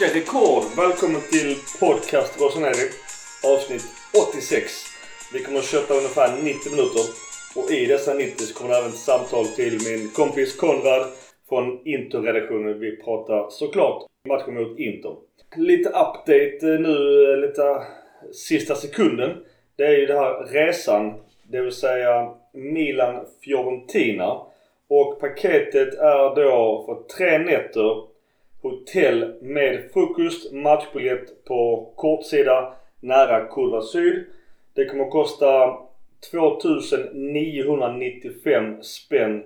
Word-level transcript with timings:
Svenska 0.00 0.18
rekord! 0.18 0.64
Välkommen 0.76 1.20
till 1.30 1.56
podcast 1.80 2.40
Rosaneri 2.40 2.88
avsnitt 3.54 3.84
86. 4.32 4.72
Vi 5.32 5.38
kommer 5.44 5.58
att 5.58 5.64
köta 5.64 5.94
ungefär 5.94 6.42
90 6.42 6.70
minuter 6.70 7.04
och 7.56 7.70
i 7.70 7.86
dessa 7.86 8.14
90 8.14 8.46
så 8.46 8.54
kommer 8.54 8.70
det 8.70 8.78
även 8.78 8.90
ett 8.90 8.96
samtal 8.96 9.46
till 9.46 9.78
min 9.88 10.10
kompis 10.10 10.56
Konrad 10.56 11.06
från 11.48 11.86
Inter-redaktionen. 11.86 12.80
Vi 12.80 12.96
pratar 12.96 13.50
såklart 13.50 14.06
matchen 14.28 14.54
mot 14.54 14.78
Inter. 14.78 15.16
Lite 15.56 15.88
update 15.88 16.58
eh, 16.62 16.80
nu, 16.80 16.96
eh, 17.32 17.38
lite 17.38 17.82
sista 18.32 18.74
sekunden. 18.74 19.30
Det 19.76 19.84
är 19.84 19.98
ju 19.98 20.06
den 20.06 20.18
här 20.18 20.44
resan, 20.44 21.14
det 21.42 21.60
vill 21.60 21.72
säga 21.72 22.34
Milan-Fiorentina. 22.54 24.46
Och 24.88 25.20
paketet 25.20 25.94
är 25.94 26.34
då 26.34 26.84
för 26.86 27.16
tre 27.16 27.38
nätter 27.38 28.10
hotell 28.62 29.34
med 29.40 29.90
frukost, 29.92 30.52
matchbiljett 30.52 31.44
på 31.44 31.92
kortsida 31.96 32.74
nära 33.00 33.46
Kurva 33.46 33.82
Syd. 33.82 34.24
Det 34.74 34.84
kommer 34.84 35.04
att 35.04 35.10
kosta 35.10 35.78
2995 36.30 38.82
spänn 38.82 39.44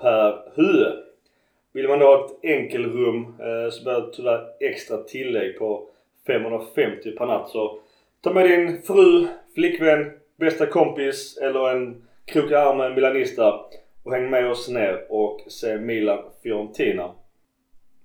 per 0.00 0.52
huvud. 0.54 0.92
Vill 1.72 1.88
man 1.88 1.98
då 1.98 2.06
ha 2.06 2.24
ett 2.24 2.30
enkelrum 2.42 3.34
eh, 3.40 3.70
så 3.70 3.84
blir 3.84 3.92
det 3.92 4.12
tyvärr 4.12 4.46
extra 4.60 4.96
tillägg 4.96 5.58
på 5.58 5.88
550 6.26 7.10
per 7.10 7.26
natt. 7.26 7.48
Så 7.48 7.78
ta 8.20 8.32
med 8.32 8.50
din 8.50 8.82
fru, 8.82 9.26
flickvän, 9.54 10.10
bästa 10.36 10.66
kompis 10.66 11.38
eller 11.42 11.70
en 11.70 12.02
krok 12.24 12.50
i 12.50 12.54
armen 12.54 12.94
milanista 12.94 13.60
och 14.02 14.12
häng 14.12 14.30
med 14.30 14.50
oss 14.50 14.68
ner 14.68 15.06
och 15.08 15.40
se 15.48 15.78
Milan 15.78 16.18
Fiorentina. 16.42 17.10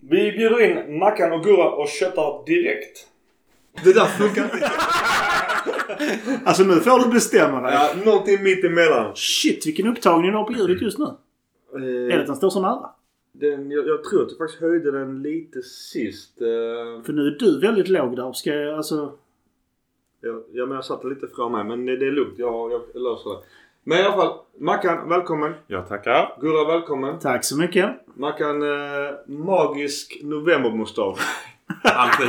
Vi 0.09 0.31
bjuder 0.31 0.61
in 0.61 0.99
Mackan 0.99 1.31
och 1.31 1.43
Gurra 1.43 1.69
och 1.71 1.87
köttar 1.87 2.45
direkt. 2.45 3.07
Det 3.83 3.93
där 3.93 4.05
funkar 4.05 4.43
inte. 4.43 4.71
Alltså 6.45 6.63
nu 6.63 6.73
får 6.73 6.99
du 7.05 7.11
bestämma 7.13 7.61
dig. 7.61 7.73
Ja, 7.73 7.93
någonting 8.05 8.43
mitt 8.43 8.63
emellan. 8.63 9.15
Shit 9.15 9.67
vilken 9.67 9.87
upptagning 9.87 10.31
du 10.31 10.37
har 10.37 10.43
på 10.43 10.53
ljudet 10.53 10.81
just 10.81 10.97
nu. 10.97 11.05
Är 11.75 12.07
det 12.09 12.19
att 12.21 12.27
den 12.27 12.35
står 12.35 12.49
så 12.49 12.61
nära? 12.61 12.89
Den, 13.31 13.71
jag, 13.71 13.87
jag 13.87 14.03
tror 14.03 14.23
att 14.23 14.29
jag 14.29 14.37
faktiskt 14.37 14.61
höjde 14.61 14.91
den 14.91 15.21
lite 15.23 15.61
sist. 15.61 16.41
eh, 16.41 17.03
För 17.05 17.13
nu 17.13 17.27
är 17.27 17.31
du 17.39 17.59
väldigt 17.59 17.87
låg 17.87 18.15
där. 18.15 18.33
Ska 18.33 18.53
jag 18.53 18.77
alltså... 18.77 19.11
Jag, 20.21 20.43
ja, 20.51 20.65
men 20.65 20.75
jag 20.75 20.85
satte 20.85 21.07
lite 21.07 21.27
från 21.35 21.51
mig 21.51 21.63
men 21.63 21.85
det, 21.85 21.97
det 21.97 22.07
är 22.07 22.11
lugnt. 22.11 22.33
Jag, 22.37 22.71
jag, 22.71 22.81
jag 22.93 23.01
löser 23.03 23.29
det. 23.29 23.37
Men 23.83 23.97
i 23.97 24.01
alla 24.01 24.15
fall. 24.15 24.33
Mackan, 24.59 25.09
välkommen. 25.09 25.53
Jag 25.67 25.87
tackar. 25.87 26.37
Gurra, 26.41 26.67
välkommen. 26.67 27.19
Tack 27.19 27.43
så 27.45 27.57
mycket. 27.57 27.89
Mackan, 28.15 28.61
eh, 28.61 29.11
magisk 29.27 30.19
novembermustasch. 30.23 31.19
Alltid. 31.83 32.27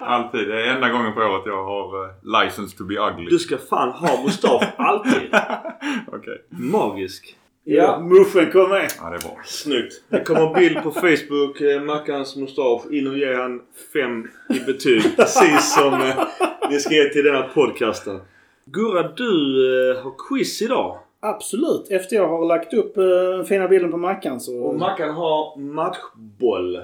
Alltid. 0.00 0.48
Det 0.48 0.66
är 0.66 0.74
enda 0.74 0.88
gången 0.88 1.14
på 1.14 1.20
året 1.20 1.42
jag 1.46 1.64
har 1.64 2.04
uh, 2.04 2.10
license 2.44 2.76
to 2.76 2.84
be 2.84 2.94
ugly. 2.94 3.30
Du 3.30 3.38
ska 3.38 3.58
fan 3.58 3.90
ha 3.90 4.22
mustasch 4.22 4.64
alltid. 4.76 5.34
Okej. 6.12 6.44
Magisk. 6.48 7.36
Ja, 7.64 8.00
muschen 8.00 8.52
kom 8.52 8.70
med. 8.70 8.92
Ja, 9.00 9.10
det 9.10 9.16
är 9.16 9.20
bra. 9.20 9.38
Snyggt. 9.44 9.92
Det 10.08 10.24
kommer 10.24 10.46
en 10.46 10.52
bild 10.52 10.82
på 10.82 10.90
Facebook. 10.90 11.60
Eh, 11.60 11.82
Mackans 11.82 12.36
mustasch. 12.36 12.82
In 12.90 13.06
och 13.06 13.18
ge 13.18 13.34
han 13.34 13.60
fem 13.92 14.28
i 14.50 14.60
betyg. 14.66 15.16
Precis 15.16 15.74
som 15.74 15.92
eh, 15.94 16.26
ni 16.70 16.80
ska 16.80 16.94
ge 16.94 17.08
till 17.08 17.24
denna 17.24 17.42
podcasten. 17.42 18.20
Gurra, 18.64 19.02
du 19.02 19.90
eh, 19.90 20.02
har 20.02 20.12
quiz 20.28 20.62
idag. 20.62 20.98
Absolut. 21.20 21.90
Efter 21.90 22.16
jag 22.16 22.28
har 22.28 22.44
lagt 22.44 22.74
upp 22.74 22.98
uh, 22.98 23.44
fina 23.44 23.68
bilden 23.68 23.90
på 23.90 23.96
Mackan 23.96 24.40
så... 24.40 24.64
Och 24.64 24.78
Mackan 24.78 25.14
har 25.14 25.58
matchboll. 25.58 26.78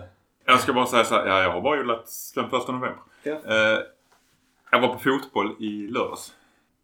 Jag 0.45 0.60
ska 0.60 0.72
bara 0.72 0.87
säga 0.87 1.04
så 1.04 1.15
här. 1.15 1.27
Ja, 1.27 1.43
jag 1.43 1.50
har 1.50 1.60
bara 1.60 1.77
gjort 1.77 2.06
sen 2.06 2.50
första 2.50 2.72
november. 2.72 3.00
Ja. 3.22 3.32
Eh, 3.32 3.78
jag 4.71 4.81
var 4.81 4.88
på 4.88 4.99
fotboll 4.99 5.56
i 5.59 5.88
lördags. 5.88 6.32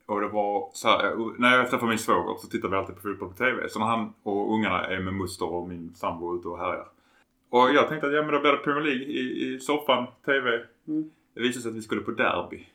Och 0.07 0.21
det 0.21 0.29
var 0.29 0.71
så 0.73 0.89
här, 0.89 1.07
eh, 1.07 1.17
när 1.39 1.57
jag 1.57 1.71
träffar 1.71 1.87
min 1.87 1.99
svåger 1.99 2.37
så 2.39 2.47
tittar 2.47 2.69
vi 2.69 2.77
alltid 2.77 2.95
på 2.95 3.03
fotboll 3.03 3.29
på 3.29 3.35
TV. 3.35 3.69
Så 3.69 3.79
när 3.79 3.87
han 3.87 4.13
och 4.23 4.55
ungarna 4.55 4.87
är 4.87 5.01
med 5.01 5.15
moster 5.15 5.53
och 5.53 5.69
min 5.69 5.95
sambo 5.95 6.37
ute 6.37 6.49
och 6.49 6.59
härjar. 6.59 6.87
Och 7.51 7.71
jag 7.75 7.89
tänkte 7.89 8.07
att 8.07 8.13
ja 8.13 8.23
men 8.23 8.35
då 8.35 8.41
blir 8.41 8.53
det 8.53 8.59
Premier 8.59 8.85
League 8.85 9.03
i, 9.03 9.55
i 9.55 9.61
soffan, 9.61 10.07
TV. 10.25 10.51
Mm. 10.89 11.11
Det 11.35 11.41
visade 11.41 11.63
sig 11.63 11.69
att 11.69 11.77
vi 11.77 11.83
skulle 11.83 12.01
på 12.01 12.11
derby. 12.11 12.67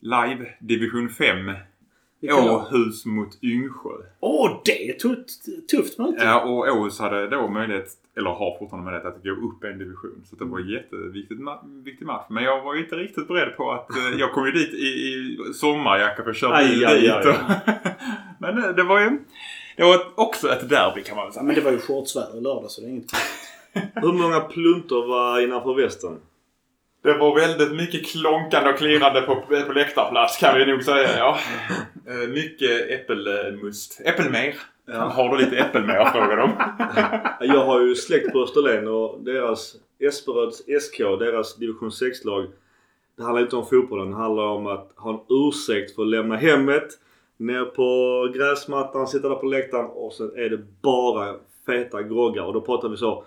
Live, 0.00 0.46
division 0.60 1.08
5. 1.08 1.52
Vilka 2.20 2.36
lag? 2.36 2.54
Åhus 2.72 3.06
mot 3.06 3.42
Yngsjö. 3.42 3.90
Åh, 4.20 4.60
det 4.64 4.88
är 4.88 4.94
ett 4.94 4.98
tufft, 5.00 5.68
tufft 5.70 5.98
möte. 5.98 6.24
Ja, 6.24 6.40
och 6.44 6.58
Åhus 6.78 6.98
hade 7.00 7.28
då 7.28 7.48
möjlighet, 7.48 7.88
eller 8.16 8.30
har 8.30 8.58
fortfarande 8.58 8.90
möjlighet 8.90 9.16
att 9.16 9.22
gå 9.24 9.30
upp 9.30 9.64
en 9.64 9.78
division. 9.78 10.22
Så 10.30 10.36
det 10.36 10.44
var 10.44 10.58
en 10.60 10.68
jätteviktig 10.68 11.38
ma- 11.38 11.82
viktig 11.84 12.06
match. 12.06 12.26
Men 12.30 12.44
jag 12.44 12.62
var 12.64 12.74
ju 12.74 12.80
inte 12.84 12.96
riktigt 12.96 13.28
beredd 13.28 13.56
på 13.56 13.70
att 13.72 13.90
eh, 13.90 14.18
jag 14.18 14.32
kom 14.32 14.46
ju 14.46 14.52
dit 14.52 14.74
i, 14.74 14.86
i 14.86 15.38
sommarjacka 15.54 16.22
för 16.22 16.30
att 16.30 16.36
köra 16.36 16.54
Aj, 16.56 16.68
bil 16.68 16.86
aj, 16.86 17.00
dit. 17.00 17.10
aj, 17.10 17.28
Och, 17.28 17.34
men 18.40 18.64
eh, 18.64 18.70
det 18.70 18.82
var 18.82 19.00
ju 19.00 19.18
det 19.76 19.82
var 19.82 20.00
också 20.14 20.48
ett 20.52 20.68
derby 20.68 21.02
kan 21.02 21.16
man 21.16 21.26
väl 21.26 21.32
säga. 21.32 21.42
men 21.44 21.54
det 21.54 21.60
var 21.60 21.70
ju 21.72 21.78
shortsväder 21.78 22.38
i 22.38 22.40
lördag 22.40 22.70
så 22.70 22.80
det 22.80 22.86
är 22.86 22.90
inget 22.90 23.10
Hur 23.94 24.12
många 24.12 24.40
pluntor 24.40 25.06
var 25.08 25.40
innanför 25.40 25.74
västen? 25.74 26.16
Det 27.02 27.14
var 27.14 27.34
väldigt 27.34 27.72
mycket 27.72 28.06
klonkande 28.06 28.70
och 28.70 28.78
klirrande 28.78 29.20
på, 29.20 29.34
på 29.66 29.72
läktarplats 29.72 30.36
kan 30.36 30.58
vi 30.58 30.66
nog 30.66 30.84
säga. 30.84 31.18
Ja. 31.18 31.38
Eh, 32.08 32.28
Mycket 32.28 32.90
äppelmust. 32.90 34.00
Äppelmer. 34.04 34.54
Har 34.92 35.36
du 35.36 35.44
lite 35.44 35.56
äppelmer 35.56 36.04
frågar 36.04 36.36
de. 36.36 36.50
Jag 37.54 37.64
har 37.64 37.80
ju 37.80 37.94
släkt 37.94 38.32
på 38.32 38.42
Österlen 38.42 38.88
och 38.88 39.20
deras 39.20 39.76
Esperöds 39.98 40.58
SK, 40.58 40.98
deras 40.98 41.56
division 41.56 41.88
6-lag. 41.88 42.46
Det 43.16 43.22
handlar 43.22 43.42
inte 43.42 43.56
om 43.56 43.66
fotbollen. 43.66 44.10
Det 44.10 44.16
handlar 44.16 44.44
om 44.44 44.66
att 44.66 44.92
ha 44.96 45.10
en 45.10 45.20
ursäkt 45.28 45.94
för 45.94 46.02
att 46.02 46.08
lämna 46.08 46.36
hemmet. 46.36 46.88
Ner 47.36 47.64
på 47.64 48.32
gräsmattan, 48.34 49.06
sitta 49.06 49.28
där 49.28 49.36
på 49.36 49.46
läktaren 49.46 49.86
och 49.86 50.12
sen 50.12 50.32
är 50.36 50.50
det 50.50 50.58
bara 50.82 51.34
feta 51.66 52.02
groggar. 52.02 52.42
Och 52.42 52.52
då 52.52 52.60
pratar 52.60 52.88
vi 52.88 52.96
så 52.96 53.24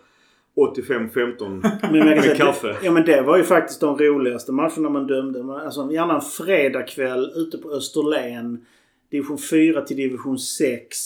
85-15 0.58 1.50
Men 1.92 1.96
jag 1.96 2.06
kan 2.08 2.16
med 2.16 2.24
säga, 2.24 2.36
kaffe. 2.36 2.68
Det, 2.68 2.78
ja 2.84 2.92
men 2.92 3.06
det 3.06 3.22
var 3.22 3.38
ju 3.38 3.44
faktiskt 3.44 3.80
de 3.82 3.98
roligaste 3.98 4.52
matcherna 4.52 4.90
man 4.90 5.08
dömde. 5.08 5.44
Man- 5.44 5.62
Alltså 5.62 5.92
gärna 5.92 6.16
en 6.16 6.22
fredagkväll 6.22 7.32
ute 7.36 7.58
på 7.58 7.70
Österlen. 7.72 8.66
Division 9.12 9.38
4 9.38 9.82
till 9.82 9.98
division 9.98 10.40
6. 10.40 10.98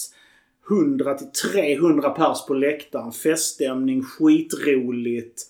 100 0.69 1.13
till 1.13 1.27
300 1.51 2.09
pers 2.09 2.45
på 2.47 2.53
läktaren. 2.53 3.11
Feststämning, 3.11 4.03
skitroligt. 4.03 5.41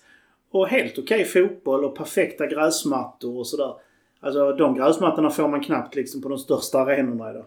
Och 0.52 0.68
helt 0.68 1.00
okej 1.00 1.26
fotboll 1.26 1.86
och 1.86 1.96
perfekta 1.98 2.48
gräsmattor 2.48 3.38
och 3.40 3.48
sådär. 3.48 3.74
Alltså 4.20 4.54
de 4.54 4.76
gräsmattorna 4.76 5.30
får 5.30 5.48
man 5.48 5.64
knappt 5.64 5.96
liksom 5.96 6.22
på 6.22 6.30
de 6.30 6.38
största 6.38 6.80
arenorna 6.80 7.30
idag. 7.32 7.46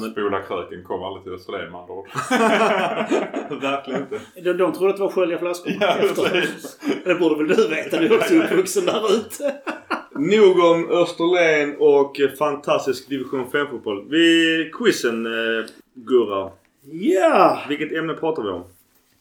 Spola 0.00 0.42
kröken 0.42 0.84
kom 0.84 1.02
aldrig 1.02 1.24
till 1.24 1.32
Österlen 1.32 1.72
med 1.72 1.80
andra 1.80 1.94
ord. 1.94 2.08
Verkligen 3.62 4.00
inte. 4.02 4.20
De, 4.34 4.52
de 4.52 4.72
trodde 4.72 4.90
att 4.90 4.96
det 4.96 5.02
var 5.02 5.10
skölja 5.10 5.38
flaskor 5.38 5.72
Ja, 5.80 5.96
efteråt. 5.98 6.30
precis. 6.32 6.78
Det 7.04 7.14
borde 7.14 7.36
väl 7.44 7.56
du 7.56 7.68
veta? 7.68 8.00
Du 8.00 8.06
är 8.06 8.16
också 8.18 8.34
uppvuxen 8.34 8.86
där 8.86 9.14
ute. 9.14 9.54
Nog 10.16 10.58
om 10.58 10.90
Österlen 10.90 11.76
och 11.78 12.16
fantastisk 12.38 13.08
division 13.08 13.44
5-fotboll. 13.46 14.06
Vi 14.10 14.70
quizen 14.78 15.26
eh, 15.26 15.64
Gurra. 15.94 16.50
Ja! 16.82 17.60
Vilket 17.68 17.92
ämne 17.92 18.14
pratar 18.14 18.42
vi 18.42 18.48
om? 18.48 18.64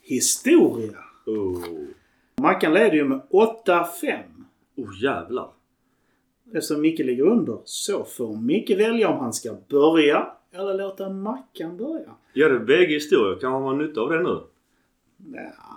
Historia. 0.02 0.98
Oh, 1.26 1.64
Mackan 2.42 2.74
leder 2.74 2.94
ju 2.94 3.04
med 3.04 3.22
8-5. 3.66 4.20
oh 4.78 5.04
jävlar. 5.04 5.50
Eftersom 6.56 6.82
Micke 6.82 7.00
ligger 7.00 7.24
under 7.24 7.58
så 7.66 8.04
får 8.04 8.36
Micke 8.38 8.70
välja 8.70 9.10
om 9.10 9.20
han 9.20 9.34
ska 9.34 9.56
börja 9.70 10.28
eller 10.54 10.74
låta 10.74 11.10
Mackan 11.10 11.78
börja. 11.78 12.16
Ja, 12.34 12.50
det 12.50 12.56
är 12.56 12.60
VG 12.60 12.94
historia. 12.94 13.40
Kan 13.40 13.52
man 13.52 13.64
ha 13.64 13.74
nytta 13.74 14.02
av 14.02 14.10
det 14.10 14.24
nu? 14.24 14.40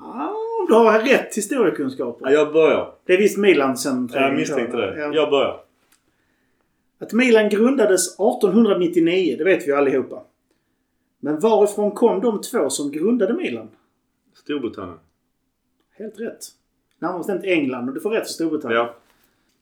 Ja, 0.02 0.34
du 0.68 0.74
har 0.74 1.00
rätt 1.00 1.36
historiekunskaper. 1.36 2.26
Ja, 2.26 2.32
jag 2.32 2.52
börjar. 2.52 2.94
Det 3.04 3.12
är 3.12 3.18
visst 3.18 3.38
Milan 3.38 3.76
sen. 3.76 4.08
Jag 4.12 4.34
misstänkte 4.34 4.76
det. 4.76 4.98
Ja. 4.98 5.14
Jag 5.14 5.30
börjar. 5.30 5.60
Att 6.98 7.12
Milan 7.12 7.48
grundades 7.48 8.14
1899, 8.14 9.34
det 9.38 9.44
vet 9.44 9.68
vi 9.68 9.72
allihopa. 9.72 10.22
Men 11.20 11.40
varifrån 11.40 11.90
kom 11.90 12.20
de 12.20 12.40
två 12.40 12.70
som 12.70 12.90
grundade 12.90 13.34
Milan? 13.34 13.68
Storbritannien. 14.34 14.98
Helt 15.98 16.20
rätt. 16.20 16.38
Närmare 16.98 17.18
bestämt 17.18 17.44
England 17.44 17.88
och 17.88 17.94
du 17.94 18.00
får 18.00 18.10
rätt 18.10 18.26
för 18.26 18.32
Storbritannien. 18.32 18.80
Ja. 18.80 18.94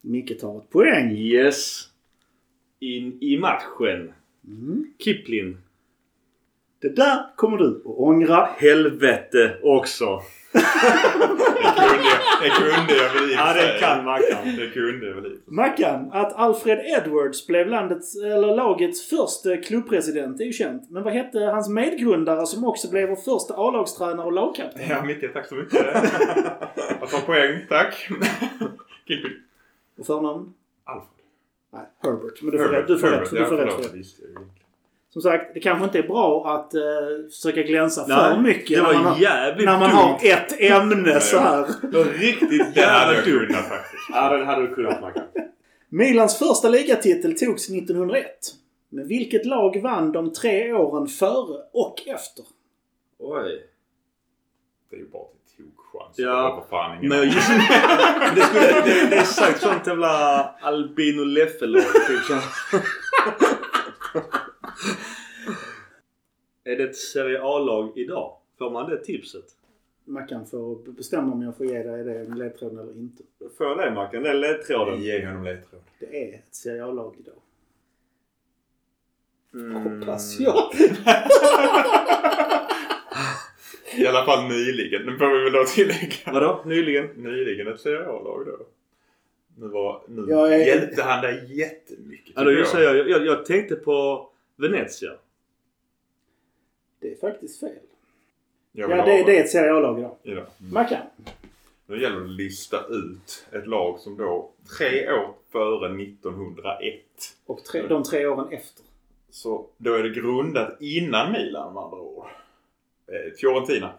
Micke 0.00 0.40
tar 0.40 0.58
ett 0.58 0.70
poäng. 0.70 1.10
Yes. 1.10 1.88
In 2.78 3.18
i 3.20 3.38
matchen. 3.38 4.12
Mm. 4.46 4.86
Kipling. 4.98 5.56
Det 6.80 6.88
där 6.96 7.36
kommer 7.36 7.56
du 7.58 7.68
att 7.68 7.82
ångra. 7.86 8.48
Helvete 8.56 9.56
också. 9.62 10.22
Det 10.52 10.60
kunde 11.80 12.04
jag, 12.04 12.20
det 12.42 12.50
kunde 12.50 12.94
jag 13.02 13.14
väl 13.14 13.30
i 13.30 13.34
Ja, 13.34 13.54
det 13.54 13.78
kan 13.80 14.04
Mackan. 14.04 14.56
Det 14.56 14.70
kunde 14.70 15.06
jag 15.06 15.14
väl 15.14 15.26
i. 15.26 15.38
Mackan, 15.46 16.10
att 16.12 16.32
Alfred 16.32 16.78
Edwards 16.78 17.46
blev 17.46 17.68
landets, 17.68 18.16
eller 18.16 18.56
lagets 18.56 19.08
första 19.08 19.56
klubbpresident 19.56 20.40
är 20.40 20.44
ju 20.44 20.52
känt. 20.52 20.90
Men 20.90 21.02
vad 21.02 21.12
hette 21.12 21.38
hans 21.38 21.68
medgrundare 21.68 22.46
som 22.46 22.64
också 22.64 22.90
blev 22.90 23.08
vår 23.08 23.16
första 23.16 23.54
A-lagstränare 23.54 24.26
och 24.26 24.32
lagkapten? 24.32 24.82
Ja, 24.88 25.02
Micke, 25.04 25.32
tack 25.32 25.46
så 25.46 25.54
mycket. 25.54 25.86
Jag 27.00 27.10
tar 27.10 27.26
poäng, 27.26 27.60
tack. 27.68 28.08
Killpill. 29.06 29.40
Och 29.98 30.06
förnamn? 30.06 30.54
Alfred. 30.84 31.13
Nej, 31.74 31.86
Herbert. 32.02 32.42
Men 32.42 32.50
du 32.50 32.58
får 32.58 32.68
rätt, 32.68 32.86
du 32.86 32.98
får 32.98 33.08
rätt, 33.08 33.30
du 33.30 33.46
får 33.46 33.56
rätt 33.56 33.74
för 33.74 33.82
det. 33.82 33.98
Visst. 33.98 34.20
Som 35.10 35.22
sagt, 35.22 35.54
det 35.54 35.60
kanske 35.60 35.84
inte 35.84 35.98
är 35.98 36.02
bra 36.08 36.54
att 36.54 36.74
uh, 36.74 37.28
försöka 37.28 37.62
glänsa 37.62 38.04
för 38.04 38.30
Nej, 38.30 38.42
mycket 38.42 38.76
det 38.76 38.82
när 38.82 38.92
man, 38.92 39.04
har, 39.04 39.64
när 39.64 39.78
man 39.78 39.90
har 39.90 40.18
ett 40.22 40.60
ämne 40.60 41.20
så 41.20 41.38
här. 41.38 41.66
Det 41.82 41.98
var 41.98 42.04
riktigt 42.04 42.76
jävla 42.76 43.22
dumt. 43.22 43.56
Ja, 44.12 44.36
den 44.36 44.46
hade 44.46 44.66
du 44.66 44.74
kunnat 44.74 45.00
Mackan. 45.00 45.24
Milans 45.88 46.38
första 46.38 46.68
ligatitel 46.68 47.38
togs 47.38 47.68
1901. 47.70 48.26
Men 48.88 49.08
vilket 49.08 49.46
lag 49.46 49.82
vann 49.82 50.12
de 50.12 50.32
tre 50.32 50.72
åren 50.72 51.06
före 51.06 51.62
och 51.72 52.02
efter? 52.06 52.44
Oj. 53.18 53.66
Det 54.90 54.96
är 54.96 55.00
ju 55.00 55.08
bara 55.08 55.22
Ja, 56.16 56.26
Det 56.48 56.50
var 56.56 56.66
fan 56.70 56.98
ingen 56.98 57.08
Men 57.08 57.18
aning. 57.18 57.30
just, 57.32 57.48
det, 58.34 58.40
skulle, 58.42 58.66
det, 58.84 59.10
det 59.10 59.16
är 59.16 59.24
sagt 59.24 59.60
sånt 59.60 59.86
jävla 59.86 60.08
Albino 60.60 61.24
Leffe-lag. 61.24 61.82
Typ 61.82 62.20
så. 62.20 62.34
är 66.64 66.76
det 66.76 66.82
ett 66.84 66.96
Serie 66.96 67.42
A-lag 67.42 67.92
idag? 67.98 68.36
Får 68.58 68.70
man 68.70 68.90
det 68.90 69.04
tipset? 69.04 69.44
Mackan 70.04 70.46
får 70.46 70.92
bestämma 70.92 71.32
om 71.32 71.42
jag 71.42 71.56
får 71.56 71.66
ge 71.66 71.82
dig 71.82 72.04
det 72.04 72.34
ledtråden 72.34 72.78
eller 72.78 72.92
inte. 72.98 73.22
Får 73.58 73.66
jag 73.66 73.78
det 73.78 73.90
Mackan? 73.90 74.22
Det 74.22 74.30
är 74.30 74.34
ledtråden. 74.34 75.02
Ge 75.02 75.26
honom 75.26 75.44
ledtråd. 75.44 75.80
Det 76.00 76.22
är 76.30 76.34
ett 76.34 76.54
Serie 76.54 76.84
A-lag 76.84 77.14
idag. 77.18 77.34
Mm. 79.54 80.00
Hoppas 80.00 80.40
jag. 80.40 80.54
I 83.96 84.06
alla 84.06 84.24
fall 84.24 84.48
nyligen. 84.48 85.02
Nu 85.02 85.18
får 85.18 85.38
vi 85.38 85.44
väl 85.44 85.52
då 85.52 85.64
tillägga. 85.64 86.32
Vadå? 86.32 86.62
Nyligen? 86.66 87.06
Nyligen 87.06 87.68
ett 87.68 87.80
Serie 87.80 88.06
A-lag 88.06 88.46
då. 88.46 88.66
Nu, 89.56 89.68
var, 89.68 90.02
nu 90.08 90.24
Jag 90.28 90.54
är- 90.54 90.66
hjälpte 90.66 91.02
han 91.02 91.22
dig 91.22 91.58
jättemycket. 91.58 92.32
Ja, 92.36 92.42
då 92.44 92.50
tycker 92.50 92.60
gissar 92.60 92.80
jag, 92.80 93.08
jag, 93.10 93.26
jag 93.26 93.46
tänkte 93.46 93.76
på 93.76 94.28
Venezia. 94.56 95.12
Det 97.00 97.12
är 97.12 97.16
faktiskt 97.16 97.60
fel. 97.60 97.70
Jag 98.72 98.90
Ja, 98.90 98.96
det, 98.96 99.22
det 99.22 99.38
är 99.38 99.44
ett 99.44 99.50
Serie 99.50 99.74
A-lag 99.74 99.98
idag. 99.98 100.16
Ja. 100.22 100.32
Mm. 100.32 100.46
Mackan. 100.58 101.00
Nu 101.86 102.02
gäller 102.02 102.16
det 102.16 102.24
att 102.24 102.30
lista 102.30 102.86
ut 102.86 103.46
ett 103.52 103.66
lag 103.66 103.98
som 103.98 104.16
då 104.16 104.50
tre 104.78 105.12
år 105.12 105.34
före 105.52 105.86
1901. 106.02 106.94
Och 107.46 107.64
tre, 107.64 107.86
de 107.88 108.02
tre 108.02 108.26
åren 108.26 108.52
efter. 108.52 108.84
Så 109.30 109.66
då 109.78 109.94
är 109.94 110.02
det 110.02 110.10
grundat 110.10 110.76
innan 110.80 111.32
Milan 111.32 111.74
med 111.74 111.82
andra 111.82 111.98
ord. 111.98 112.26
Eh, 113.06 113.32
Fiorentina. 113.40 113.92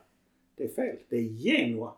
Det 0.57 0.63
är 0.63 0.68
fel. 0.69 0.96
Det 1.10 1.18
är 1.18 1.22
Genoa. 1.22 1.94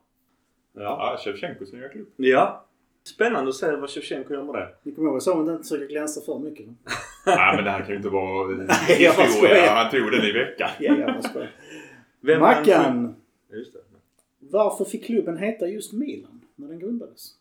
Ja. 0.74 0.81
Ja, 0.81 1.18
Shevchenkos 1.24 1.74
nya 1.74 1.89
klubb. 1.89 2.07
ja. 2.15 2.63
Spännande 3.04 3.50
att 3.50 3.56
se 3.56 3.75
vad 3.75 3.89
Shevchenko 3.89 4.33
gör 4.33 4.44
med 4.44 4.56
det. 4.56 4.75
Ni 4.83 4.92
kommer 4.92 5.07
ihåg 5.07 5.15
jag 5.15 5.24
sa 5.24 5.31
att 5.31 5.45
man 5.45 5.50
inte 5.56 5.63
försöker 5.63 5.88
glänsa 5.88 6.21
för 6.21 6.39
mycket. 6.39 6.65
Nej 7.25 7.56
men 7.56 7.63
det 7.63 7.71
här 7.71 7.80
kan 7.80 7.89
ju 7.89 7.95
inte 7.95 8.09
vara 8.09 8.65
historia. 8.88 9.71
Han 9.71 9.92
tog 9.92 10.12
den 10.12 10.24
i 10.24 10.31
veckan. 10.31 10.69
Ja, 10.80 10.95
jag 10.98 11.07
bara 11.13 11.21
skojar. 11.21 11.51
Vem 12.21 12.39
Mackan. 12.39 13.15
Just 13.51 13.74
det. 13.74 13.80
Varför 14.39 14.86
fick 14.86 15.06
klubben 15.06 15.38
heta 15.38 15.68
just 15.68 15.94
Milan 15.94 16.45
när 16.56 16.68
den 16.68 16.80
grundades? 16.80 17.31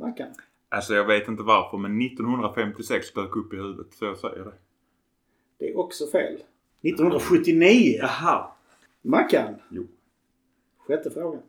Mackan. 0.01 0.27
Alltså 0.69 0.94
jag 0.94 1.06
vet 1.06 1.27
inte 1.27 1.44
varför 1.44 1.77
men 1.77 2.01
1956 2.01 3.13
dök 3.13 3.36
upp 3.36 3.53
i 3.53 3.56
huvudet 3.56 3.94
så 3.94 4.06
jag 4.06 4.18
säger 4.18 4.45
det. 4.45 4.53
Det 5.57 5.69
är 5.69 5.77
också 5.77 6.07
fel. 6.07 6.33
1979. 6.81 7.98
Jaha. 8.01 8.51
Mackan. 9.01 9.56
Jo. 9.69 9.88
Sjätte 10.77 11.12
frågan. 11.12 11.42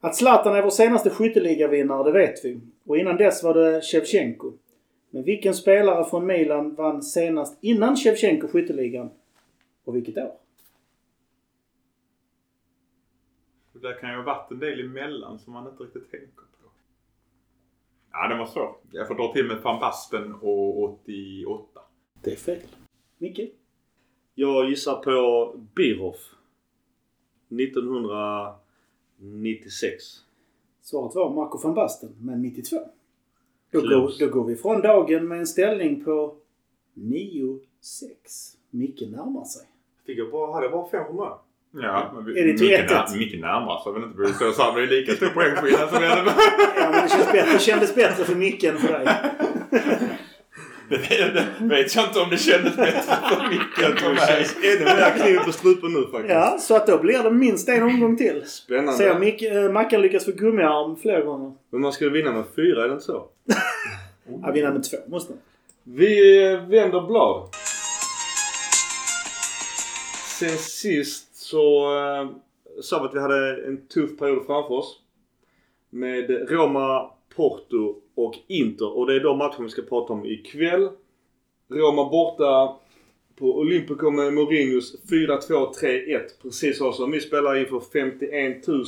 Att 0.00 0.16
Zlatan 0.16 0.56
är 0.56 0.62
vår 0.62 0.70
senaste 0.70 1.10
skytteligavinnare, 1.10 2.04
det 2.04 2.12
vet 2.12 2.44
vi. 2.44 2.60
Och 2.84 2.98
innan 2.98 3.16
dess 3.16 3.42
var 3.42 3.54
det 3.54 3.82
Shevchenko. 3.82 4.52
Men 5.10 5.22
vilken 5.22 5.54
spelare 5.54 6.04
från 6.04 6.26
Milan 6.26 6.74
vann 6.74 7.02
senast 7.02 7.58
innan 7.60 7.96
Shevchenko 7.96 8.48
skytteligan? 8.48 9.10
Och 9.84 9.96
vilket 9.96 10.16
år? 10.16 10.32
Det 13.72 13.78
där 13.78 14.00
kan 14.00 14.10
ju 14.10 14.16
ha 14.16 14.22
varit 14.22 14.50
en 14.50 14.58
del 14.58 14.80
emellan 14.80 15.38
som 15.38 15.52
man 15.52 15.68
inte 15.68 15.82
riktigt 15.82 16.10
tänker. 16.10 16.51
Ja, 18.12 18.28
det 18.28 18.38
var 18.38 18.46
svårt. 18.46 18.82
Jag 18.90 19.08
får 19.08 19.14
dra 19.14 19.32
till 19.32 19.46
med 19.46 19.62
Van 19.62 19.80
Basten 19.80 20.34
och 20.34 20.82
88. 20.82 21.80
Det 22.22 22.32
är 22.32 22.36
fel. 22.36 22.58
Micke? 23.18 23.40
Jag 24.34 24.70
gissar 24.70 24.96
på 24.96 25.54
Birhoff. 25.74 26.34
1996. 27.50 30.02
Svaret 30.82 31.14
var 31.14 31.34
Marco 31.34 31.58
van 31.58 31.74
Basten, 31.74 32.16
men 32.20 32.42
92. 32.42 32.76
Då 33.70 33.80
går, 33.80 34.12
då 34.18 34.28
går 34.28 34.44
vi 34.44 34.56
från 34.56 34.80
dagen 34.80 35.28
med 35.28 35.38
en 35.38 35.46
ställning 35.46 36.04
på 36.04 36.36
9-6. 36.94 37.60
Micke 38.70 39.00
närmar 39.00 39.44
sig. 39.44 39.66
Fick 40.06 40.18
jag 40.18 40.30
bara, 40.30 40.52
hade 40.52 40.66
jag 40.66 40.72
bara 40.72 40.88
fem 40.88 41.16
mig? 41.16 41.28
Ja, 41.74 42.12
men 42.14 42.24
vi, 42.24 42.40
Är 42.40 42.46
det 42.46 42.58
till 42.58 42.68
mycket, 42.70 42.90
1-1? 42.90 43.04
när, 43.10 43.18
mycket 43.18 43.40
närmare 43.40 43.80
så 43.84 43.92
väl 43.92 44.02
inte 44.02 44.22
vi 44.22 44.32
står 44.32 44.52
så 44.52 44.62
här. 44.62 44.76
Det 44.76 44.82
är 44.82 44.86
lika 44.86 45.12
stor 45.12 45.28
poängskillnad 45.28 45.88
som 45.90 46.00
vi 46.00 46.06
hade. 46.06 46.32
Ja, 46.76 46.90
men 46.92 47.02
det, 47.02 47.08
känns 47.08 47.32
bättre, 47.32 47.52
det 47.52 47.58
kändes 47.58 47.94
bättre 47.94 48.24
för 48.24 48.34
Micke 48.34 48.64
än 48.64 48.78
för 48.78 48.88
dig. 48.92 49.06
Det 50.88 50.96
vet, 50.96 51.94
jag 51.96 52.04
inte 52.04 52.20
om 52.20 52.30
det 52.30 52.36
kändes 52.38 52.76
bättre 52.76 53.02
för 53.02 53.48
Micke 53.50 53.78
än 53.90 53.96
för 53.96 54.08
Det 54.08 54.14
mig. 54.14 54.76
ännu 54.76 54.84
mer 54.84 55.22
kniv 55.24 55.38
på 55.38 55.52
strupen 55.52 55.92
nu 55.92 56.02
faktiskt. 56.02 56.34
Ja, 56.34 56.56
så 56.60 56.76
att 56.76 56.86
då 56.86 56.98
blir 56.98 57.22
det 57.22 57.30
minst 57.30 57.68
en 57.68 57.82
omgång 57.82 58.16
till. 58.16 58.42
Spännande. 58.46 58.92
Se 58.92 59.10
om 59.10 59.20
Mick, 59.20 59.42
äh, 59.42 59.70
Mackan 59.72 60.02
lyckas 60.02 60.24
få 60.24 60.30
gummiarm 60.32 60.96
fler 60.96 61.20
gånger. 61.24 61.52
Men 61.70 61.80
man 61.80 61.92
skulle 61.92 62.10
vinna 62.10 62.32
med 62.32 62.44
fyra, 62.56 62.84
är 62.84 62.88
det 62.88 62.92
inte 62.92 63.04
så? 63.04 63.24
Ja, 64.42 64.50
vinna 64.52 64.70
med 64.72 64.84
två 64.90 64.96
måste 65.06 65.32
man. 65.32 65.40
Vi 65.84 66.42
eh, 66.52 66.60
vänder 66.68 67.06
blad. 67.06 67.48
Sen 70.38 70.58
sist 70.58 71.28
så 71.52 71.96
eh, 71.98 72.30
sa 72.82 72.98
vi 72.98 73.08
att 73.08 73.14
vi 73.14 73.20
hade 73.20 73.66
en 73.66 73.86
tuff 73.86 74.18
period 74.18 74.46
framför 74.46 74.74
oss. 74.74 75.00
Med 75.90 76.50
Roma, 76.50 77.10
Porto 77.36 77.96
och 78.14 78.34
Inter. 78.46 78.96
Och 78.96 79.06
det 79.06 79.14
är 79.14 79.20
de 79.20 79.38
matcherna 79.38 79.64
vi 79.64 79.68
ska 79.68 79.82
prata 79.82 80.12
om 80.12 80.26
ikväll. 80.26 80.88
Roma 81.68 82.10
borta 82.10 82.76
på 83.38 83.58
Olympico 83.58 84.10
med 84.10 84.32
Mourinhos 84.32 85.02
4-2-3-1. 85.10 86.20
Precis 86.42 86.78
så 86.78 86.92
som 86.92 87.10
vi 87.10 87.20
spelar 87.20 87.56
inför 87.56 87.80
51 87.80 88.66
000. 88.66 88.84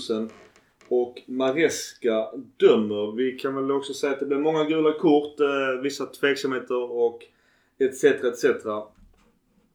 Och 0.89 1.23
Maresca 1.27 2.31
dömer. 2.57 3.17
Vi 3.17 3.33
kan 3.33 3.55
väl 3.55 3.71
också 3.71 3.95
säga 3.95 4.13
att 4.13 4.21
det 4.21 4.27
blev 4.27 4.41
många 4.41 4.65
gula 4.65 4.93
kort, 4.93 5.41
eh, 5.41 5.83
vissa 5.83 6.07
tveksamheter 6.07 6.91
och 6.93 7.23
etc. 7.79 8.05
etc. 8.05 8.45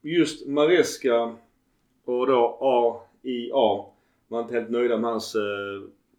Just 0.02 0.46
Maresca 0.46 1.36
och 2.10 2.26
då 2.26 2.58
AIA 2.60 3.84
var 4.28 4.40
inte 4.40 4.54
helt 4.54 4.70
nöjda 4.70 4.96
med 4.96 5.10
hans 5.10 5.34
eh, 5.34 5.40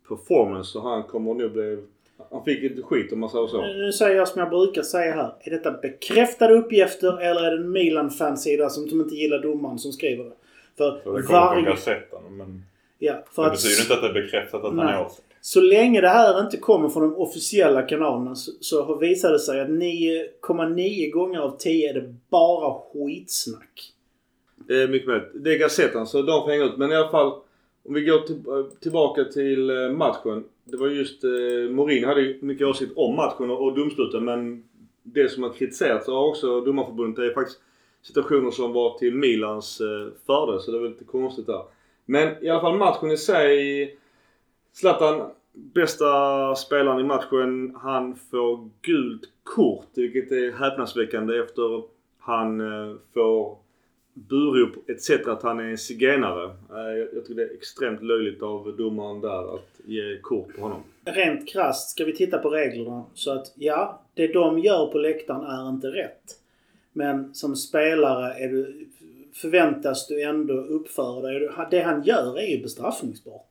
performance 0.07 0.71
så 0.71 0.81
han 0.81 1.03
kommer 1.03 1.33
nu 1.33 1.49
bli... 1.49 1.83
Han 2.31 2.43
fick 2.43 2.61
lite 2.61 2.81
skit 2.81 3.13
om 3.13 3.19
man 3.19 3.29
säger 3.29 3.47
så. 3.47 3.61
Nu 3.61 3.91
säger 3.91 4.15
jag 4.15 4.27
som 4.27 4.39
jag 4.39 4.49
brukar 4.49 4.81
säga 4.81 5.13
här. 5.13 5.33
Är 5.39 5.51
detta 5.51 5.71
bekräftade 5.71 6.53
uppgifter 6.53 7.21
eller 7.21 7.43
är 7.43 7.51
det 7.51 7.57
en 7.57 7.71
Milan-fansida 7.71 8.69
som, 8.69 8.87
som 8.87 9.01
inte 9.01 9.15
gillar 9.15 9.39
domaren 9.39 9.79
som 9.79 9.91
skriver 9.91 10.23
det? 10.23 10.31
För 10.77 10.91
det 10.91 11.01
kommer 11.03 11.21
från 11.21 11.35
varje... 11.35 11.65
Gazetten. 11.65 12.37
Men 12.37 12.63
Ja, 13.03 13.23
för 13.31 13.41
det 13.41 13.47
att 13.47 13.53
betyder 13.53 13.81
inte 13.81 13.93
att 13.93 14.01
det 14.01 14.19
är 14.19 14.23
bekräftat 14.23 14.63
att 14.63 14.75
han 14.75 14.85
Nej. 14.85 14.95
är 14.95 15.05
åsikt. 15.05 15.27
så 15.41 15.61
länge 15.61 16.01
det 16.01 16.09
här 16.09 16.43
inte 16.43 16.57
kommer 16.57 16.89
från 16.89 17.03
de 17.03 17.15
officiella 17.15 17.81
kanalerna 17.81 18.35
så, 18.35 18.51
så 18.61 18.83
har 18.83 18.97
visat 18.97 19.31
det 19.31 19.39
sig 19.39 19.61
att 19.61 19.69
9,9 19.69 21.11
gånger 21.11 21.39
av 21.39 21.57
10 21.57 21.89
är 21.89 21.93
det 21.93 22.15
bara 22.29 22.73
skitsnack. 22.93 23.93
Det 24.67 24.81
är 24.81 24.87
mycket 24.87 25.07
möjligt. 25.07 25.29
Det 25.33 25.53
är 25.53 25.59
Gazetten 25.59 26.07
så 26.07 26.21
de 26.21 26.43
får 26.43 26.51
hänga 26.51 26.63
ut. 26.63 26.77
Men 26.77 26.91
i 26.91 26.95
alla 26.95 27.11
fall 27.11 27.33
om 27.83 27.93
vi 27.93 28.01
går 28.01 28.19
till, 28.19 28.43
tillbaka 28.79 29.23
till 29.23 29.69
eh, 29.69 29.91
matchen. 29.91 30.43
Det 30.63 30.77
var 30.77 30.87
just 30.87 31.23
eh, 31.23 31.69
Morin 31.69 32.03
hade 32.03 32.21
ju 32.21 32.39
mycket 32.41 32.67
åsikt 32.67 32.91
om 32.95 33.15
matchen 33.15 33.49
och, 33.49 33.65
och 33.65 33.75
domsluten 33.75 34.25
men 34.25 34.63
det 35.03 35.29
som 35.29 35.43
har 35.43 35.49
kritiserats 35.49 36.09
av 36.09 36.25
också 36.25 36.61
domarförbundet 36.61 37.19
är 37.19 37.33
faktiskt 37.33 37.59
situationer 38.01 38.51
som 38.51 38.73
var 38.73 38.97
till 38.97 39.15
Milans 39.15 39.81
eh, 39.81 40.07
fördel 40.25 40.59
så 40.59 40.71
det 40.71 40.79
var 40.79 40.87
lite 40.87 41.03
konstigt 41.03 41.47
där. 41.47 41.63
Men 42.05 42.43
i 42.43 42.49
alla 42.49 42.61
fall 42.61 42.77
matchen 42.77 43.11
i 43.11 43.17
sig. 43.17 43.97
Zlatan, 44.73 45.29
bästa 45.53 46.55
spelaren 46.55 46.99
i 46.99 47.03
matchen, 47.03 47.75
han 47.81 48.15
får 48.15 48.69
gult 48.81 49.21
kort 49.43 49.87
vilket 49.93 50.31
är 50.31 50.51
häpnadsväckande 50.51 51.37
efter 51.37 51.83
han 52.19 52.61
eh, 52.61 52.95
får 53.13 53.57
burop 54.13 54.89
etc. 54.89 55.09
att 55.27 55.43
han 55.43 55.59
är 55.59 55.63
en 55.63 55.77
zigenare. 55.77 56.43
Eh, 56.45 56.97
Jag, 56.97 57.07
jag 57.13 57.25
tycker 57.25 57.35
det 57.35 57.43
är 57.43 57.53
extremt 57.53 58.03
löjligt 58.03 58.41
av 58.41 58.77
domaren 58.77 59.21
där 59.21 59.55
att 59.55 59.79
ge 59.85 60.17
kort 60.21 60.55
på 60.55 60.61
honom. 60.61 60.83
Rent 61.05 61.49
krasst 61.49 61.89
ska 61.89 62.05
vi 62.05 62.15
titta 62.15 62.37
på 62.37 62.49
reglerna. 62.49 63.05
Så 63.13 63.31
att 63.31 63.53
ja, 63.55 64.01
det 64.13 64.27
de 64.27 64.59
gör 64.59 64.87
på 64.87 64.97
läktaren 64.97 65.41
är 65.41 65.69
inte 65.69 65.87
rätt. 65.87 66.37
Men 66.93 67.33
som 67.33 67.55
spelare 67.55 68.33
är 68.33 68.47
du, 68.49 68.87
förväntas 69.33 70.07
du 70.07 70.23
ändå 70.23 70.53
uppföra 70.53 71.21
dig. 71.21 71.49
Det 71.71 71.79
han 71.81 72.03
gör 72.03 72.39
är 72.39 72.47
ju 72.47 72.61
bestraffningsbart. 72.61 73.47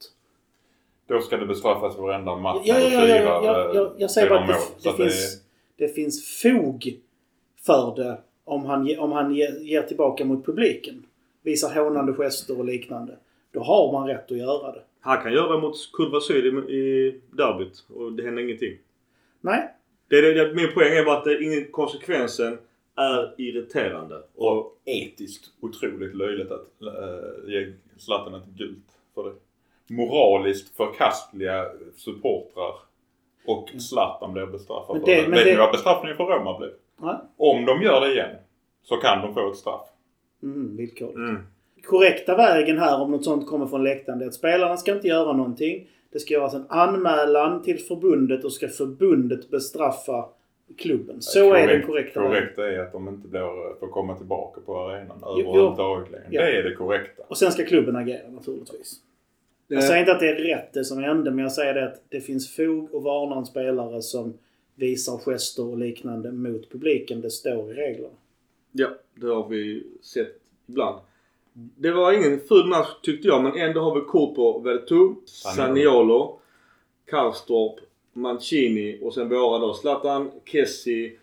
Då 1.07 1.21
ska 1.21 1.37
det 1.37 1.47
bestraffas 1.47 1.99
varenda 1.99 2.37
match 2.37 2.63
Ja, 2.65 2.79
ja, 2.79 2.89
ja, 2.89 3.01
du 3.01 3.07
ja, 3.07 3.17
firar, 3.17 3.45
ja, 3.45 3.71
eh, 3.71 3.77
ja, 3.77 3.95
jag 3.99 4.11
säger 4.11 4.29
bara 4.29 4.41
att 4.41 4.49
det, 4.83 4.91
det, 4.91 4.97
det 4.97 4.97
finns, 4.97 5.43
det 5.77 5.89
finns 5.89 6.41
fog 6.43 6.99
för 7.67 7.97
det 7.97 8.19
om 8.51 8.65
han, 8.67 8.99
om 8.99 9.13
han 9.13 9.35
ger, 9.35 9.59
ger 9.61 9.83
tillbaka 9.83 10.25
mot 10.25 10.47
publiken. 10.47 11.07
Visar 11.43 11.75
hånande 11.85 12.13
gester 12.13 12.59
och 12.59 12.65
liknande. 12.65 13.17
Då 13.53 13.61
har 13.61 13.93
man 13.93 14.09
rätt 14.09 14.31
att 14.33 14.39
göra 14.39 14.73
det. 14.73 14.83
Han 15.01 15.23
kan 15.23 15.33
göra 15.33 15.53
det 15.55 15.61
mot 15.61 15.77
Kurva 15.93 16.21
Syd 16.21 16.45
i, 16.47 16.73
i 16.75 17.21
derbyt 17.31 17.85
och 17.95 18.13
det 18.13 18.23
händer 18.23 18.43
ingenting. 18.43 18.77
Nej, 19.41 19.69
Det, 20.09 20.17
är 20.19 20.35
det, 20.35 20.55
min 20.55 20.73
poäng 20.75 20.93
är 20.99 21.05
bara 21.05 21.19
att 21.19 21.25
det, 21.25 21.43
ingen, 21.43 21.65
konsekvensen 21.71 22.59
är 22.97 23.35
irriterande. 23.39 24.23
Och 24.35 24.57
Och 24.59 24.79
etiskt 24.85 25.45
otroligt 25.61 26.15
löjligt 26.15 26.51
att 26.51 26.67
äh, 26.83 27.51
ge 27.53 27.73
Zlatan 27.99 28.35
ett 28.35 28.47
gult 28.59 28.79
för 29.15 29.25
det. 29.25 29.35
Moraliskt 29.95 30.77
förkastliga 30.77 31.67
supportrar 31.97 32.75
och 33.47 33.69
Zlatan 33.69 34.33
blir 34.33 34.47
bestraffad 34.47 34.97
Men 34.97 35.05
för 35.05 35.13
det- 35.13 35.17
det. 35.23 35.29
men 35.29 35.31
Vet 35.39 35.45
det- 35.45 35.51
ni 35.51 35.57
vad 35.57 35.73
bestraffningen 35.73 36.17
för 36.17 36.25
Roma 36.25 36.59
blir? 36.59 36.73
Nej. 37.03 37.17
Om 37.37 37.67
de 37.67 37.83
gör 37.83 38.01
det 38.01 38.13
igen 38.13 38.37
så 38.83 38.97
kan 38.97 39.23
de 39.23 39.35
få 39.35 39.51
ett 39.51 39.57
straff. 39.57 39.87
Mm, 40.43 40.77
villkorligt. 40.77 41.17
mm. 41.17 41.37
Korrekta 41.85 42.37
vägen 42.37 42.79
här 42.79 43.01
om 43.01 43.11
något 43.11 43.25
sånt 43.25 43.47
kommer 43.47 43.67
från 43.67 43.85
läktaren 43.85 44.19
det 44.19 44.25
är 44.25 44.29
att 44.29 44.35
spelarna 44.35 44.77
ska 44.77 44.93
inte 44.93 45.09
göra 45.09 45.33
någonting. 45.33 45.89
Det 46.13 46.19
ska 46.19 46.35
göras 46.35 46.55
en 46.55 46.67
anmälan 46.69 47.63
till 47.63 47.79
förbundet 47.79 48.45
och 48.45 48.53
ska 48.53 48.69
förbundet 48.69 49.51
bestraffa 49.51 50.29
klubben. 50.79 51.17
Så 51.21 51.55
är 51.55 51.67
den 51.67 51.83
korrekta 51.87 52.21
vägen. 52.21 52.33
Korrekt 52.33 52.59
är 52.59 52.79
att 52.79 52.93
de 52.93 53.09
inte 53.09 53.29
blir, 53.29 53.79
får 53.81 53.89
komma 53.89 54.17
tillbaka 54.17 54.61
på 54.67 54.79
arenan 54.79 55.25
överhuvudtaget 55.25 56.11
längre. 56.11 56.27
Ja. 56.31 56.43
Det 56.43 56.59
är 56.59 56.63
det 56.63 56.75
korrekta. 56.75 57.23
Och 57.29 57.39
sen 57.39 57.53
ska 57.53 57.65
klubben 57.65 57.97
agera 57.97 58.29
naturligtvis. 58.31 58.97
Jag 59.69 59.79
Eh, 59.79 59.85
säger 59.85 60.01
inte 60.01 60.13
att 60.13 60.21
det 60.21 60.29
är 60.29 60.35
rätt 60.35 60.73
det 60.73 60.85
som 60.85 61.03
hände, 61.03 61.31
men 61.31 61.39
jag 61.43 61.53
säger 61.53 61.75
det 61.75 61.85
att 61.87 62.03
det 62.09 62.21
finns 62.21 62.57
fog 62.57 62.95
att 62.95 63.03
varna 63.03 63.37
en 63.37 63.47
spelare 63.47 64.03
som 64.03 64.35
visar 64.75 65.19
gester 65.19 65.65
och 65.65 65.79
liknande 65.79 66.33
mot 66.33 66.71
publiken. 66.71 67.21
Det 67.21 67.31
står 67.31 67.71
i 67.71 67.75
reglerna. 67.75 68.15
Ja, 68.73 68.89
det 69.15 69.27
har 69.27 69.49
vi 69.49 69.87
sett 70.03 70.41
ibland. 70.67 71.01
Det 71.53 71.91
var 71.93 72.13
ingen 72.13 72.41
ful 72.41 72.67
match 72.67 72.89
tyckte 73.03 73.29
jag 73.29 73.43
men 73.43 73.57
ändå 73.57 73.81
har 73.81 73.95
vi 73.95 74.01
kort 74.01 74.35
på 74.37 74.59
Vertu, 74.59 75.15
Saniolo, 75.27 76.39
Karstorp, 77.11 77.81
Mancini 78.13 78.99
och 79.03 79.15
sen 79.15 79.29
våra 79.29 79.59
då 79.59 79.75
Zlatan, 79.75 80.31
Kessi, 80.45 81.17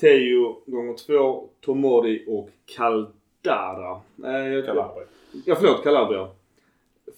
Teo 0.00 0.62
gånger 0.66 0.94
två, 0.94 1.48
Tomori 1.60 2.24
och 2.26 2.50
Caldara. 2.66 4.00
Eh, 4.24 4.48
jag- 4.48 4.66
Calabria. 4.66 5.06
Ja, 5.44 5.56
förlåt. 5.60 5.82
Calabria. 5.82 6.28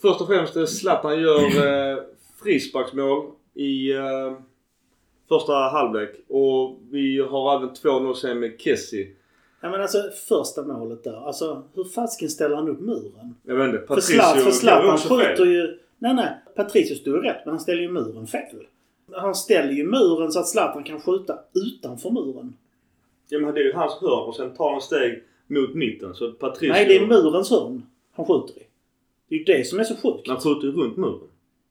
Först 0.02 0.20
och 0.20 0.26
främst 0.26 0.56
eh, 0.56 0.64
Zlatan 0.64 1.20
gör 1.20 1.44
eh, 1.92 1.98
frisparksmål 2.42 3.30
i 3.54 3.92
eh, 3.92 4.32
första 5.30 5.52
halvlek. 5.52 6.10
Och 6.28 6.78
vi 6.90 7.20
har 7.30 7.56
även 7.56 7.70
2-0 7.70 8.14
sen 8.14 8.40
med 8.40 8.52
Kessi. 8.58 9.14
Ja, 9.60 9.70
men 9.70 9.82
alltså 9.82 9.98
första 10.28 10.62
målet 10.62 11.04
där. 11.04 11.26
Alltså 11.26 11.62
hur 11.74 11.84
fasken 11.84 12.28
ställer 12.28 12.56
han 12.56 12.68
upp 12.68 12.80
muren? 12.80 13.34
Jag 13.42 13.56
vet 13.56 13.66
inte. 13.66 13.78
Patricio 13.78 14.44
för 14.44 14.50
Zlatan 14.50 14.98
skjuter 14.98 15.44
ju... 15.44 15.78
Nej, 15.98 16.14
nej. 16.14 16.34
Patricio 16.56 16.94
stod 16.94 17.14
ju 17.14 17.20
rätt, 17.20 17.44
men 17.44 17.52
han 17.52 17.60
ställer 17.60 17.82
ju 17.82 17.88
muren 17.88 18.26
fel. 18.26 18.66
Han 19.12 19.34
ställer 19.34 19.72
ju 19.72 19.84
muren 19.86 20.32
så 20.32 20.40
att 20.40 20.48
Zlatan 20.48 20.84
kan 20.84 21.00
skjuta 21.00 21.38
utanför 21.54 22.10
muren. 22.10 22.56
Ja, 23.28 23.38
men 23.38 23.54
det 23.54 23.60
är 23.60 23.64
ju 23.64 23.72
hans 23.72 23.92
hörn 24.00 24.28
och 24.28 24.36
sen 24.36 24.54
tar 24.54 24.70
han 24.70 24.80
steg 24.80 25.22
mot 25.46 25.74
mitten. 25.74 26.14
Så 26.14 26.32
Patricio... 26.32 26.72
Nej, 26.72 26.86
det 26.86 26.96
är 26.96 27.06
murens 27.06 27.50
hörn 27.50 27.86
han 28.12 28.26
skjuter 28.26 28.60
i. 28.60 28.66
Det 29.28 29.34
är 29.34 29.38
ju 29.38 29.44
det 29.44 29.64
som 29.64 29.80
är 29.80 29.84
så 29.84 29.94
sjukt. 29.94 30.28
Han 30.28 30.40
skjuter 30.40 30.66
ju 30.66 30.72
runt 30.72 30.96
muren. 30.96 31.28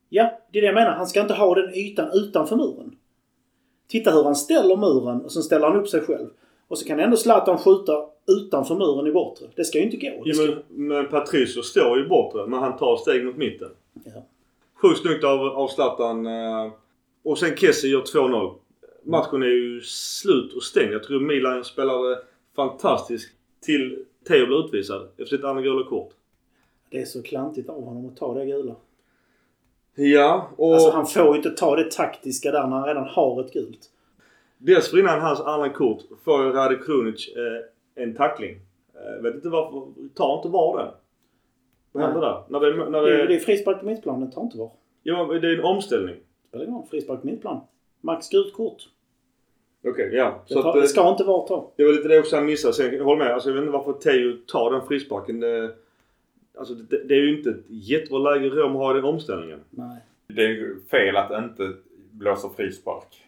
Ja, 0.08 0.38
det 0.52 0.58
är 0.58 0.62
det 0.62 0.66
jag 0.66 0.74
menar. 0.74 0.92
Han 0.92 1.06
ska 1.06 1.20
inte 1.20 1.34
ha 1.34 1.54
den 1.54 1.74
ytan 1.74 2.10
utanför 2.12 2.56
muren. 2.56 2.96
Titta 3.90 4.10
hur 4.10 4.24
han 4.24 4.36
ställer 4.36 4.76
muren 4.76 5.20
och 5.20 5.32
sen 5.32 5.42
ställer 5.42 5.66
han 5.66 5.76
upp 5.76 5.88
sig 5.88 6.00
själv. 6.00 6.28
Och 6.68 6.78
så 6.78 6.86
kan 6.86 7.00
ändå 7.00 7.16
Zlatan 7.16 7.58
skjuta 7.58 8.06
utanför 8.26 8.74
muren 8.74 9.06
i 9.06 9.12
bortre. 9.12 9.46
Det 9.56 9.64
ska 9.64 9.78
ju 9.78 9.84
inte 9.84 9.96
gå. 9.96 10.22
Ja, 10.24 10.34
ska... 10.34 10.44
men, 10.44 10.88
men 10.88 11.08
Patricio 11.08 11.62
står 11.62 11.98
ju 11.98 12.08
bortre 12.08 12.46
men 12.46 12.58
han 12.60 12.76
tar 12.78 12.96
steg 12.96 13.24
mot 13.24 13.36
mitten. 13.36 13.70
Ja. 14.04 14.22
Sjukt 14.82 15.00
snyggt 15.00 15.24
av, 15.24 15.40
av 15.40 15.68
Zlatan. 15.68 16.26
eh, 16.26 16.72
Och 17.22 17.38
sen 17.38 17.56
Kessie 17.56 17.90
gör 17.90 18.00
2-0. 18.02 18.54
Matchen 19.02 19.42
är 19.42 19.46
ju 19.46 19.80
slut 19.80 20.52
och 20.52 20.62
stängd. 20.62 20.92
Jag 20.92 21.02
tror 21.02 21.20
Milan 21.20 21.64
spelade 21.64 22.18
fantastiskt 22.56 23.30
till 23.60 24.04
Theo 24.28 24.46
blev 24.46 24.58
utvisad 24.58 25.02
efter 25.16 25.36
sitt 25.36 25.44
andra 25.44 25.62
gula 25.62 25.86
kort. 25.88 26.10
Det 26.90 27.00
är 27.00 27.04
så 27.04 27.22
klantigt 27.22 27.68
av 27.68 27.84
honom 27.84 28.08
att 28.08 28.16
ta 28.16 28.34
det 28.34 28.46
gula. 28.46 28.74
Ja, 29.94 30.50
och 30.56 30.74
Alltså 30.74 30.90
han 30.90 31.06
får 31.06 31.30
ju 31.30 31.36
inte 31.36 31.50
ta 31.50 31.76
det 31.76 31.90
taktiska 31.90 32.50
där 32.50 32.66
när 32.66 32.76
han 32.76 32.86
redan 32.86 33.04
har 33.04 33.40
ett 33.40 33.52
gult. 33.52 33.90
dessförinnan 34.58 35.20
hans 35.20 35.40
andra 35.40 35.68
kort 35.68 36.02
får 36.24 36.44
ju 36.44 36.52
Rade 36.52 36.76
Krunic 36.76 37.28
eh, 37.36 38.02
en 38.02 38.14
tackling. 38.14 38.56
Eh, 38.94 39.22
vet 39.22 39.34
inte 39.34 39.48
varför. 39.48 39.92
Tar 40.14 40.36
inte 40.36 40.48
VAR 40.48 40.78
den. 40.78 40.88
Vad 41.92 42.02
händer 42.04 42.20
där? 42.20 42.42
När 42.48 42.60
det, 42.60 42.90
när 42.90 43.02
Det 43.02 43.14
är, 43.14 43.18
det 43.18 43.26
det, 43.26 43.34
är 43.34 43.38
frispark 43.38 43.80
på 43.80 43.86
mittplan. 43.86 44.20
Det 44.20 44.32
tar 44.32 44.42
inte 44.42 44.58
var. 44.58 44.70
ja, 45.02 45.26
men 45.26 45.40
det 45.40 45.48
är 45.48 45.58
en 45.58 45.64
omställning. 45.64 46.16
Spelar 46.48 46.64
ingen 46.64 46.76
roll. 46.76 46.86
Frispark 46.90 47.20
på 47.20 47.26
mittplan. 47.26 47.60
Max 48.00 48.28
gult 48.28 48.52
kort. 48.54 48.82
Okej, 49.84 50.10
ja. 50.12 50.44
Det, 50.48 50.54
tar, 50.54 50.70
att, 50.70 50.76
eh, 50.76 50.82
det 50.82 50.88
ska 50.88 51.08
inte 51.08 51.24
VAR 51.24 51.46
ta. 51.46 51.72
Det 51.76 51.84
var 51.84 51.92
lite 51.92 52.08
det 52.08 52.18
också 52.18 52.36
han 52.36 52.46
missade. 52.46 52.74
Sen, 52.74 53.00
håller 53.00 53.24
med. 53.24 53.34
Alltså, 53.34 53.48
jag 53.48 53.54
vet 53.54 53.62
inte 53.62 53.72
varför 53.72 53.92
Teo 53.92 54.32
tar 54.46 54.70
den 54.70 54.86
frisparken. 54.88 55.40
Det, 55.40 55.70
alltså, 56.60 56.74
det, 56.74 57.04
det 57.04 57.14
är 57.14 57.18
ju 57.18 57.36
inte 57.38 57.50
ett 57.50 57.64
jättebra 57.68 58.18
läge 58.18 58.48
Rom 58.48 58.74
har 58.74 58.94
i 58.94 58.96
den 58.96 59.04
omställningen. 59.04 59.60
Nej. 59.70 59.98
Det 60.26 60.44
är 60.44 60.48
ju 60.48 60.80
fel 60.90 61.16
att 61.16 61.44
inte 61.44 61.72
blåsa 62.10 62.48
frispark 62.56 63.24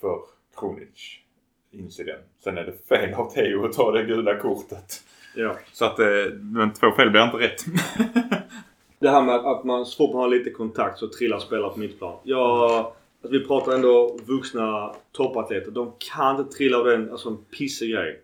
för 0.00 0.18
Kronic 0.56 1.18
incident. 1.70 2.24
Sen 2.44 2.58
är 2.58 2.64
det 2.64 2.88
fel 2.88 3.14
av 3.14 3.30
Theo 3.30 3.64
att 3.64 3.72
ta 3.72 3.92
det 3.92 4.04
gula 4.04 4.36
kortet. 4.36 5.02
Ja. 5.34 5.56
Så 5.72 5.84
att, 5.84 5.98
eh, 5.98 6.06
men 6.40 6.72
två 6.72 6.90
fel 6.90 7.10
blir 7.10 7.24
inte 7.24 7.36
rätt. 7.36 7.64
Det 8.98 9.10
här 9.10 9.22
med 9.22 9.34
att 9.34 9.64
man 9.64 9.86
så 9.86 9.96
fort 9.96 10.12
man 10.12 10.22
har 10.22 10.28
lite 10.28 10.50
kontakt 10.50 10.98
så 10.98 11.08
trillar 11.08 11.38
spelare 11.38 11.70
på 11.70 11.78
mittplan. 11.78 12.18
Ja, 12.22 12.94
alltså, 13.22 13.38
vi 13.38 13.46
pratar 13.46 13.72
ändå 13.72 14.18
vuxna 14.26 14.94
toppatleter. 15.12 15.70
De 15.70 15.92
kan 15.98 16.40
inte 16.40 16.56
trilla 16.56 16.78
av 16.78 16.84
den, 16.84 17.10
alltså 17.10 17.28
en 17.28 17.36
pissig 17.36 17.90
grej. 17.90 18.20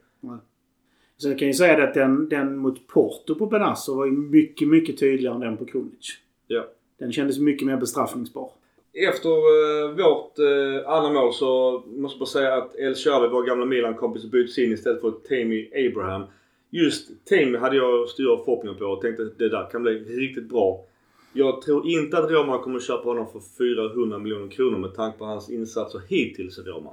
Så 1.20 1.28
jag 1.28 1.38
kan 1.38 1.48
ju 1.48 1.54
säga 1.54 1.76
det 1.76 1.88
att 1.88 1.94
den, 1.94 2.28
den 2.28 2.56
mot 2.56 2.86
Porto 2.86 3.34
på 3.34 3.46
Benasso 3.46 3.96
var 3.96 4.06
ju 4.06 4.12
mycket, 4.12 4.68
mycket 4.68 4.98
tydligare 4.98 5.34
än 5.34 5.40
den 5.40 5.56
på 5.56 5.64
Krunic. 5.66 6.18
Ja. 6.46 6.66
Den 6.98 7.12
kändes 7.12 7.38
mycket 7.38 7.66
mer 7.66 7.76
bestraffningsbar. 7.76 8.50
Efter 8.92 9.28
eh, 9.28 9.90
vårt 9.90 10.38
eh, 10.38 10.90
andra 10.90 11.12
mål 11.12 11.34
så 11.34 11.82
måste 11.86 12.14
jag 12.14 12.18
bara 12.18 12.26
säga 12.26 12.54
att 12.54 12.76
El 12.76 12.94
Shaarawy, 12.94 13.28
vår 13.28 13.42
gamla 13.42 13.64
Milan-kompis, 13.64 14.24
byts 14.24 14.58
in 14.58 14.72
istället 14.72 15.00
för 15.00 15.10
Tammy 15.10 15.70
Abraham. 15.88 16.22
Just 16.70 17.24
team 17.24 17.54
hade 17.54 17.76
jag 17.76 18.08
stora 18.08 18.44
förhoppningar 18.44 18.78
på 18.78 18.84
och 18.84 19.00
tänkte 19.00 19.22
att 19.22 19.38
det 19.38 19.48
där 19.48 19.70
kan 19.70 19.82
bli 19.82 19.92
riktigt 19.92 20.48
bra. 20.48 20.84
Jag 21.32 21.62
tror 21.62 21.88
inte 21.88 22.18
att 22.18 22.30
Roma 22.30 22.58
kommer 22.58 22.80
köpa 22.80 23.08
honom 23.08 23.26
för 23.32 23.40
400 23.58 24.18
miljoner 24.18 24.50
kronor 24.50 24.78
med 24.78 24.94
tanke 24.94 25.18
på 25.18 25.24
hans 25.24 25.50
insatser 25.50 26.00
hittills 26.08 26.58
i 26.58 26.62
Roma. 26.62 26.90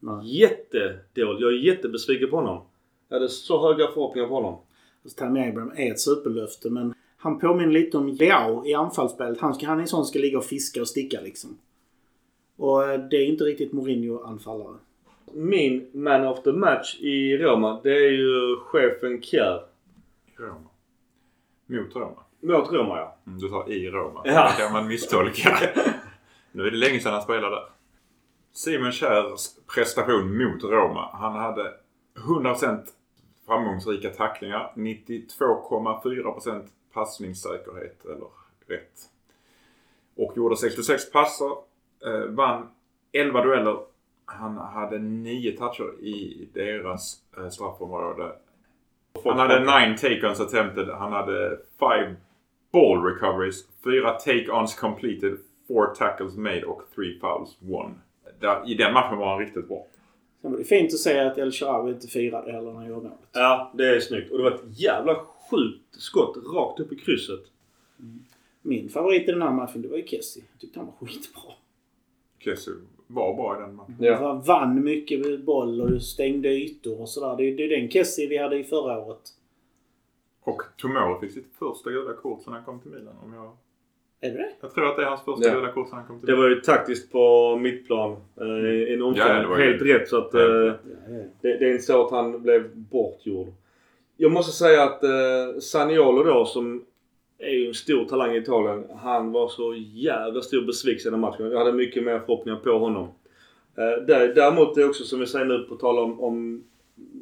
Nej. 0.00 0.40
Jättedåligt. 0.40 1.40
Jag 1.40 1.52
är 1.52 1.56
jättebesviken 1.56 2.30
på 2.30 2.36
honom. 2.36 2.62
Jag 3.12 3.16
hade 3.18 3.28
så 3.28 3.68
höga 3.68 3.86
förhoppningar 3.86 4.28
på 4.28 4.34
honom. 4.34 4.58
Alltså, 5.04 5.18
Tammy 5.18 5.48
Abraham 5.48 5.72
är 5.76 5.92
ett 5.92 6.00
superlöfte 6.00 6.70
men 6.70 6.94
han 7.16 7.38
påminner 7.38 7.72
lite 7.72 7.96
om 7.98 8.08
Leao 8.08 8.66
i 8.66 8.74
anfallsspelet. 8.74 9.40
Han, 9.40 9.54
ska, 9.54 9.66
han 9.66 9.78
är 9.78 9.82
en 9.82 9.88
sån 9.88 10.04
som 10.04 10.10
ska 10.10 10.18
ligga 10.18 10.38
och 10.38 10.44
fiska 10.44 10.80
och 10.80 10.88
sticka 10.88 11.20
liksom. 11.20 11.58
Och 12.56 12.84
eh, 12.84 13.00
det 13.00 13.16
är 13.16 13.26
inte 13.26 13.44
riktigt 13.44 13.72
Mourinho-anfallare. 13.72 14.76
Min 15.32 15.90
man 15.92 16.26
of 16.26 16.42
the 16.42 16.52
match 16.52 17.00
i 17.00 17.36
Roma, 17.38 17.80
det 17.82 17.90
är 17.90 18.10
ju 18.10 18.56
chefen 18.56 19.22
Kjär. 19.22 19.60
Roma. 20.36 20.68
Mot 21.66 21.96
Roma. 21.96 22.22
Mot 22.40 22.72
Roma 22.72 22.98
ja. 22.98 23.16
Mm, 23.26 23.38
Du 23.38 23.48
sa 23.48 23.66
i 23.66 23.90
Roma. 23.90 24.20
Ja. 24.24 24.50
Det 24.56 24.62
kan 24.62 24.72
man 24.72 24.88
misstolka. 24.88 25.58
nu 26.52 26.66
är 26.66 26.70
det 26.70 26.76
länge 26.76 27.00
sedan 27.00 27.12
han 27.12 27.22
spelade. 27.22 27.62
Simon 28.52 28.92
Kjärs 28.92 29.48
prestation 29.74 30.38
mot 30.38 30.64
Roma. 30.64 31.10
Han 31.12 31.32
hade 31.34 31.72
100% 32.26 32.80
framgångsrika 33.52 34.10
tacklingar. 34.10 34.72
92,4% 34.74 36.62
passningssäkerhet 36.92 38.04
eller 38.04 38.28
rätt. 38.66 39.10
Och 40.16 40.36
gjorde 40.36 40.56
66 40.56 41.12
passer. 41.12 41.50
Eh, 42.06 42.26
vann 42.28 42.68
11 43.12 43.44
dueller. 43.44 43.78
Han 44.24 44.56
hade 44.56 44.98
9 44.98 45.56
toucher 45.56 46.04
i 46.04 46.48
deras 46.54 47.16
eh, 47.36 47.48
straffområde. 47.48 48.32
Han 49.24 49.38
hade 49.38 49.60
9 49.60 49.96
take-ons 49.96 50.40
attempted. 50.40 50.88
Han 50.88 51.12
hade 51.12 51.58
5 51.78 52.16
ball 52.72 53.04
recoveries, 53.04 53.68
4 53.84 54.18
take-ons 54.18 54.74
completed, 54.74 55.38
4 55.68 55.86
tackles 55.98 56.36
made 56.36 56.64
och 56.64 56.82
3 56.94 57.18
fouls 57.20 57.56
won. 57.58 58.00
Där, 58.40 58.70
I 58.70 58.74
den 58.74 58.92
matchen 58.92 59.18
var 59.18 59.30
han 59.30 59.38
riktigt 59.38 59.68
bra. 59.68 59.86
Sen 60.42 60.50
var 60.50 60.58
det 60.58 60.64
fint 60.64 60.92
att 60.92 60.98
säga 60.98 61.26
att 61.26 61.38
El 61.38 61.52
Shaarawy 61.52 61.92
inte 61.92 62.06
firade 62.06 62.52
heller 62.52 62.72
när 62.72 62.78
han 62.78 62.88
gjorde 62.88 63.02
målet. 63.02 63.28
Ja, 63.32 63.72
det 63.74 63.88
är 63.88 64.00
snyggt. 64.00 64.30
Och 64.30 64.38
det 64.38 64.44
var 64.44 64.50
ett 64.50 64.80
jävla 64.80 65.24
sjukt 65.50 65.82
skott 65.90 66.36
rakt 66.54 66.80
upp 66.80 66.92
i 66.92 66.96
krysset. 66.96 67.40
Min 68.62 68.88
favorit 68.88 69.28
i 69.28 69.32
den 69.32 69.42
här 69.42 69.52
matchen 69.52 69.82
det 69.82 69.88
var 69.88 69.96
ju 69.96 70.06
Kessie. 70.06 70.44
Jag 70.52 70.60
tyckte 70.60 70.78
han 70.78 70.86
var 70.86 71.06
skitbra. 71.06 71.52
Kessie 72.38 72.74
var 73.06 73.34
bra 73.34 73.56
i 73.56 73.60
den 73.60 73.74
matchen. 73.74 73.96
Ja. 73.98 74.16
Han 74.16 74.42
vann 74.42 74.84
mycket 74.84 75.20
med 75.20 75.44
boll 75.44 75.80
och 75.80 76.02
stängde 76.02 76.48
ytor 76.48 77.00
och 77.00 77.08
sådär. 77.08 77.36
Det 77.36 77.44
är 77.44 77.56
det 77.56 77.64
är 77.64 77.80
den 77.80 77.90
Kessie 77.90 78.28
vi 78.28 78.38
hade 78.38 78.58
i 78.58 78.64
förra 78.64 78.98
året. 78.98 79.34
Och 80.40 80.62
Tomori 80.76 81.20
fick 81.20 81.32
sitt 81.32 81.54
första 81.58 81.90
gula 81.90 82.14
kort 82.14 82.42
sedan 82.42 82.52
han 82.52 82.64
kom 82.64 82.80
till 82.80 82.90
Milan. 82.90 83.14
Om 83.24 83.34
jag, 83.34 83.56
Är 84.24 84.30
det 84.30 84.36
det? 84.36 84.48
jag 84.60 84.74
tror 84.74 84.86
att 84.88 84.96
det 84.96 85.02
är 85.02 85.06
hans 85.06 85.24
första 85.24 85.48
Ja. 85.48 85.54
gula 85.54 85.72
kort 85.72 85.88
han 85.92 86.06
kom 86.06 86.18
till 86.20 86.26
Det 86.26 86.36
var 86.36 86.48
ju 86.48 86.60
taktiskt 86.60 87.12
på 87.12 87.56
mittplan. 87.56 88.10
Eh, 88.12 88.92
en 88.92 89.02
omställning. 89.02 89.50
Ja, 89.50 89.56
Helt 89.56 89.82
rätt. 89.82 90.08
Så 90.08 90.18
att, 90.18 90.34
eh, 90.34 90.40
Helt 90.40 90.76
det, 91.40 91.58
det 91.58 91.64
är 91.64 91.70
inte 91.72 91.82
så 91.82 92.06
att 92.06 92.10
han 92.10 92.42
blev 92.42 92.76
bortgjord. 92.76 93.48
Jag 94.16 94.32
måste 94.32 94.52
säga 94.52 94.82
att 94.82 95.04
eh, 95.04 95.58
Saniolo 95.60 96.22
då 96.24 96.44
som 96.44 96.84
är 97.38 97.50
ju 97.50 97.68
en 97.68 97.74
stor 97.74 98.04
talang 98.04 98.34
i 98.34 98.38
Italien. 98.38 98.84
Han 99.02 99.32
var 99.32 99.48
så 99.48 99.74
jävla 99.94 100.40
stor 100.40 100.62
besvikelse 100.66 101.08
i 101.08 101.10
den 101.10 101.20
matchen. 101.20 101.50
Jag 101.50 101.58
hade 101.58 101.72
mycket 101.72 102.04
mer 102.04 102.18
förhoppningar 102.18 102.58
på 102.58 102.78
honom. 102.78 103.08
Eh, 103.76 104.04
där, 104.06 104.34
däremot 104.34 104.76
är 104.76 104.80
det 104.80 104.88
också 104.88 105.04
som 105.04 105.20
vi 105.20 105.26
säger 105.26 105.46
nu 105.46 105.58
på 105.58 105.74
tal 105.74 105.98
om, 105.98 106.20
om 106.20 106.64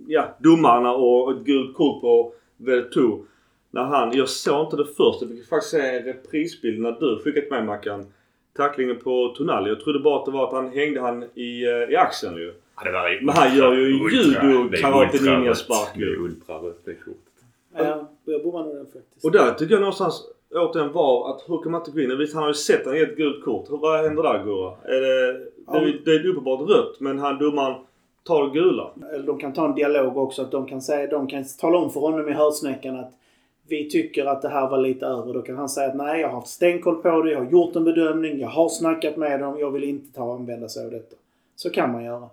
ja, 0.07 0.37
domarna 0.39 0.95
och 0.95 1.33
ett 1.33 1.45
gult 1.45 1.77
kort 1.77 2.01
på 2.01 2.33
Vertu. 2.57 3.11
När 3.71 3.83
han, 3.85 4.13
jag 4.17 4.29
såg 4.29 4.67
inte 4.67 4.77
det 4.77 4.85
först. 4.85 5.21
Jag 5.23 5.31
fick 5.31 5.49
faktiskt 5.49 5.71
se 5.71 5.81
en 5.97 6.05
reprisbild 6.05 6.81
när 6.81 6.93
du 7.01 7.19
skickat 7.25 7.51
med 7.51 7.67
Mackan. 7.67 8.07
Tacklingen 8.57 8.99
på 8.99 9.35
Tonali. 9.37 9.69
Jag 9.69 9.81
trodde 9.81 9.99
bara 9.99 10.19
att 10.19 10.25
det 10.25 10.31
var 10.31 10.47
att 10.47 10.53
han 10.53 10.69
hängde 10.73 11.01
han 11.01 11.23
i, 11.35 11.65
eh, 11.65 11.91
i 11.93 11.97
axeln 11.97 12.37
ju. 12.37 12.55
Ja, 12.77 12.91
det 12.91 12.99
är 12.99 13.21
Men 13.25 13.35
han 13.37 13.57
gör 13.57 13.73
ju 13.75 13.93
ultra- 13.93 14.11
judo, 14.11 14.69
det 14.69 14.79
är 14.79 15.13
Det 15.95 16.01
ju. 16.01 16.17
ultrarött 16.25 16.79
det 16.85 16.95
kortet. 16.95 17.21
Ja, 17.77 18.09
jag 18.25 18.43
bommade 18.43 18.65
nog 18.65 18.75
den 18.77 18.85
faktiskt. 18.87 19.25
Och 19.25 19.33
där 19.33 19.55
tycker 19.55 19.75
jag 19.75 19.81
någonstans 19.81 20.23
återigen 20.55 20.93
var 20.93 21.31
att 21.31 21.45
hur 21.49 21.63
kan 21.63 21.73
man 21.73 21.81
inte 21.81 21.91
gå 21.91 22.01
in? 22.01 22.19
Visst 22.19 22.35
han 22.35 22.43
har 22.43 22.51
ju 22.51 22.55
sett 22.55 22.87
han 22.87 22.97
ett 22.97 23.17
gult 23.17 23.45
kort. 23.45 23.71
Hur, 23.71 23.77
vad 23.77 24.01
händer 24.05 24.23
där 24.23 24.45
Gurra? 24.45 24.73
Är 24.85 25.01
det, 25.01 25.33
det, 25.73 25.79
är- 25.79 26.01
det 26.05 26.11
är 26.15 26.27
uppenbart 26.27 26.69
rött 26.71 27.01
men 27.01 27.19
han 27.19 27.39
domaren 27.39 27.75
tar 28.25 28.45
det 28.45 28.51
gula. 28.61 28.91
Eller 29.15 29.27
de 29.27 29.39
kan 29.39 29.53
ta 29.53 29.65
en 29.69 29.75
dialog 29.75 30.17
också. 30.17 30.43
Att 30.43 30.51
de 30.51 30.67
kan, 30.67 30.83
säga, 30.83 31.07
de 31.11 31.27
kan 31.27 31.45
tala 31.61 31.79
om 31.79 31.91
för 31.91 32.01
honom 32.01 32.29
i 32.29 32.33
hörsnäckan 32.33 32.97
att 33.01 33.13
vi 33.71 33.91
tycker 33.91 34.25
att 34.27 34.43
det 34.43 34.49
här 34.49 34.71
var 34.71 34.79
lite 34.79 35.07
över. 35.07 35.35
Då 35.35 35.43
kan 35.43 35.57
han 35.57 35.69
säga 35.69 35.89
att 35.89 35.97
nej, 35.97 36.21
jag 36.21 36.29
har 36.29 36.35
haft 36.35 36.49
stenkoll 36.49 37.03
på 37.03 37.23
det. 37.23 37.31
Jag 37.31 37.45
har 37.45 37.51
gjort 37.51 37.77
en 37.77 37.85
bedömning. 37.85 38.41
Jag 38.41 38.49
har 38.49 38.69
snackat 38.69 39.17
med 39.17 39.41
dem. 39.41 39.59
Jag 39.59 39.71
vill 39.71 39.85
inte 39.85 40.15
ta 40.15 40.23
och 40.23 40.35
använda 40.35 40.69
sig 40.69 40.85
av 40.85 40.91
detta. 40.91 41.17
Så 41.57 41.71
kan 41.71 41.93
man 41.93 42.05
göra. 42.05 42.29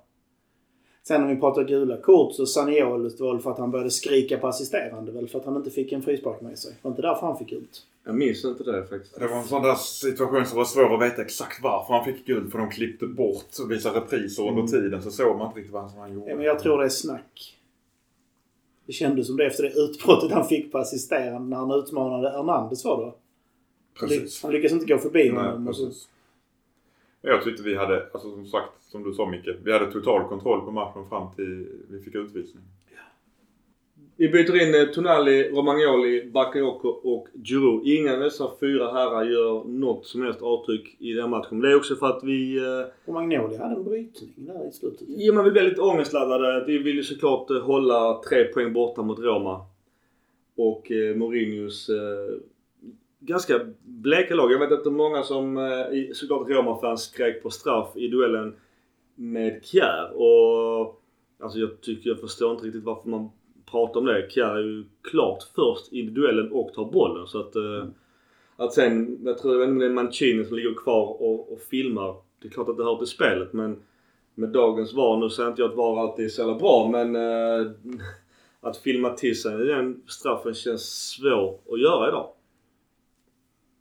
Sen 1.04 1.24
om 1.24 1.30
vi 1.30 1.36
pratar 1.36 1.64
gula 1.64 1.98
kort 1.98 2.34
så 2.36 2.46
Saniolo 2.46 3.10
var 3.20 3.34
väl 3.34 3.42
för 3.42 3.52
att 3.52 3.58
han 3.58 3.72
började 3.72 3.92
skrika 3.92 4.38
på 4.38 4.48
assisterande. 4.48 5.12
Väl 5.12 5.28
för 5.28 5.40
att 5.40 5.46
han 5.46 5.56
inte 5.56 5.70
fick 5.70 5.92
en 5.92 6.02
frispark 6.02 6.42
med 6.42 6.60
sig. 6.60 6.72
Det 6.72 6.78
var 6.82 6.92
inte 6.92 7.02
därför 7.02 7.28
han 7.28 7.38
fick 7.38 7.52
ut. 7.52 7.86
Jag 8.06 8.16
minns 8.16 8.46
inte 8.46 8.64
det 8.64 8.86
faktiskt. 8.86 9.20
Det 9.20 9.28
var 9.28 9.38
en 9.38 9.44
sån 9.44 9.64
där 9.64 9.76
situation 9.76 10.46
som 10.46 10.58
var 10.58 10.66
svår 10.66 10.94
att 10.94 11.02
veta 11.02 11.22
exakt 11.22 11.64
varför 11.64 11.94
han 11.94 12.06
fick 12.06 12.26
guld. 12.26 12.52
För 12.52 12.60
de 12.60 12.70
klippte 12.70 13.06
bort 13.06 13.60
och 13.64 13.72
visade 13.72 14.00
repriser 14.00 14.48
under 14.48 14.64
tiden. 14.64 15.02
Så 15.02 15.12
såg 15.12 15.38
man 15.38 15.48
inte 15.48 15.60
riktigt 15.60 15.74
vad 15.74 15.92
han 15.92 16.14
gjorde. 16.14 16.30
Ja, 16.30 16.36
men 16.36 16.46
jag 16.46 16.60
tror 16.60 16.78
det 16.78 16.86
är 16.86 16.90
snack. 16.90 17.57
Det 18.88 18.94
kändes 18.94 19.28
som 19.28 19.38
det 19.38 19.46
efter 19.46 19.64
det 19.64 19.74
utbrottet 19.74 20.32
han 20.32 20.46
fick 20.46 20.72
på 20.72 20.78
assisterande 20.78 21.50
när 21.50 21.58
han 21.58 21.72
utmanade 21.72 22.30
Hernandez 22.30 22.86
var 22.86 23.06
det? 23.06 23.12
Precis. 24.00 24.44
Han 24.44 24.52
lyckades 24.52 24.72
inte 24.72 24.94
gå 24.94 24.98
förbi 24.98 25.32
Nej, 25.32 25.44
honom. 25.44 25.66
precis. 25.68 26.10
Jag 27.22 27.44
tyckte 27.44 27.64
vi 27.64 27.76
hade, 27.76 28.10
alltså 28.14 28.32
som 28.32 28.46
sagt, 28.46 28.72
som 28.82 29.04
du 29.04 29.14
sa 29.14 29.26
Micke. 29.30 29.48
Vi 29.64 29.74
hade 29.74 29.92
total 29.92 30.28
kontroll 30.30 30.66
på 30.66 30.72
matchen 30.72 31.10
fram 31.10 31.36
till 31.36 31.68
vi 31.90 32.00
fick 32.00 32.16
utvisning. 32.16 32.64
Vi 34.20 34.30
byter 34.30 34.62
in 34.62 34.76
eh, 34.76 34.88
Tonali, 34.94 35.50
Romagnoli, 35.50 36.30
Bakayoko 36.32 36.88
och 36.88 37.28
Giroud. 37.44 37.88
Ingen 37.88 38.14
av 38.14 38.20
dessa 38.20 38.52
fyra 38.60 38.92
herrar 38.92 39.24
gör 39.26 39.64
något 39.64 40.06
som 40.06 40.22
helst 40.22 40.42
avtryck 40.42 40.96
i 41.00 41.14
den 41.14 41.22
här 41.22 41.30
matchen. 41.30 41.60
Det 41.60 41.72
är 41.72 41.76
också 41.76 41.96
för 41.96 42.08
att 42.08 42.24
vi... 42.24 42.58
eh, 42.58 42.86
Och 43.06 43.14
Magnoli 43.14 43.58
hade 43.58 43.76
en 43.76 43.84
brytning 43.84 44.34
där 44.38 44.70
i 44.70 44.72
slutet. 44.72 45.08
Ja, 45.08 45.34
man 45.34 45.44
vill 45.44 45.54
bli 45.54 45.62
lite 45.64 45.82
ångestladdade. 45.82 46.64
Vi 46.68 46.78
vill 46.78 46.96
ju 46.96 47.04
såklart 47.04 47.50
eh, 47.50 47.60
hålla 47.62 48.22
tre 48.30 48.44
poäng 48.44 48.74
borta 48.74 49.02
mot 49.02 49.20
Roma. 49.20 49.66
Och 50.58 50.92
eh, 50.92 51.16
Mourinhos 51.16 51.90
eh, 51.90 52.38
ganska 53.20 53.60
bleka 53.84 54.36
lag. 54.36 54.52
Jag 54.52 54.60
vet 54.60 54.72
att 54.72 54.84
det 54.84 54.90
är 54.90 54.92
många 54.92 55.24
som 55.24 55.58
eh, 55.58 55.64
såklart 56.14 56.50
Roma-fans 56.50 57.02
skrek 57.02 57.44
på 57.44 57.50
straff 57.50 57.90
i 57.96 58.08
duellen 58.08 58.56
med 59.16 59.66
Kjär. 59.66 60.12
Och 60.16 61.02
alltså 61.40 61.60
jag 61.60 61.82
tycker 61.82 62.10
jag 62.10 62.20
förstår 62.20 62.52
inte 62.52 62.66
riktigt 62.66 62.84
varför 62.84 63.10
man 63.10 63.30
pratar 63.72 64.00
om 64.00 64.06
det. 64.06 64.32
Kjär 64.32 64.56
är 64.56 64.64
ju 64.64 64.86
klart 65.02 65.44
först 65.56 65.94
i 65.94 66.02
duellen 66.02 66.52
och 66.52 66.74
tar 66.74 66.86
bollen. 66.86 67.28
Så 67.28 67.40
att, 67.40 67.56
eh, 67.56 67.86
att 68.56 68.74
sen, 68.74 69.20
jag 69.26 69.38
tror 69.38 69.80
det 69.80 69.86
är 69.86 69.90
Mancini 69.90 70.46
som 70.46 70.56
ligger 70.56 70.74
kvar 70.74 71.22
och, 71.22 71.54
och 71.54 71.60
filmar. 71.60 72.16
Det 72.42 72.48
är 72.48 72.52
klart 72.52 72.70
att 72.70 72.78
det 72.78 72.84
hör 72.84 72.98
till 72.98 73.08
spelet 73.08 73.54
men 73.54 73.84
med 74.36 74.50
dagens 74.50 74.94
VAR, 74.94 75.18
nu 75.18 75.30
säger 75.30 75.50
inte 75.50 75.62
jag 75.62 75.72
att 75.72 75.78
VAR 75.78 76.00
alltid 76.00 76.26
är 76.26 76.30
så 76.30 76.42
jävla 76.42 76.56
bra 76.56 76.90
men 76.92 77.16
eh, 77.16 77.72
att 78.62 78.78
filma 78.78 79.10
till 79.10 79.42
sig 79.42 79.58
den 79.58 80.04
straffen 80.08 80.54
känns 80.54 81.10
svår 81.10 81.60
att 81.72 81.80
göra 81.80 82.08
idag. 82.08 82.30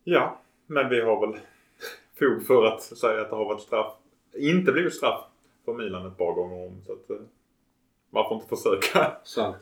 Ja, 0.03 0.41
men 0.67 0.89
vi 0.89 1.01
har 1.01 1.27
väl 1.27 1.39
fog 2.19 2.45
för 2.47 2.65
att 2.65 2.81
säga 2.81 3.21
att 3.21 3.29
det 3.29 3.35
har 3.35 3.45
varit 3.45 3.61
straff. 3.61 3.93
Inte 4.37 4.71
blivit 4.71 4.93
straff 4.93 5.25
för 5.65 5.73
Milan 5.73 6.07
ett 6.07 6.17
par 6.17 6.33
gånger 6.33 6.65
om. 6.65 6.81
Så 6.85 6.93
att, 6.93 7.09
eh, 7.09 7.17
varför 8.09 8.35
inte 8.35 8.47
försöka? 8.47 9.11
Sant. 9.23 9.55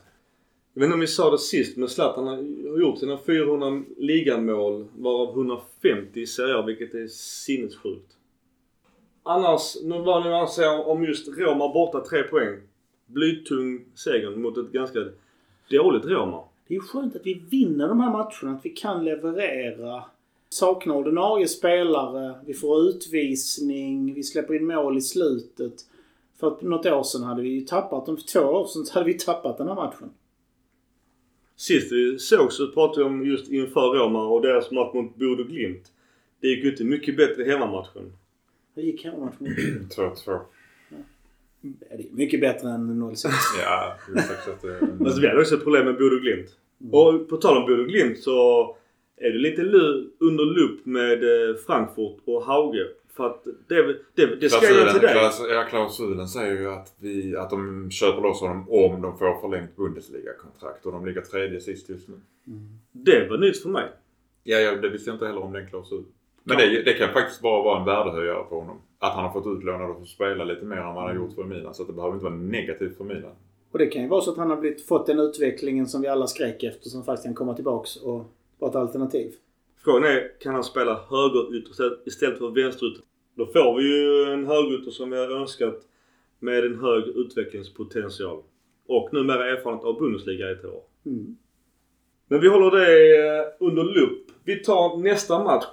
Jag 0.76 0.80
vet 0.80 0.86
inte 0.86 0.94
om 0.94 1.00
vi 1.00 1.06
sa 1.06 1.30
det 1.30 1.38
sist 1.38 1.76
men 1.76 1.88
Zlatan 1.88 2.26
har 2.26 2.80
gjort 2.80 2.98
sina 2.98 3.18
400 3.18 3.82
ligamål 3.96 4.86
varav 4.96 5.28
150 5.28 6.20
i 6.20 6.26
Serie 6.26 6.56
A 6.56 6.62
vilket 6.62 6.94
är 6.94 7.06
sinnessjukt. 7.06 8.16
Annars, 9.22 9.76
nu 9.82 9.98
var 9.98 10.24
det 10.24 10.30
man 10.30 10.80
om 10.86 11.04
just 11.04 11.28
Roma 11.28 11.72
borta 11.72 12.00
3 12.00 12.22
poäng. 12.22 12.60
Blytung 13.06 13.84
seger 13.94 14.36
mot 14.36 14.58
ett 14.58 14.72
ganska 14.72 14.98
dåligt 15.70 16.04
Roma. 16.04 16.44
Det 16.68 16.74
är 16.74 16.76
ju 16.76 16.80
skönt 16.80 17.16
att 17.16 17.26
vi 17.26 17.34
vinner 17.50 17.88
de 17.88 18.00
här 18.00 18.10
matcherna. 18.10 18.58
Att 18.58 18.64
vi 18.64 18.70
kan 18.70 19.04
leverera. 19.04 20.04
Saknar 20.48 20.94
ordinarie 20.94 21.48
spelare. 21.48 22.34
Vi 22.46 22.54
får 22.54 22.88
utvisning. 22.88 24.14
Vi 24.14 24.22
släpper 24.22 24.54
in 24.54 24.66
mål 24.66 24.98
i 24.98 25.00
slutet. 25.00 25.74
För 26.40 26.48
att 26.48 26.62
något 26.62 26.86
år 26.86 27.02
sedan 27.02 27.22
hade 27.22 27.42
vi 27.42 27.48
ju 27.48 27.60
tappat, 27.60 28.08
om 28.08 28.16
två 28.16 28.40
år 28.40 28.66
sedan 28.66 28.84
hade 28.94 29.06
vi 29.06 29.14
tappat 29.14 29.58
den 29.58 29.68
här 29.68 29.74
matchen. 29.74 30.10
Sist 31.56 31.92
vi 31.92 32.18
såg 32.18 32.52
så 32.52 32.68
pratade 32.72 33.04
vi 33.04 33.10
om 33.10 33.26
just 33.26 33.48
inför 33.52 33.80
Roma 33.80 34.26
och 34.26 34.42
deras 34.42 34.70
match 34.70 34.94
mot 34.94 35.16
Bodo 35.16 35.44
Glimt. 35.44 35.92
Det 36.40 36.48
gick 36.48 36.64
ju 36.64 36.70
inte 36.70 36.84
mycket 36.84 37.16
bättre 37.16 37.44
hemmamatchen. 37.44 38.12
Hur 38.74 38.82
gick 38.82 39.04
hemmamatchen? 39.04 39.46
2-2. 39.96 40.14
Ja, 40.28 40.36
det 41.68 41.94
är 41.94 42.06
mycket 42.12 42.40
bättre 42.40 42.68
än 42.70 43.16
06. 43.16 43.34
Ja, 43.62 43.96
det 44.12 44.18
är 44.18 44.22
faktiskt 44.22 44.48
att 44.48 44.62
det... 44.62 45.04
Alltså 45.04 45.20
vi 45.20 45.28
hade 45.28 45.40
också 45.40 45.54
ett 45.54 45.62
problem 45.64 45.84
med 45.84 45.94
Bodo 45.98 46.18
Glimt. 46.18 46.56
Och 46.92 47.28
på 47.28 47.36
tal 47.36 47.56
om 47.56 47.62
Bodo 47.66 47.84
Glimt 47.84 48.18
så 48.18 48.76
är 49.16 49.30
det 49.30 49.38
lite 49.38 49.62
lu- 49.62 50.08
under 50.18 50.44
lupp 50.44 50.86
med 50.86 51.22
eh, 51.24 51.56
Frankfurt 51.66 52.16
och 52.24 52.42
Hauge. 52.44 52.86
För 53.16 53.26
att 53.26 53.44
det, 53.68 53.96
det, 54.14 54.36
det 54.40 54.48
ska 54.50 54.68
ju 54.68 54.90
till 54.90 55.00
dig. 55.00 55.12
klaus- 55.12 55.46
ja, 55.50 55.64
klausulen 55.68 56.28
säger 56.28 56.60
ju 56.60 56.70
att, 56.70 56.94
vi, 56.98 57.36
att 57.36 57.50
de 57.50 57.90
köper 57.90 58.22
loss 58.22 58.40
honom 58.40 58.70
om 58.70 59.02
de 59.02 59.18
får 59.18 59.40
förlängt 59.40 59.76
Bundesliga-kontrakt 59.76 60.86
och 60.86 60.92
de 60.92 61.06
ligger 61.06 61.20
tredje 61.20 61.60
sist 61.60 61.88
just 61.88 62.08
nu. 62.08 62.14
Det 62.92 63.28
var 63.28 63.38
nytt 63.38 63.62
för 63.62 63.68
mig. 63.68 63.84
Ja, 64.44 64.58
ja 64.58 64.76
det 64.76 64.88
visste 64.88 65.10
jag 65.10 65.14
inte 65.14 65.26
heller 65.26 65.42
om 65.42 65.52
den 65.52 65.66
klausulen. 65.66 66.06
Men 66.44 66.56
det, 66.56 66.82
det 66.82 66.92
kan 66.92 67.12
faktiskt 67.12 67.42
bara 67.42 67.62
vara 67.62 67.78
en 67.78 67.84
värdehöjare 67.86 68.44
på 68.44 68.60
honom. 68.60 68.80
Att 68.98 69.12
han 69.14 69.24
har 69.24 69.32
fått 69.32 69.58
utlånad 69.58 69.90
och 69.90 69.98
fått 69.98 70.08
spela 70.08 70.44
lite 70.44 70.64
mer 70.64 70.76
än 70.76 70.84
vad 70.84 70.94
han 70.94 71.04
har 71.04 71.14
gjort 71.14 71.34
för 71.34 71.44
Milan. 71.44 71.74
Så 71.74 71.82
att 71.82 71.88
det 71.88 71.94
behöver 71.94 72.14
inte 72.14 72.24
vara 72.24 72.34
negativt 72.34 72.96
för 72.96 73.04
Milan. 73.04 73.32
Och 73.72 73.78
det 73.78 73.86
kan 73.86 74.02
ju 74.02 74.08
vara 74.08 74.20
så 74.20 74.30
att 74.30 74.36
han 74.36 74.50
har 74.50 74.56
blivit, 74.56 74.86
fått 74.86 75.06
den 75.06 75.18
utvecklingen 75.18 75.86
som 75.86 76.02
vi 76.02 76.08
alla 76.08 76.26
skrek 76.26 76.62
efter 76.62 76.90
som 76.90 77.04
faktiskt 77.04 77.24
kan 77.24 77.34
komma 77.34 77.54
tillbaks 77.54 77.96
och 77.96 78.24
vara 78.58 78.70
ett 78.70 78.76
alternativ. 78.76 79.32
Frågan 79.86 80.04
är, 80.04 80.40
kan 80.40 80.54
han 80.54 80.64
spela 80.64 81.00
högerytter 81.10 81.70
istället- 82.06 82.38
för 82.38 82.62
vänsterytter? 82.62 83.02
Då 83.34 83.46
får 83.46 83.76
vi 83.76 83.84
ju 83.84 84.32
en 84.32 84.46
högerytter 84.46 84.90
som 84.90 85.10
vi 85.10 85.16
har 85.16 85.40
önskat 85.40 85.82
med 86.38 86.64
en 86.64 86.78
hög 86.80 87.04
utvecklingspotential. 87.08 88.42
Och 88.86 89.12
numera 89.12 89.50
erfarenhet 89.50 89.84
av 89.84 89.98
Bundesliga 89.98 90.50
i 90.50 90.52
ett 90.52 90.64
år. 90.64 90.82
Mm. 91.06 91.36
Men 92.28 92.40
vi 92.40 92.48
håller 92.48 92.70
det 92.70 93.16
eh, 93.26 93.44
under 93.60 93.84
lupp. 93.84 94.26
Vi 94.44 94.56
tar 94.56 94.96
nästa 94.96 95.44
match. 95.44 95.64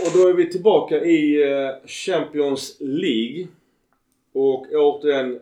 Och 0.00 0.18
då 0.18 0.28
är 0.28 0.34
vi 0.34 0.52
tillbaka 0.52 1.04
i 1.04 1.52
eh, 1.52 1.86
Champions 1.86 2.76
League. 2.80 3.48
Och 4.32 4.66
återigen 4.72 5.40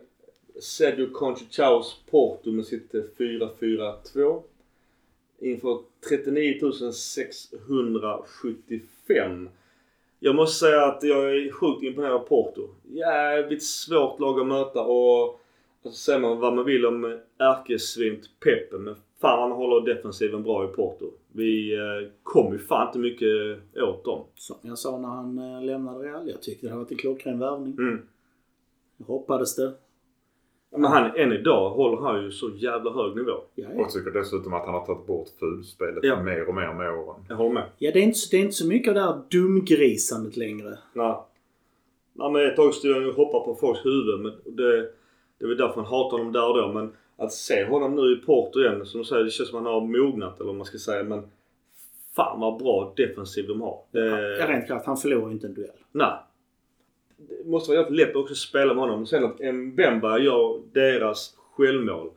Sergio 0.61 1.09
Conchichaos 1.13 2.01
Porto 2.11 2.51
med 2.51 2.65
sitt 2.65 2.95
eh, 2.95 3.01
4-4-2. 3.17 4.43
Inför 5.39 5.79
39 6.09 6.71
675. 6.91 9.49
Jag 10.19 10.35
måste 10.35 10.59
säga 10.59 10.85
att 10.85 11.03
jag 11.03 11.31
är 11.31 11.51
sjukt 11.51 11.83
imponerad 11.83 12.13
av 12.13 12.19
Porto. 12.19 12.69
Jävligt 12.83 13.63
svårt 13.63 14.19
lag 14.19 14.39
att 14.39 14.47
möta 14.47 14.81
och 14.81 15.41
Alltså 15.87 16.01
säger 16.01 16.19
man 16.19 16.39
vad 16.39 16.55
man 16.55 16.65
vill 16.65 16.85
om 16.85 17.19
ärkesvint 17.37 18.29
Peppe 18.39 18.77
men 18.77 18.95
fan 19.21 19.39
han 19.39 19.51
håller 19.51 19.95
defensiven 19.95 20.43
bra 20.43 20.65
i 20.65 20.67
Porto. 20.67 21.11
Vi 21.31 21.75
eh, 21.75 22.09
kom 22.23 22.53
ju 22.53 22.59
fan 22.59 22.87
inte 22.87 22.99
mycket 22.99 23.59
åt 23.83 24.05
dem. 24.05 24.25
Som 24.35 24.55
jag 24.61 24.77
sa 24.77 24.97
när 24.97 25.09
han 25.09 25.37
eh, 25.37 25.63
lämnade 25.63 25.99
Real. 25.99 26.29
Jag 26.29 26.41
tyckte 26.41 26.65
det 26.65 26.69
hade 26.69 26.83
varit 26.83 26.91
en 26.91 26.97
klockren 26.97 27.39
värvning. 27.39 27.73
Mm. 27.73 28.01
Jag 28.97 29.05
hoppades 29.05 29.55
det. 29.55 29.73
Men 30.71 30.83
han, 30.83 31.15
än 31.15 31.31
idag 31.33 31.69
håller 31.69 32.01
han 32.01 32.23
ju 32.23 32.31
så 32.31 32.49
jävla 32.55 32.91
hög 32.91 33.15
nivå. 33.15 33.31
Ja, 33.55 33.67
Och 33.75 33.89
tycker 33.89 34.11
dessutom 34.11 34.53
att 34.53 34.65
han 34.65 34.73
har 34.73 34.85
tagit 34.85 35.05
bort 35.07 35.27
fulspelet 35.39 36.03
Ja. 36.03 36.23
mer 36.23 36.47
och 36.49 36.55
mer 36.55 36.73
med 36.73 36.91
åren. 36.91 37.25
Jag 37.29 37.35
håller 37.35 37.53
med. 37.53 37.63
ja 37.77 37.91
det, 37.93 37.99
är 37.99 38.03
inte, 38.03 38.19
det 38.31 38.37
är 38.37 38.41
inte 38.41 38.55
så 38.55 38.67
mycket 38.67 38.87
av 38.89 38.93
det 38.95 39.01
här 39.01 39.21
dumgrisandet 39.31 40.37
längre. 40.37 40.77
Nej. 40.93 41.15
Nej 42.13 42.31
men 42.31 42.45
ett 42.45 42.55
tag 42.55 42.73
stod 42.73 42.91
han 42.93 43.01
ju 43.03 43.09
och 43.09 43.15
hoppade 43.15 43.45
på 43.45 43.55
folks 43.55 43.85
huvud 43.85 44.19
men 44.19 44.31
det, 44.55 44.81
det 45.37 45.45
är 45.45 45.47
väl 45.47 45.57
därför 45.57 45.75
man 45.75 45.85
hatar 45.85 46.17
honom 46.17 46.33
där 46.33 46.49
och 46.49 46.57
då. 46.57 46.73
Men 46.73 46.91
att 47.17 47.33
se 47.33 47.65
honom 47.65 47.95
nu 47.95 48.13
i 48.13 48.15
Porto 48.15 48.59
igen, 48.59 48.85
som 48.85 48.99
du 48.99 49.05
säger, 49.05 49.23
det 49.23 49.29
känns 49.31 49.49
som 49.49 49.57
att 49.59 49.65
han 49.65 49.73
har 49.73 49.81
mognat 49.81 50.35
eller 50.35 50.47
vad 50.47 50.55
man 50.55 50.65
ska 50.65 50.77
säga. 50.77 51.03
Men 51.03 51.23
fan 52.15 52.39
vad 52.39 52.57
bra 52.57 52.93
defensiv 52.97 53.47
de 53.47 53.61
har. 53.61 53.79
Det, 53.91 54.05
Ja, 54.39 54.47
rent 54.47 54.67
krasst, 54.67 54.85
han 54.85 54.97
förlorar 54.97 55.27
ju 55.27 55.33
inte 55.33 55.47
en 55.47 55.53
duell. 55.53 55.69
Nej. 55.91 56.13
Det 57.17 57.49
måste 57.49 57.71
vara 57.71 57.81
jävligt 57.81 58.07
lätt 58.07 58.15
också 58.15 58.31
att 58.31 58.37
spela 58.37 58.73
med 58.73 58.83
honom. 58.83 59.05
Sen 59.05 59.25
att 59.25 59.39
Mbemba 59.55 60.19
gör 60.19 60.61
deras 60.73 61.35
självmål 61.51 62.09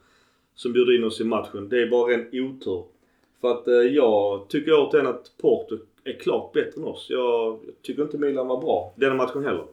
som 0.55 0.73
bjuder 0.73 0.97
in 0.99 1.05
oss 1.05 1.21
i 1.21 1.25
matchen. 1.25 1.69
Det 1.69 1.83
är 1.83 1.91
bara 1.91 2.15
en 2.15 2.27
otur. 2.33 2.85
För 3.41 3.51
att 3.51 3.69
eh, 3.69 3.75
jag 3.75 4.49
tycker 4.49 4.73
återigen 4.75 5.07
att 5.07 5.33
Porto 5.43 5.79
är 6.05 6.13
klart 6.13 6.53
bättre 6.53 6.81
än 6.81 6.85
oss. 6.85 7.07
Jag, 7.11 7.53
jag 7.67 7.75
tycker 7.83 8.03
inte 8.03 8.19
Milan 8.19 8.47
var 8.49 8.61
bra 8.61 8.93
denna 8.97 9.15
matchen 9.15 9.45
heller. 9.45 9.65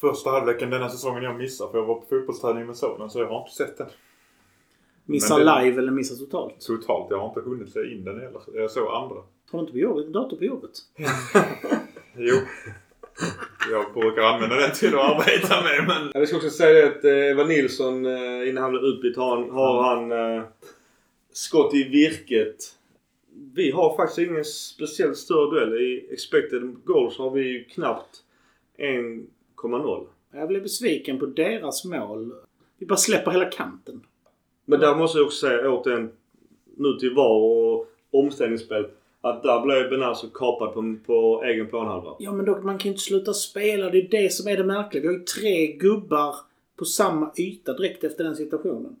Första 0.00 0.30
halvleken 0.30 0.70
denna 0.70 0.88
säsongen 0.88 1.22
jag 1.22 1.36
missar 1.36 1.68
för 1.68 1.78
jag 1.78 1.86
var 1.86 1.94
på 1.94 2.06
fotbollsträning 2.08 2.66
med 2.66 2.76
sonen 2.76 3.10
så 3.10 3.18
jag 3.20 3.26
har 3.26 3.40
inte 3.40 3.52
sett 3.52 3.78
den. 3.78 3.86
Missar 5.04 5.38
det- 5.38 5.62
live 5.64 5.78
eller 5.82 5.92
missar 5.92 6.16
totalt. 6.16 6.60
Totalt. 6.60 7.06
Jag 7.10 7.18
har 7.18 7.28
inte 7.28 7.40
hunnit 7.40 7.72
se 7.72 7.92
in 7.92 8.04
den 8.04 8.20
heller. 8.20 8.40
Jag 8.54 8.70
såg 8.70 8.88
andra. 8.88 9.16
Har 9.16 9.24
du 9.52 9.60
inte 9.60 9.72
på 9.72 9.78
jobbet, 9.78 10.12
dator 10.12 10.36
på 10.36 10.44
jobbet? 10.44 10.70
Jo. 12.16 12.34
Jag 13.70 13.92
brukar 13.94 14.22
använda 14.22 14.56
den 14.56 14.72
till 14.72 14.94
att 14.94 15.00
arbeta 15.00 15.62
med 15.62 15.84
men... 15.86 16.10
Jag 16.20 16.28
ska 16.28 16.36
också 16.36 16.50
säga 16.50 16.86
att 16.86 17.04
eh, 17.04 17.10
Eva 17.30 17.44
Nilsson 17.44 18.06
eh, 18.06 18.48
innan 18.48 18.62
han 18.62 18.70
blev 18.72 18.82
utbytt 18.84 19.16
har, 19.16 19.36
han- 19.36 19.50
har 19.50 19.82
han 19.82 20.12
eh, 20.36 20.42
skott 21.32 21.74
i 21.74 21.82
virket. 21.84 22.56
Vi 23.54 23.70
har 23.70 23.96
faktiskt 23.96 24.18
ingen 24.28 24.44
speciellt 24.44 25.16
större 25.16 25.50
duell. 25.50 25.80
I 25.82 26.08
expected 26.12 26.76
goals 26.84 27.18
har 27.18 27.30
vi 27.30 27.42
ju 27.42 27.64
knappt 27.64 28.16
1,0. 28.78 30.06
Jag 30.32 30.48
blev 30.48 30.62
besviken 30.62 31.18
på 31.18 31.26
deras 31.26 31.84
mål. 31.84 32.32
Vi 32.78 32.86
bara 32.86 32.96
släpper 32.96 33.30
hela 33.30 33.44
kanten. 33.50 34.00
Men 34.64 34.80
där 34.80 34.94
måste 34.94 35.18
jag 35.18 35.26
också 35.26 35.46
säga 35.46 35.70
återigen 35.70 36.10
nu 36.76 36.92
till 36.98 37.14
VAR 37.14 37.42
och 37.42 37.86
omställningsspel. 38.10 38.86
Att 39.24 39.42
där 39.42 39.60
blev 39.60 39.90
Benazo 39.90 40.28
kapad 40.28 40.74
på, 40.74 40.96
på 41.06 41.42
egen 41.44 41.66
planhalva. 41.66 42.16
Ja 42.18 42.32
men 42.32 42.44
då, 42.44 42.60
man 42.60 42.78
kan 42.78 42.88
ju 42.88 42.90
inte 42.90 43.02
sluta 43.02 43.32
spela. 43.32 43.90
Det 43.90 43.98
är 43.98 44.08
det 44.10 44.32
som 44.32 44.48
är 44.48 44.56
det 44.56 44.64
märkliga. 44.64 45.02
Vi 45.02 45.08
har 45.08 45.14
ju 45.14 45.20
tre 45.20 45.66
gubbar 45.66 46.34
på 46.76 46.84
samma 46.84 47.32
yta 47.36 47.72
direkt 47.72 48.04
efter 48.04 48.24
den 48.24 48.36
situationen. 48.36 48.96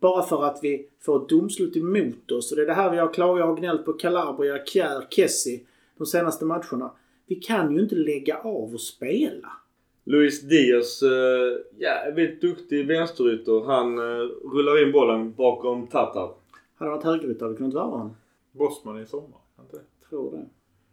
Bara 0.00 0.22
för 0.22 0.44
att 0.44 0.58
vi 0.62 0.88
får 1.00 1.22
ett 1.22 1.28
domslut 1.28 1.76
emot 1.76 2.30
oss. 2.30 2.50
Och 2.50 2.56
det 2.56 2.62
är 2.62 2.66
det 2.66 2.74
här 2.74 2.90
vi 2.90 2.98
har 2.98 3.12
klagat. 3.12 3.40
Jag 3.40 3.46
har 3.46 3.56
gnällt 3.56 3.84
på 3.84 3.92
Calabria, 3.92 4.64
Kjär, 4.64 5.06
Kessie 5.10 5.60
de 5.98 6.06
senaste 6.06 6.44
matcherna. 6.44 6.92
Vi 7.26 7.34
kan 7.34 7.74
ju 7.74 7.80
inte 7.80 7.94
lägga 7.94 8.38
av 8.38 8.74
och 8.74 8.80
spela. 8.80 9.52
Luis 10.04 10.42
Diaz, 10.42 11.02
eh, 11.02 11.80
jävligt 11.80 12.40
duktig 12.40 12.86
vänsterytter. 12.86 13.64
Han 13.66 13.98
eh, 13.98 14.28
rullar 14.54 14.86
in 14.86 14.92
bollen 14.92 15.32
bakom 15.32 15.86
Tatar. 15.86 16.30
Hade 16.74 16.90
han 16.90 16.90
varit 16.90 17.04
högerytter 17.04 17.40
hade 17.40 17.52
vi 17.52 17.58
kunnat 17.58 17.74
värva 17.74 17.86
honom. 17.86 18.16
Bosman 18.52 19.02
i 19.02 19.06
sommar. 19.06 19.43
Inte? 19.60 19.80
Tror 20.08 20.30
det. 20.30 20.44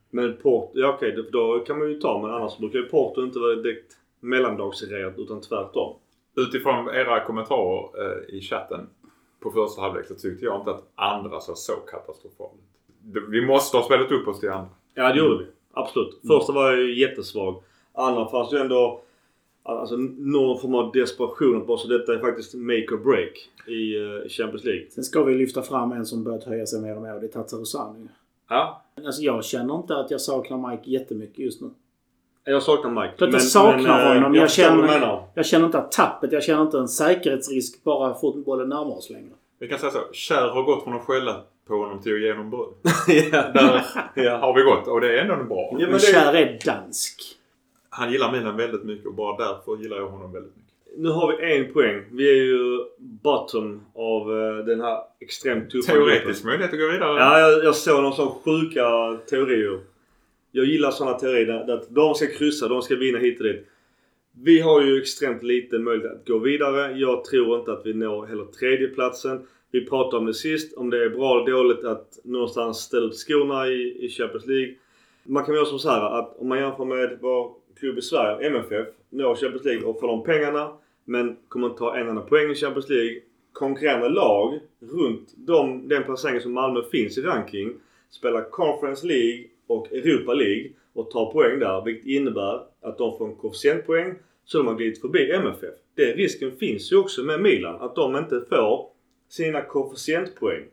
Men 0.10 0.38
Porto, 0.38 0.72
ja 0.80 0.94
okej 0.96 1.12
det- 1.12 1.32
då 1.32 1.60
kan 1.60 1.80
man 1.80 1.90
ju 1.90 2.00
ta 2.00 2.22
men 2.22 2.32
annars 2.32 2.58
brukar 2.58 2.80
ju 2.80 2.86
Porto 2.86 3.24
inte 3.24 3.40
vara 3.40 3.56
direkt 3.56 3.98
mellandagsreat 4.20 5.14
utan 5.20 5.42
tvärtom. 5.42 5.96
Utifrån 6.36 6.90
era 6.90 7.26
kommentarer 7.26 7.90
eh, 8.30 8.36
i 8.36 8.42
chatten 8.42 8.88
på 9.40 9.52
första 9.52 9.82
halvlek 9.82 10.06
så 10.08 10.16
tyckte 10.16 10.46
jag 10.46 10.60
inte 10.62 10.72
att 10.72 10.84
andra 10.96 11.40
såg 11.40 11.58
så 11.58 11.74
katastrofalt. 11.74 12.52
Vi 13.30 13.46
måste 13.46 13.78
ha 13.78 13.84
spelat 13.84 14.12
upp 14.12 14.28
oss 14.28 14.40
till 14.40 14.50
andra. 14.50 14.70
Ja 14.94 15.14
det 15.14 15.20
gjorde 15.20 15.38
vi. 15.44 15.46
Absolut. 15.74 16.20
Första 16.28 16.54
var 16.54 16.72
ju 16.78 17.00
jättesvag. 17.00 17.64
Andra 17.94 18.28
fanns 18.30 18.54
ju 18.54 18.58
ändå 18.58 19.02
alltså, 19.64 19.96
någon 20.18 20.60
form 20.60 20.76
av 20.76 20.92
desperation 20.92 21.66
på 21.66 21.78
så 21.78 21.88
detta 21.88 22.14
är 22.14 22.20
faktiskt 22.20 22.54
make 22.54 22.88
or 22.92 22.98
break 22.98 23.50
i 23.68 23.96
eh, 23.96 24.30
Champions 24.30 24.64
League. 24.64 24.86
Sen 24.90 25.04
ska 25.04 25.24
vi 25.24 25.36
lyfta 25.36 25.62
fram 25.62 25.92
en 25.92 26.06
som 26.06 26.24
börjat 26.24 26.44
höja 26.44 26.66
sig 26.66 26.82
mer 26.82 26.96
och 26.96 27.02
mer 27.02 27.14
och 27.16 27.20
det 27.22 27.28
är 27.28 27.32
Tatarusanu. 27.32 28.08
Ja. 28.52 28.82
Alltså 29.06 29.22
jag 29.22 29.46
känner 29.46 29.76
inte 29.76 29.96
att 29.98 30.12
jag 30.12 30.22
saknar 30.22 30.70
Mike 30.70 30.90
jättemycket 30.90 31.40
just 31.40 31.62
nu. 31.62 31.70
Jag 32.44 32.64
saknar 32.64 33.02
Mike. 33.02 33.14
Klart 33.18 33.34
jag 33.34 33.42
saknar 33.42 34.02
eh, 34.02 34.14
honom. 34.14 34.36
Jag, 34.36 34.46
du 34.46 34.50
känner, 34.52 35.28
jag 35.34 35.46
känner 35.46 35.66
inte 35.66 35.78
att 35.80 35.92
tappet, 35.92 36.32
jag 36.32 36.44
känner 36.44 36.62
inte 36.62 36.78
en 36.78 36.88
säkerhetsrisk 36.88 37.84
bara 37.84 38.14
fotbollen 38.14 38.70
närmar 38.70 38.98
oss 38.98 39.10
längre. 39.10 39.32
Vi 39.60 39.68
kan 39.68 39.80
säga 39.80 39.92
så. 39.92 40.00
Kär 40.14 40.48
har 40.48 40.64
gått 40.64 40.84
från 40.84 40.94
att 40.94 41.02
skälla 41.02 41.42
på 41.68 41.74
honom 41.78 42.02
till 42.02 42.14
att 42.14 42.22
ge 42.22 42.34
honom 42.34 42.52
ja. 43.32 43.42
Där 43.54 43.86
ja. 44.16 44.38
har 44.38 44.54
vi 44.54 44.62
gått 44.62 44.88
och 44.88 45.02
det 45.02 45.20
är 45.20 45.26
ändå 45.26 45.44
bra. 45.44 45.58
Ja, 45.72 45.78
Men 45.78 45.82
men 45.82 45.94
det- 45.94 46.00
Kär 46.00 46.34
är 46.34 46.60
dansk. 46.66 47.22
Han 47.90 48.12
gillar 48.12 48.32
Milan 48.32 48.58
väldigt 48.58 48.84
mycket 48.84 49.08
och 49.08 49.14
bara 49.14 49.38
därför 49.48 49.78
gillar 49.78 49.98
jag 49.98 50.08
honom 50.08 50.32
väldigt 50.32 50.56
mycket. 50.56 50.71
Nu 50.98 51.10
har 51.10 51.38
vi 51.38 51.56
en 51.56 51.74
poäng. 51.74 52.04
Vi 52.12 52.30
är 52.30 52.44
ju 52.44 52.80
bottom 52.98 53.82
av 53.96 54.40
eh, 54.40 54.66
den 54.66 54.82
här 54.82 54.98
extremt 55.20 55.70
tuffa 55.70 55.92
Teoretisk 55.92 56.44
möjlighet 56.44 56.74
att 56.74 56.80
gå 56.80 56.88
vidare. 56.88 57.20
Ja, 57.20 57.40
jag, 57.40 57.64
jag 57.64 57.76
såg 57.76 58.04
någon 58.04 58.14
sån 58.14 58.30
sjuka 58.30 59.18
teorier. 59.30 59.80
Jag 60.52 60.66
gillar 60.66 60.92
sådana 60.92 61.20
teorier 61.20 61.46
där, 61.46 61.66
där 61.66 61.74
att 61.74 61.90
de 61.90 62.16
ska 62.16 62.28
kryssa, 62.28 62.68
de 62.68 62.82
ska 62.82 62.96
vinna 62.96 63.20
hit 63.20 63.40
och 63.40 63.46
dit. 63.46 63.68
Vi 64.44 64.60
har 64.60 64.82
ju 64.82 65.02
extremt 65.02 65.44
liten 65.44 65.84
möjlighet 65.84 66.12
att 66.12 66.28
gå 66.28 66.38
vidare. 66.38 66.98
Jag 66.98 67.26
tror 67.26 67.60
inte 67.60 67.72
att 67.72 67.86
vi 67.86 67.94
når 67.94 68.26
heller 68.26 68.46
tredjeplatsen. 68.46 69.48
Vi 69.72 69.86
pratade 69.86 70.18
om 70.18 70.26
det 70.26 70.34
sist, 70.34 70.78
om 70.78 70.90
det 70.90 71.06
är 71.06 71.10
bra 71.10 71.36
eller 71.36 71.52
dåligt 71.52 71.86
att 71.86 72.20
någonstans 72.24 72.78
ställa 72.78 73.06
ut 73.06 73.16
skorna 73.16 73.68
i, 73.68 74.06
i 74.06 74.10
Champions 74.10 74.46
League. 74.46 74.76
Man 75.24 75.46
kan 75.46 75.56
göra 75.56 75.66
som 75.66 75.80
så 75.80 75.90
här 75.90 76.20
att 76.20 76.38
om 76.38 76.48
man 76.48 76.60
jämför 76.60 76.86
med 76.86 77.18
vår 77.22 77.52
klubb 77.80 77.98
i 77.98 78.02
Sverige, 78.02 78.48
MFF, 78.48 78.88
når 79.10 79.36
Champions 79.36 79.66
League 79.66 79.84
och 79.84 80.00
får 80.00 80.08
de 80.08 80.24
pengarna 80.24 80.72
men 81.12 81.38
kommer 81.48 81.68
inte 81.68 81.80
ta 81.80 81.96
en 81.96 82.08
enda 82.08 82.22
poäng 82.22 82.52
i 82.52 82.56
Champions 82.56 82.90
League. 82.90 83.22
Konkurrerande 83.54 84.10
lag 84.10 84.60
runt 84.80 85.34
de, 85.36 85.88
den 85.88 86.04
placeringen 86.04 86.42
som 86.42 86.54
Malmö 86.54 86.82
finns 86.92 87.18
i 87.18 87.22
ranking 87.22 87.74
spelar 88.10 88.50
Conference 88.50 89.08
League 89.08 89.46
och 89.68 89.94
Europa 89.94 90.34
League 90.34 90.72
och 90.94 91.12
tar 91.12 91.32
poäng 91.32 91.60
där. 91.60 91.86
Vilket 91.86 92.08
innebär 92.08 92.64
att 92.82 92.98
de 92.98 93.18
får 93.18 93.28
en 93.28 93.36
koefficientpoäng 93.36 94.16
så 94.46 94.58
de 94.58 94.68
har 94.68 94.76
glidit 94.76 95.02
förbi 95.02 95.32
MFF. 95.32 95.76
Den 95.96 96.14
risken 96.14 96.52
finns 96.52 96.92
ju 96.92 96.98
också 96.98 97.24
med 97.24 97.42
Milan 97.42 97.82
att 97.82 97.96
de 97.96 98.16
inte 98.16 98.46
får 98.50 98.90
sina 99.30 99.62
koefficientpoäng. 99.62 100.64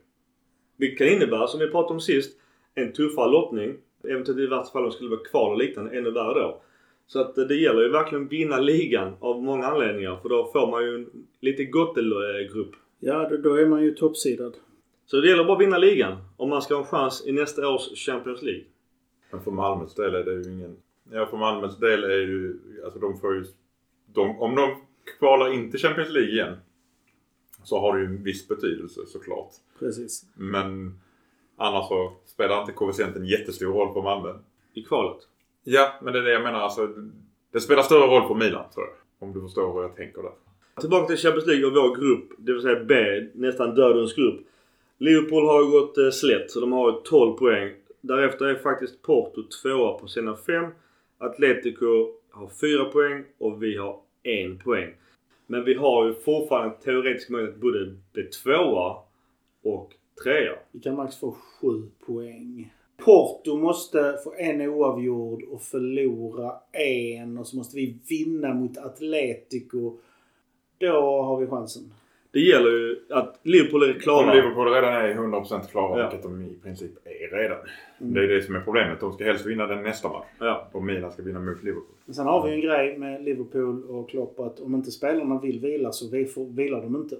Vilket 0.77 0.97
kan 0.97 1.07
innebära, 1.07 1.47
som 1.47 1.59
vi 1.59 1.67
pratade 1.67 1.93
om 1.93 2.01
sist, 2.01 2.39
en 2.75 2.93
tuffare 2.93 3.31
lottning. 3.31 3.77
Eventuellt 4.03 4.39
i 4.39 4.47
vart 4.47 4.71
fall 4.71 4.83
de 4.83 4.91
skulle 4.91 5.09
vara 5.09 5.23
kvar 5.23 5.53
eller 5.53 5.65
liknande, 5.65 5.97
ännu 5.97 6.11
värre 6.11 6.39
då. 6.39 6.61
Så 7.09 7.19
att 7.19 7.35
det 7.35 7.55
gäller 7.55 7.81
ju 7.81 7.89
verkligen 7.89 8.25
att 8.25 8.31
vinna 8.31 8.59
ligan 8.59 9.13
av 9.19 9.43
många 9.43 9.65
anledningar 9.65 10.15
för 10.21 10.29
då 10.29 10.51
får 10.53 10.71
man 10.71 10.83
ju 10.83 10.95
en 10.95 11.09
lite 11.39 11.65
gottelgrupp. 11.65 12.71
Ja, 12.99 13.29
då, 13.29 13.55
är 13.55 13.65
man 13.65 13.83
ju 13.83 13.91
toppsidad. 13.91 14.53
Så 15.05 15.21
det 15.21 15.29
gäller 15.29 15.43
bara 15.43 15.53
att 15.53 15.61
vinna 15.61 15.77
ligan 15.77 16.17
om 16.37 16.49
man 16.49 16.61
ska 16.61 16.73
ha 16.73 16.81
en 16.81 16.87
chans 16.87 17.23
i 17.27 17.31
nästa 17.31 17.69
års 17.69 18.05
Champions 18.05 18.41
League. 18.41 18.63
Men 19.31 19.41
för 19.41 19.51
Malmös 19.51 19.95
del 19.95 20.15
är 20.15 20.23
det 20.23 20.33
ju 20.33 20.53
ingen... 20.53 20.77
Ja, 21.11 21.25
för 21.25 21.37
Malmös 21.37 21.77
del 21.77 22.03
är 22.03 22.17
ju... 22.17 22.59
Alltså 22.83 22.99
de 22.99 23.19
får 23.19 23.33
ju... 23.33 23.45
De, 24.13 24.39
om 24.39 24.55
de 24.55 24.75
kvalar 25.19 25.53
in 25.53 25.71
till 25.71 25.79
Champions 25.79 26.09
League 26.09 26.31
igen 26.31 26.57
så 27.63 27.79
har 27.79 27.95
det 27.95 28.01
ju 28.01 28.05
en 28.05 28.23
viss 28.23 28.47
betydelse 28.47 29.05
såklart. 29.05 29.51
Precis. 29.79 30.25
Men 30.35 30.99
annars 31.57 31.87
så 31.87 32.13
spelar 32.25 32.61
inte 32.61 32.71
koefficienten 32.71 33.25
jättestor 33.25 33.73
roll 33.73 33.93
för 33.93 34.01
Malmö. 34.01 34.33
I 34.73 34.83
kvalet. 34.83 35.27
Ja, 35.71 35.93
men 36.01 36.13
det 36.13 36.19
är 36.19 36.23
det 36.23 36.31
jag 36.31 36.43
menar. 36.43 36.59
Alltså, 36.59 36.87
det 37.51 37.59
spelar 37.59 37.83
större 37.83 38.07
roll 38.07 38.27
för 38.27 38.35
Milan 38.35 38.65
tror 38.73 38.85
jag. 38.85 39.27
Om 39.27 39.33
du 39.33 39.41
förstår 39.41 39.73
hur 39.73 39.81
jag 39.81 39.95
tänker 39.95 40.21
där. 40.21 40.31
Tillbaka 40.81 41.07
till 41.07 41.17
Champions 41.17 41.47
League 41.47 41.65
och 41.65 41.73
vår 41.73 41.95
grupp, 41.95 42.31
det 42.37 42.53
vill 42.53 42.61
säga 42.61 42.83
B, 42.83 42.95
nästan 43.33 43.75
dödens 43.75 44.15
grupp. 44.15 44.39
Liverpool 44.97 45.45
har 45.45 45.63
ju 45.63 45.71
gått 45.71 45.97
eh, 45.97 46.09
slätt 46.09 46.51
så 46.51 46.59
de 46.59 46.71
har 46.71 46.91
ju 46.91 46.97
12 46.97 47.33
poäng. 47.33 47.73
Därefter 48.01 48.45
är 48.45 48.55
faktiskt 48.55 49.01
Porto 49.01 49.43
tvåa 49.43 49.97
på 49.97 50.07
sina 50.07 50.35
fem. 50.35 50.65
Atletico 51.17 52.13
har 52.31 52.49
4 52.61 52.85
poäng 52.85 53.23
och 53.37 53.63
vi 53.63 53.77
har 53.77 53.99
1 54.23 54.63
poäng. 54.63 54.93
Men 55.47 55.63
vi 55.63 55.73
har 55.73 56.07
ju 56.07 56.13
fortfarande 56.13 56.75
teoretisk 56.75 57.29
möjlighet 57.29 57.55
att 57.55 57.61
både 57.61 57.95
bli 58.13 58.23
tvåa 58.23 58.97
och 59.63 59.93
trea. 60.23 60.53
Vi 60.71 60.79
kan 60.79 60.95
max 60.95 61.19
få 61.19 61.31
sju 61.31 61.89
poäng. 62.05 62.73
Porto 63.05 63.57
måste 63.57 64.17
få 64.23 64.33
en 64.37 64.61
oavgjord 64.61 65.43
och 65.43 65.61
förlora 65.61 66.53
en 66.71 67.37
och 67.37 67.47
så 67.47 67.57
måste 67.57 67.75
vi 67.75 67.97
vinna 68.09 68.53
mot 68.53 68.77
Atletico. 68.77 69.97
Då 70.77 71.21
har 71.21 71.39
vi 71.39 71.47
chansen. 71.47 71.83
Det 72.31 72.39
gäller 72.39 72.69
ju 72.71 72.99
att 73.09 73.39
Liverpool 73.43 73.83
är 73.83 73.93
Om 73.93 73.99
klara. 73.99 74.33
Liverpool 74.33 74.67
redan 74.67 74.93
är 74.93 75.13
100% 75.15 75.67
klara, 75.69 75.99
Ja. 75.99 76.09
vilket 76.09 76.23
de 76.23 76.41
i 76.41 76.55
princip 76.63 76.91
är 77.05 77.37
redan. 77.37 77.57
Mm. 78.01 78.13
Det 78.13 78.23
är 78.23 78.27
det 78.27 78.41
som 78.41 78.55
är 78.55 78.61
problemet. 78.61 78.99
De 78.99 79.13
ska 79.13 79.23
helst 79.23 79.45
vinna 79.45 79.65
den 79.67 79.83
nästa 79.83 80.09
match. 80.09 80.25
Ja. 80.39 80.67
Och 80.71 80.83
Milan 80.83 81.11
ska 81.11 81.21
vinna 81.23 81.39
mot 81.39 81.63
Liverpool. 81.63 81.95
Men 82.05 82.15
sen 82.15 82.25
har 82.25 82.43
vi 82.43 82.49
ju 82.49 82.55
en 82.55 82.61
grej 82.61 82.97
med 82.97 83.23
Liverpool 83.23 83.83
och 83.83 84.09
Klopp 84.09 84.39
att 84.39 84.59
om 84.59 84.75
inte 84.75 84.91
spelarna 84.91 85.39
vill 85.39 85.59
vila 85.59 85.91
så 85.91 86.09
vi 86.09 86.25
får, 86.25 86.45
vilar 86.45 86.81
de 86.81 86.95
inte. 86.95 87.15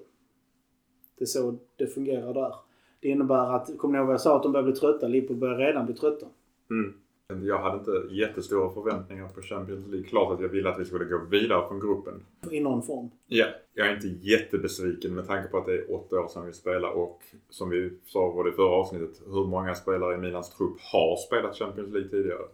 Det 1.17 1.23
är 1.23 1.25
så 1.25 1.55
det 1.75 1.87
fungerar 1.87 2.33
där. 2.33 2.53
Det 2.99 3.09
innebär 3.09 3.55
att, 3.55 3.77
kommer 3.77 3.91
ni 3.91 3.97
ihåg 3.97 4.07
vad 4.07 4.13
jag 4.13 4.21
sa? 4.21 4.35
Att 4.35 4.43
de 4.43 4.51
börjar 4.51 4.63
bli 4.63 4.73
trötta. 4.75 5.07
Liverpool 5.07 5.37
börjar 5.37 5.57
redan 5.57 5.85
bli 5.85 5.95
trötta. 5.95 6.25
Mm. 6.69 6.93
Jag 7.45 7.59
hade 7.59 7.77
inte 7.77 8.15
jättestora 8.15 8.69
förväntningar 8.69 9.27
på 9.27 9.41
Champions 9.41 9.87
League. 9.87 10.07
Klart 10.07 10.33
att 10.33 10.41
jag 10.41 10.49
ville 10.49 10.69
att 10.69 10.79
vi 10.79 10.85
skulle 10.85 11.05
gå 11.05 11.17
vidare 11.29 11.67
från 11.67 11.79
gruppen. 11.79 12.13
I 12.51 12.59
någon 12.59 12.81
form. 12.83 13.09
Ja. 13.27 13.45
Jag 13.73 13.87
är 13.87 13.95
inte 13.95 14.07
jättebesviken 14.07 15.15
med 15.15 15.27
tanke 15.27 15.49
på 15.49 15.57
att 15.57 15.65
det 15.65 15.73
är 15.73 15.95
åtta 15.95 16.19
år 16.19 16.27
sedan 16.27 16.45
vi 16.45 16.53
spelade 16.53 16.93
och 16.93 17.21
som 17.49 17.69
vi 17.69 17.93
sa 18.05 18.31
var 18.31 18.43
det 18.43 18.49
i 18.49 18.53
förra 18.53 18.69
avsnittet, 18.75 19.21
hur 19.25 19.45
många 19.47 19.75
spelare 19.75 20.13
i 20.15 20.17
Milans 20.17 20.49
trupp 20.57 20.77
har 20.93 21.15
spelat 21.17 21.55
Champions 21.55 21.89
League 21.93 22.09
tidigare. 22.09 22.45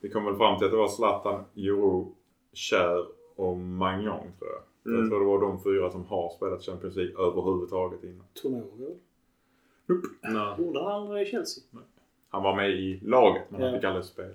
Vi 0.00 0.08
kom 0.10 0.24
väl 0.24 0.36
fram 0.36 0.58
till 0.58 0.64
att 0.66 0.72
det 0.72 0.78
var 0.78 0.88
Zlatan, 0.88 1.44
Juro, 1.54 2.12
Kjär 2.52 3.04
och 3.36 3.56
Magnon 3.56 4.20
tror 4.38 4.50
jag. 4.50 4.62
Jag 4.92 4.98
Mm. 4.98 5.10
tror 5.10 5.20
det 5.20 5.26
var 5.26 5.40
de 5.40 5.62
fyra 5.62 5.90
som 5.90 6.04
har 6.04 6.30
spelat 6.30 6.62
Champions 6.62 6.96
League 6.96 7.14
överhuvudtaget 7.26 8.04
innan. 8.04 8.24
Tomori. 8.42 8.94
Nej. 10.22 10.54
Gjorde 10.58 10.82
han 10.84 11.18
i 11.18 11.24
Chelsea? 11.26 11.64
Han 12.30 12.42
var 12.42 12.56
med 12.56 12.70
i 12.70 13.00
laget 13.04 13.42
men 13.48 13.60
han 13.62 13.70
Ja. 13.70 13.76
fick 13.78 13.84
aldrig 13.84 14.04
spela. 14.04 14.28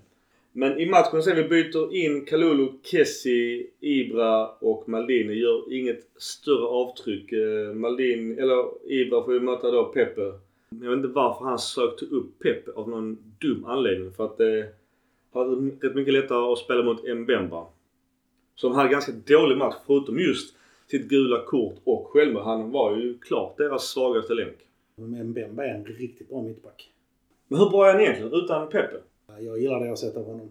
Men 0.52 0.80
i 0.80 0.86
matchen 0.86 1.24
sen 1.24 1.36
vi 1.36 1.44
byter 1.44 1.96
in 1.96 2.26
Kalulu, 2.26 2.68
Kessi, 2.84 3.68
Ibra 3.80 4.48
och 4.48 4.90
Maldini 4.90 5.34
gör 5.34 5.74
inget 5.74 6.08
större 6.18 6.66
avtryck. 6.66 7.32
Eh, 7.32 7.74
Maldini, 7.74 8.36
eller 8.40 8.66
Ibra 8.92 9.24
får 9.24 9.34
ju 9.34 9.40
möta 9.40 9.72
då 9.72 9.86
Pepe. 9.86 10.22
Jag 10.70 10.90
vet 10.90 10.98
inte 10.98 11.08
varför 11.08 11.46
han 11.46 11.60
sökte 11.60 12.06
upp 12.06 12.40
Pepe 12.40 12.72
av 12.76 12.90
någon 12.90 13.18
dum 13.42 13.66
anledning. 13.66 14.12
För 14.12 14.26
att 14.26 14.38
det 14.38 14.70
har 15.34 15.46
rätt 15.82 15.96
mycket 15.96 16.14
lättare 16.14 16.52
att 16.54 16.58
spela 16.60 16.84
mot 16.84 17.04
Mbemba. 17.18 17.66
Som 18.56 18.72
hade 18.76 18.90
ganska 18.90 19.12
dålig 19.28 19.58
match 19.58 19.76
förutom 19.88 20.20
just 20.20 20.56
sitt 20.92 21.10
gula 21.10 21.44
kort 21.46 21.76
och 21.84 22.08
självmord. 22.08 22.44
Han 22.44 22.72
var 22.72 22.96
ju 22.98 23.18
klart 23.18 23.58
deras 23.58 23.84
svagaste 23.90 24.34
länk. 24.34 24.56
Men 25.00 25.30
Mbemba 25.30 25.66
är 25.66 25.74
en 25.74 25.86
riktigt 25.86 26.30
bra 26.30 26.42
mittback. 26.42 26.92
Men 27.48 27.60
hur 27.60 27.70
bra 27.70 27.88
är 27.88 27.94
han 27.94 28.02
egentligen 28.02 28.34
utan 28.34 28.70
Pepe? 28.70 28.98
Jag 29.40 29.60
gillar 29.60 29.80
det 29.80 29.88
jag 29.88 29.98
sett 29.98 30.18
av 30.18 30.26
honom. 30.26 30.50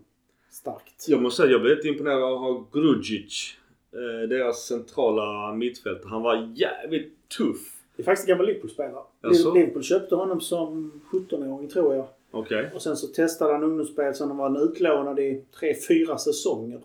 Starkt. 0.50 1.08
Jag 1.08 1.22
måste 1.22 1.42
säga 1.42 1.52
jag 1.52 1.60
blev 1.62 1.76
lite 1.76 1.88
imponerad 1.88 2.22
av 2.22 2.32
att 2.32 2.40
ha 2.40 2.66
Grudzic. 2.72 3.56
Eh, 3.92 4.28
deras 4.28 4.66
centrala 4.66 5.54
mittfältare. 5.54 6.08
Han 6.10 6.22
var 6.22 6.52
jävligt 6.54 7.28
tuff. 7.38 7.82
Det 7.96 8.02
är 8.02 8.04
faktiskt 8.04 8.28
en 8.28 8.32
gammal 8.32 8.46
Liverpool-spelare. 8.46 9.02
Jaså? 9.22 9.54
Liverpool 9.54 9.82
köpte 9.82 10.14
honom 10.14 10.40
som 10.40 11.00
17-åring 11.12 11.68
tror 11.68 11.94
jag. 11.94 12.06
Okej. 12.30 12.70
Och 12.74 12.82
sen 12.82 12.96
så 12.96 13.06
testade 13.06 13.52
han 13.52 13.64
ungdomsspel 13.64 14.14
sen 14.14 14.28
han 14.28 14.36
var 14.36 14.64
utlånad 14.64 15.18
i 15.18 15.42
3-4 15.60 16.16
säsonger. 16.16 16.80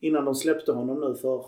Innan 0.00 0.24
de 0.24 0.34
släppte 0.34 0.72
honom 0.72 1.00
nu 1.00 1.14
för 1.14 1.44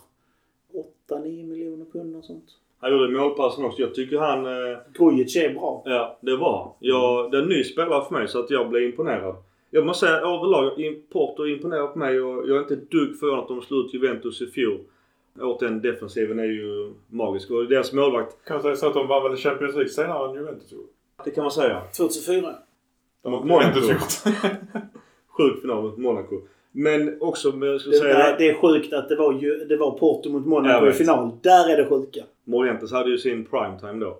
8-9 1.09 1.47
miljoner 1.47 1.85
pund 1.93 2.17
och 2.17 2.25
sånt. 2.25 2.51
Han 2.85 2.93
gjorde 2.93 3.19
målpassen 3.19 3.65
också. 3.65 3.83
Jag 3.83 3.95
tycker 3.95 4.19
han... 4.19 4.47
Eh, 4.47 4.79
Grujic 4.93 5.37
är 5.37 5.55
bra. 5.55 5.83
ja, 5.85 6.19
det 6.21 6.37
var. 6.37 6.73
Jag, 6.79 7.31
det 7.31 7.39
är 7.39 7.43
en 7.43 7.49
ny 7.49 7.65
spelare 7.65 8.05
för 8.05 8.15
mig 8.15 8.29
så 8.29 8.41
att 8.41 8.51
jag 8.51 8.69
blev 8.69 8.83
imponerad. 8.83 9.37
Jag 9.71 9.87
måste 9.87 10.07
säga 10.07 10.19
överlag, 10.19 10.73
Porto 11.13 11.47
imponerar 11.47 11.87
på 11.87 11.99
mig 11.99 12.21
och 12.21 12.49
jag 12.49 12.57
är 12.57 12.61
inte 12.61 12.75
ett 12.75 12.91
dugg 12.91 13.19
förvånad 13.19 13.43
att 13.43 13.49
de 13.49 13.63
slog 13.63 13.85
ut 13.85 13.95
Juventus 13.95 14.43
i 14.43 14.47
fjol. 14.47 14.79
Återigen, 15.41 15.81
defensiven 15.81 16.39
är 16.39 16.45
ju 16.45 16.93
magisk. 17.09 17.51
Och 17.51 17.69
deras 17.69 17.93
målvakt, 17.93 18.45
Kan 18.45 18.55
man 18.57 18.63
säga 18.63 18.77
så 18.77 18.87
att 18.87 18.95
de 18.95 19.07
vann 19.07 19.23
väl 19.23 19.37
Champions 19.37 19.75
League 19.75 19.89
senare 19.89 20.29
än 20.29 20.35
Juventus 20.35 20.73
gjorde? 20.73 20.89
det 21.25 21.31
kan 21.31 21.45
man 21.45 21.51
säga. 21.51 21.83
2004. 21.97 22.55
De 23.23 23.33
har 23.33 23.45
Monaco. 23.45 23.81
Sjuk 25.29 25.61
final 25.61 25.83
mot 25.83 25.99
Monaco. 25.99 26.41
Men 26.77 27.17
också, 27.21 27.53
men 27.53 27.69
jag 27.69 27.81
skulle 27.81 27.97
Det, 27.97 28.01
säga... 28.01 28.19
nej, 28.19 28.35
det 28.39 28.49
är 28.51 28.55
sjukt 28.55 28.93
att 28.93 29.09
det 29.09 29.17
var, 29.17 29.33
ju, 29.41 29.65
det 29.65 29.77
var 29.77 29.91
Porto 29.99 30.31
mot 30.31 30.47
Monaco 30.47 30.89
i 30.89 30.93
final. 30.93 31.31
Där 31.43 31.71
är 31.73 31.77
det 31.77 31.87
sjuka. 31.89 32.25
Morientes 32.45 32.93
hade 32.93 33.11
ju 33.11 33.19
sin 33.19 33.45
primetime 33.45 33.93
då. 34.05 34.19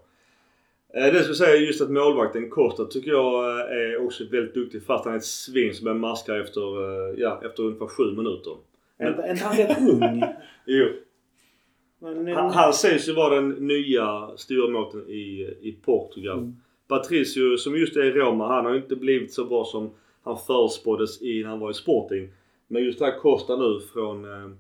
Eh, 0.95 1.13
Det 1.13 1.23
skulle 1.23 1.35
säga 1.35 1.57
just 1.57 1.81
att 1.81 1.91
målvakten 1.91 2.51
Costa 2.51 2.85
tycker 2.85 3.11
jag 3.11 3.45
eh, 3.61 3.77
är 3.77 4.05
också 4.07 4.25
väldigt 4.33 4.55
duktig 4.55 4.83
fast 4.87 5.05
han 5.05 5.15
är 5.15 5.19
ett 5.19 5.25
svin 5.25 5.75
som 5.75 5.87
är 5.87 5.95
maskar 5.95 6.41
efter, 6.41 6.61
eh, 6.61 7.15
ja, 7.21 7.41
efter 7.45 7.63
ungefär 7.63 7.87
sju 7.87 8.05
minuter. 8.17 8.57
Är 8.99 9.09
inte- 9.09 9.27
inte 9.31 9.45
han 9.45 9.57
rätt 9.57 9.79
ung? 9.91 10.23
Jo. 10.67 10.87
Men, 11.99 12.27
Han, 12.37 12.51
han 12.51 12.73
sägs 12.73 13.09
ju 13.09 13.13
vara 13.13 13.35
den 13.35 13.49
nya 13.51 14.31
stora 14.37 14.69
måten 14.71 15.09
i, 15.09 15.41
i 15.63 15.79
Portugal. 15.85 16.39
Mm. 16.39 16.57
Patricio 16.89 17.57
som 17.57 17.77
just 17.77 17.97
är 17.97 18.03
i 18.05 18.11
Roma, 18.11 18.47
han 18.49 18.65
har 18.65 18.75
inte 18.77 18.97
blivit 18.97 19.33
så 19.33 19.45
bra 19.45 19.65
som 19.65 19.91
han 20.25 20.39
förspåddes 20.39 21.23
i 21.23 21.43
när 21.43 21.49
han 21.51 21.61
var 21.61 21.71
i 21.71 21.75
Sporting. 21.75 22.29
Men 22.75 22.85
just 22.85 22.99
det 22.99 23.05
här 23.05 23.19
Costa 23.19 23.57
nu 23.57 23.81
från, 23.93 24.25
eh, 24.25 24.51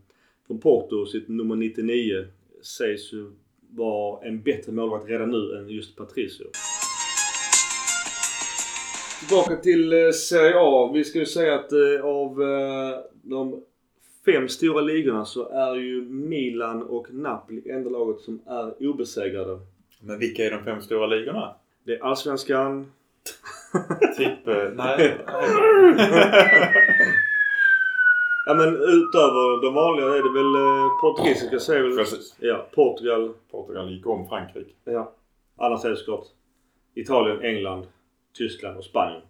från 0.47 0.61
Porto, 0.61 1.07
sitt 1.07 1.29
nummer 1.29 1.57
99, 1.57 2.27
sägs 2.63 3.13
ju 3.13 3.31
vara 3.71 4.27
en 4.27 4.43
bättre 4.43 4.73
målvakt 4.73 5.09
redan 5.09 5.31
nu 5.31 5.59
än 5.59 5.69
just 5.69 5.97
Patricio. 5.97 6.45
Tillbaka 9.19 9.57
till 9.57 9.93
eh, 9.93 10.11
Serie 10.11 10.55
A. 10.57 10.91
Vi 10.95 11.05
ska 11.05 11.19
ju 11.19 11.27
säga 11.27 11.55
att 11.55 11.73
eh, 11.73 12.05
av 12.05 12.37
de 13.23 13.63
fem 14.25 14.49
stora 14.49 14.81
ligorna 14.81 15.25
så 15.25 15.49
är 15.49 15.75
ju 15.75 16.03
Milan 16.05 16.83
och 16.83 17.15
Napoli 17.15 17.71
enda 17.71 17.91
laget 17.91 18.21
som 18.21 18.41
är 18.47 18.89
obesegrade. 18.89 19.61
Men 20.01 20.19
vilka 20.19 20.45
är 20.45 20.51
de 20.51 20.65
fem 20.65 20.83
stora 20.83 21.07
ligorna? 21.07 21.55
Det 21.85 21.93
är 21.93 22.05
Allsvenskan, 22.05 22.93
eh, 24.21 24.73
nej. 24.75 25.17
Ja 28.47 28.55
men 28.55 28.69
utöver 28.69 29.63
de 29.63 29.75
vanliga 29.75 30.07
är 30.07 30.23
det 30.23 30.33
väl 30.33 30.55
eh, 30.55 31.01
portugisiska 31.01 31.59
säger 31.59 31.83
väl... 31.83 31.97
Precis. 31.97 32.37
Ja, 32.41 32.67
Portugal. 32.75 33.33
Portugal 33.51 33.91
gick 33.91 34.07
om 34.07 34.29
Frankrike. 34.29 34.71
Ja. 34.85 35.13
Annars 35.57 35.85
är 35.85 35.91
det 35.91 35.97
såklart 35.97 36.27
Italien, 36.95 37.43
England, 37.43 37.87
Tyskland 38.37 38.79
och 38.79 38.85
Spanien. 38.85 39.23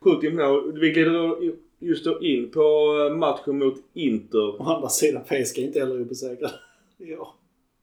Sjukt 0.00 0.24
imponerande. 0.24 0.80
Vi 0.80 0.90
glider 0.90 1.36
just 1.78 2.04
då 2.04 2.22
in 2.22 2.50
på 2.50 2.60
eh, 3.10 3.16
matchen 3.16 3.58
mot 3.58 3.74
Inter. 3.92 4.60
Å 4.60 4.64
andra 4.64 4.88
sidan, 4.88 5.22
PSG 5.24 5.58
är 5.58 5.62
inte 5.62 5.78
heller 5.78 6.00
obesegrade. 6.00 6.54
ja. 6.96 7.34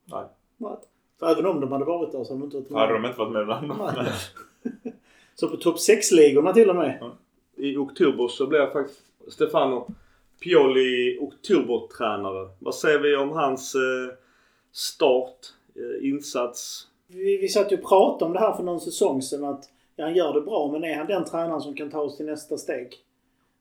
Nej. 0.06 0.26
Nej. 0.58 0.78
För 1.20 1.32
även 1.32 1.46
om 1.46 1.60
de 1.60 1.72
hade 1.72 1.86
varit 1.86 2.12
där 2.12 2.24
så 2.24 2.34
hade 2.34 2.46
de 2.46 2.46
inte 2.46 2.58
varit 2.58 2.70
med. 2.70 2.82
Hade 2.82 2.94
de 2.94 3.06
inte 3.06 3.20
varit 3.20 3.32
med 3.32 3.46
bland 3.46 3.68
Nej. 3.98 4.94
Så 5.36 5.48
på 5.48 5.58
topp 5.58 5.76
6-ligorna 5.76 6.54
till 6.54 6.70
och 6.70 6.76
med. 6.76 7.12
I 7.56 7.78
oktober 7.78 8.28
så 8.28 8.48
blev 8.48 8.72
faktiskt 8.72 9.02
Stefano 9.28 9.88
Pioli 10.44 11.18
oktobertränare. 11.20 12.50
Vad 12.60 12.76
säger 12.76 13.00
vi 13.00 13.16
om 13.16 13.32
hans 13.32 13.76
eh, 13.76 14.18
start, 14.72 15.40
eh, 15.76 16.10
insats? 16.10 16.88
Vi, 17.08 17.38
vi 17.38 17.48
satt 17.48 17.72
ju 17.72 17.78
och 17.78 17.90
pratade 17.90 18.26
om 18.26 18.34
det 18.34 18.40
här 18.40 18.54
för 18.54 18.64
någon 18.64 18.80
säsong 18.80 19.22
sedan 19.22 19.44
att 19.44 19.70
ja, 19.96 20.06
han 20.06 20.16
gör 20.16 20.34
det 20.34 20.42
bra 20.42 20.72
men 20.72 20.84
är 20.84 20.96
han 20.96 21.08
den 21.08 21.26
tränaren 21.26 21.62
som 21.62 21.76
kan 21.76 21.90
ta 21.90 22.02
oss 22.02 22.18
till 22.18 22.26
nästa 22.26 22.58
steg? 22.58 22.94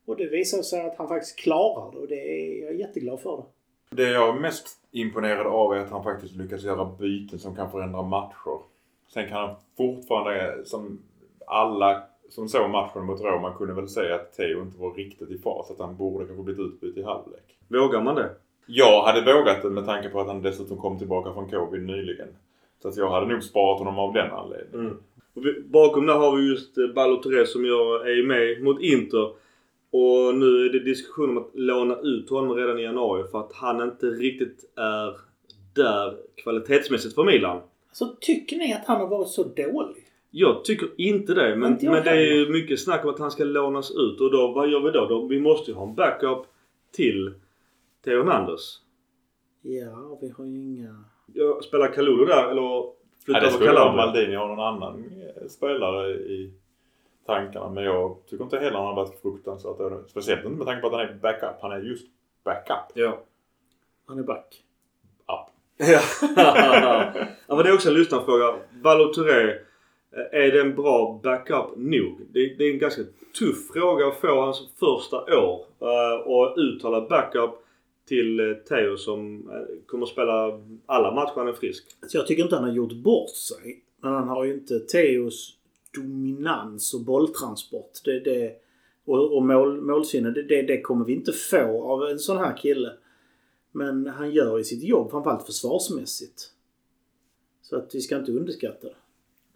Och 0.07 0.16
det 0.16 0.27
visar 0.27 0.62
sig 0.62 0.87
att 0.87 0.97
han 0.99 1.09
faktiskt 1.09 1.38
klarar 1.38 1.92
det 1.92 1.99
och 1.99 2.09
det 2.09 2.14
är, 2.14 2.62
jag 2.62 2.71
är 2.71 2.79
jätteglad 2.79 3.21
för 3.21 3.37
det. 3.37 3.45
Det 3.97 4.11
jag 4.11 4.37
är 4.37 4.40
mest 4.40 4.66
imponerad 4.90 5.47
av 5.47 5.73
är 5.73 5.79
att 5.79 5.90
han 5.90 6.05
faktiskt 6.05 6.37
lyckas 6.37 6.62
göra 6.62 6.85
byten 6.99 7.38
som 7.38 7.57
kan 7.57 7.71
förändra 7.71 8.03
matcher. 8.03 8.61
Sen 9.09 9.29
kan 9.29 9.49
han 9.49 9.57
fortfarande, 9.77 10.64
som 10.64 11.03
alla 11.47 12.03
som 12.35 12.49
såg 12.49 12.71
matchen 12.71 13.05
mot 13.05 13.21
Roma 13.21 13.55
kunde 13.55 13.75
väl 13.75 13.88
säga 13.88 14.14
att 14.14 14.33
Theo 14.33 14.62
inte 14.62 14.79
var 14.79 14.95
riktigt 14.95 15.31
i 15.31 15.38
fas. 15.38 15.71
Att 15.71 15.79
han 15.79 15.97
borde 15.97 16.27
kanske 16.27 16.42
blivit 16.45 16.66
utbytt 16.66 16.97
i 16.97 17.03
halvlek. 17.03 17.57
Vågar 17.68 18.03
man 18.03 18.14
det? 18.14 18.31
Jag 18.66 19.03
hade 19.03 19.35
vågat 19.35 19.62
det 19.62 19.71
med 19.71 19.87
tanke 19.87 20.09
på 20.09 20.21
att 20.21 20.27
han 20.27 20.42
dessutom 20.42 20.77
kom 20.77 20.99
tillbaka 20.99 21.33
från 21.33 21.51
covid 21.51 21.83
nyligen. 21.83 22.29
Så 22.83 22.88
att 22.88 22.97
jag 22.97 23.11
hade 23.11 23.27
nog 23.27 23.42
sparat 23.42 23.79
honom 23.79 23.99
av 23.99 24.12
den 24.12 24.31
anledningen. 24.31 24.87
Mm. 24.87 24.97
Och 25.35 25.47
vi, 25.47 25.61
bakom 25.61 26.07
där 26.07 26.14
har 26.14 26.37
vi 26.37 26.49
just 26.51 26.79
eh, 26.79 26.87
Balotelli 26.95 27.47
som 27.47 27.64
jag 27.64 28.11
är 28.11 28.27
med 28.27 28.62
mot 28.62 28.81
Inter. 28.81 29.25
Och 29.90 30.35
nu 30.35 30.66
är 30.66 30.73
det 30.73 30.79
diskussion 30.79 31.31
om 31.31 31.38
att 31.38 31.51
låna 31.55 31.97
ut 31.97 32.31
honom 32.31 32.57
redan 32.57 32.79
i 32.79 32.83
januari 32.83 33.25
för 33.31 33.40
att 33.40 33.53
han 33.53 33.83
inte 33.83 34.07
riktigt 34.07 34.73
är 34.77 35.16
där 35.75 36.16
kvalitetsmässigt 36.37 37.14
för 37.14 37.25
Milan. 37.25 37.61
Så 37.92 38.07
tycker 38.07 38.57
ni 38.57 38.73
att 38.73 38.87
han 38.87 39.01
har 39.01 39.07
varit 39.07 39.29
så 39.29 39.42
dålig? 39.42 40.01
Jag 40.35 40.64
tycker 40.64 40.88
inte 40.97 41.35
det. 41.35 41.57
Men, 41.57 41.73
Inte 41.73 41.90
men 41.90 42.05
det 42.05 42.11
är 42.11 42.35
ju 42.35 42.53
mycket 42.53 42.81
snack 42.81 43.05
om 43.05 43.11
att 43.11 43.18
han 43.18 43.31
ska 43.31 43.45
lånas 43.45 43.90
ut. 43.90 44.21
Och 44.21 44.31
då, 44.31 44.53
vad 44.53 44.68
gör 44.68 44.81
vi 44.81 44.90
då? 44.90 45.07
då? 45.07 45.27
Vi 45.27 45.40
måste 45.40 45.71
ju 45.71 45.77
ha 45.77 45.88
en 45.88 45.95
backup 45.95 46.47
till 46.92 47.35
Theo 48.05 48.18
Hernandez. 48.18 48.79
Ja, 49.62 50.18
vi 50.21 50.29
har 50.29 50.45
ju 50.45 50.62
inga... 50.62 51.05
Jag 51.27 51.64
spelar 51.64 51.92
Kalulu 51.92 52.25
där 52.25 52.51
eller 52.51 52.85
flyttar 53.25 53.40
det 53.40 53.47
över 53.47 53.57
skulle 53.57 53.73
vara 53.73 53.81
Calabria. 53.81 54.07
Maldini 54.07 54.37
och 54.37 54.49
någon 54.49 54.61
annan 54.61 55.05
eh, 55.05 55.49
spelare 55.49 56.11
i 56.11 56.53
tankarna. 57.27 57.71
Men 57.71 57.85
jag 57.85 58.16
tycker 58.27 58.45
inte 58.45 58.59
heller 58.59 58.77
han 58.77 58.87
har 58.87 58.95
varit 58.95 59.21
fruktansvärt 59.23 59.79
dålig. 59.79 59.99
Speciellt 60.09 60.45
inte 60.45 60.57
med 60.57 60.66
tanke 60.66 60.81
på 60.81 60.87
att 60.87 60.92
han 60.92 61.01
är 61.01 61.14
backup. 61.14 61.62
Han 61.62 61.73
är 61.73 61.79
just 61.79 62.07
backup. 62.45 62.92
Ja. 62.95 63.23
Han 64.07 64.18
är 64.18 64.23
back. 64.23 64.64
Up. 65.18 65.53
Ja. 65.77 66.01
ja, 67.47 67.55
men 67.57 67.59
det 67.59 67.68
är 67.68 67.75
också 67.75 67.88
en 67.88 67.95
lyssnarfråga. 67.95 68.55
Balotelli, 68.83 69.51
eh, 69.51 69.57
Eh, 70.16 70.40
är 70.40 70.53
det 70.53 70.61
en 70.61 70.75
bra 70.75 71.20
backup 71.22 71.77
nog? 71.77 72.20
Det, 72.33 72.55
det 72.59 72.64
är 72.64 72.72
en 72.72 72.79
ganska 72.79 73.03
tuff 73.38 73.68
fråga 73.72 74.07
att 74.07 74.20
få 74.20 74.40
hans 74.40 74.68
första 74.79 75.16
år 75.16 75.66
eh, 75.81 76.20
och 76.27 76.55
uttala 76.57 77.09
backup 77.09 77.51
till 78.09 78.40
eh, 78.40 78.55
Theo 78.55 78.96
som 78.96 79.42
kommer 79.42 79.72
kommer 79.87 80.07
spela 80.07 80.61
alla 80.87 81.14
matcher 81.14 81.33
han 81.37 81.48
är 81.48 81.53
frisk. 81.53 81.85
Så 82.07 82.16
jag 82.16 82.27
tycker 82.27 82.42
inte 82.42 82.55
han 82.55 82.64
har 82.64 82.72
gjort 82.72 82.92
bort 82.92 83.31
sig. 83.31 83.83
Men 84.03 84.12
han 84.12 84.29
har 84.29 84.44
ju 84.44 84.55
inte 84.55 84.79
Theos 84.79 85.57
dominans 85.94 86.94
och 86.94 87.01
bolltransport. 87.01 87.90
Det, 88.05 88.20
det, 88.20 88.53
och 89.05 89.37
och 89.37 89.42
mål, 89.42 89.81
målsinne. 89.81 90.31
Det, 90.31 90.42
det, 90.42 90.62
det 90.62 90.81
kommer 90.81 91.05
vi 91.05 91.12
inte 91.12 91.33
få 91.33 91.85
av 91.85 92.03
en 92.03 92.18
sån 92.18 92.37
här 92.37 92.57
kille. 92.57 92.92
Men 93.72 94.07
han 94.07 94.31
gör 94.31 94.59
ju 94.59 94.64
sitt 94.64 94.83
jobb, 94.83 95.11
framförallt 95.11 95.46
försvarsmässigt. 95.46 96.51
Så 97.62 97.77
att 97.77 97.94
vi 97.94 98.01
ska 98.01 98.18
inte 98.18 98.33
underskatta 98.33 98.88
det. 98.88 98.94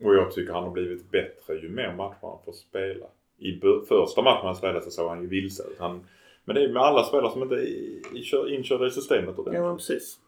Och 0.03 0.15
jag 0.15 0.33
tycker 0.33 0.53
han 0.53 0.63
har 0.65 0.71
blivit 0.71 1.11
bättre 1.11 1.55
ju 1.55 1.69
mer 1.69 1.95
matcher 1.97 2.19
han 2.23 2.39
får 2.45 2.53
spela. 2.53 3.07
I 3.39 3.61
första 3.89 4.23
matchen 4.23 4.47
han 4.47 4.57
spelade 4.57 4.85
så 4.85 4.91
såg 4.91 5.09
han 5.09 5.23
ju 5.23 5.29
vilse 5.29 5.63
ut. 5.63 5.79
Han, 5.79 6.07
men 6.45 6.57
det 6.57 6.65
är 6.65 6.69
med 6.69 6.83
alla 6.83 7.05
spelare 7.05 7.33
som 7.33 7.43
inte 7.43 7.55
är 7.55 8.49
inkörda 8.55 8.87
i 8.87 8.91
systemet 8.91 9.35
Ja, 9.37 9.43
ordentligt. 9.43 9.63
men 9.63 9.77
precis. 9.77 10.19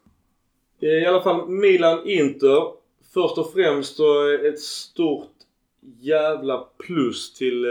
I 0.81 1.07
alla 1.07 1.23
fall 1.23 1.49
Milan-Inter. 1.49 2.73
Först 3.15 3.39
och 3.39 3.53
främst 3.53 3.97
då 3.99 4.29
ett 4.49 4.61
stort 4.61 5.31
jävla 6.01 6.69
plus 6.87 7.35
till 7.35 7.65
eh, 7.65 7.71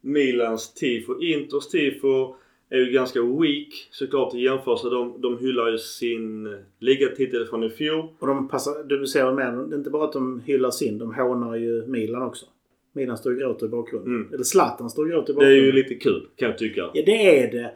Milans 0.00 0.74
tifo. 0.74 1.20
Inters 1.20 1.68
tifo 1.68 2.34
är 2.74 2.78
ju 2.78 2.92
ganska 2.92 3.22
weak 3.22 3.88
såklart 3.90 4.34
i 4.34 4.38
jämförelse. 4.40 4.88
De, 4.88 5.20
de 5.20 5.38
hyllar 5.38 5.70
ju 5.70 5.78
sin 5.78 6.56
ligatitel 6.78 7.46
från 7.46 7.62
i 7.64 7.70
fjol. 7.70 8.08
Och 8.18 8.26
de 8.26 8.48
passar, 8.48 8.84
du 8.84 9.06
ser 9.06 9.32
med, 9.32 9.54
det 9.68 9.74
är 9.74 9.78
inte 9.78 9.90
bara 9.90 10.04
att 10.04 10.12
de 10.12 10.40
hyllar 10.40 10.70
sin, 10.70 10.98
de 10.98 11.14
hånar 11.14 11.54
ju 11.56 11.86
Milan 11.86 12.22
också. 12.22 12.46
Milan 12.92 13.16
står 13.16 13.30
och 13.30 13.38
gråter 13.38 13.66
i 13.66 13.68
bakgrunden. 13.68 14.14
Mm. 14.14 14.28
Eller 14.34 14.44
Zlatan 14.44 14.90
står 14.90 15.02
och 15.02 15.08
gråter 15.10 15.32
i 15.32 15.36
Det 15.36 15.40
är 15.40 15.44
bakgrunden. 15.46 15.64
ju 15.66 15.72
lite 15.72 15.94
kul 15.94 16.26
kan 16.36 16.48
jag 16.48 16.58
tycka. 16.58 16.80
Ja, 16.94 17.02
det 17.06 17.40
är 17.42 17.52
det. 17.52 17.70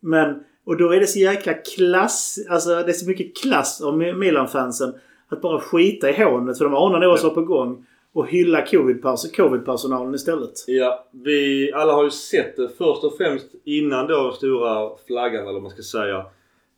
Men, 0.00 0.40
och 0.64 0.76
då 0.76 0.90
är 0.92 1.00
det 1.00 1.06
så 1.06 1.18
jäkla 1.18 1.54
klass, 1.54 2.38
alltså 2.48 2.68
det 2.68 2.88
är 2.88 2.92
så 2.92 3.08
mycket 3.08 3.36
klass 3.36 3.80
av 3.80 4.02
Mi- 4.02 4.14
Milan-fansen 4.14 4.92
att 5.28 5.40
bara 5.42 5.60
skita 5.60 6.10
i 6.10 6.22
hånet 6.24 6.58
för 6.58 6.64
de 6.64 6.74
anar 6.74 7.00
nog 7.00 7.08
vad 7.10 7.20
som 7.20 7.30
är 7.30 7.34
på 7.34 7.42
gång 7.42 7.86
och 8.12 8.28
hylla 8.28 8.64
covid-pers- 8.64 9.36
covid-personalen 9.36 10.14
istället. 10.14 10.52
Ja, 10.66 11.06
vi 11.10 11.72
alla 11.72 11.92
har 11.92 12.04
ju 12.04 12.10
sett 12.10 12.56
det. 12.56 12.68
Först 12.68 13.04
och 13.04 13.16
främst 13.16 13.46
innan 13.64 14.06
då 14.06 14.32
stora 14.32 14.90
flaggan 15.06 15.42
eller 15.42 15.52
vad 15.52 15.62
man 15.62 15.70
ska 15.70 15.82
säga. 15.82 16.26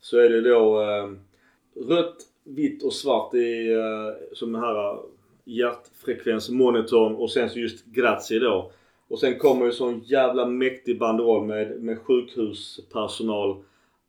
Så 0.00 0.18
är 0.18 0.28
det 0.28 0.40
då 0.40 0.82
eh, 0.82 1.10
rött, 1.88 2.16
vitt 2.44 2.82
och 2.84 2.92
svart 2.92 3.34
i 3.34 3.72
eh, 3.72 4.28
som 4.32 4.52
den 4.52 4.62
här 4.62 4.92
eh, 4.92 5.00
hjärtfrekvensmonitorn 5.44 7.14
och 7.14 7.30
sen 7.30 7.50
så 7.50 7.58
just 7.58 7.84
Grazie 7.84 8.38
då. 8.38 8.70
Och 9.08 9.18
sen 9.18 9.38
kommer 9.38 9.66
ju 9.66 9.72
sån 9.72 10.00
jävla 10.04 10.46
mäktig 10.46 10.98
banderoll 10.98 11.46
med, 11.46 11.82
med 11.82 11.98
sjukhuspersonal 11.98 13.56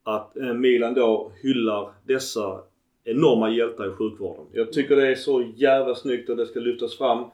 att 0.03 0.37
eh, 0.37 0.53
Milan 0.53 0.93
då 0.93 1.31
hyllar 1.41 1.91
dessa 2.07 2.59
enorma 3.03 3.49
hjältar 3.49 3.87
i 3.87 3.91
sjukvården. 3.91 4.45
Jag 4.51 4.73
tycker 4.73 4.95
det 4.95 5.07
är 5.07 5.15
så 5.15 5.51
jävla 5.55 5.95
snyggt 5.95 6.29
och 6.29 6.37
det 6.37 6.45
ska 6.45 6.59
lyftas 6.59 6.97
fram. 6.97 7.25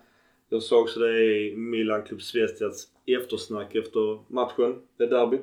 Jag 0.49 0.63
såg 0.63 0.81
också 0.81 0.99
det 0.99 1.23
i 1.23 1.55
Milan 1.55 2.03
Club 2.03 2.21
Svestias 2.21 2.87
eftersnack 3.05 3.75
efter 3.75 4.19
matchen. 4.33 4.81
Det 4.97 5.07
derbyt. 5.07 5.41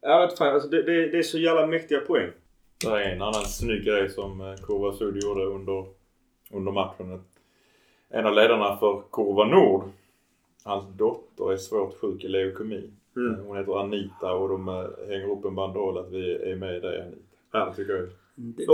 Jag 0.00 0.26
vet 0.26 0.38
fan, 0.38 0.54
alltså 0.54 0.68
det, 0.68 0.82
det, 0.82 1.08
det 1.08 1.18
är 1.18 1.22
så 1.22 1.38
jävla 1.38 1.66
mäktiga 1.66 2.00
poäng. 2.00 2.30
Det 2.84 2.90
är 2.90 3.14
en 3.14 3.22
annan 3.22 3.44
snygg 3.44 3.84
grej 3.84 4.10
som 4.10 4.40
eh, 4.40 4.54
Kurva 4.54 4.92
Sud 4.92 5.22
gjorde 5.22 5.44
under, 5.44 5.86
under 6.50 6.72
matchen. 6.72 7.24
En 8.08 8.26
av 8.26 8.34
ledarna 8.34 8.76
för 8.76 9.02
Kurva 9.12 9.44
Nord, 9.44 9.82
hans 10.64 10.96
dotter 10.96 11.52
är 11.52 11.56
svårt 11.56 12.00
sjuk 12.00 12.24
i 12.24 12.28
leukemi. 12.28 12.90
Mm. 13.16 13.44
Hon 13.46 13.56
heter 13.56 13.80
Anita 13.80 14.32
och 14.32 14.48
de 14.48 14.68
eh, 14.68 15.08
hänger 15.08 15.30
upp 15.30 15.44
en 15.44 15.54
banderoll 15.54 15.98
att 15.98 16.12
vi 16.12 16.52
är 16.52 16.56
med 16.56 16.82
dig 16.82 17.00
Anita. 17.00 17.16
Ja. 17.52 17.64
Det 17.64 17.76
tycker 17.76 17.92
jag 17.92 18.08
Det, 18.42 18.66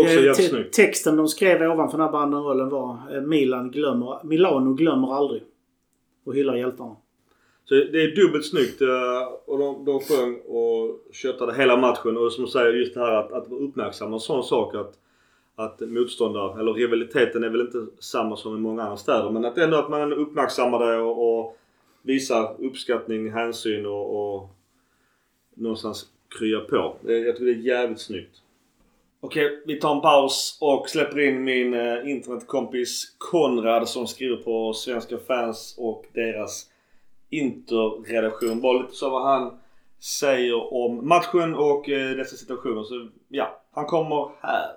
texten 0.72 1.16
de 1.16 1.28
skrev 1.28 1.70
ovanför 1.72 1.98
den 1.98 2.06
här 2.06 2.12
banderollen 2.12 2.68
var 2.68 2.98
eh, 3.14 3.20
Milan 3.20 3.70
glömmer, 3.70 4.24
Milano 4.24 4.74
glömmer 4.74 5.14
aldrig. 5.14 5.42
Och 6.24 6.34
hyllar 6.34 6.56
hjältarna. 6.56 6.96
Så 7.64 7.74
det 7.74 8.02
är 8.02 8.16
dubbelt 8.16 8.46
snyggt. 8.46 8.82
eh, 8.82 8.88
Och 9.46 9.58
de, 9.58 9.84
de 9.84 10.00
sjöng 10.00 10.40
och 10.40 11.00
köttade 11.12 11.54
hela 11.54 11.76
matchen. 11.76 12.16
Och 12.16 12.32
som 12.32 12.44
du 12.44 12.50
säger 12.50 12.72
just 12.72 12.94
det 12.94 13.00
här 13.00 13.12
att, 13.12 13.32
att 13.32 13.52
uppmärksamma 13.52 14.16
en 14.16 14.20
sån 14.20 14.44
sak 14.44 14.74
att, 14.74 14.94
att 15.56 15.80
motståndare, 15.80 16.60
eller 16.60 16.72
rivaliteten 16.72 17.44
är 17.44 17.48
väl 17.48 17.60
inte 17.60 17.86
samma 17.98 18.36
som 18.36 18.56
i 18.56 18.60
många 18.60 18.82
andra 18.82 18.96
städer. 18.96 19.30
Men 19.30 19.44
att 19.44 19.58
ändå 19.58 19.76
att 19.76 19.90
man 19.90 20.12
uppmärksammar 20.12 20.86
det 20.86 20.98
och, 20.98 21.38
och 21.40 21.58
visar 22.02 22.54
uppskattning, 22.58 23.30
hänsyn 23.30 23.86
och, 23.86 24.34
och 24.34 24.48
någonstans 25.54 26.06
krya 26.38 26.60
på. 26.60 26.96
Jag 27.02 27.36
tycker 27.36 27.44
det 27.44 27.50
är 27.50 27.54
jävligt 27.54 28.00
snyggt. 28.00 28.36
Okej, 29.20 29.62
vi 29.66 29.80
tar 29.80 29.94
en 29.94 30.00
paus 30.00 30.58
och 30.60 30.88
släpper 30.88 31.20
in 31.20 31.44
min 31.44 31.74
eh, 31.74 32.10
internetkompis 32.10 33.14
Konrad 33.18 33.88
som 33.88 34.06
skriver 34.06 34.36
på 34.36 34.72
Svenska 34.72 35.18
fans 35.18 35.74
och 35.78 36.04
deras 36.14 36.66
Inter-redaktion. 37.30 38.60
Bara 38.60 38.82
lite 38.82 38.94
så 38.94 39.10
vad 39.10 39.22
han 39.22 39.58
säger 40.20 40.74
om 40.74 41.08
matchen 41.08 41.54
och 41.54 41.88
eh, 41.88 42.16
dessa 42.16 42.36
situationer. 42.36 42.82
Så 42.82 43.08
ja, 43.28 43.62
han 43.74 43.86
kommer 43.86 44.30
här. 44.40 44.70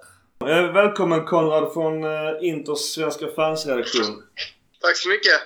Eh, 0.49 0.73
välkommen 0.73 1.25
Konrad 1.25 1.73
från 1.73 2.03
eh, 2.03 2.09
Inters 2.41 2.77
Svenska 2.79 3.27
fans-redaktion. 3.27 4.23
Tack 4.81 4.97
så 4.97 5.09
mycket. 5.09 5.39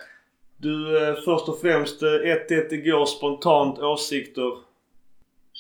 Du, 0.57 1.07
eh, 1.07 1.15
först 1.25 1.49
och 1.49 1.61
främst 1.61 2.03
eh, 2.03 2.07
1-1 2.07 2.73
igår. 2.73 3.05
Spontant 3.05 3.79
åsikter. 3.79 4.57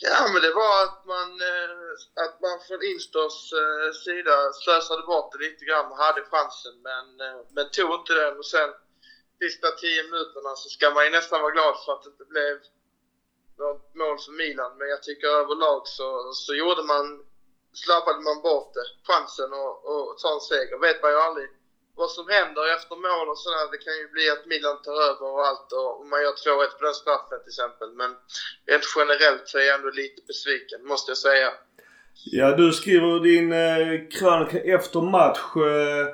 Ja, 0.05 0.29
men 0.33 0.41
det 0.41 0.53
var 0.63 0.83
att 0.83 1.05
man, 1.13 1.29
eh, 1.51 2.23
att 2.23 2.35
man 2.45 2.57
från 2.67 2.81
Insters 2.93 3.37
eh, 3.63 3.91
sida 4.05 4.35
slösade 4.63 5.03
bort 5.03 5.31
det 5.31 5.39
lite 5.47 5.65
grann 5.65 5.91
och 5.91 5.97
hade 6.05 6.21
chansen 6.31 6.75
men, 6.89 7.05
eh, 7.25 7.39
men 7.55 7.65
tog 7.71 7.93
inte 7.99 8.13
den. 8.13 8.37
Och 8.39 8.45
sen 8.55 8.69
sista 9.41 9.67
tio 9.71 10.03
minuterna 10.03 10.51
så 10.55 10.69
ska 10.75 10.85
man 10.91 11.05
ju 11.05 11.11
nästan 11.11 11.41
vara 11.41 11.51
glad 11.57 11.75
för 11.83 11.91
att 11.93 12.03
det 12.03 12.09
inte 12.09 12.25
blev 12.35 12.55
något 13.63 13.95
mål 14.01 14.17
för 14.25 14.31
Milan. 14.31 14.77
Men 14.77 14.87
jag 14.93 15.03
tycker 15.03 15.27
överlag 15.27 15.81
så, 15.97 16.07
så 16.33 16.51
gjorde 16.53 16.83
man, 16.93 17.05
slappade 17.83 18.19
man 18.27 18.41
bort 18.41 18.73
det, 18.73 18.87
chansen 19.07 19.53
och, 19.61 19.75
och 19.91 20.17
ta 20.21 20.29
en 20.33 20.47
seger. 20.49 20.77
vet 20.87 21.01
man 21.01 21.11
ju 21.11 21.17
aldrig 21.17 21.49
vad 21.95 22.11
som 22.17 22.25
händer 22.37 22.63
efter 22.75 22.95
mål 23.07 23.25
och 23.31 23.39
sådär. 23.43 23.65
Det 23.73 23.81
kan 23.85 23.95
ju 24.01 24.07
bli 24.15 24.25
att 24.29 24.45
Milan 24.51 24.77
tar 24.81 24.97
över 25.09 25.27
och 25.33 25.45
allt 25.47 25.67
och, 25.79 26.05
man 26.11 26.21
gör 26.23 26.35
2-1 26.67 26.77
på 26.77 26.83
den 26.87 26.93
straffen 27.03 27.39
till 27.43 27.53
exempel. 27.53 27.89
Men 28.01 28.11
rent 28.69 28.87
generellt 28.97 29.45
så 29.49 29.55
är 29.57 29.65
jag 29.69 29.75
ändå 29.79 29.89
lite 30.01 30.21
besviken, 30.31 30.79
måste 30.91 31.11
jag 31.11 31.21
säga. 31.29 31.49
Ja, 32.25 32.55
du 32.55 32.71
skriver 32.71 33.19
din 33.29 33.51
eh, 33.51 34.09
krönika 34.15 34.59
efter 34.75 35.01
match 35.01 35.55
eh, 35.55 36.05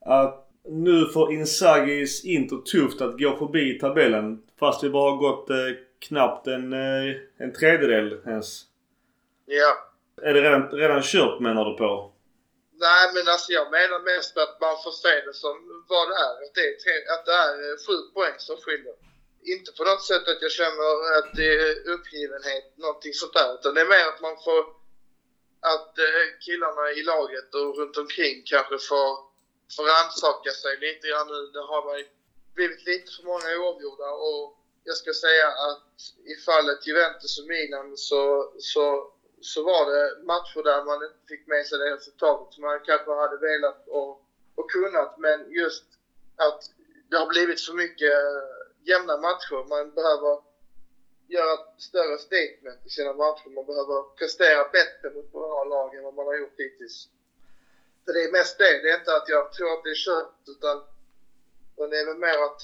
att 0.00 0.48
nu 0.68 1.06
får 1.06 1.32
Inzagis 1.32 2.24
Inter 2.24 2.56
tufft 2.56 3.00
att 3.00 3.18
gå 3.18 3.36
förbi 3.36 3.78
tabellen. 3.78 4.42
Fast 4.60 4.84
vi 4.84 4.90
bara 4.90 5.10
har 5.10 5.16
gått 5.16 5.50
eh, 5.50 5.56
knappt 5.98 6.46
en, 6.46 6.72
eh, 6.72 7.16
en 7.38 7.52
tredjedel 7.52 8.20
ens. 8.26 8.62
Ja. 9.46 9.74
Är 10.22 10.34
det 10.34 10.42
redan, 10.42 10.70
redan 10.70 11.02
kört 11.02 11.40
menar 11.40 11.64
du 11.64 11.76
på? 11.76 12.12
Nej, 12.80 13.04
men 13.14 13.28
alltså 13.28 13.52
jag 13.52 13.70
menar 13.70 13.98
mest 13.98 14.36
att 14.36 14.60
man 14.60 14.76
får 14.84 14.92
se 15.04 15.14
det 15.26 15.34
som 15.34 15.84
vad 15.88 16.08
det 16.08 16.14
är. 16.14 16.34
Att 16.44 16.54
det 16.54 16.64
är, 16.70 16.76
tre, 16.84 16.94
att 17.14 17.24
det 17.24 17.36
är 17.46 17.54
eh, 17.66 17.76
sju 17.86 17.96
poäng 18.14 18.38
som 18.38 18.56
skiljer. 18.64 18.96
Inte 19.54 19.70
på 19.72 19.84
något 19.84 20.04
sätt 20.10 20.28
att 20.28 20.42
jag 20.42 20.52
känner 20.60 20.88
att 21.18 21.30
det 21.38 21.50
är 21.66 21.88
uppgivenhet, 21.94 22.66
någonting 22.76 23.14
sånt 23.14 23.32
där. 23.32 23.54
Utan 23.54 23.74
det 23.74 23.80
är 23.80 23.94
mer 23.96 24.06
att 24.12 24.20
man 24.20 24.36
får... 24.44 24.60
Att 25.74 25.98
eh, 25.98 26.26
killarna 26.46 26.84
i 26.98 27.02
laget 27.02 27.54
och 27.54 27.76
runt 27.78 27.96
omkring 27.96 28.36
kanske 28.52 28.78
får, 28.88 29.10
får 29.76 29.84
rannsaka 29.94 30.50
sig 30.62 30.76
lite 30.86 31.04
grann 31.08 31.28
nu. 31.34 31.40
Det 31.54 31.64
har 31.72 31.82
man 31.88 32.04
blivit 32.54 32.86
lite 32.86 33.08
för 33.16 33.22
många 33.32 33.48
oavgjorda 33.62 34.10
och 34.10 34.44
jag 34.84 34.96
ska 34.96 35.12
säga 35.12 35.48
att 35.68 35.88
i 36.32 36.34
fallet 36.48 36.86
Juventus 36.86 37.38
och 37.40 37.46
Milan 37.46 37.96
så, 37.96 38.52
så 38.58 38.84
så 39.40 39.62
var 39.62 39.86
det 39.86 40.26
matcher 40.26 40.62
där 40.62 40.84
man 40.84 41.02
inte 41.02 41.26
fick 41.28 41.46
med 41.46 41.66
sig 41.66 41.78
det 41.78 41.94
resultatet 41.94 42.54
som 42.54 42.60
man 42.62 42.80
kanske 42.84 43.10
hade 43.10 43.36
velat 43.36 43.86
och, 43.86 44.20
och 44.54 44.70
kunnat. 44.70 45.16
Men 45.16 45.50
just 45.50 45.84
att 46.36 46.60
det 47.10 47.16
har 47.16 47.26
blivit 47.26 47.60
så 47.60 47.74
mycket 47.74 48.12
jämna 48.90 49.16
matcher. 49.16 49.68
Man 49.68 49.94
behöver 49.94 50.38
göra 51.28 51.52
ett 51.54 51.82
större 51.82 52.18
statement 52.18 52.86
i 52.86 52.90
sina 52.90 53.12
matcher. 53.12 53.48
Man 53.48 53.66
behöver 53.66 54.02
prestera 54.18 54.64
bättre 54.64 55.10
mot 55.14 55.32
bra 55.32 55.64
lag 55.64 55.94
än 55.94 56.02
vad 56.04 56.14
man 56.14 56.26
har 56.26 56.36
gjort 56.36 56.58
hittills. 56.58 57.08
För 58.04 58.12
det 58.12 58.24
är 58.24 58.32
mest 58.32 58.58
det. 58.58 58.80
Det 58.82 58.90
är 58.90 58.98
inte 58.98 59.16
att 59.16 59.28
jag 59.28 59.52
tror 59.52 59.72
att 59.72 59.82
det 59.82 59.90
är 59.90 60.04
kört 60.06 60.34
utan, 60.46 60.82
utan 61.72 61.90
det 61.90 61.98
är 62.00 62.06
väl 62.06 62.16
mer 62.16 62.38
att 62.46 62.60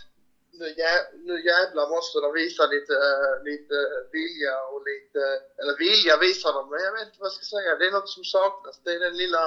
nu, 0.58 0.66
jä, 0.80 0.92
nu 1.28 1.34
jävlar 1.50 1.86
måste 1.96 2.16
de 2.24 2.28
visa 2.40 2.62
lite, 2.74 2.94
eh, 3.08 3.34
lite 3.50 3.76
vilja 4.16 4.54
och 4.72 4.82
lite, 4.90 5.20
eller 5.60 5.74
vilja 5.86 6.14
visar 6.26 6.52
de, 6.56 6.62
men 6.70 6.80
jag 6.86 6.92
vet 6.96 7.06
inte 7.06 7.20
vad 7.20 7.30
jag 7.30 7.38
ska 7.38 7.46
säga. 7.56 7.76
Det 7.78 7.86
är 7.86 7.92
något 7.98 8.14
som 8.16 8.24
saknas. 8.24 8.76
Det 8.84 8.90
är 8.96 9.00
den 9.06 9.16
lilla, 9.22 9.44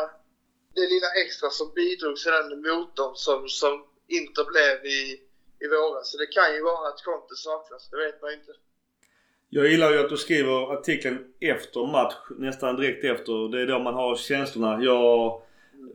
det 0.76 0.86
lilla 0.93 1.10
extra 1.24 1.49
som 1.49 1.68
bidrog 1.80 2.16
till 2.18 2.32
den 2.39 2.49
motorn 2.70 3.16
som, 3.16 3.39
som 3.62 3.74
inte 4.20 4.41
blev 4.51 4.76
i, 4.97 4.99
i 5.64 5.66
våras. 5.74 6.12
Så 6.12 6.18
det 6.18 6.30
kan 6.38 6.53
ju 6.55 6.62
vara 6.72 6.88
att 6.89 7.03
Conte 7.03 7.36
saknas, 7.36 7.89
det 7.91 7.97
vet 8.05 8.22
man 8.22 8.34
inte. 8.34 8.53
Jag 9.49 9.68
gillar 9.68 9.91
ju 9.91 9.99
att 9.99 10.10
du 10.10 10.18
skriver 10.18 10.74
artikeln 10.74 11.34
efter 11.39 11.91
match, 11.91 12.16
nästan 12.30 12.76
direkt 12.76 13.03
efter. 13.03 13.51
Det 13.51 13.62
är 13.62 13.68
då 13.68 13.80
man 13.80 13.93
har 13.93 14.16
känslorna. 14.16 14.84
Jag 14.84 15.41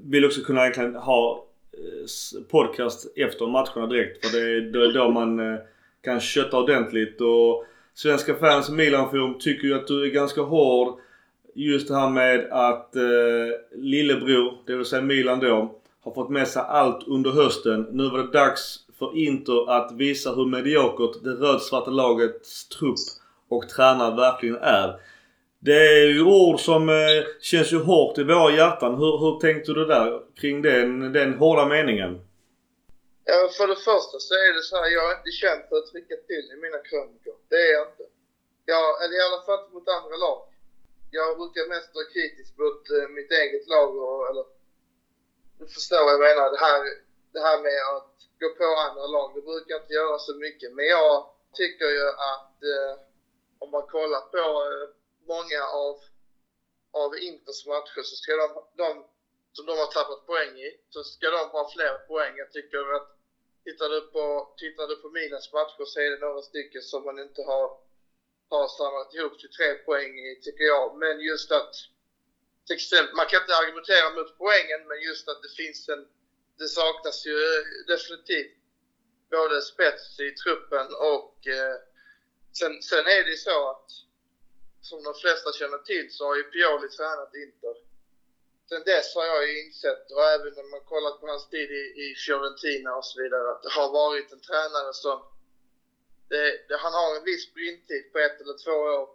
vill 0.01 0.25
också 0.25 0.41
kunna 0.41 0.61
egentligen 0.61 0.95
ha 0.95 1.52
Eh, 1.79 2.43
podcast 2.51 3.07
efter 3.17 3.47
matcherna 3.47 3.87
direkt. 3.87 4.27
För 4.27 4.37
det 4.73 4.87
är 4.87 4.93
då 4.93 5.11
man 5.11 5.41
eh, 5.41 5.59
kan 6.05 6.21
kötta 6.21 6.59
ordentligt. 6.59 7.21
Och 7.21 7.65
Svenska 7.95 8.35
fans 8.35 8.69
i 8.69 8.73
Milanforum 8.73 9.39
tycker 9.39 9.69
ju 9.69 9.75
att 9.75 9.87
du 9.87 10.05
är 10.05 10.11
ganska 10.11 10.41
hård. 10.41 10.99
Just 11.55 11.89
det 11.89 11.95
här 11.95 12.11
med 12.11 12.49
att 12.51 12.97
eh, 12.97 13.03
lillebror, 13.75 14.59
det 14.67 14.77
vill 14.77 14.87
säga 14.87 15.03
Milan 15.03 15.41
då, 15.41 15.79
har 16.01 16.13
fått 16.13 16.31
med 16.31 16.49
sig 16.49 16.63
allt 16.69 17.09
under 17.09 17.31
hösten. 17.31 17.87
Nu 17.93 18.09
var 18.09 18.19
det 18.19 18.33
dags 18.33 18.79
för 18.99 19.19
Inter 19.19 19.71
att 19.71 19.93
visa 19.93 20.35
hur 20.35 20.47
mediokert 20.47 21.25
det 21.25 21.31
rödsvarta 21.31 21.91
lagets 21.91 22.69
trupp 22.69 22.99
och 23.49 23.69
tränare 23.69 24.17
verkligen 24.17 24.57
är. 24.57 24.97
Det 25.69 25.83
är 25.97 26.07
ju 26.17 26.23
ord 26.23 26.59
som 26.61 26.83
eh, 26.89 27.23
känns 27.41 27.73
ju 27.73 27.81
hårt 27.91 28.19
i 28.19 28.25
våra 28.33 28.57
hjärtan. 28.61 28.93
Hur, 29.03 29.15
hur 29.23 29.35
tänkte 29.45 29.71
du 29.79 29.85
där 29.95 30.09
kring 30.41 30.57
den, 30.63 31.13
den 31.19 31.31
hårda 31.41 31.65
meningen? 31.77 32.13
Ja, 33.31 33.39
för 33.57 33.67
det 33.73 33.81
första 33.91 34.17
så 34.29 34.33
är 34.47 34.53
det 34.57 34.65
så 34.71 34.75
här, 34.81 34.89
jag 34.99 35.07
är 35.11 35.17
inte 35.19 35.35
känd 35.43 35.61
för 35.69 35.77
att 35.79 35.91
trycka 35.93 36.17
till 36.29 36.45
i 36.55 36.57
mina 36.65 36.81
krönikor. 36.89 37.37
Det 37.51 37.61
är 37.67 37.73
jag 37.79 37.85
inte. 37.91 38.05
Jag, 38.73 38.87
eller 39.03 39.17
i 39.21 39.25
alla 39.29 39.43
fall 39.47 39.61
inte 39.63 39.75
mot 39.77 39.89
andra 39.99 40.17
lag. 40.27 40.41
Jag 41.19 41.29
brukar 41.41 41.73
mest 41.75 41.91
vara 41.97 42.13
kritisk 42.15 42.51
mot 42.63 42.83
eh, 42.97 43.07
mitt 43.17 43.31
eget 43.43 43.67
lag 43.75 43.91
och, 44.05 44.21
eller, 44.31 44.47
du 45.59 45.65
förstår 45.77 46.03
vad 46.07 46.15
jag 46.17 46.27
menar. 46.31 46.47
Det 46.55 46.63
här, 46.69 46.81
det 47.35 47.43
här 47.49 47.59
med 47.67 47.81
att 47.95 48.15
gå 48.41 48.49
på 48.61 48.69
andra 48.87 49.07
lag, 49.17 49.29
det 49.35 49.43
brukar 49.51 49.71
jag 49.75 49.83
inte 49.83 49.99
göra 50.01 50.19
så 50.29 50.33
mycket. 50.45 50.69
Men 50.77 50.87
jag 50.97 51.15
tycker 51.61 51.89
ju 51.97 52.07
att 52.33 52.57
eh, 52.73 52.93
om 53.63 53.69
man 53.77 53.87
kollar 53.97 54.23
på 54.35 54.45
eh, 54.71 55.02
många 55.27 55.63
av, 55.85 55.97
av 56.91 57.19
Inters 57.19 57.67
matcher 57.67 58.03
så 58.03 58.17
ska 58.17 58.37
de, 58.37 58.49
de 58.77 59.05
som 59.53 59.67
de 59.67 59.79
har 59.79 59.87
tappat 59.87 60.27
poäng 60.27 60.61
i, 60.61 60.71
så 60.89 61.05
ska 61.05 61.31
de 61.31 61.49
ha 61.51 61.71
fler 61.75 61.95
poäng. 62.11 62.37
Jag 62.37 62.53
tycker 62.53 62.95
att 62.97 63.09
tittar 63.65 63.89
du 63.89 64.01
på, 64.01 64.55
tittar 64.57 64.87
du 64.87 64.97
på 64.97 65.09
Milans 65.11 65.53
matcher 65.53 65.85
så 65.85 66.01
är 66.01 66.11
det 66.11 66.27
några 66.27 66.43
stycken 66.43 66.83
som 66.83 67.05
man 67.05 67.19
inte 67.19 67.43
har, 67.43 67.67
har 68.49 68.69
samlat 68.69 69.15
ihop 69.15 69.39
till 69.39 69.51
tre 69.51 69.75
poäng 69.75 70.13
i, 70.19 70.41
tycker 70.43 70.65
jag. 70.65 70.97
Men 70.97 71.21
just 71.21 71.51
att, 71.53 71.75
till 72.67 72.77
exempel, 72.77 73.15
man 73.15 73.27
kan 73.27 73.41
inte 73.43 73.57
argumentera 73.57 74.11
mot 74.11 74.39
poängen, 74.39 74.81
men 74.89 75.01
just 75.01 75.29
att 75.29 75.43
det 75.43 75.53
finns 75.63 75.89
en, 75.89 76.07
det 76.59 76.69
saknas 76.69 77.27
ju 77.27 77.37
eh, 77.55 77.63
definitivt 77.87 78.57
både 79.31 79.63
spets 79.63 80.21
i 80.21 80.31
truppen 80.43 80.87
och 80.95 81.47
eh, 81.47 81.77
sen, 82.59 82.83
sen 82.83 83.07
är 83.07 83.25
det 83.25 83.31
ju 83.31 83.37
så 83.37 83.71
att 83.71 83.87
som 84.83 85.03
de 85.03 85.15
flesta 85.15 85.53
känner 85.53 85.79
till 85.79 86.07
så 86.11 86.25
har 86.27 86.37
ju 86.37 86.45
Pioli 86.45 86.89
tränat 86.89 87.35
Inter. 87.35 87.77
Sen 88.69 88.83
dess 88.85 89.15
har 89.15 89.25
jag 89.25 89.49
ju 89.49 89.55
insett, 89.65 90.11
och 90.11 90.25
även 90.25 90.53
när 90.55 90.71
man 90.71 90.81
kollat 90.81 91.21
på 91.21 91.27
hans 91.27 91.49
tid 91.49 91.71
i, 91.71 91.85
i 92.05 92.15
Fiorentina 92.27 92.91
och 92.97 93.05
så 93.05 93.23
vidare, 93.23 93.51
att 93.51 93.63
det 93.63 93.73
har 93.81 93.91
varit 93.93 94.33
en 94.33 94.41
tränare 94.41 94.93
som... 94.93 95.19
Det, 96.29 96.69
det, 96.69 96.77
han 96.77 96.93
har 96.93 97.17
en 97.17 97.25
viss 97.25 97.43
sprinttid 97.51 98.13
på 98.13 98.19
ett 98.19 98.41
eller 98.41 98.57
två 98.65 98.77
år. 98.99 99.09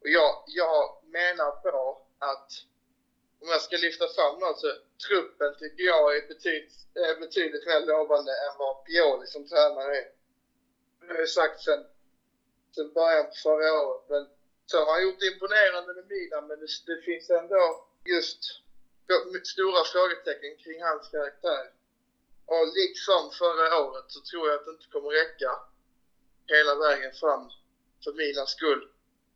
Och 0.00 0.08
jag, 0.08 0.32
jag 0.46 0.82
menar 1.02 1.50
på 1.50 2.02
att 2.18 2.50
om 3.40 3.48
jag 3.48 3.62
ska 3.62 3.76
lyfta 3.76 4.08
fram 4.08 4.38
något 4.38 4.60
så 4.60 4.72
truppen 5.06 5.52
tycker 5.58 5.82
jag 5.82 6.16
är 6.16 6.28
betydligt, 6.28 6.72
är 6.94 7.20
betydligt 7.20 7.66
mer 7.66 7.80
lovande 7.80 8.30
än 8.30 8.54
vad 8.58 8.84
Pioli 8.84 9.26
som 9.26 9.44
tränare 9.44 9.96
är. 9.96 10.08
Det 11.00 11.06
har 11.06 11.18
jag 11.18 11.28
sagt 11.28 11.60
sen, 11.60 11.86
sen 12.74 12.92
början 12.92 13.26
på 13.26 13.34
förra 13.42 13.72
året. 13.82 14.02
Men 14.08 14.28
så 14.66 14.76
har 14.78 14.92
han 14.92 15.02
gjort 15.02 15.22
imponerande 15.22 15.94
med 15.94 16.06
Milan 16.06 16.46
men 16.48 16.60
det, 16.60 16.70
det 16.86 17.02
finns 17.02 17.30
ändå 17.30 17.62
just 18.04 18.40
stora 19.54 19.84
frågetecken 19.84 20.56
kring 20.62 20.82
hans 20.82 21.08
karaktär. 21.08 21.64
Och 22.46 22.66
liksom 22.80 23.30
förra 23.42 23.78
året 23.84 24.04
så 24.08 24.20
tror 24.20 24.48
jag 24.48 24.54
att 24.56 24.64
det 24.64 24.70
inte 24.70 24.92
kommer 24.92 25.10
räcka 25.22 25.50
hela 26.46 26.74
vägen 26.74 27.12
fram 27.12 27.50
för 28.04 28.12
Milans 28.12 28.50
skull. 28.50 28.88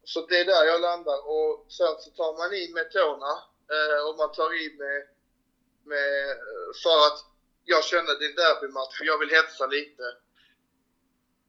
Så 0.04 0.26
det 0.26 0.40
är 0.40 0.44
där 0.44 0.64
jag 0.64 0.80
landar 0.80 1.18
och 1.34 1.66
sen 1.68 1.94
så 2.00 2.10
tar 2.10 2.32
man 2.38 2.54
i 2.54 2.72
med 2.74 2.90
tårna 2.90 3.32
eh, 3.74 4.00
och 4.06 4.16
man 4.16 4.32
tar 4.32 4.50
i 4.62 4.64
med, 4.78 4.98
med 5.84 6.36
för 6.82 6.98
att 7.06 7.18
jag 7.64 7.84
känner 7.84 8.18
det 8.18 8.24
är 8.24 8.30
en 8.30 8.34
derbymatch 8.34 8.98
för 8.98 9.04
jag 9.04 9.18
vill 9.18 9.30
hetsa 9.30 9.66
lite. 9.66 10.02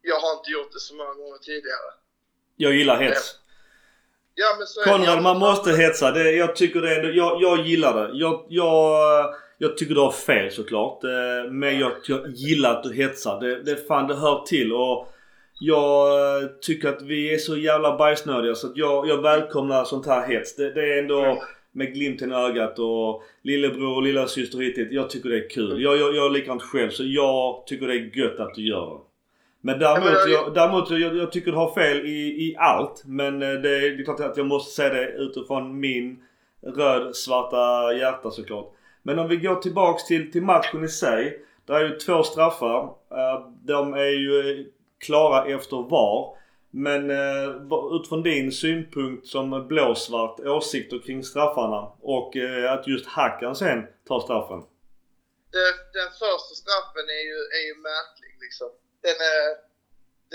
Jag 0.02 0.20
har 0.20 0.34
inte 0.38 0.52
gjort 0.52 0.74
det 0.74 0.80
så 0.80 0.96
många 0.96 1.14
gånger 1.14 1.38
tidigare. 1.38 1.92
Jag 2.56 2.74
gillar 2.74 2.98
hets. 2.98 3.36
Ja, 4.42 4.56
men 4.58 4.68
så 4.68 4.82
Konrad, 4.82 5.24
man 5.24 5.40
måste 5.40 5.72
hetsa. 5.72 6.12
Det, 6.12 6.32
jag 6.32 6.56
tycker 6.56 6.82
det 6.82 6.96
ändå, 6.96 7.10
jag, 7.10 7.42
jag 7.42 7.68
gillar 7.68 7.94
det. 8.02 8.18
Jag, 8.18 8.46
jag, 8.50 8.96
jag 9.58 9.78
tycker 9.78 9.96
du 9.96 10.02
har 10.02 10.12
fel 10.12 10.52
såklart. 10.52 11.04
Eh, 11.04 11.52
men 11.52 11.80
jag, 11.80 11.92
jag 12.08 12.28
gillar 12.28 12.72
att 12.72 12.84
du 12.84 12.94
hetsar. 12.94 13.40
Det, 13.40 13.64
det 13.64 13.88
fan 13.88 14.08
det 14.08 14.16
hör 14.16 14.44
till. 14.46 14.74
Och 14.74 15.08
jag 15.60 16.62
tycker 16.62 16.90
att 16.90 17.02
vi 17.02 17.34
är 17.34 17.38
så 17.38 17.58
jävla 17.58 17.98
bajsnödiga 17.98 18.56
så 18.56 18.68
att 18.68 18.78
jag, 18.78 19.08
jag 19.08 19.22
välkomnar 19.22 19.84
sånt 19.84 20.06
här 20.06 20.28
hets. 20.28 20.56
Det, 20.56 20.74
det 20.74 20.94
är 20.94 21.00
ändå 21.00 21.44
med 21.72 21.94
glimten 21.94 22.32
i 22.32 22.36
ögat 22.36 22.80
och 22.80 23.24
lillebror 23.44 23.96
och 23.96 24.04
lilla 24.04 24.28
syster 24.28 24.58
hit, 24.58 24.88
Jag 24.92 25.10
tycker 25.10 25.30
det 25.30 25.38
är 25.38 25.50
kul. 25.50 25.82
Jag, 25.82 25.94
är 25.96 26.30
likadant 26.30 26.62
själv 26.62 26.90
så 26.90 27.04
jag 27.06 27.64
tycker 27.68 27.88
det 27.88 27.94
är 27.94 28.18
gött 28.18 28.40
att 28.40 28.56
du 28.56 28.68
gör 28.68 28.86
det. 28.86 29.11
Men 29.62 29.80
däremot, 29.80 30.10
ja, 30.10 30.24
men 30.24 30.32
jag, 30.32 30.54
däremot 30.54 30.90
jag, 30.90 31.18
jag, 31.18 31.32
tycker 31.32 31.52
du 31.52 31.58
har 31.58 31.74
fel 31.74 32.06
i, 32.06 32.48
i 32.48 32.56
allt. 32.60 33.02
Men 33.06 33.42
eh, 33.42 33.50
det, 33.50 33.80
det 33.80 34.02
är 34.02 34.04
klart 34.04 34.20
att 34.20 34.38
jag 34.38 34.46
måste 34.46 34.76
säga 34.76 34.94
det 34.94 35.12
utifrån 35.12 35.80
min 35.80 36.24
röd-svarta 36.62 37.94
hjärta 37.94 38.32
såklart. 38.32 38.74
Men 39.04 39.20
om 39.20 39.28
vi 39.28 39.38
går 39.38 39.56
tillbaks 39.56 40.06
till, 40.06 40.32
till 40.32 40.42
matchen 40.42 40.84
i 40.84 40.88
sig. 40.88 41.46
Det 41.66 41.74
är 41.74 41.80
ju 41.80 41.98
två 41.98 42.24
straffar. 42.24 42.84
Eh, 43.12 43.50
de 43.64 43.94
är 43.94 44.20
ju 44.20 44.66
klara 45.00 45.46
efter 45.46 45.90
var. 45.90 46.38
Men 46.72 47.10
eh, 47.10 47.50
utifrån 47.96 48.24
din 48.24 48.52
synpunkt 48.52 49.28
som 49.28 49.68
blåsvart 49.68 50.40
åsikter 50.40 51.00
kring 51.00 51.24
straffarna 51.24 51.92
och 52.02 52.34
att 52.70 52.88
just 52.88 53.06
Hackan 53.06 53.56
sen 53.56 53.88
tar 54.08 54.20
straffen. 54.20 54.60
det, 55.52 55.72
den 56.00 56.12
första 56.22 56.54
straffen 56.62 57.06
är 57.20 57.24
ju, 57.30 57.38
är 57.58 57.64
ju 57.70 57.76
märklig 57.90 58.34
liksom. 58.46 58.70
Den 59.02 59.18
är, 59.36 59.48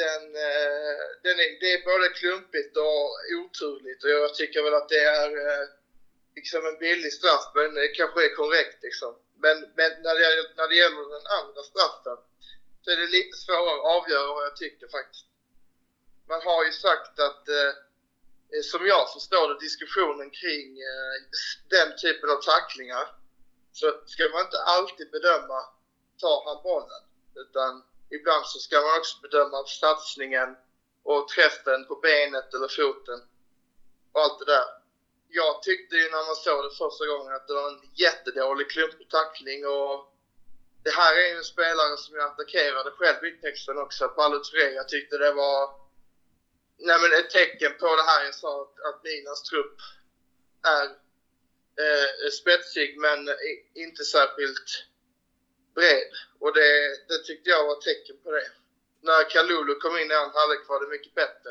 den, 0.03 0.23
eh, 0.47 0.99
den 1.23 1.37
är, 1.45 1.61
det 1.61 1.73
är 1.73 1.85
både 1.85 2.09
klumpigt 2.09 2.77
och 2.77 3.03
oturligt 3.41 4.05
och 4.05 4.11
jag 4.11 4.35
tycker 4.35 4.62
väl 4.62 4.75
att 4.75 4.89
det 4.89 5.05
är 5.21 5.31
eh, 5.47 5.67
liksom 6.37 6.67
en 6.67 6.79
billig 6.79 7.12
straff 7.12 7.47
men 7.55 7.75
det 7.75 7.89
kanske 7.89 8.25
är 8.25 8.35
korrekt 8.35 8.83
liksom. 8.83 9.12
Men, 9.45 9.57
men 9.61 9.91
när, 10.03 10.14
det, 10.14 10.55
när 10.57 10.69
det 10.69 10.77
gäller 10.77 11.03
den 11.17 11.27
andra 11.41 11.62
straffen 11.62 12.19
så 12.83 12.91
är 12.91 12.97
det 12.97 13.07
lite 13.07 13.37
svårare 13.37 13.79
att 13.79 13.97
avgöra 13.97 14.35
vad 14.35 14.45
jag 14.45 14.57
tycker 14.57 14.89
faktiskt. 14.89 15.27
Man 16.29 16.43
har 16.43 16.64
ju 16.64 16.73
sagt 16.73 17.19
att 17.19 17.49
eh, 17.49 17.73
som 18.62 18.87
jag 18.87 19.12
förstår 19.12 19.49
det, 19.49 19.61
diskussionen 19.61 20.31
kring 20.31 20.69
eh, 20.91 21.14
den 21.69 21.97
typen 21.97 22.31
av 22.31 22.43
tacklingar 22.43 23.07
så 23.73 23.87
ska 24.07 24.23
man 24.29 24.45
inte 24.47 24.59
alltid 24.59 25.11
bedöma, 25.11 25.61
tar 26.21 26.39
han 26.47 26.62
bollen? 26.62 27.03
Utan 27.35 27.83
ibland 28.11 28.47
så 28.47 28.59
ska 28.59 28.81
man 28.81 28.99
också 28.99 29.21
bedöma 29.21 29.65
satsningen 29.65 30.57
och 31.03 31.29
träffen 31.29 31.85
på 31.89 31.95
benet 31.97 32.55
eller 32.55 32.69
foten 32.69 33.21
och 34.13 34.21
allt 34.21 34.39
det 34.39 34.45
där. 34.45 34.69
Jag 35.29 35.63
tyckte 35.63 35.97
ju 35.97 36.09
när 36.09 36.27
man 36.27 36.37
såg 36.37 36.65
det 36.65 36.77
första 36.83 37.07
gången 37.07 37.33
att 37.35 37.47
det 37.47 37.55
var 37.55 37.69
en 37.73 37.81
jättedålig 37.95 38.71
klumpig 38.71 39.09
tackling 39.09 39.67
och 39.67 39.97
det 40.85 40.91
här 40.91 41.13
är 41.17 41.29
ju 41.31 41.37
en 41.37 41.45
spelare 41.45 41.97
som 41.99 42.15
jag 42.15 42.27
attackerade 42.27 42.91
själv 42.91 43.25
i 43.25 43.33
texten 43.33 43.79
också, 43.79 44.09
Paolo 44.09 44.39
Touré. 44.39 44.71
Jag 44.71 44.89
tyckte 44.89 45.19
det 45.19 45.33
var 45.33 45.71
nej 46.79 46.99
men 47.01 47.13
ett 47.13 47.31
tecken 47.31 47.73
på 47.81 47.97
det 47.97 48.03
här 48.03 48.25
jag 48.25 48.35
sa 48.35 48.63
att, 48.63 48.77
att 48.89 49.45
trupp 49.51 49.77
är 50.63 50.85
eh, 51.83 52.31
spetsig 52.41 52.99
men 52.99 53.19
inte 53.75 54.05
särskilt 54.05 54.69
bred. 55.79 56.11
Och 56.43 56.53
det, 56.59 56.70
det 57.09 57.18
tyckte 57.27 57.51
jag 57.51 57.66
var 57.66 57.77
ett 57.77 57.89
tecken 57.91 58.16
på 58.24 58.31
det. 58.37 58.49
När 59.09 59.31
Kalulu 59.31 59.74
kom 59.74 59.99
in 59.99 60.11
i 60.11 60.14
andra 60.14 60.39
halvlek 60.41 60.68
var 60.68 60.81
det 60.81 60.95
mycket 60.97 61.14
bättre. 61.14 61.51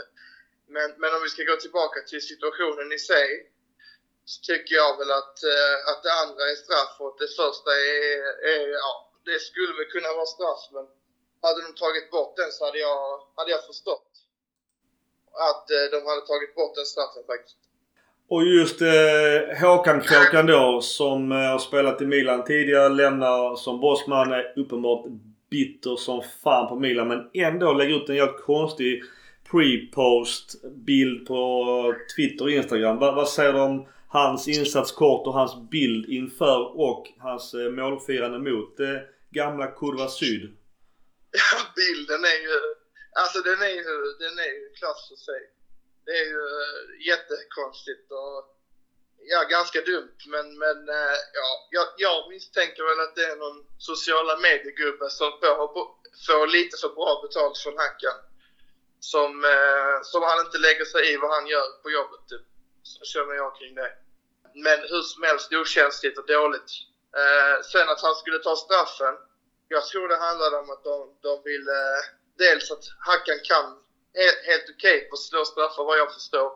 Men, 0.75 0.87
men 1.01 1.15
om 1.15 1.21
vi 1.23 1.29
ska 1.29 1.43
gå 1.43 1.55
tillbaka 1.55 1.99
till 2.01 2.21
situationen 2.21 2.91
i 2.91 2.99
sig 2.99 3.29
så 4.25 4.41
tycker 4.41 4.75
jag 4.75 4.97
väl 4.97 5.11
att, 5.11 5.37
eh, 5.43 5.77
att 5.89 6.03
det 6.03 6.13
andra 6.23 6.43
är 6.51 6.55
straff 6.55 6.95
och 6.99 7.07
att 7.07 7.17
det 7.23 7.31
första 7.41 7.71
är, 7.71 8.17
är 8.53 8.67
ja, 8.85 8.93
det 9.25 9.39
skulle 9.39 9.73
väl 9.77 9.91
kunna 9.95 10.13
vara 10.13 10.25
straff 10.25 10.63
men 10.71 10.85
hade 11.41 11.61
de 11.61 11.73
tagit 11.75 12.11
bort 12.11 12.35
den 12.37 12.51
så 12.51 12.65
hade 12.65 12.79
jag, 12.79 13.27
hade 13.35 13.51
jag 13.51 13.65
förstått 13.65 14.11
att 15.49 15.71
eh, 15.71 15.85
de 15.91 16.05
hade 16.05 16.21
tagit 16.21 16.55
bort 16.55 16.75
den 16.75 16.85
straffen 16.85 17.23
faktiskt. 17.27 17.64
Och 18.27 18.43
just 18.45 18.81
eh, 18.81 19.59
Håkan-kråkan 19.61 20.45
då 20.45 20.81
som 20.81 21.31
eh, 21.31 21.37
har 21.37 21.59
spelat 21.59 22.01
i 22.01 22.05
Milan 22.05 22.43
tidigare, 22.43 22.89
lämnar 22.89 23.55
som 23.55 23.79
bossman, 23.79 24.31
är 24.31 24.53
uppenbart 24.59 25.05
bitter 25.49 25.95
som 25.95 26.23
fan 26.43 26.69
på 26.69 26.75
Milan 26.75 27.07
men 27.07 27.29
ändå 27.33 27.73
lägger 27.73 27.95
ut 27.95 28.09
en 28.09 28.15
jävligt 28.15 28.41
konstig 28.41 29.03
pre-post 29.51 30.55
bild 30.85 31.27
på 31.27 31.93
Twitter 32.15 32.45
och 32.45 32.51
Instagram. 32.51 32.97
Va, 32.97 33.11
vad 33.11 33.29
säger 33.29 33.53
du 33.53 33.59
om 33.59 33.87
hans 34.07 34.47
insats 34.47 34.91
kort 34.91 35.27
och 35.27 35.33
hans 35.33 35.69
bild 35.69 36.09
inför 36.09 36.79
och 36.79 37.03
hans 37.19 37.53
eh, 37.53 37.71
målfirande 37.71 38.39
mot 38.39 38.79
eh, 38.79 38.87
gamla 39.29 39.67
Kurva 39.67 40.07
Syd? 40.07 40.41
Ja, 41.31 41.57
bilden 41.75 42.23
är 42.33 42.39
ju... 42.45 42.55
Alltså 43.21 43.39
den 43.49 43.61
är 43.61 43.73
ju, 43.79 43.83
den 44.19 44.35
är 44.45 44.51
ju 44.59 44.69
klass 44.79 45.09
för 45.09 45.15
sig 45.15 45.54
det 46.05 46.11
är 46.11 46.25
ju 46.25 46.43
eh, 46.61 47.07
jättekonstigt 47.07 48.11
och 48.11 48.55
ja, 49.31 49.43
ganska 49.43 49.81
dumt. 49.81 50.17
Men, 50.27 50.57
men 50.57 50.89
eh, 50.89 51.17
ja, 51.33 51.49
jag, 51.69 51.87
jag 51.97 52.29
misstänker 52.29 52.83
väl 52.83 52.99
att 53.05 53.15
det 53.15 53.25
är 53.25 53.35
någon 53.35 53.65
sociala 53.77 54.37
mediegubbe 54.37 55.09
som 55.09 55.31
får, 55.39 55.67
får 56.27 56.47
lite 56.47 56.77
för 56.77 56.89
bra 56.89 57.21
betalt 57.21 57.57
från 57.57 57.77
Hackan. 57.77 58.17
Som, 58.99 59.45
eh, 59.45 59.95
som 60.03 60.21
han 60.23 60.45
inte 60.45 60.57
lägger 60.57 60.85
sig 60.85 61.13
i 61.13 61.17
vad 61.17 61.31
han 61.31 61.47
gör 61.47 61.67
på 61.83 61.91
jobbet. 61.91 62.21
Typ. 62.29 62.45
Så 62.83 63.05
känner 63.05 63.33
jag 63.33 63.55
kring 63.55 63.75
det. 63.75 63.91
Men 64.53 64.79
hur 64.79 65.01
som 65.01 65.23
helst 65.23 65.53
okänsligt 65.53 66.17
och 66.17 66.25
dåligt. 66.25 66.71
Eh, 67.19 67.63
sen 67.71 67.89
att 67.89 68.01
han 68.01 68.15
skulle 68.15 68.39
ta 68.39 68.55
straffen. 68.55 69.15
Jag 69.67 69.85
tror 69.85 70.07
det 70.07 70.17
handlade 70.17 70.57
om 70.57 70.69
att 70.69 70.83
de, 70.83 71.17
de 71.21 71.41
ville 71.43 71.77
dels 72.37 72.71
att 72.71 72.83
Hackan 72.99 73.39
kan 73.43 73.84
helt, 74.49 74.65
okej 74.69 74.97
okay 74.97 75.09
på 75.09 75.13
att 75.13 75.19
slå 75.19 75.45
straffar 75.45 75.83
vad 75.83 75.97
jag 75.97 76.13
förstår. 76.13 76.51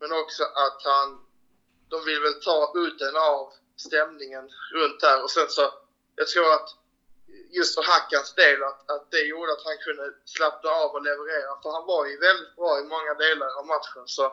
Men 0.00 0.12
också 0.12 0.42
att 0.42 0.82
han, 0.84 1.26
de 1.88 2.04
vill 2.04 2.20
väl 2.20 2.42
ta 2.42 2.72
udden 2.74 3.16
av 3.16 3.52
stämningen 3.76 4.50
runt 4.72 5.00
där 5.00 5.22
och 5.22 5.30
sen 5.30 5.48
så, 5.48 5.74
jag 6.16 6.28
tror 6.28 6.52
att 6.52 6.68
just 7.50 7.74
för 7.74 7.82
Hackans 7.82 8.34
del 8.34 8.62
att, 8.62 8.90
att 8.90 9.10
det 9.10 9.22
gjorde 9.32 9.52
att 9.52 9.64
han 9.64 9.78
kunde 9.78 10.14
slappna 10.24 10.70
av 10.70 10.90
och 10.94 11.02
leverera. 11.02 11.52
För 11.62 11.70
han 11.70 11.86
var 11.86 12.06
ju 12.06 12.18
väldigt 12.18 12.56
bra 12.56 12.80
i 12.80 12.84
många 12.94 13.14
delar 13.14 13.50
av 13.58 13.66
matchen. 13.66 14.04
Så, 14.06 14.24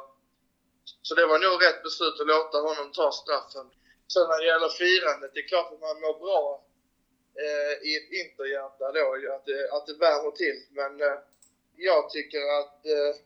så 1.02 1.16
det 1.16 1.26
var 1.26 1.40
nog 1.40 1.64
rätt 1.64 1.84
beslut 1.84 2.20
att 2.20 2.28
låta 2.28 2.58
honom 2.58 2.92
ta 2.92 3.12
straffen. 3.12 3.68
Sen 4.14 4.28
när 4.30 4.40
det 4.40 4.48
gäller 4.52 4.70
firandet, 4.70 5.32
det 5.34 5.40
är 5.40 5.48
klart 5.48 5.74
att 5.74 5.80
man 5.88 6.02
mår 6.02 6.20
bra 6.26 6.64
eh, 7.44 7.74
i 7.88 7.90
ett 8.00 8.12
interhjärta 8.22 8.86
då, 8.92 9.06
att 9.36 9.46
det, 9.46 9.72
att 9.76 9.86
det 9.88 9.98
värmer 10.06 10.32
till. 10.32 10.60
Men 10.80 11.02
eh, 11.02 11.18
jag 11.80 12.10
tycker 12.10 12.42
att 12.60 12.86
eh, 12.86 13.22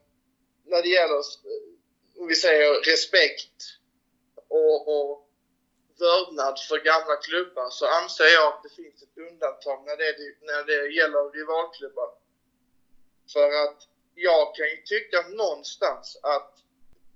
när 0.64 0.82
det 0.82 0.88
gäller, 0.88 1.18
eh, 1.18 2.20
om 2.20 2.26
vi 2.26 2.36
säger 2.36 2.74
respekt 2.92 3.58
och, 4.48 4.78
och 4.96 5.28
vördnad 5.98 6.58
för 6.68 6.78
gamla 6.78 7.16
klubbar 7.16 7.70
så 7.70 7.86
anser 7.86 8.24
jag 8.24 8.46
att 8.52 8.62
det 8.62 8.82
finns 8.82 9.02
ett 9.02 9.18
undantag 9.18 9.84
när 9.86 9.96
det, 9.96 10.14
när 10.40 10.64
det 10.64 10.94
gäller 10.98 11.30
rivalklubbar. 11.30 12.10
För 13.32 13.48
att 13.64 13.78
jag 14.14 14.54
kan 14.54 14.66
ju 14.66 14.76
tycka 14.76 15.22
någonstans 15.22 16.18
att 16.22 16.50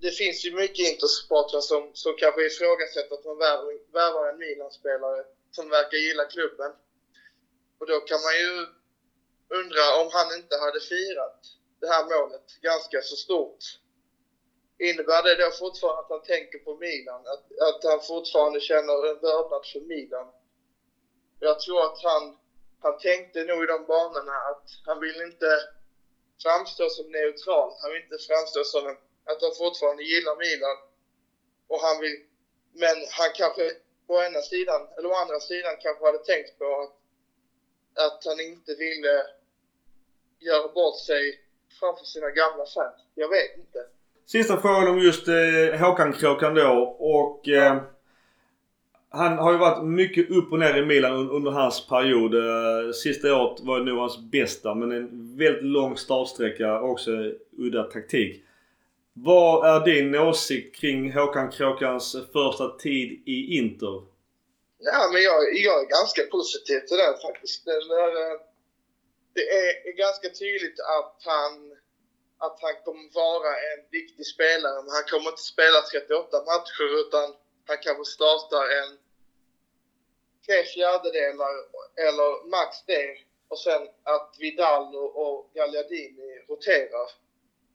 det 0.00 0.10
finns 0.10 0.44
ju 0.44 0.54
mycket 0.54 0.86
intersupportrar 0.92 1.60
som, 1.60 1.90
som 1.94 2.14
kanske 2.14 2.46
ifrågasätter 2.46 3.14
att 3.14 3.24
man 3.24 3.38
värvar, 3.38 3.92
värvar 3.92 4.28
en 4.28 4.38
Milan-spelare 4.38 5.24
som 5.50 5.68
verkar 5.68 5.98
gilla 5.98 6.24
klubben. 6.24 6.72
Och 7.78 7.86
då 7.86 8.00
kan 8.00 8.20
man 8.22 8.34
ju 8.38 8.66
undrar 9.48 10.00
om 10.00 10.08
han 10.12 10.36
inte 10.38 10.56
hade 10.56 10.80
firat 10.80 11.40
det 11.80 11.88
här 11.88 12.04
målet 12.04 12.46
ganska 12.62 13.02
så 13.02 13.16
stort. 13.16 13.64
Innebär 14.78 15.22
det 15.22 15.34
då 15.44 15.50
fortfarande 15.50 16.00
att 16.00 16.10
han 16.10 16.22
tänker 16.22 16.58
på 16.58 16.74
Milan? 16.74 17.20
Att, 17.26 17.44
att 17.68 17.84
han 17.90 18.00
fortfarande 18.00 18.60
känner 18.60 19.06
en 19.10 19.20
vördnad 19.20 19.66
för 19.72 19.80
Milan? 19.80 20.28
Jag 21.40 21.60
tror 21.60 21.84
att 21.84 22.02
han, 22.02 22.36
han 22.80 22.98
tänkte 22.98 23.44
nog 23.44 23.62
i 23.64 23.66
de 23.66 23.86
banorna 23.86 24.36
att 24.50 24.66
han 24.86 25.00
vill 25.00 25.20
inte 25.20 25.50
framstå 26.42 26.88
som 26.88 27.10
neutral. 27.10 27.70
Han 27.80 27.92
vill 27.92 28.02
inte 28.02 28.24
framstå 28.28 28.64
som 28.64 28.86
en, 28.86 28.96
att 29.24 29.42
han 29.42 29.54
fortfarande 29.62 30.02
gillar 30.02 30.36
Milan. 30.36 30.76
Och 31.68 31.80
han 31.80 32.00
vill, 32.00 32.16
men 32.72 32.96
han 33.10 33.30
kanske 33.34 33.72
på 34.06 34.22
ena 34.22 34.42
sidan, 34.42 34.88
eller 34.96 35.08
å 35.08 35.14
andra 35.14 35.40
sidan 35.40 35.76
kanske 35.80 36.04
hade 36.04 36.18
tänkt 36.18 36.58
på 36.58 36.80
att, 36.82 36.92
att 38.06 38.24
han 38.24 38.40
inte 38.40 38.74
ville 38.74 39.14
göra 40.38 40.68
bort 40.68 40.98
sig 41.00 41.40
framför 41.80 42.04
sina 42.04 42.30
gamla 42.30 42.64
fans. 42.74 42.96
Jag 43.14 43.28
vet 43.28 43.58
inte. 43.58 43.78
Sista 44.26 44.60
frågan 44.60 44.88
om 44.88 44.98
just 44.98 45.28
eh, 45.28 45.80
Håkan-kråkan 45.80 46.54
då 46.54 46.96
och 46.98 47.48
eh, 47.48 47.82
han 49.10 49.38
har 49.38 49.52
ju 49.52 49.58
varit 49.58 49.84
mycket 49.84 50.30
upp 50.30 50.52
och 50.52 50.58
ner 50.58 50.76
i 50.76 50.84
Milan 50.84 51.30
under 51.30 51.50
hans 51.50 51.86
period. 51.86 52.34
Eh, 52.34 52.92
sista 52.92 53.36
året 53.36 53.60
var 53.60 53.80
nog 53.80 53.98
hans 53.98 54.18
bästa 54.18 54.74
men 54.74 54.92
en 54.92 55.36
väldigt 55.36 55.64
lång 55.64 55.96
startsträcka 55.96 56.80
och 56.80 56.90
också 56.90 57.10
udda 57.58 57.82
taktik. 57.82 58.44
Vad 59.12 59.66
är 59.66 59.84
din 59.84 60.14
åsikt 60.14 60.76
kring 60.76 61.12
Håkan 61.12 61.50
Kråkans 61.50 62.16
första 62.32 62.68
tid 62.68 63.22
i 63.24 63.58
Inter? 63.58 64.02
Ja, 64.80 65.10
men 65.12 65.22
jag, 65.22 65.56
jag 65.56 65.80
är 65.82 65.86
ganska 65.86 66.22
positiv 66.26 66.80
till 66.80 66.96
det 66.96 67.18
faktiskt. 67.22 67.64
Det 67.64 67.70
är, 67.70 68.32
eh, 68.32 68.40
det 69.34 69.44
är, 69.60 69.88
är 69.88 69.92
ganska 69.92 70.28
tydligt 70.28 70.80
att 70.80 71.16
han, 71.24 71.76
att 72.38 72.58
han 72.62 72.74
kommer 72.84 73.14
vara 73.14 73.50
en 73.70 73.80
viktig 73.90 74.26
spelare. 74.26 74.82
Men 74.82 74.90
han 74.90 75.04
kommer 75.10 75.30
inte 75.30 75.42
spela 75.54 75.80
38 75.82 76.44
matcher 76.44 77.00
utan 77.02 77.34
han 77.66 77.78
kanske 77.82 78.04
startar 78.04 78.64
en 78.80 78.98
tre 80.46 80.64
fjärdedelar 80.64 81.54
eller 82.06 82.48
max 82.50 82.70
det. 82.86 83.16
Och 83.48 83.58
sen 83.58 83.82
att 84.02 84.36
Vidal 84.38 84.96
och 84.96 85.50
Gagliardini 85.54 86.44
roterar. 86.48 87.08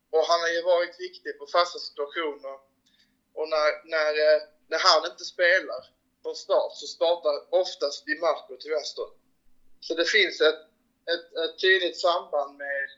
Och 0.09 0.25
han 0.29 0.39
har 0.41 0.49
ju 0.49 0.61
varit 0.61 0.99
viktig 0.99 1.39
på 1.39 1.47
fasta 1.47 1.79
situationer. 1.79 2.55
Och 3.33 3.49
när, 3.49 3.69
när, 3.93 4.11
eh, 4.25 4.41
när 4.67 4.79
han 4.79 5.11
inte 5.11 5.25
spelar 5.25 5.81
från 6.23 6.35
start 6.35 6.71
så 6.73 6.87
startar 6.87 7.53
oftast 7.61 8.05
Di 8.05 8.15
Marco 8.19 8.57
till 8.57 8.71
vänster. 8.71 9.05
Så 9.79 9.93
det 9.93 10.05
finns 10.05 10.41
ett 10.41 10.73
ett, 11.11 11.27
ett 11.43 11.59
tydligt 11.61 11.99
samband 11.99 12.57
med 12.57 12.89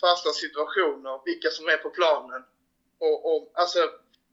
fasta 0.00 0.30
situationer, 0.30 1.20
vilka 1.24 1.50
som 1.50 1.68
är 1.68 1.76
på 1.76 1.90
planen. 1.90 2.42
Och, 2.98 3.18
och 3.30 3.50
alltså 3.54 3.90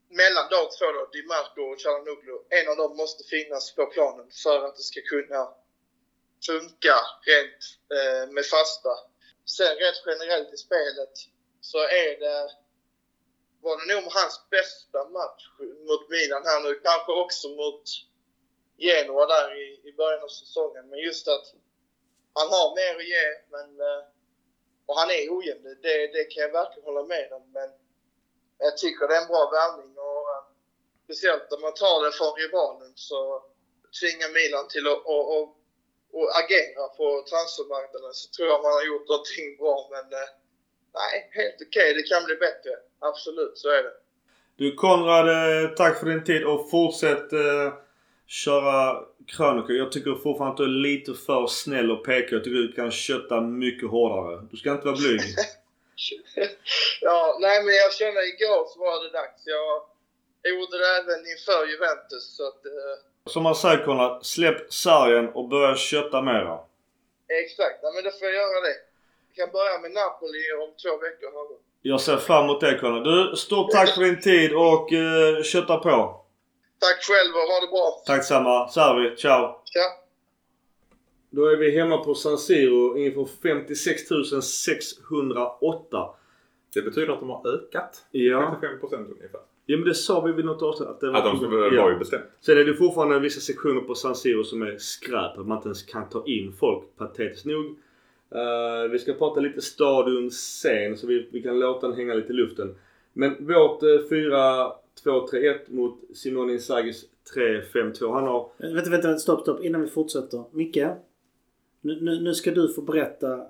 mellan 0.09 0.49
de 0.49 0.61
två 0.77 0.87
då, 0.91 1.09
Di 1.13 1.23
Marco 1.23 1.61
och 1.61 1.79
Chalanoglu, 1.81 2.37
en 2.49 2.69
av 2.71 2.77
dem 2.77 2.97
måste 2.97 3.23
finnas 3.23 3.75
på 3.75 3.85
planen 3.85 4.27
för 4.43 4.65
att 4.65 4.75
det 4.75 4.83
ska 4.83 5.01
kunna 5.01 5.53
funka 6.45 6.97
rent 7.29 7.61
eh, 7.95 8.31
med 8.33 8.45
fasta. 8.45 8.93
Sen 9.45 9.75
rent 9.75 10.03
generellt 10.05 10.53
i 10.53 10.57
spelet 10.57 11.13
så 11.61 11.77
är 11.77 12.19
det 12.19 12.49
var 13.61 13.77
det 13.77 13.93
nog 13.93 14.11
hans 14.13 14.49
bästa 14.49 15.09
match 15.09 15.43
mot 15.87 16.09
Milan 16.09 16.43
här 16.45 16.59
nu. 16.63 16.79
Kanske 16.83 17.11
också 17.11 17.47
mot 17.47 17.83
Genoa 18.85 19.25
där 19.25 19.47
i, 19.63 19.89
i 19.89 19.91
början 19.93 20.23
av 20.23 20.27
säsongen. 20.27 20.89
Men 20.89 20.99
just 20.99 21.27
att 21.27 21.45
han 22.33 22.47
har 22.55 22.67
mer 22.79 22.95
att 22.99 23.11
ge 23.13 23.25
men, 23.55 23.69
eh, 23.87 24.03
och 24.87 24.95
han 24.99 25.09
är 25.17 25.23
ojämn. 25.37 25.63
Det, 25.85 26.07
det 26.15 26.23
kan 26.31 26.41
jag 26.43 26.51
verkligen 26.61 26.87
hålla 26.89 27.03
med 27.03 27.27
om. 27.37 27.43
Men 27.57 27.69
jag 28.57 28.77
tycker 28.77 29.07
det 29.07 29.15
är 29.15 29.21
en 29.21 29.33
bra 29.33 29.43
värvning 29.57 29.91
och 30.07 30.23
eh, 30.33 30.43
speciellt 31.03 31.53
om 31.55 31.61
man 31.61 31.73
tar 31.83 31.97
det 32.05 32.11
från 32.19 32.33
rivalen 32.43 32.91
så 32.95 33.19
tvingar 33.99 34.29
Milan 34.37 34.67
till 34.73 34.85
att 34.87 35.01
och, 35.13 35.25
och, 35.35 35.45
och 36.17 36.27
agera 36.41 36.87
på 36.99 37.07
transfermarknaden 37.31 38.13
så 38.19 38.25
tror 38.31 38.47
jag 38.51 38.63
man 38.65 38.77
har 38.77 38.85
gjort 38.91 39.07
någonting 39.11 39.47
bra. 39.61 39.77
Men 39.93 40.05
eh, 40.19 40.29
nej, 40.99 41.15
helt 41.39 41.59
okej. 41.65 41.67
Okay. 41.67 41.93
Det 41.97 42.05
kan 42.11 42.21
bli 42.27 42.35
bättre. 42.47 42.73
Absolut, 43.09 43.57
så 43.57 43.67
är 43.77 43.83
det. 43.87 43.95
Du 44.59 44.75
Konrad, 44.75 45.27
tack 45.77 45.99
för 45.99 46.05
din 46.05 46.23
tid 46.23 46.43
och 46.51 46.69
fortsätt 46.69 47.33
eh, 47.33 47.69
köra 48.29 49.05
krönikor. 49.27 49.75
Jag 49.75 49.91
tycker 49.91 50.15
fortfarande 50.15 50.51
att 50.51 50.57
du 50.57 50.63
är 50.63 50.81
lite 50.89 51.13
för 51.13 51.47
snäll 51.47 51.91
och 51.91 52.05
pekar. 52.05 52.35
Jag 52.35 52.43
tycker 52.43 52.57
du 52.57 52.71
kan 52.71 52.91
kötta 52.91 53.41
mycket 53.41 53.89
hårdare. 53.89 54.47
Du 54.51 54.57
ska 54.57 54.71
inte 54.71 54.85
vara 54.85 54.95
blyg. 54.95 55.21
ja, 57.01 57.37
nej 57.41 57.63
men 57.63 57.73
jag 57.75 57.93
kände 57.93 58.19
igår 58.27 58.67
så 58.67 58.79
var 58.79 59.03
det 59.03 59.09
dags. 59.19 59.41
Jag 59.45 60.51
gjorde 60.51 60.77
det 60.77 60.89
även 61.01 61.19
inför 61.31 61.71
Juventus 61.71 62.35
så 62.37 62.47
att... 62.47 62.65
Eh... 62.65 63.31
Som 63.31 63.43
man 63.43 63.55
säger 63.55 63.85
Konrad, 63.85 64.25
släpp 64.25 64.73
sargen 64.73 65.29
och 65.29 65.47
börja 65.49 65.75
kötta 65.75 66.21
mera. 66.21 66.59
Exakt, 67.43 67.79
ja, 67.81 67.91
men 67.95 68.03
då 68.03 68.11
får 68.11 68.27
jag 68.27 68.33
göra 68.33 68.61
det. 68.67 68.77
Jag 69.27 69.35
kan 69.35 69.51
börja 69.51 69.79
med 69.79 69.91
Napoli 69.91 70.43
om 70.63 70.69
två 70.83 70.97
veckor. 70.97 71.29
Jag 71.81 72.01
ser 72.01 72.17
fram 72.17 72.43
emot 72.43 72.61
det 72.61 72.79
Conny. 72.79 72.99
Du, 72.99 73.35
stort 73.35 73.71
tack 73.71 73.89
för 73.95 74.01
din 74.01 74.21
tid 74.21 74.53
och 74.53 74.91
uh, 74.91 75.43
kötta 75.43 75.77
på. 75.77 76.18
Tack 76.79 77.03
själv 77.03 77.33
och 77.35 77.47
ha 77.51 77.61
det 77.61 77.71
bra. 77.71 78.03
Tack 78.05 78.23
samma. 78.25 78.67
Så 78.67 78.79
är 78.79 78.99
vi. 78.99 79.15
Ciao. 79.15 79.61
Tja. 79.65 79.79
Då 81.29 81.45
är 81.45 81.55
vi 81.55 81.71
hemma 81.71 81.97
på 81.97 82.15
San 82.15 82.37
Siro 82.37 82.97
inför 82.97 83.27
56 83.41 84.01
608. 84.43 86.09
Det 86.73 86.81
betyder 86.81 87.13
att 87.13 87.19
de 87.19 87.29
har 87.29 87.47
ökat. 87.47 88.05
Ja. 88.11 88.59
55% 88.61 88.95
ungefär. 88.95 89.41
Ja 89.65 89.77
men 89.77 89.87
det 89.87 89.95
sa 89.95 90.21
vi 90.21 90.31
vid 90.31 90.45
något 90.45 90.61
avsnitt. 90.61 90.89
Att, 90.89 90.99
det 90.99 91.09
var, 91.09 91.17
att 91.19 91.23
de 91.23 91.37
skulle, 91.37 91.75
ja. 91.75 91.83
var 91.83 91.91
ju 91.91 91.97
bestämt. 91.97 92.23
Sen 92.41 92.57
är 92.57 92.63
det 92.63 92.73
fortfarande 92.73 93.19
vissa 93.19 93.39
sektioner 93.39 93.81
på 93.81 93.95
San 93.95 94.15
Siro 94.15 94.43
som 94.43 94.61
är 94.61 94.77
skräp. 94.77 95.37
Att 95.37 95.47
man 95.47 95.57
inte 95.57 95.67
ens 95.67 95.83
kan 95.83 96.09
ta 96.09 96.25
in 96.25 96.53
folk 96.59 96.83
patetiskt 96.97 97.45
nog. 97.45 97.65
Uh, 97.65 98.91
vi 98.91 98.99
ska 98.99 99.13
prata 99.13 99.39
lite 99.39 99.61
stadion 99.61 100.31
sen 100.31 100.97
så 100.97 101.07
vi, 101.07 101.29
vi 101.31 101.41
kan 101.41 101.59
låta 101.59 101.87
den 101.87 101.97
hänga 101.97 102.13
lite 102.13 102.33
i 102.33 102.35
luften. 102.35 102.75
Men 103.13 103.47
vårt 103.47 103.83
uh, 103.83 103.99
4-2-3-1 105.05 105.57
mot 105.67 105.99
Simone 106.13 106.53
Inzagis 106.53 107.05
3-5-2. 107.35 108.13
Han 108.13 108.23
har... 108.23 108.51
Vänta, 108.57 108.89
vänta, 108.89 109.17
stopp, 109.17 109.41
stopp. 109.41 109.63
Innan 109.63 109.81
vi 109.81 109.87
fortsätter. 109.87 110.43
Micke. 110.51 110.85
Nu, 111.81 112.01
nu, 112.01 112.21
nu 112.21 112.33
ska 112.33 112.51
du 112.51 112.73
få 112.73 112.81
berätta 112.81 113.41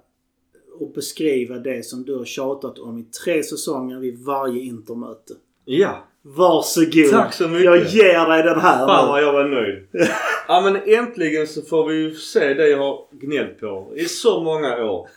och 0.79 0.91
beskriva 0.91 1.55
det 1.55 1.85
som 1.85 2.03
du 2.03 2.15
har 2.15 2.25
tjatat 2.25 2.79
om 2.79 2.97
i 2.97 3.03
tre 3.03 3.43
säsonger 3.43 3.99
vid 3.99 4.19
varje 4.19 4.61
intermöte. 4.61 5.33
Ja. 5.65 6.03
Varsågod. 6.21 7.11
Tack 7.11 7.33
så 7.33 7.47
mycket. 7.47 7.65
Jag 7.65 7.85
ger 7.85 8.29
dig 8.29 8.43
den 8.43 8.59
här 8.59 8.87
Fan 8.87 9.07
vad 9.07 9.23
jag 9.23 9.33
var 9.33 9.47
nöjd. 9.47 9.87
ja 10.47 10.61
men 10.61 10.75
äntligen 10.85 11.47
så 11.47 11.61
får 11.61 11.87
vi 11.87 11.95
ju 11.95 12.15
se 12.15 12.53
det 12.53 12.67
jag 12.67 12.77
har 12.77 13.05
gnällt 13.11 13.59
på 13.59 13.93
i 13.95 14.05
så 14.05 14.43
många 14.43 14.85
år. 14.85 15.09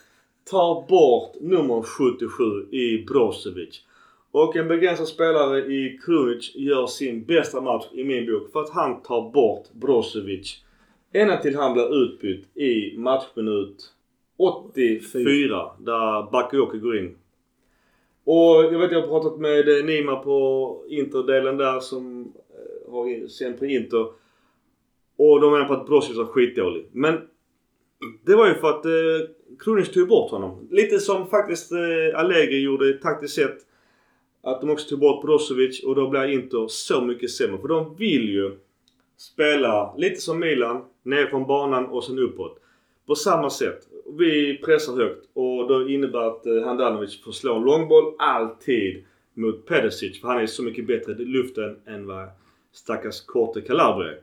Ta 0.50 0.86
bort 0.88 1.34
nummer 1.40 1.82
77 1.82 2.44
i 2.70 3.04
Brozovic. 3.04 3.84
Och 4.32 4.56
en 4.56 4.68
begränsad 4.68 5.08
spelare 5.08 5.58
i 5.58 5.98
Krunic 6.04 6.52
gör 6.54 6.86
sin 6.86 7.24
bästa 7.24 7.60
match 7.60 7.86
i 7.92 8.04
min 8.04 8.26
bok 8.26 8.52
för 8.52 8.60
att 8.60 8.70
han 8.70 9.02
tar 9.02 9.30
bort 9.30 9.72
Brozovic. 9.72 10.62
Ända 11.12 11.36
till 11.36 11.56
han 11.56 11.72
blir 11.72 12.02
utbytt 12.02 12.56
i 12.56 12.98
matchminut 12.98 13.92
84 14.36 15.70
där 15.78 16.30
Bakayoko 16.30 16.78
går 16.78 16.98
in. 16.98 17.16
Och 18.24 18.64
jag 18.64 18.78
vet 18.78 18.92
jag 18.92 19.00
har 19.00 19.08
pratat 19.08 19.38
med 19.38 19.84
Nima 19.84 20.16
på 20.16 20.84
Interdelen 20.88 21.56
där 21.56 21.80
som 21.80 22.32
eh, 22.50 22.92
har 22.92 23.28
sänt 23.28 23.58
på 23.58 23.66
Inter. 23.66 24.06
Och 25.16 25.40
de 25.40 25.52
menar 25.52 25.64
på 25.64 25.74
att 25.74 25.86
Brozovic 25.86 26.18
var 26.18 26.24
skitdålig. 26.24 26.86
Men 26.92 27.20
det 28.24 28.34
var 28.34 28.48
ju 28.48 28.54
för 28.54 28.70
att 28.70 28.84
eh, 28.84 29.28
Krunic 29.58 29.92
tog 29.92 30.08
bort 30.08 30.30
honom. 30.30 30.68
Lite 30.70 30.98
som 30.98 31.26
faktiskt 31.26 31.72
eh, 31.72 32.20
Allegri 32.20 32.60
gjorde 32.60 32.92
taktiskt 32.92 33.34
sett. 33.34 33.71
Att 34.42 34.60
de 34.60 34.70
också 34.70 34.88
tog 34.88 35.00
bort 35.00 35.22
Brozovic 35.22 35.84
och 35.84 35.94
då 35.94 36.08
blir 36.08 36.28
Inter 36.28 36.68
så 36.68 37.00
mycket 37.00 37.30
sämre. 37.30 37.58
För 37.58 37.68
de 37.68 37.96
vill 37.96 38.28
ju 38.28 38.58
spela 39.16 39.94
lite 39.96 40.20
som 40.20 40.40
Milan. 40.40 40.84
Ner 41.02 41.26
från 41.26 41.46
banan 41.46 41.86
och 41.86 42.04
sen 42.04 42.18
uppåt. 42.18 42.58
På 43.06 43.14
samma 43.14 43.50
sätt. 43.50 43.88
Vi 44.18 44.58
pressar 44.64 44.96
högt 44.96 45.28
och 45.34 45.68
då 45.68 45.88
innebär 45.88 46.20
att 46.20 46.46
eh, 46.46 46.62
Handanovic 46.62 47.24
får 47.24 47.32
slå 47.32 47.54
en 47.54 47.62
långboll 47.62 48.14
alltid 48.18 49.04
mot 49.34 49.66
Pedesic. 49.66 50.20
För 50.20 50.28
han 50.28 50.40
är 50.40 50.46
så 50.46 50.62
mycket 50.62 50.86
bättre 50.86 51.12
i 51.12 51.24
luften 51.24 51.76
än 51.86 52.06
vad 52.06 52.28
stackars 52.72 53.20
Korte 53.20 53.60
Calabria 53.60 54.14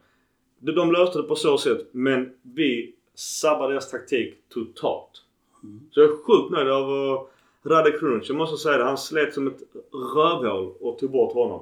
De 0.59 0.91
löste 0.91 1.21
det 1.21 1.23
på 1.23 1.35
så 1.35 1.57
sätt 1.57 1.87
men 1.91 2.31
vi 2.41 2.93
sabbar 3.15 3.69
deras 3.69 3.91
taktik 3.91 4.33
totalt. 4.49 5.23
Mm. 5.63 5.79
Så 5.91 5.99
jag 5.99 6.09
är 6.09 6.15
sjukt 6.15 6.51
nöjd 6.51 6.67
över 6.67 7.19
Rade 7.65 7.91
Krunic. 7.91 8.29
Jag 8.29 8.37
måste 8.37 8.57
säga 8.57 8.77
det. 8.77 8.83
Han 8.83 8.97
slet 8.97 9.33
som 9.33 9.47
ett 9.47 9.59
rövhål 10.15 10.73
och 10.79 10.99
tog 10.99 11.11
bort 11.11 11.33
honom. 11.33 11.61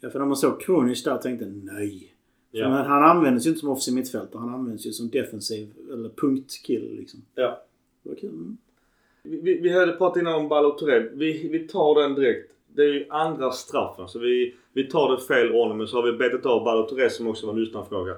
Ja, 0.00 0.10
för 0.10 0.18
när 0.18 0.26
man 0.26 0.36
såg 0.36 0.60
Krunic 0.60 1.04
där 1.04 1.18
tänkte 1.18 1.46
nej. 1.46 2.14
Ja. 2.50 2.68
Men 2.68 2.86
han 2.86 3.04
användes 3.04 3.46
ju 3.46 3.48
inte 3.48 3.60
som 3.60 3.68
offensiv 3.68 3.94
mittfältare. 3.94 4.40
Han 4.40 4.54
används 4.54 4.86
ju 4.86 4.92
som 4.92 5.10
defensiv 5.10 5.68
eller 5.92 6.08
punktkille 6.08 6.94
liksom. 7.00 7.20
Ja. 7.34 7.64
Det 8.02 8.08
var 8.08 8.16
kul. 8.16 8.30
Mm. 8.30 8.56
Vi, 9.22 9.60
vi 9.60 9.72
hade 9.72 9.92
pratat 9.92 10.20
innan 10.20 10.34
om 10.34 10.48
Balotelli. 10.48 11.10
Vi, 11.12 11.48
vi 11.48 11.58
tar 11.58 12.02
den 12.02 12.14
direkt. 12.14 12.50
Det 12.66 12.82
är 12.82 12.92
ju 12.92 13.06
andra 13.10 13.50
straffen 13.50 14.08
så 14.08 14.18
vi, 14.18 14.54
vi 14.72 14.84
tar 14.84 15.12
det 15.12 15.22
fel 15.22 15.52
ordning 15.52 15.78
men 15.78 15.86
så 15.86 15.96
har 15.96 16.02
vi 16.02 16.12
betat 16.12 16.46
av 16.46 16.64
Balotelli 16.64 17.10
som 17.10 17.28
också 17.28 17.46
var 17.46 17.54
en 17.54 17.60
lyssnarfråga. 17.60 18.16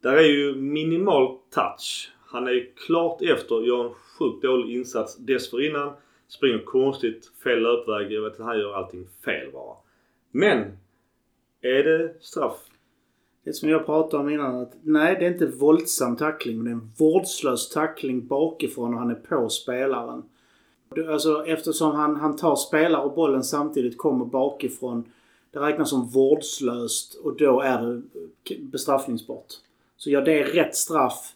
Där 0.00 0.16
är 0.16 0.28
ju 0.28 0.54
minimal 0.54 1.36
touch. 1.54 2.12
Han 2.26 2.48
är 2.48 2.68
klart 2.86 3.22
efter, 3.22 3.62
gör 3.62 3.84
en 3.84 3.94
sjukt 3.94 4.42
dålig 4.42 4.76
insats 4.76 5.16
dessförinnan. 5.16 5.92
Springer 6.30 6.64
konstigt, 6.64 7.30
fel 7.42 7.62
löpväg. 7.62 8.12
Jag 8.12 8.22
vet 8.22 8.32
att 8.32 8.46
han 8.46 8.58
gör 8.58 8.74
allting 8.74 9.08
fel 9.24 9.52
bara. 9.52 9.76
Men! 10.30 10.78
Är 11.60 11.84
det 11.84 12.14
straff? 12.20 12.66
Det 13.44 13.52
som 13.52 13.68
jag 13.68 13.86
pratade 13.86 14.22
om 14.22 14.30
innan 14.30 14.56
att 14.56 14.72
nej 14.82 15.16
det 15.18 15.26
är 15.26 15.30
inte 15.30 15.46
våldsam 15.46 16.16
tackling 16.16 16.56
men 16.56 16.64
det 16.64 16.70
är 16.70 16.74
en 16.74 16.90
vårdslös 16.98 17.68
tackling 17.68 18.26
bakifrån 18.26 18.94
och 18.94 19.00
han 19.00 19.10
är 19.10 19.14
på 19.14 19.48
spelaren. 19.48 20.22
Alltså 21.08 21.44
eftersom 21.46 21.92
han, 21.92 22.16
han 22.16 22.36
tar 22.36 22.56
spelare 22.56 23.02
och 23.02 23.14
bollen 23.14 23.44
samtidigt 23.44 23.98
kommer 23.98 24.24
bakifrån. 24.24 25.12
Det 25.50 25.58
räknas 25.58 25.90
som 25.90 26.08
vårdslöst 26.08 27.14
och 27.14 27.36
då 27.36 27.60
är 27.60 28.02
det 28.42 28.58
bestraffningsbart. 28.58 29.52
Så 29.96 30.10
ja, 30.10 30.20
det 30.20 30.40
är 30.40 30.44
rätt 30.44 30.76
straff. 30.76 31.32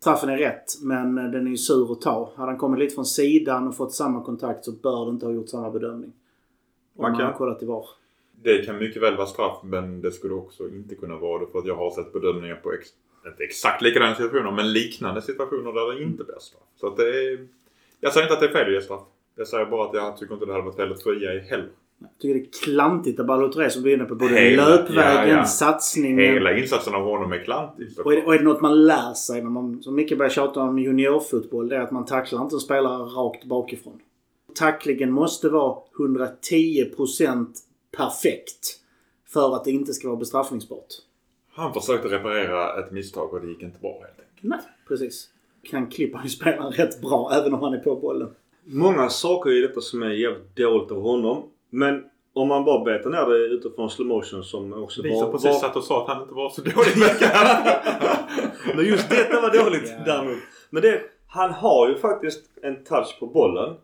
Straffen 0.00 0.28
är 0.28 0.36
rätt 0.36 0.82
men 0.82 1.14
den 1.14 1.46
är 1.46 1.50
ju 1.50 1.56
sur 1.56 1.92
att 1.92 2.00
ta. 2.00 2.32
Hade 2.36 2.50
han 2.50 2.58
kommit 2.58 2.78
lite 2.80 2.94
från 2.94 3.06
sidan 3.06 3.68
och 3.68 3.76
fått 3.76 3.94
samma 3.94 4.24
kontakt 4.24 4.64
så 4.64 4.72
bör 4.72 5.04
det 5.04 5.10
inte 5.10 5.26
ha 5.26 5.32
gjort 5.32 5.48
samma 5.48 5.70
bedömning. 5.70 6.12
Om 6.96 7.02
man 7.02 7.18
kan 7.18 7.32
kollat 7.32 7.62
i 7.62 7.66
VAR. 7.66 7.84
Det 8.42 8.66
kan 8.66 8.78
mycket 8.78 9.02
väl 9.02 9.16
vara 9.16 9.26
straff 9.26 9.58
men 9.62 10.00
det 10.00 10.12
skulle 10.12 10.34
också 10.34 10.68
inte 10.68 10.94
kunna 10.94 11.16
vara 11.16 11.38
det 11.38 11.46
för 11.52 11.58
att 11.58 11.66
jag 11.66 11.76
har 11.76 11.90
sett 11.90 12.12
bedömningar 12.12 12.54
på 12.54 12.72
ex 12.72 12.88
inte 13.26 13.44
exakt 13.44 13.82
likadana 13.82 14.14
situationer 14.14 14.50
men 14.50 14.72
liknande 14.72 15.22
situationer 15.22 15.72
där 15.72 15.94
det 15.94 16.02
inte 16.02 16.24
blir 16.24 16.38
straff. 16.38 16.62
Så 16.76 16.86
att 16.86 16.96
det 16.96 17.02
är, 17.02 17.46
Jag 18.00 18.12
säger 18.12 18.26
inte 18.26 18.34
att 18.34 18.40
det 18.40 18.46
är 18.46 18.52
fel 18.52 18.66
att 18.66 18.72
ge 18.72 18.80
straff. 18.80 19.02
Jag 19.36 19.48
säger 19.48 19.66
bara 19.66 19.88
att 19.88 19.94
jag 19.94 20.16
tycker 20.16 20.34
inte 20.34 20.46
det 20.46 20.52
hade 20.52 20.64
varit 20.64 20.76
fel 20.76 20.92
att 20.92 21.02
fria 21.02 21.34
i 21.34 21.38
heller. 21.38 21.70
Jag 22.00 22.18
tycker 22.18 22.34
det 22.34 22.40
är 22.40 22.64
klantigt 22.64 23.20
att 23.20 23.26
Balotelli 23.26 23.70
som 23.70 23.82
blir 23.82 23.94
inne 23.94 24.04
på 24.04 24.14
både 24.14 24.34
Hela, 24.34 24.68
löpvägen, 24.68 25.28
ja, 25.28 25.36
ja. 25.36 25.44
satsningen. 25.44 26.18
Hela 26.18 26.58
insatsen 26.58 26.94
av 26.94 27.02
honom 27.02 27.32
är 27.32 27.44
klantig. 27.44 27.88
Och 28.04 28.12
är, 28.14 28.26
och 28.26 28.34
är 28.34 28.38
det 28.38 28.44
något 28.44 28.60
man 28.60 28.86
lär 28.86 29.14
sig 29.14 29.42
när 29.42 29.50
man, 29.50 29.82
som 29.82 29.94
mycket 29.94 30.18
börjar 30.18 30.30
tjata 30.30 30.60
om 30.60 30.78
juniorfotboll, 30.78 31.68
det 31.68 31.76
är 31.76 31.80
att 31.80 31.90
man 31.90 32.04
tacklar 32.04 32.42
inte 32.42 32.56
en 32.56 32.60
spelare 32.60 33.02
rakt 33.02 33.44
bakifrån. 33.44 34.00
Tacklingen 34.54 35.12
måste 35.12 35.48
vara 35.48 35.78
110% 35.98 37.46
perfekt 37.96 38.76
för 39.28 39.56
att 39.56 39.64
det 39.64 39.70
inte 39.70 39.94
ska 39.94 40.08
vara 40.08 40.18
bestraffningsbart. 40.18 40.88
Han 41.52 41.74
försökte 41.74 42.08
reparera 42.08 42.84
ett 42.84 42.92
misstag 42.92 43.34
och 43.34 43.40
det 43.40 43.46
gick 43.48 43.62
inte 43.62 43.78
bra 43.80 43.90
helt 43.92 44.20
enkelt. 44.20 44.42
Nej, 44.42 44.60
precis. 44.88 45.28
Kan 45.62 45.86
klippa 45.86 46.20
ju 46.24 46.28
spelaren 46.28 46.72
rätt 46.72 47.00
bra 47.00 47.32
även 47.34 47.54
om 47.54 47.60
han 47.60 47.74
är 47.74 47.78
på 47.78 47.96
bollen. 47.96 48.28
Många 48.64 49.08
saker 49.08 49.50
i 49.50 49.60
detta 49.60 49.80
som 49.80 50.02
är 50.02 50.10
jävligt 50.10 50.56
dåligt 50.56 50.90
av 50.90 51.02
honom. 51.02 51.42
Men 51.70 52.04
om 52.32 52.48
man 52.48 52.64
bara 52.64 52.84
betar 52.84 53.10
ner 53.10 53.26
det 53.30 53.36
utifrån 53.46 53.90
slow 53.90 54.06
motion 54.08 54.44
som 54.44 54.72
också 54.72 55.02
som 55.02 55.10
var... 55.10 55.32
precis 55.32 55.46
var 55.46 55.52
satt 55.58 55.76
och 55.76 55.84
sa 55.84 56.02
att 56.02 56.08
han 56.08 56.22
inte 56.22 56.34
var 56.34 56.50
så 56.50 56.60
dålig 56.62 56.96
men 58.76 58.84
just 58.84 59.10
detta 59.10 59.40
var 59.40 59.64
dåligt 59.64 59.92
Ja. 59.98 60.02
däremot. 60.06 60.38
Men 60.70 60.82
det, 60.82 61.00
han 61.28 61.50
har 61.52 61.88
ju 61.88 61.94
faktiskt 61.94 62.44
en 62.62 62.84
touch 62.84 63.16
på 63.20 63.26
bollen. 63.26 63.74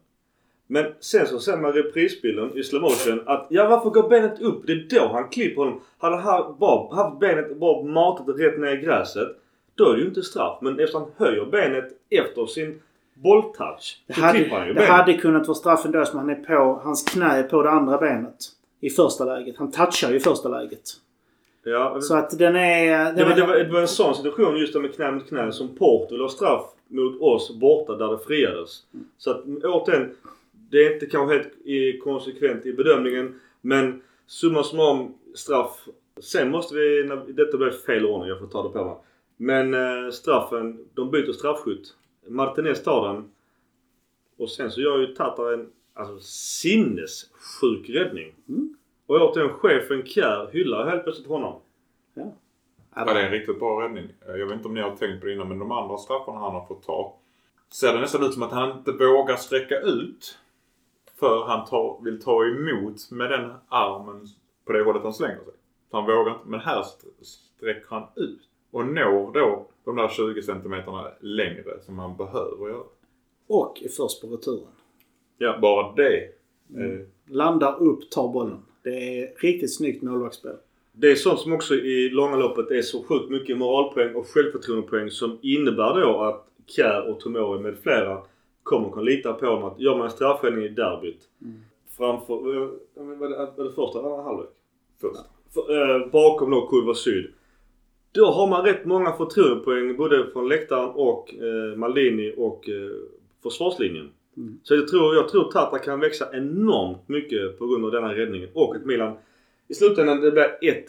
Men 0.66 0.86
sen 1.00 1.26
så 1.26 1.38
ser 1.38 1.56
man 1.56 1.72
reprisbilden 1.72 2.58
i 2.58 2.62
slow 2.62 2.82
motion 2.82 3.22
att 3.26 3.46
ja 3.50 3.68
varför 3.68 3.90
går 3.90 4.08
benet 4.08 4.40
upp? 4.40 4.66
Det 4.66 4.72
är 4.72 4.86
då 4.90 5.08
han 5.12 5.28
klipper 5.28 5.62
honom. 5.62 5.80
Hade 5.98 6.16
han 6.16 6.56
bara 6.58 6.94
haft 6.96 7.20
benet 7.20 7.56
bara 7.56 7.82
matat 7.82 8.38
rätt 8.38 8.60
ner 8.60 8.72
i 8.72 8.76
gräset. 8.76 9.28
Då 9.74 9.88
är 9.90 9.94
det 9.94 10.00
ju 10.00 10.06
inte 10.06 10.22
straff. 10.22 10.58
Men 10.62 10.80
eftersom 10.80 11.02
han 11.02 11.26
höjer 11.26 11.44
benet 11.44 11.84
efter 12.10 12.46
sin 12.46 12.80
bolltouch 13.22 14.02
Det 14.06 14.14
hade, 14.14 14.72
det 14.72 14.86
hade 14.86 15.14
kunnat 15.14 15.46
vara 15.46 15.54
straff 15.54 15.84
ändå 15.84 16.04
som 16.04 16.18
han 16.18 16.30
är 16.30 16.34
på, 16.34 16.80
hans 16.84 17.04
knä 17.04 17.42
på 17.42 17.62
det 17.62 17.70
andra 17.70 17.98
benet. 17.98 18.36
I 18.80 18.90
första 18.90 19.24
läget. 19.24 19.56
Han 19.56 19.70
touchar 19.70 20.10
ju 20.10 20.16
i 20.16 20.20
första 20.20 20.48
läget. 20.48 20.82
Ja, 21.64 22.00
Så 22.00 22.16
att 22.16 22.38
den 22.38 22.56
är... 22.56 23.04
Den 23.04 23.14
det, 23.14 23.24
var, 23.24 23.34
det, 23.34 23.46
var, 23.46 23.54
det 23.54 23.72
var 23.72 23.80
en 23.80 23.88
sån 23.88 24.14
situation 24.14 24.56
just 24.56 24.72
där 24.72 24.80
med 24.80 24.94
knä 24.94 25.10
mot 25.10 25.28
knä 25.28 25.52
som 25.52 25.68
Porto 25.68 26.16
la 26.16 26.28
straff 26.28 26.64
mot 26.88 27.20
oss 27.20 27.54
borta 27.54 27.94
där 27.94 28.08
det 28.08 28.18
friades. 28.18 28.82
Så 29.18 29.30
att 29.30 29.44
återigen, 29.64 30.16
det 30.70 30.86
är 30.86 30.94
inte 30.94 31.06
kanske 31.06 31.36
helt 31.36 31.52
i, 31.64 31.98
konsekvent 31.98 32.66
i 32.66 32.72
bedömningen 32.72 33.40
men 33.60 34.02
summa 34.26 34.62
summarum 34.62 35.14
straff. 35.34 35.88
Sen 36.20 36.50
måste 36.50 36.74
vi, 36.74 37.04
när, 37.04 37.16
detta 37.16 37.56
blev 37.56 37.70
fel 37.70 38.06
ordning, 38.06 38.28
jag 38.28 38.38
får 38.38 38.46
ta 38.46 38.62
det 38.62 38.68
på 38.68 38.84
mig. 38.84 38.96
Men 39.36 39.74
eh, 39.74 40.10
straffen, 40.10 40.78
de 40.94 41.10
byter 41.10 41.32
straffskytt. 41.32 41.94
Martinez 42.28 42.82
tar 42.84 43.08
den. 43.08 43.30
Och 44.38 44.50
sen 44.50 44.70
så 44.70 44.80
gör 44.80 44.98
ju 44.98 45.06
Tatar 45.06 45.52
en 45.52 45.70
alltså, 45.94 46.20
sinnessjuk 46.20 47.88
räddning. 47.90 48.34
Och 49.06 49.16
återigen, 49.16 49.50
chefen 49.52 50.06
Kjär 50.06 50.48
hyllar 50.52 50.86
helt 50.90 51.04
plötsligt 51.04 51.28
honom. 51.28 51.60
Ja, 52.94 53.04
det 53.04 53.10
är 53.20 53.24
en 53.24 53.30
riktigt 53.30 53.58
bra 53.58 53.82
räddning. 53.84 54.08
Jag 54.26 54.46
vet 54.46 54.52
inte 54.56 54.68
om 54.68 54.74
ni 54.74 54.80
har 54.80 54.96
tänkt 54.96 55.20
på 55.20 55.26
det 55.26 55.32
innan 55.32 55.48
men 55.48 55.58
de 55.58 55.72
andra 55.72 55.96
straffarna 55.98 56.38
han 56.38 56.54
har 56.54 56.66
fått 56.66 56.82
ta. 56.82 57.16
Ser 57.72 57.92
det 57.92 58.00
nästan 58.00 58.24
ut 58.24 58.34
som 58.34 58.42
att 58.42 58.52
han 58.52 58.78
inte 58.78 58.92
vågar 58.92 59.36
sträcka 59.36 59.80
ut. 59.80 60.38
För 61.20 61.44
han 61.44 61.66
tar, 61.66 62.00
vill 62.04 62.22
ta 62.22 62.44
emot 62.44 63.10
med 63.10 63.30
den 63.30 63.52
armen 63.68 64.26
på 64.64 64.72
det 64.72 64.82
hållet 64.84 65.02
han 65.02 65.14
slänger 65.14 65.34
sig. 65.44 65.52
Så 65.90 65.96
han 65.96 66.06
vågar 66.06 66.32
inte. 66.32 66.48
Men 66.48 66.60
här 66.60 66.80
st- 66.80 67.06
sträcker 67.24 67.86
han 67.90 68.02
ut. 68.16 68.40
Och 68.70 68.86
når 68.86 69.32
då 69.32 69.66
de 69.86 69.96
där 69.96 70.08
20 70.08 70.42
centimeterna 70.42 71.08
längre 71.20 71.80
som 71.82 71.98
han 71.98 72.16
behöver 72.16 72.68
göra. 72.68 72.82
Och 73.46 73.82
är 73.82 73.88
först 73.88 74.20
på 74.20 74.26
returen. 74.26 74.68
Ja. 75.38 75.58
Bara 75.62 75.92
det. 75.94 76.16
Eh, 76.76 77.00
Landar 77.28 77.82
upp, 77.82 78.10
tar 78.10 78.28
bollen. 78.32 78.58
Det 78.82 79.20
är 79.20 79.34
riktigt 79.36 79.74
snyggt 79.76 80.02
målvaktsspel. 80.02 80.56
Det 80.92 81.10
är 81.10 81.14
sånt 81.14 81.40
som 81.40 81.52
också 81.52 81.74
i 81.74 82.08
långa 82.10 82.36
loppet 82.36 82.70
är 82.70 82.82
så 82.82 83.02
sjukt 83.02 83.30
mycket 83.30 83.58
moralpoäng 83.58 84.14
och 84.14 84.26
självförtroendepoäng 84.26 85.10
som 85.10 85.38
innebär 85.42 86.00
då 86.00 86.20
att 86.20 86.46
Kjär 86.66 87.10
och 87.10 87.20
Tomori 87.20 87.60
med 87.60 87.78
flera 87.78 88.22
kommer 88.62 88.90
kunna 88.90 89.02
lita 89.02 89.32
på 89.32 89.44
dem 89.46 89.64
att 89.64 89.80
gör 89.80 89.96
man 89.96 90.04
en 90.06 90.10
straffräddning 90.12 90.64
i 90.64 90.68
derbyt 90.68 91.28
framför... 91.96 92.34
eh, 92.34 92.68
Var 92.94 93.28
det, 93.28 93.52
var 93.56 93.64
det 93.64 93.72
första 93.72 93.98
eller 93.98 94.08
andra 94.10 94.22
halvlek? 94.22 94.48
först. 95.00 95.20
För, 95.54 96.00
eh, 96.00 96.06
bakom 96.10 96.50
då 96.50 96.66
kurva 96.66 96.94
syd. 96.94 97.32
Då 98.16 98.26
har 98.26 98.46
man 98.46 98.64
rätt 98.64 98.84
många 98.84 99.12
förtroendepoäng 99.12 99.96
både 99.96 100.26
från 100.32 100.48
läktaren 100.48 100.90
och 100.94 101.34
eh, 101.34 101.76
Maldini 101.76 102.34
och 102.36 102.68
eh, 102.68 102.90
försvarslinjen. 103.42 104.10
Mm. 104.36 104.60
Så 104.62 104.74
jag 104.74 104.88
tror, 104.88 105.14
jag 105.14 105.28
tror 105.28 105.52
Tata 105.52 105.78
kan 105.78 106.00
växa 106.00 106.28
enormt 106.32 107.08
mycket 107.08 107.58
på 107.58 107.66
grund 107.66 107.84
av 107.84 107.90
denna 107.90 108.14
räddningen 108.14 108.48
och 108.54 108.76
att 108.76 108.84
Milan 108.84 109.16
i 109.68 109.74
slutändan 109.74 110.20
det 110.20 110.30
blir 110.30 110.44
1-1. 110.44 110.82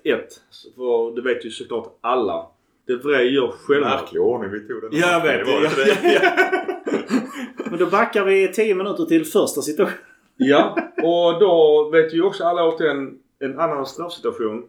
För 0.76 1.16
det 1.16 1.22
vet 1.22 1.46
ju 1.46 1.50
såklart 1.50 1.98
alla. 2.02 2.48
De 2.88 2.96
Vrij 2.96 3.34
gör 3.34 3.48
själva. 3.48 3.90
Märklig 3.90 4.22
ordning 4.22 4.52
vi 4.52 4.60
tog 4.60 4.82
den. 4.82 4.90
Ja, 4.94 5.12
jag 5.12 5.22
vet 5.22 5.46
Det 5.46 5.52
var 5.52 5.62
det. 5.62 6.02
det. 6.02 7.70
Men 7.70 7.80
då 7.80 7.86
backar 7.86 8.26
vi 8.26 8.48
10 8.48 8.76
minuter 8.76 9.06
till 9.06 9.26
första 9.26 9.62
situationen. 9.62 10.00
Ja, 10.38 10.78
och 11.04 11.40
då 11.40 11.90
vet 11.92 12.14
ju 12.14 12.24
också 12.24 12.44
alla 12.44 12.68
återigen 12.68 13.20
en 13.40 13.60
annan 13.60 13.86
straffsituation. 13.86 14.66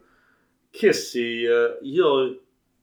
Kessie 0.81 1.51
eh, 1.51 1.71
gör 1.81 2.33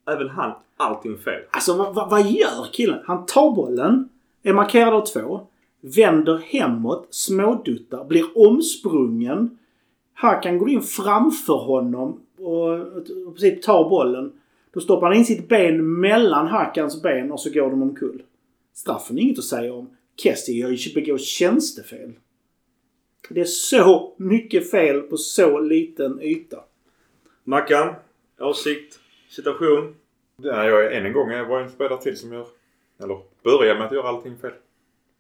även 0.07 0.29
han 0.29 0.53
allting 0.77 1.19
fel. 1.19 1.43
Alltså 1.51 1.77
vad, 1.77 1.95
vad, 1.95 2.11
vad 2.11 2.27
gör 2.27 2.73
killen? 2.73 3.01
Han 3.05 3.27
tar 3.27 3.55
bollen, 3.55 4.09
är 4.43 4.53
markerad 4.53 4.95
av 4.95 5.07
två, 5.07 5.41
vänder 5.81 6.39
hemåt, 6.39 7.07
småduttar, 7.11 8.05
blir 8.05 8.39
omsprungen. 8.49 9.59
Hakan 10.15 10.59
går 10.59 10.71
in 10.71 10.83
framför 10.83 11.57
honom 11.57 12.21
och 12.39 12.79
i 13.09 13.25
princip 13.25 13.63
tar 13.63 13.89
bollen. 13.89 14.33
Då 14.73 14.81
stoppar 14.81 15.07
han 15.07 15.17
in 15.17 15.25
sitt 15.25 15.49
ben 15.49 16.01
mellan 16.01 16.47
Hakans 16.47 17.03
ben 17.03 17.33
och 17.33 17.41
så 17.41 17.51
går 17.51 17.71
de 17.71 17.83
omkull. 17.83 18.23
Straffen 18.75 19.19
är 19.19 19.23
inget 19.23 19.39
att 19.39 19.45
säga 19.45 19.75
om. 19.75 19.91
Kessie 20.17 20.95
begår 20.95 21.19
tjänstefel. 21.19 22.13
Det 23.29 23.41
är 23.41 23.45
så 23.45 24.15
mycket 24.17 24.71
fel 24.71 25.01
på 25.01 25.17
så 25.17 25.61
liten 25.61 26.23
yta. 26.23 26.61
Mackan, 27.45 27.95
åsikt, 28.41 28.99
situation. 29.37 29.95
Ja, 30.43 30.65
jag 30.65 30.85
är 30.85 30.91
än 30.91 31.07
en 31.07 31.13
gång 31.13 31.31
jag 31.31 31.45
var 31.45 31.61
en 31.61 31.69
spelare 31.69 32.03
till 32.03 32.17
som 32.17 32.33
gör, 32.33 32.47
eller 33.03 33.19
börjar 33.45 33.75
med 33.75 33.87
att 33.87 33.93
göra 33.93 34.09
allting 34.09 34.37
fel. 34.39 34.53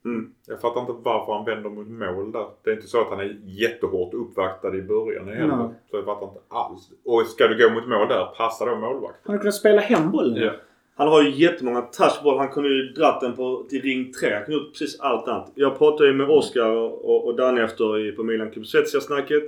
Mm. 0.04 0.34
Jag 0.46 0.60
fattar 0.60 0.80
inte 0.80 0.92
varför 0.92 1.32
han 1.32 1.44
vänder 1.44 1.70
mot 1.70 1.88
mål 1.88 2.32
där. 2.32 2.46
Det 2.62 2.70
är 2.70 2.74
inte 2.74 2.86
så 2.86 3.00
att 3.00 3.08
han 3.08 3.20
är 3.20 3.38
jättehårt 3.44 4.14
uppvaktad 4.14 4.76
i 4.76 4.82
början 4.82 5.28
heller. 5.28 5.56
Nej. 5.56 5.68
Så 5.90 5.96
jag 5.96 6.04
fattar 6.04 6.26
inte 6.26 6.40
alls. 6.48 6.90
Och 7.04 7.26
ska 7.26 7.48
du 7.48 7.68
gå 7.68 7.74
mot 7.74 7.88
mål 7.88 8.08
där, 8.08 8.24
passar 8.36 8.66
då 8.66 8.76
målvakt? 8.76 9.18
Han 9.22 9.38
kunnat 9.38 9.54
spela 9.54 9.80
hem 9.80 10.10
bollen. 10.10 10.42
Ja. 10.42 10.52
Han 10.94 11.08
har 11.08 11.22
ju 11.22 11.30
jättemånga 11.30 11.80
touchboll. 11.82 12.38
Han 12.38 12.48
kunde 12.48 12.68
ju 12.68 12.82
dratt 12.82 13.20
den 13.20 13.36
på, 13.36 13.66
till 13.68 13.82
ring 13.82 14.12
3. 14.12 14.34
Han 14.34 14.44
kunde 14.44 14.60
gjort 14.60 14.72
precis 14.72 15.00
allt 15.00 15.28
annat. 15.28 15.52
Jag 15.54 15.78
pratade 15.78 16.08
ju 16.08 16.14
med 16.14 16.28
Oskar 16.28 16.70
och, 16.70 17.26
och 17.26 17.36
Danne 17.36 17.64
efter 17.64 17.98
i, 17.98 18.12
på 18.12 18.22
Milan 18.22 18.50
Kubsvetsia-snacket. 18.50 19.42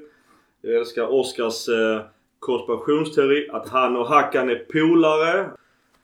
Jag 0.61 0.75
älskar 0.75 1.13
Oskars 1.13 1.69
eh, 1.69 2.01
konspirationsteori. 2.39 3.49
Att 3.53 3.69
han 3.69 3.97
och 3.97 4.07
Hakan 4.07 4.51
är 4.51 4.65
polare. 4.73 5.51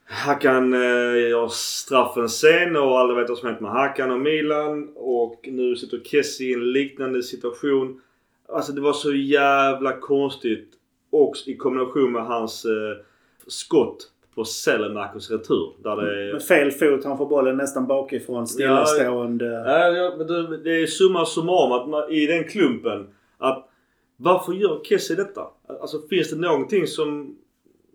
Hakan 0.07 0.74
eh, 0.74 1.28
gör 1.30 1.49
straffen 1.49 2.28
sen 2.28 2.76
och 2.76 2.99
alla 2.99 3.14
vet 3.14 3.28
vad 3.28 3.39
som 3.39 3.49
hänt 3.49 3.61
med 3.61 3.70
Hakan 3.70 4.11
och 4.11 4.20
Milan. 4.20 4.89
Och 4.97 5.49
nu 5.53 5.76
sitter 5.76 6.01
Kessie 6.05 6.51
i 6.51 6.55
en 6.55 6.72
liknande 6.72 7.22
situation. 7.22 8.01
Alltså 8.49 8.72
det 8.72 8.80
var 8.80 8.93
så 8.93 9.12
jävla 9.12 9.93
konstigt. 9.93 10.70
Och 11.11 11.35
i 11.47 11.57
kombination 11.57 12.12
med 12.12 12.26
hans 12.26 12.64
eh, 12.64 13.05
skott 13.47 14.11
på 14.35 14.45
Selemakers 14.45 15.30
retur. 15.30 15.72
Där 15.82 15.97
det 15.97 16.32
Med 16.32 16.43
fel 16.43 16.70
fot, 16.70 17.05
han 17.05 17.18
får 17.18 17.26
bollen 17.26 17.57
nästan 17.57 17.87
bakifrån 17.87 18.47
stillastående. 18.47 19.45
Ja, 19.45 19.89
ja, 19.89 20.14
men 20.18 20.26
det, 20.26 20.57
det 20.57 20.82
är 20.82 20.87
summa 20.87 21.26
summarum 21.26 21.72
att 21.72 21.89
man, 21.89 22.11
i 22.11 22.26
den 22.26 22.45
klumpen 22.45 23.07
att 23.39 23.68
varför 24.17 24.53
gör 24.53 24.81
Kessie 24.85 25.17
detta? 25.17 25.47
Alltså 25.81 26.03
finns 26.11 26.31
det 26.31 26.37
någonting 26.37 26.87
som 26.87 27.37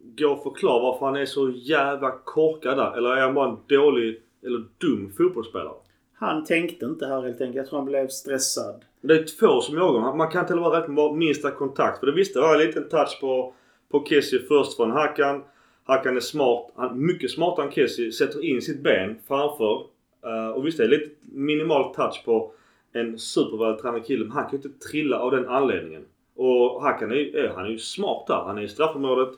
går 0.01 0.34
att 0.34 0.43
förklara 0.43 0.82
varför 0.82 1.05
han 1.05 1.15
är 1.15 1.26
så 1.26 1.49
jävla 1.49 2.11
korkad 2.11 2.78
där? 2.78 2.97
Eller 2.97 3.09
är 3.09 3.22
han 3.22 3.34
bara 3.34 3.49
en 3.49 3.57
dålig 3.67 4.22
eller 4.45 4.65
dum 4.78 5.11
fotbollsspelare? 5.17 5.74
Han 6.13 6.45
tänkte 6.45 6.86
inte 6.86 7.05
här 7.05 7.22
helt 7.22 7.41
enkelt. 7.41 7.55
Jag 7.55 7.67
tror 7.67 7.80
han 7.80 7.86
blev 7.86 8.07
stressad. 8.07 8.86
Det 9.01 9.13
är 9.13 9.39
två 9.39 9.61
som 9.61 9.78
jagar. 9.78 10.15
Man 10.15 10.32
kan 10.32 10.41
inte 10.41 10.55
vara 10.55 10.82
rätt 10.82 10.89
med 10.89 11.13
minsta 11.13 11.51
kontakt. 11.51 11.99
För 11.99 12.05
det 12.05 12.11
visste 12.11 12.39
var 12.39 12.55
en 12.55 12.67
liten 12.67 12.89
touch 12.89 13.20
på, 13.22 13.53
på 13.91 14.05
Kessie 14.05 14.39
först 14.39 14.76
från 14.76 14.91
Hakan. 14.91 15.43
Hakan 15.84 16.15
är 16.15 16.20
smart. 16.20 16.72
Han 16.76 17.05
mycket 17.05 17.32
smartare 17.32 17.65
än 17.65 17.72
Kessie. 17.72 18.11
Sätter 18.11 18.45
in 18.45 18.61
sitt 18.61 18.84
ben 18.84 19.20
framför. 19.28 19.86
Eh, 20.26 20.49
och 20.49 20.67
visst 20.67 20.78
det 20.78 20.84
är 20.84 20.88
lite 20.88 21.09
minimal 21.22 21.93
touch 21.95 22.26
på 22.26 22.53
en 22.93 23.19
supervältränad 23.19 24.05
kille. 24.05 24.25
Men 24.25 24.31
han 24.31 24.43
kan 24.43 24.51
ju 24.51 24.57
inte 24.57 24.87
trilla 24.87 25.19
av 25.19 25.31
den 25.31 25.47
anledningen. 25.47 26.05
Och 26.35 26.81
Hakan 26.81 27.11
är, 27.11 27.35
är, 27.35 27.49
han 27.55 27.65
är 27.65 27.69
ju 27.69 27.79
smart 27.79 28.27
där. 28.27 28.43
Han 28.45 28.57
är 28.57 28.61
i 28.61 28.67
straffområdet. 28.67 29.29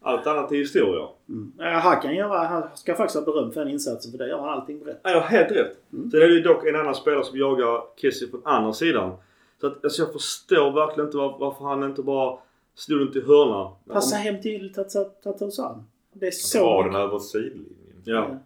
Allt 0.00 0.26
annat 0.26 0.52
är 0.52 0.56
historia. 0.56 1.08
Mm. 1.28 1.52
Ja, 1.58 1.78
han 1.78 2.00
kan 2.00 2.14
göra... 2.14 2.38
Han 2.38 2.62
ska 2.74 2.94
faktiskt 2.94 3.26
ha 3.26 3.32
beröm 3.32 3.52
för 3.52 3.60
den 3.60 3.72
insatsen 3.72 4.12
för 4.12 4.18
det 4.18 4.28
gör 4.28 4.38
han 4.38 4.48
allting 4.48 4.84
rätt. 4.84 5.00
Ja, 5.02 5.20
helt 5.20 5.50
rätt. 5.50 5.76
Sen 5.90 6.22
är 6.22 6.28
det 6.28 6.34
ju 6.34 6.40
dock 6.40 6.66
en 6.66 6.76
annan 6.76 6.94
spelare 6.94 7.24
som 7.24 7.38
jagar 7.38 7.82
Kessie 7.96 8.28
på 8.28 8.38
andra 8.44 8.72
sidan. 8.72 9.12
Så 9.60 9.66
att, 9.66 9.84
alltså 9.84 10.02
jag 10.02 10.12
förstår 10.12 10.70
verkligen 10.70 11.08
inte 11.08 11.16
var, 11.16 11.38
varför 11.38 11.64
han 11.64 11.84
inte 11.84 12.02
bara 12.02 12.38
slog 12.74 13.00
den 13.00 13.12
till 13.12 13.26
hörna. 13.26 13.70
Passa 13.88 14.16
hem 14.16 14.42
till 14.42 14.74
Tatousan. 15.22 15.84
Det 16.12 16.26
är 16.26 16.30
så... 16.30 16.58
Dra 16.58 16.82
den 16.82 16.94
över 16.94 17.18
sidlinjen. 17.18 17.66
Ja. 18.04 18.40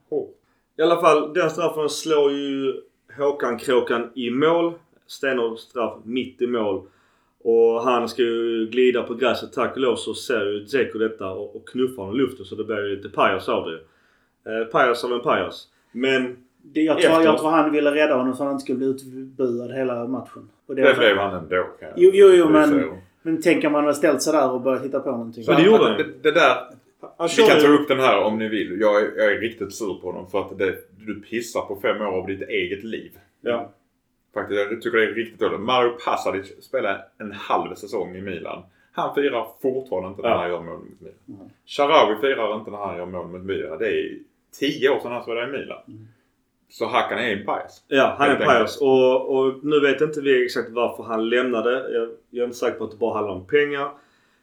I 0.76 0.82
alla 0.82 1.00
fall, 1.00 1.34
den 1.34 1.50
straffen 1.50 1.88
slår 1.88 2.32
ju 2.32 2.82
Håkan 3.18 3.58
Kråkan 3.58 4.10
i 4.14 4.30
mål. 4.30 4.72
Stenhård 5.06 5.58
straff 5.58 5.94
mitt 6.04 6.42
i 6.42 6.46
mål. 6.46 6.82
Och 7.44 7.82
han 7.82 8.08
ska 8.08 8.22
ju 8.22 8.66
glida 8.66 9.02
på 9.02 9.14
gräset. 9.14 9.52
Tack 9.52 9.72
och 9.72 9.80
lov 9.80 9.96
så 9.96 10.14
ser 10.14 10.46
ju 10.46 10.60
Dzeko 10.64 10.98
detta 10.98 11.30
och, 11.30 11.56
och 11.56 11.68
knuffar 11.68 12.02
honom 12.02 12.16
i 12.16 12.18
luften 12.18 12.44
så 12.46 12.54
det 12.54 12.64
blir 12.64 12.76
ju 12.86 12.96
lite 12.96 13.08
pajas 13.08 13.48
av 13.48 13.66
det. 13.70 13.80
Eh, 14.60 14.64
pajas 14.66 15.04
av 15.04 15.12
en 15.12 15.20
pajas. 15.20 15.68
Men 15.92 16.36
Det, 16.62 16.80
jag, 16.80 16.98
tror, 17.00 17.10
Efter. 17.10 17.24
jag 17.24 17.38
tror 17.38 17.50
han 17.50 17.72
ville 17.72 17.94
rädda 17.94 18.14
honom 18.16 18.34
så 18.36 18.44
han 18.44 18.52
inte 18.52 18.62
skulle 18.64 18.78
bli 18.78 18.86
utbuad 18.86 19.70
hela 19.74 20.06
matchen. 20.06 20.48
Och 20.66 20.74
det 20.74 20.82
Det 20.82 20.88
var- 20.88 20.98
blev 20.98 21.16
han 21.16 21.34
ändå. 21.34 21.62
kan 21.80 21.88
jag- 21.88 21.92
Jo, 21.96 22.10
jo, 22.14 22.28
jo, 22.34 22.48
men-. 22.48 22.84
Men 23.22 23.42
tänk 23.42 23.64
om 23.64 23.74
han 23.74 23.84
hade 23.84 23.94
ställt 23.96 24.22
sig 24.22 24.32
där 24.32 24.50
och 24.52 24.60
börjat 24.60 24.84
hitta 24.84 25.00
på 25.00 25.10
någonting. 25.10 25.44
Men 25.46 25.56
det 25.56 25.62
gjorde 25.62 25.84
han 25.84 25.96
det, 25.96 26.04
det 26.22 26.30
där, 26.30 26.56
vi 27.28 27.42
kan 27.42 27.60
ta 27.60 27.68
upp 27.68 27.88
den 27.88 28.00
här 28.00 28.18
om 28.18 28.38
ni 28.38 28.48
vill. 28.48 28.80
Jag 28.80 29.02
är, 29.02 29.12
jag 29.16 29.32
är 29.32 29.38
riktigt 29.40 29.74
sur 29.74 29.94
på 29.94 30.06
honom 30.06 30.30
för 30.30 30.40
att 30.40 30.58
det, 30.58 30.76
du 31.06 31.20
pissar 31.20 31.60
på 31.60 31.80
fem 31.80 32.00
år 32.00 32.20
av 32.20 32.26
ditt 32.26 32.42
eget 32.42 32.84
liv. 32.84 33.12
Ja. 33.40 33.70
Faktiskt, 34.34 34.60
jag 34.60 34.82
tycker 34.82 34.98
det 34.98 35.04
är 35.04 35.14
riktigt 35.14 35.40
dåligt. 35.40 35.60
Mario 35.60 35.90
Pasadic 36.04 36.64
spelade 36.64 37.04
en 37.18 37.32
halv 37.32 37.74
säsong 37.74 38.16
i 38.16 38.20
Milan. 38.20 38.62
Han 38.92 39.14
firar 39.14 39.46
fortfarande 39.62 40.08
inte 40.08 40.22
när 40.22 40.28
han 40.28 40.48
gör 40.48 40.60
mål 40.60 40.78
mot 40.78 41.00
Milan. 41.00 41.50
Sharawi 41.66 42.20
firar 42.20 42.54
inte 42.54 42.70
när 42.70 42.78
han 42.78 42.96
gör 42.96 43.06
mål 43.06 43.26
mot 43.26 43.42
Milan. 43.42 43.78
Det 43.78 43.88
är 43.88 44.18
tio 44.58 44.90
år 44.90 45.00
sedan 45.00 45.12
han 45.12 45.22
spelade 45.22 45.48
i 45.48 45.60
Milan. 45.60 46.08
Så 46.68 46.86
Hakan 46.86 47.18
är 47.18 47.36
en 47.36 47.44
pajas. 47.44 47.84
Ja, 47.88 48.14
han 48.18 48.30
är 48.30 48.34
Helt 48.34 48.46
pajas. 48.46 48.80
Och, 48.80 49.36
och 49.36 49.64
nu 49.64 49.80
vet 49.80 50.00
inte 50.00 50.20
vi 50.20 50.44
exakt 50.44 50.70
varför 50.70 51.02
han 51.02 51.28
lämnade. 51.28 51.70
Jag, 51.72 52.08
jag 52.30 52.42
är 52.42 52.44
inte 52.44 52.56
säker 52.56 52.78
på 52.78 52.84
att 52.84 52.90
det 52.90 52.96
bara 52.96 53.14
handlar 53.14 53.34
om 53.34 53.46
pengar. 53.46 53.90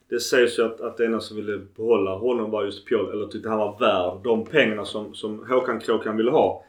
Det 0.10 0.20
sägs 0.20 0.60
ju 0.60 0.64
att, 0.64 0.82
att 0.82 0.98
det 0.98 1.06
ena 1.06 1.20
som 1.20 1.38
ville 1.38 1.58
behålla 1.76 2.16
honom 2.16 2.52
var 2.52 2.66
just 2.66 2.86
Pjol, 2.86 3.12
eller 3.12 3.28
tyckte 3.28 3.50
han 3.50 3.58
var 3.58 3.80
värd 3.80 4.24
de 4.24 4.46
pengarna 4.46 4.86
som, 4.86 5.14
som 5.14 5.46
Håkan 5.50 5.80
Kråkan 5.80 6.18
ville 6.18 6.32
ha. 6.32 6.64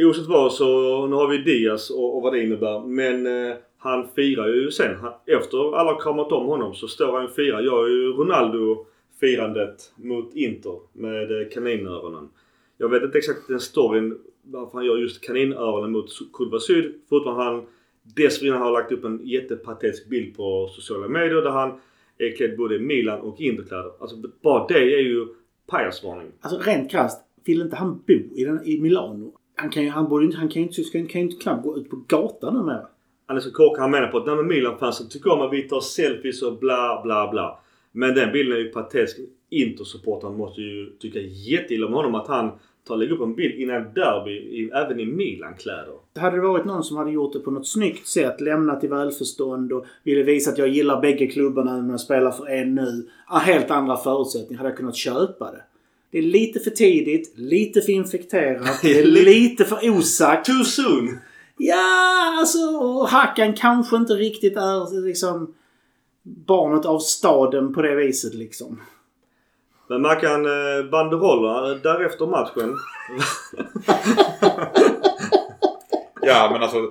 Oavsett 0.00 0.26
vad 0.26 0.52
så, 0.52 1.06
nu 1.06 1.16
har 1.16 1.28
vi 1.28 1.38
Diaz 1.38 1.90
och, 1.90 2.16
och 2.16 2.22
vad 2.22 2.32
det 2.32 2.42
innebär. 2.42 2.80
Men 2.80 3.26
eh, 3.26 3.56
han 3.78 4.08
firar 4.08 4.48
ju 4.48 4.70
sen. 4.70 4.96
Han, 4.96 5.12
efter 5.26 5.76
alla 5.76 5.92
har 5.92 6.00
kramat 6.00 6.32
om 6.32 6.46
honom 6.46 6.74
så 6.74 6.88
står 6.88 7.12
han 7.12 7.24
och 7.24 7.34
firar. 7.34 7.60
Jag 7.60 7.84
är 7.84 7.90
ju 7.90 8.12
Ronaldo-firandet 8.12 9.92
mot 9.96 10.34
Inter 10.34 10.78
med 10.92 11.40
eh, 11.40 11.48
kaninöronen. 11.48 12.28
Jag 12.78 12.88
vet 12.88 13.02
inte 13.02 13.18
exakt 13.18 13.48
den 13.48 13.60
storyn 13.60 14.18
varför 14.42 14.78
han 14.78 14.86
gör 14.86 14.96
just 14.96 15.20
kaninöronen 15.20 15.92
mot 15.92 16.08
Kurva 16.32 16.58
Syd. 16.58 16.94
Förutom 17.08 17.36
han 17.36 17.66
dessförinnan 18.02 18.62
har 18.62 18.72
lagt 18.72 18.92
upp 18.92 19.04
en 19.04 19.20
jättepatetisk 19.24 20.08
bild 20.08 20.36
på 20.36 20.68
sociala 20.68 21.08
medier 21.08 21.42
där 21.42 21.50
han 21.50 21.80
är 22.18 22.36
klädd 22.36 22.56
både 22.56 22.76
i 22.76 22.78
Milan 22.78 23.20
och 23.20 23.40
Interkläder. 23.40 23.92
Alltså 24.00 24.16
bara 24.42 24.66
det 24.66 24.78
är 24.78 25.02
ju 25.02 25.26
pajasvarning. 25.66 26.26
Alltså 26.40 26.70
rent 26.70 26.90
krasst, 26.90 27.20
vill 27.44 27.60
inte 27.60 27.76
han 27.76 28.02
bo 28.06 28.12
i, 28.12 28.44
den, 28.44 28.64
i 28.64 28.80
Milano? 28.80 29.32
Han 29.54 29.70
kan 29.70 29.82
ju, 29.82 29.88
han 29.88 30.08
borde 30.08 30.24
inte, 30.24 30.36
han 30.36 30.48
kan 30.48 30.62
ju 30.62 30.68
inte, 30.68 30.82
kan, 30.92 31.06
kan 31.06 31.20
ju 31.20 31.26
inte 31.26 31.42
knappt 31.42 31.62
gå 31.62 31.78
ut 31.78 31.90
på 31.90 31.96
gatan 32.08 32.54
numera. 32.54 32.86
Han 33.26 33.36
är 33.36 33.40
så 33.40 33.52
korkad. 33.52 33.82
Han 33.82 33.90
menar 33.90 34.08
på 34.08 34.18
att 34.18 34.26
nej 34.26 34.36
men 34.36 34.46
Milan-fansen 34.46 35.08
tycker 35.08 35.32
om 35.32 35.40
att 35.40 35.52
vi 35.52 35.62
tar 35.62 35.80
selfies 35.80 36.42
och 36.42 36.58
bla 36.58 37.00
bla 37.04 37.30
bla. 37.30 37.58
Men 37.92 38.14
den 38.14 38.32
bilden 38.32 38.58
är 38.58 38.60
ju 38.60 38.68
patetisk. 38.68 39.18
Inter-supportrarna 39.50 40.36
måste 40.36 40.60
ju 40.60 40.90
tycka 40.90 41.18
jätteilla 41.20 41.86
om 41.86 41.92
honom 41.92 42.14
att 42.14 42.28
han 42.28 42.52
tar 42.86 42.94
och 42.94 43.00
lägger 43.00 43.14
upp 43.14 43.20
en 43.20 43.34
bild 43.34 43.54
innan 43.54 43.82
derby 43.94 44.30
i, 44.30 44.70
även 44.74 45.00
i 45.00 45.06
Milan-kläder. 45.06 45.94
Hade 46.18 46.36
det 46.36 46.42
varit 46.42 46.64
någon 46.64 46.84
som 46.84 46.96
hade 46.96 47.10
gjort 47.10 47.32
det 47.32 47.38
på 47.38 47.50
något 47.50 47.68
snyggt 47.68 48.06
sätt, 48.06 48.40
lämnat 48.40 48.84
i 48.84 48.86
välförstånd 48.86 49.72
och 49.72 49.86
ville 50.02 50.22
visa 50.22 50.50
att 50.50 50.58
jag 50.58 50.68
gillar 50.68 51.00
bägge 51.00 51.26
klubbarna 51.26 51.76
men 51.76 51.90
jag 51.90 52.00
spelar 52.00 52.30
för 52.30 52.48
en 52.48 52.74
nu. 52.74 53.08
Helt 53.26 53.70
andra 53.70 53.96
förutsättningar 53.96 54.58
hade 54.58 54.70
jag 54.70 54.76
kunnat 54.76 54.96
köpa 54.96 55.50
det. 55.50 55.62
Det 56.10 56.18
är 56.18 56.22
lite 56.22 56.60
för 56.60 56.70
tidigt, 56.70 57.38
lite 57.38 57.80
för 57.80 57.92
infekterat, 57.92 58.82
det 58.82 58.98
är 58.98 59.04
lite 59.24 59.64
för 59.64 59.90
osagt. 59.90 60.46
Too 60.46 60.64
soon! 60.64 61.18
Ja, 61.56 62.36
alltså 62.38 62.58
och 62.58 63.08
Hackan 63.08 63.54
kanske 63.54 63.96
inte 63.96 64.12
riktigt 64.12 64.56
är 64.56 65.06
liksom 65.06 65.54
barnet 66.22 66.86
av 66.86 66.98
staden 66.98 67.74
på 67.74 67.82
det 67.82 67.94
viset 67.94 68.34
liksom. 68.34 68.80
Men 69.88 70.02
Mackan, 70.02 70.46
eh, 70.46 70.84
banderollerna 70.90 71.74
därefter 71.82 72.26
matchen. 72.26 72.76
Ja 76.22 76.48
men 76.52 76.62
alltså 76.62 76.90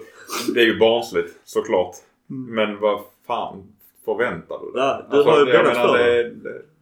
det 0.53 0.61
är 0.61 0.65
ju 0.65 0.79
barnsligt 0.79 1.33
såklart. 1.43 1.95
Men 2.27 2.79
vad 2.79 2.99
fan 3.27 3.63
förväntar 4.05 4.59
du 4.65 4.71
dig? 4.71 4.81
Ja, 4.81 5.01
du 5.11 5.23
har 5.23 5.45
ju 5.45 5.51
jag 5.53 5.65
bäddat 5.65 5.91
för 5.91 5.97
det, 5.97 6.31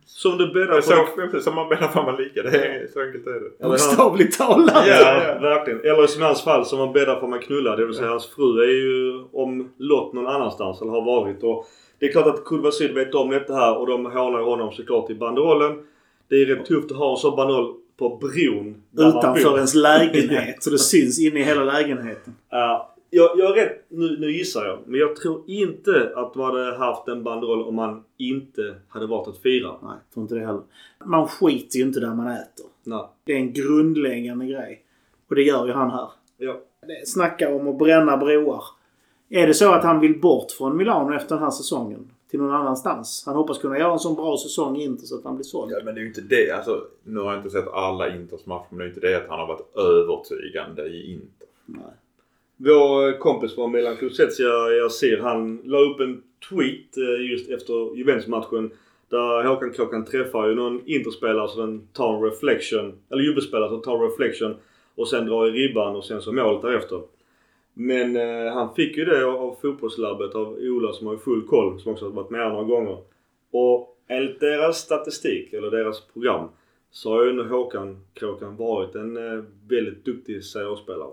Som 0.06 0.38
du 0.38 0.54
bäddar 0.54 0.82
för. 0.82 1.30
så, 1.32 1.42
som 1.42 1.56
man 1.56 1.70
bäddar 1.70 1.88
för 1.88 2.04
man 2.04 2.16
ligger. 2.16 2.44
Det 2.44 2.66
är 2.66 2.88
så 2.94 3.02
enkelt 3.02 3.28
är 3.28 3.34
det. 3.60 3.68
Bokstavligt 3.68 4.38
talat. 4.38 4.88
Ja, 4.88 5.38
verkligen. 5.42 5.80
Eller 5.80 6.08
som 6.08 6.22
i 6.22 6.26
hans 6.26 6.44
fall 6.44 6.66
som 6.66 6.80
man 6.80 6.94
bäddar 6.94 7.20
för 7.20 7.28
man 7.28 7.40
knullar. 7.40 7.78
Det 7.78 7.86
vill 7.86 7.96
säga 7.96 8.10
hans 8.10 8.30
fru 8.30 8.64
är 8.64 8.84
ju 8.84 9.24
om 9.34 9.70
lott 9.78 10.14
någon 10.14 10.28
annanstans 10.28 10.82
eller 10.82 10.92
har 10.92 11.06
varit. 11.06 11.44
Och 11.44 11.66
det 12.00 12.06
är 12.06 12.12
klart 12.12 12.28
att 12.28 12.46
Kurva 12.46 12.72
Syd 12.72 12.94
vet 12.94 13.16
om 13.16 13.30
detta 13.30 13.54
här 13.54 13.78
och 13.78 13.88
de 13.88 14.06
hånar 14.06 14.42
honom 14.42 14.72
såklart 14.72 15.10
i 15.10 15.16
banderollen. 15.16 15.80
Det 16.34 16.42
är 16.42 16.46
rätt 16.46 16.66
tufft 16.66 16.92
att 16.92 16.98
ha 16.98 17.12
en 17.12 17.18
sån 17.18 17.36
banderoll 17.36 17.76
på 17.98 18.18
bron. 18.18 18.84
Utanför 18.98 19.56
ens 19.56 19.76
lägenhet. 19.76 20.64
Så 20.64 20.70
det 20.70 20.78
syns 20.80 21.20
in 21.20 21.38
i 21.38 21.44
hela 21.44 21.64
lägenheten. 21.64 22.36
Ja, 22.50 22.96
jag, 23.10 23.32
jag 23.38 23.58
är 23.58 23.66
rätt, 23.66 23.86
nu, 23.90 24.20
nu 24.20 24.32
gissar 24.32 24.66
jag, 24.66 24.80
men 24.86 25.00
jag 25.00 25.16
tror 25.16 25.44
inte 25.48 26.12
att 26.16 26.36
man 26.36 26.46
hade 26.46 26.78
haft 26.78 27.08
en 27.08 27.24
banderoll 27.24 27.64
om 27.64 27.76
man 27.76 28.04
inte 28.18 28.76
hade 28.88 29.08
valt 29.08 29.28
att 29.28 29.38
fira. 29.38 29.72
Nej, 29.82 29.92
jag 30.06 30.14
tror 30.14 30.24
inte 30.24 30.36
det 30.36 30.46
heller. 30.46 30.62
Man 31.06 31.28
skiter 31.28 31.78
ju 31.78 31.84
inte 31.84 32.00
där 32.00 32.14
man 32.14 32.28
äter. 32.28 32.66
Nej. 32.84 33.08
Det 33.24 33.34
är 33.34 33.38
en 33.38 33.54
grundläggande 33.54 34.46
grej. 34.46 34.82
Och 35.30 35.36
det 35.36 35.42
gör 35.42 35.66
ju 35.68 35.74
han 35.74 35.92
här. 35.92 36.10
Ja. 36.38 36.62
Snacka 37.06 37.56
om 37.56 37.68
att 37.68 37.78
bränna 37.78 38.18
broar. 38.18 38.64
Är 39.30 39.48
det 39.48 39.54
så 39.54 39.72
att 39.72 39.84
han 39.84 40.00
vill 40.00 40.20
bort 40.20 40.52
från 40.52 40.78
Milano 40.78 41.16
efter 41.16 41.36
den 41.36 41.44
här 41.44 41.52
säsongen? 41.52 42.10
Till 42.34 42.42
någon 42.42 42.56
annanstans? 42.56 43.24
Han 43.26 43.36
hoppas 43.36 43.58
kunna 43.58 43.80
göra 43.80 43.94
en 43.94 44.00
sån 44.00 44.16
bra 44.16 44.38
säsong 44.38 44.78
i 44.78 44.84
Inter 44.84 45.06
så 45.06 45.16
att 45.16 45.24
han 45.24 45.36
blir 45.36 45.44
såld. 45.44 45.72
Ja, 45.72 45.78
men 45.86 45.96
det 45.96 46.00
är 46.00 46.02
ju 46.02 46.08
inte 46.08 46.22
det. 46.22 46.52
Alltså, 46.52 46.88
nu 47.04 47.20
har 47.20 47.32
jag 47.32 47.40
inte 47.40 47.50
sett 47.50 47.68
alla 47.68 48.16
Inters 48.16 48.46
matcher 48.46 48.68
men 48.70 48.78
det 48.78 48.84
är 48.84 48.88
ju 48.88 48.94
inte 48.94 49.08
det 49.08 49.18
att 49.18 49.30
han 49.30 49.40
har 49.40 49.48
varit 49.48 49.78
övertygande 49.78 50.86
i 50.88 51.14
Inter. 51.14 51.48
Nej. 51.66 51.82
Vår 52.58 53.20
kompis 53.20 53.56
från 53.56 53.72
Milan 53.72 53.98
Kulusevski, 53.98 54.44
jag, 54.44 54.76
jag 54.76 54.92
ser, 54.92 55.20
han 55.20 55.62
la 55.64 55.78
upp 55.78 56.00
en 56.00 56.24
tweet 56.50 56.98
eh, 56.98 57.32
just 57.32 57.50
efter 57.50 57.98
Juventus-matchen. 57.98 58.72
Där 59.10 59.44
Håkan 59.44 59.72
Klockan 59.72 60.06
träffar 60.06 60.48
ju 60.48 60.56
någon 60.56 60.82
Interspelare 60.86 61.48
som 61.48 61.88
tar 61.94 62.16
en 62.16 62.24
reflection. 62.24 62.94
Eller 63.10 63.24
Juve-spelare 63.24 63.70
som 63.70 63.82
tar 63.82 63.96
en 63.96 64.12
reflection. 64.12 64.56
Och 64.96 65.08
sen 65.08 65.26
drar 65.26 65.48
i 65.48 65.52
ribban 65.52 65.96
och 65.96 66.06
sen 66.06 66.22
så 66.22 66.32
målet 66.32 66.62
därefter. 66.62 67.02
Men 67.74 68.16
eh, 68.16 68.54
han 68.54 68.76
fick 68.76 68.98
ju 68.98 69.06
det 69.06 69.26
av 69.26 69.58
fotbollslabbet 69.62 70.36
av 70.36 70.48
Ola 70.48 70.94
som 70.94 71.08
har 71.08 71.18
full 71.18 71.48
koll. 71.48 71.80
Som 71.80 71.92
också 71.92 72.06
har 72.06 72.12
varit 72.12 72.30
med 72.30 72.50
några 72.50 72.64
gånger. 72.64 72.98
Och 73.52 73.98
enligt 74.08 74.40
deras 74.40 74.78
statistik, 74.78 75.54
eller 75.54 75.72
deras 75.72 76.02
program. 76.08 76.48
Så 76.92 77.12
har 77.14 77.26
ju 77.26 77.34
nu 77.34 77.50
Håkan 77.50 78.04
Kråkan 78.14 78.56
varit 78.56 78.96
en 78.96 79.18
eh, 79.18 79.44
väldigt 79.70 80.06
duktig 80.06 80.44
seriespelare. 80.44 81.12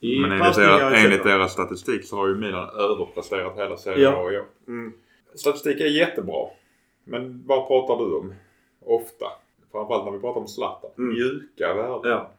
I 0.00 0.20
Men 0.20 0.32
enligt, 0.32 0.56
deras, 0.56 1.04
enligt 1.04 1.22
deras 1.22 1.52
statistik 1.52 2.04
så 2.04 2.16
har 2.16 2.28
ju 2.28 2.34
Milan 2.34 2.68
överpresterat 2.78 3.56
hela 3.56 3.76
serien 3.76 4.02
Ja. 4.02 4.32
i 4.32 4.36
år. 4.38 4.44
Mm. 4.68 4.92
Statistik 5.34 5.80
är 5.80 5.86
jättebra. 5.86 6.46
Men 7.04 7.42
vad 7.46 7.68
pratar 7.68 8.04
du 8.04 8.14
om? 8.16 8.34
Ofta. 8.80 9.26
Framförallt 9.72 10.04
när 10.04 10.12
vi 10.12 10.18
pratar 10.18 10.40
om 10.40 10.48
Zlatan. 10.48 10.90
Mm. 10.98 11.14
Mjuka 11.14 11.74
värden. 11.74 12.10
Ja. 12.10 12.30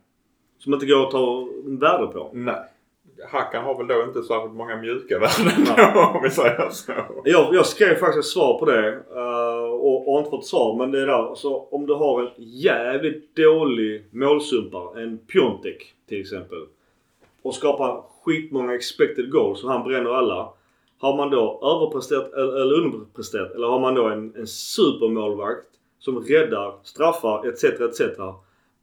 Som 0.58 0.74
inte 0.74 0.86
går 0.86 1.04
att 1.06 1.12
ta 1.12 1.48
värde 1.66 2.08
på. 2.08 2.30
Nej. 2.34 2.64
Hackan 3.26 3.64
har 3.64 3.78
väl 3.78 3.88
då 3.88 4.04
inte 4.04 4.24
särskilt 4.24 4.54
många 4.54 4.76
mjuka 4.76 5.20
värden 5.20 5.96
om 6.16 6.24
vi 6.24 6.30
säger 6.30 6.70
så. 6.70 6.92
Jag, 7.24 7.56
jag 7.56 7.66
skrev 7.66 7.96
faktiskt 7.96 8.18
ett 8.18 8.26
svar 8.26 8.60
på 8.60 8.66
det 8.66 8.90
eh, 9.16 9.70
och, 9.70 10.08
och 10.08 10.14
har 10.14 10.20
inte 10.20 10.30
fått 10.30 10.46
svar. 10.46 10.78
Men 10.78 10.92
det 10.92 11.02
är 11.02 11.08
där. 11.08 11.36
Så 11.36 11.68
om 11.72 11.86
du 11.86 11.94
har 11.94 12.22
en 12.22 12.30
jävligt 12.38 13.36
dålig 13.36 14.06
målsumpare. 14.12 15.04
En 15.04 15.18
Piontek 15.18 15.94
till 16.10 16.22
exempel. 16.22 16.66
Och 17.42 17.56
skapar 17.56 18.04
skitmånga 18.24 18.76
expected 18.76 19.32
goals 19.32 19.64
och 19.64 19.72
han 19.72 19.84
bränner 19.84 20.10
alla. 20.10 20.50
Har 21.00 21.18
man 21.18 21.30
då 21.30 21.62
överpresterat 21.64 22.34
eller, 22.34 22.62
eller 22.62 22.76
underpresterat? 22.76 23.56
Eller 23.56 23.68
har 23.68 23.80
man 23.80 23.96
då 23.96 24.08
en, 24.08 24.36
en 24.36 24.48
supermålvakt 24.48 25.68
som 26.00 26.20
räddar, 26.20 26.74
straffar 26.84 27.48
etc. 27.48 27.64
etc. 27.64 28.02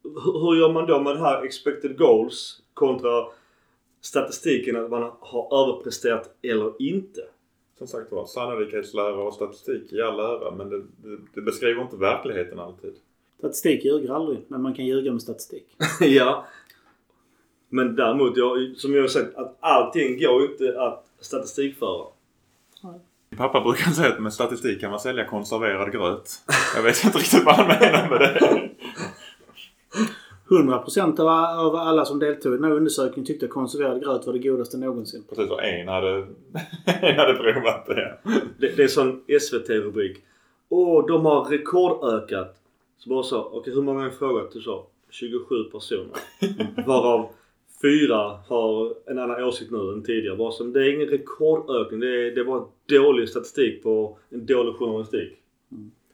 Hur, 0.04 0.40
hur 0.40 0.60
gör 0.60 0.72
man 0.72 0.86
då 0.86 1.00
med 1.00 1.16
det 1.16 1.20
här 1.20 1.44
expected 1.44 1.98
goals 1.98 2.60
kontra 2.74 3.24
statistiken 4.04 4.76
att 4.76 4.90
man 4.90 5.12
har 5.20 5.62
överpresterat 5.62 6.30
eller 6.42 6.82
inte? 6.82 7.20
Som 7.78 7.86
sagt 7.86 8.12
var, 8.12 8.26
sannolikhetslära 8.26 9.14
och 9.14 9.34
statistik 9.34 9.92
i 9.92 10.02
all 10.02 10.20
ära 10.20 10.50
men 10.50 10.70
det, 10.70 10.78
det, 10.78 11.18
det 11.34 11.40
beskriver 11.40 11.82
inte 11.82 11.96
verkligheten 11.96 12.58
alltid. 12.58 12.94
Statistik 13.38 13.84
ljuger 13.84 14.14
aldrig, 14.14 14.38
men 14.48 14.62
man 14.62 14.74
kan 14.74 14.86
ljuga 14.86 15.12
med 15.12 15.22
statistik. 15.22 15.76
ja. 16.00 16.46
Men 17.68 17.96
däremot, 17.96 18.36
jag, 18.36 18.74
som 18.76 18.94
jag 18.94 19.00
har 19.00 19.08
sagt, 19.08 19.34
att 19.34 19.56
allting 19.60 20.18
går 20.18 20.44
inte 20.44 20.80
att 20.80 21.06
statistikföra. 21.20 22.06
Min 23.30 23.38
pappa 23.38 23.60
brukar 23.60 23.90
säga 23.90 24.08
att 24.08 24.22
med 24.22 24.32
statistik 24.32 24.80
kan 24.80 24.90
man 24.90 25.00
sälja 25.00 25.24
konserverad 25.24 25.92
gröt. 25.92 26.30
Jag 26.76 26.82
vet 26.82 27.04
inte 27.04 27.18
riktigt 27.18 27.44
vad 27.44 27.54
han 27.54 27.68
menar 27.68 28.08
med 28.10 28.20
det. 28.20 28.70
100% 30.48 31.20
av, 31.20 31.28
av 31.66 31.76
alla 31.76 32.04
som 32.04 32.18
deltog 32.18 32.52
i 32.52 32.56
den 32.56 32.64
här 32.64 32.72
undersökningen 32.72 33.26
tyckte 33.26 33.46
att 33.46 33.52
konserverad 33.52 34.02
gröt 34.02 34.26
var 34.26 34.32
det 34.32 34.38
godaste 34.38 34.76
någonsin. 34.76 35.24
Precis, 35.28 35.50
och 35.50 35.64
en 35.64 35.88
hade, 35.88 36.10
en 36.84 37.16
hade 37.16 37.34
provat 37.34 37.86
det. 37.86 38.18
Det, 38.58 38.76
det 38.76 38.82
är 38.82 38.88
sån 38.88 39.22
SVT-rubrik. 39.40 40.16
Åh, 40.68 41.06
de 41.06 41.26
har 41.26 41.44
rekordökat. 41.44 42.56
Så 42.98 43.10
bara 43.10 43.22
så, 43.22 43.44
okej 43.52 43.74
hur 43.74 43.82
många 43.82 44.02
har 44.02 44.10
frågat? 44.10 44.52
Du 44.52 44.60
sa 44.60 44.86
27 45.10 45.64
personer. 45.64 46.16
Varav 46.86 47.28
fyra 47.82 48.38
har 48.48 48.94
en 49.06 49.18
annan 49.18 49.44
åsikt 49.44 49.70
nu 49.70 49.92
än 49.92 50.02
tidigare. 50.02 50.36
Bara 50.36 50.52
som, 50.52 50.72
det 50.72 50.80
är 50.80 50.94
ingen 50.94 51.08
rekordökning. 51.08 52.00
Det 52.00 52.26
är, 52.26 52.34
det 52.34 52.40
är 52.40 52.44
bara 52.44 52.64
dålig 52.88 53.28
statistik 53.28 53.82
på 53.82 54.18
en 54.30 54.46
dålig 54.46 54.74
journalistik. 54.74 55.32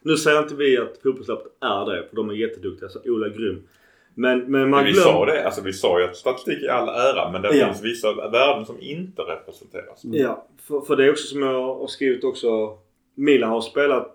Nu 0.02 0.16
säger 0.16 0.42
inte 0.42 0.54
vi 0.54 0.78
att 0.78 0.98
fotbollslappet 1.02 1.52
är 1.60 1.86
det, 1.86 2.06
för 2.08 2.16
de 2.16 2.30
är 2.30 2.34
jätteduktiga. 2.34 2.88
Så 2.88 3.00
Ola 3.04 3.26
är 3.26 3.30
grym. 3.30 3.62
Men, 4.14 4.38
men 4.38 4.60
man 4.60 4.70
Men 4.70 4.84
vi 4.84 4.92
glömmer... 4.92 5.10
sa 5.12 5.24
det, 5.26 5.44
alltså 5.44 5.62
vi 5.62 5.72
sa 5.72 5.98
ju 6.00 6.04
att 6.04 6.16
statistik 6.16 6.62
är 6.62 6.68
all 6.68 6.88
ära 6.88 7.30
men 7.32 7.42
det 7.42 7.56
Ja. 7.56 7.66
finns 7.66 7.84
vissa 7.84 8.28
värden 8.30 8.66
som 8.66 8.76
inte 8.80 9.22
representeras. 9.22 10.00
Ja, 10.02 10.46
för, 10.68 10.80
för 10.80 10.96
det 10.96 11.04
är 11.04 11.10
också 11.10 11.26
som 11.26 11.42
jag 11.42 11.74
har 11.74 11.86
skrivit 11.86 12.24
också. 12.24 12.78
Milan 13.14 13.50
har 13.50 13.60
spelat 13.60 14.14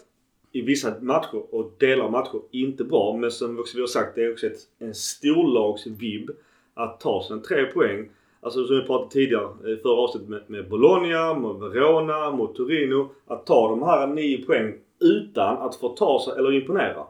i 0.51 0.61
vissa 0.61 0.93
matcher 1.01 1.55
och 1.55 1.71
delar 1.79 2.05
av 2.05 2.11
matcher 2.11 2.41
inte 2.51 2.83
bra. 2.83 3.17
Men 3.17 3.31
som 3.31 3.59
också 3.59 3.77
vi 3.77 3.81
har 3.81 3.87
sagt, 3.87 4.15
det 4.15 4.23
är 4.23 4.31
också 4.31 4.47
ett, 4.47 4.59
en 4.79 4.93
storlagsvibb 4.95 6.29
att 6.73 6.99
ta 6.99 7.23
sina 7.23 7.39
tre 7.39 7.65
poäng. 7.65 8.09
Alltså 8.41 8.65
som 8.65 8.75
vi 8.75 8.81
pratade 8.81 9.11
tidigare 9.11 9.71
i 9.71 9.77
förra 9.77 9.93
avsnittet 10.01 10.29
med, 10.29 10.41
med 10.47 10.69
Bologna, 10.69 11.33
mot 11.33 11.61
Verona, 11.73 12.31
mot 12.31 12.55
Torino. 12.55 13.09
Att 13.27 13.45
ta 13.45 13.69
de 13.69 13.83
här 13.83 14.07
nio 14.07 14.45
poäng 14.45 14.73
utan 14.99 15.57
att 15.57 15.75
få 15.75 15.89
ta 15.89 16.21
sig 16.25 16.33
eller 16.39 16.53
imponera. 16.53 17.03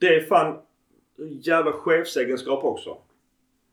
Det 0.00 0.06
är 0.06 0.20
fan 0.20 0.54
jävla 1.40 1.72
chefsegenskap 1.72 2.64
också. 2.64 2.96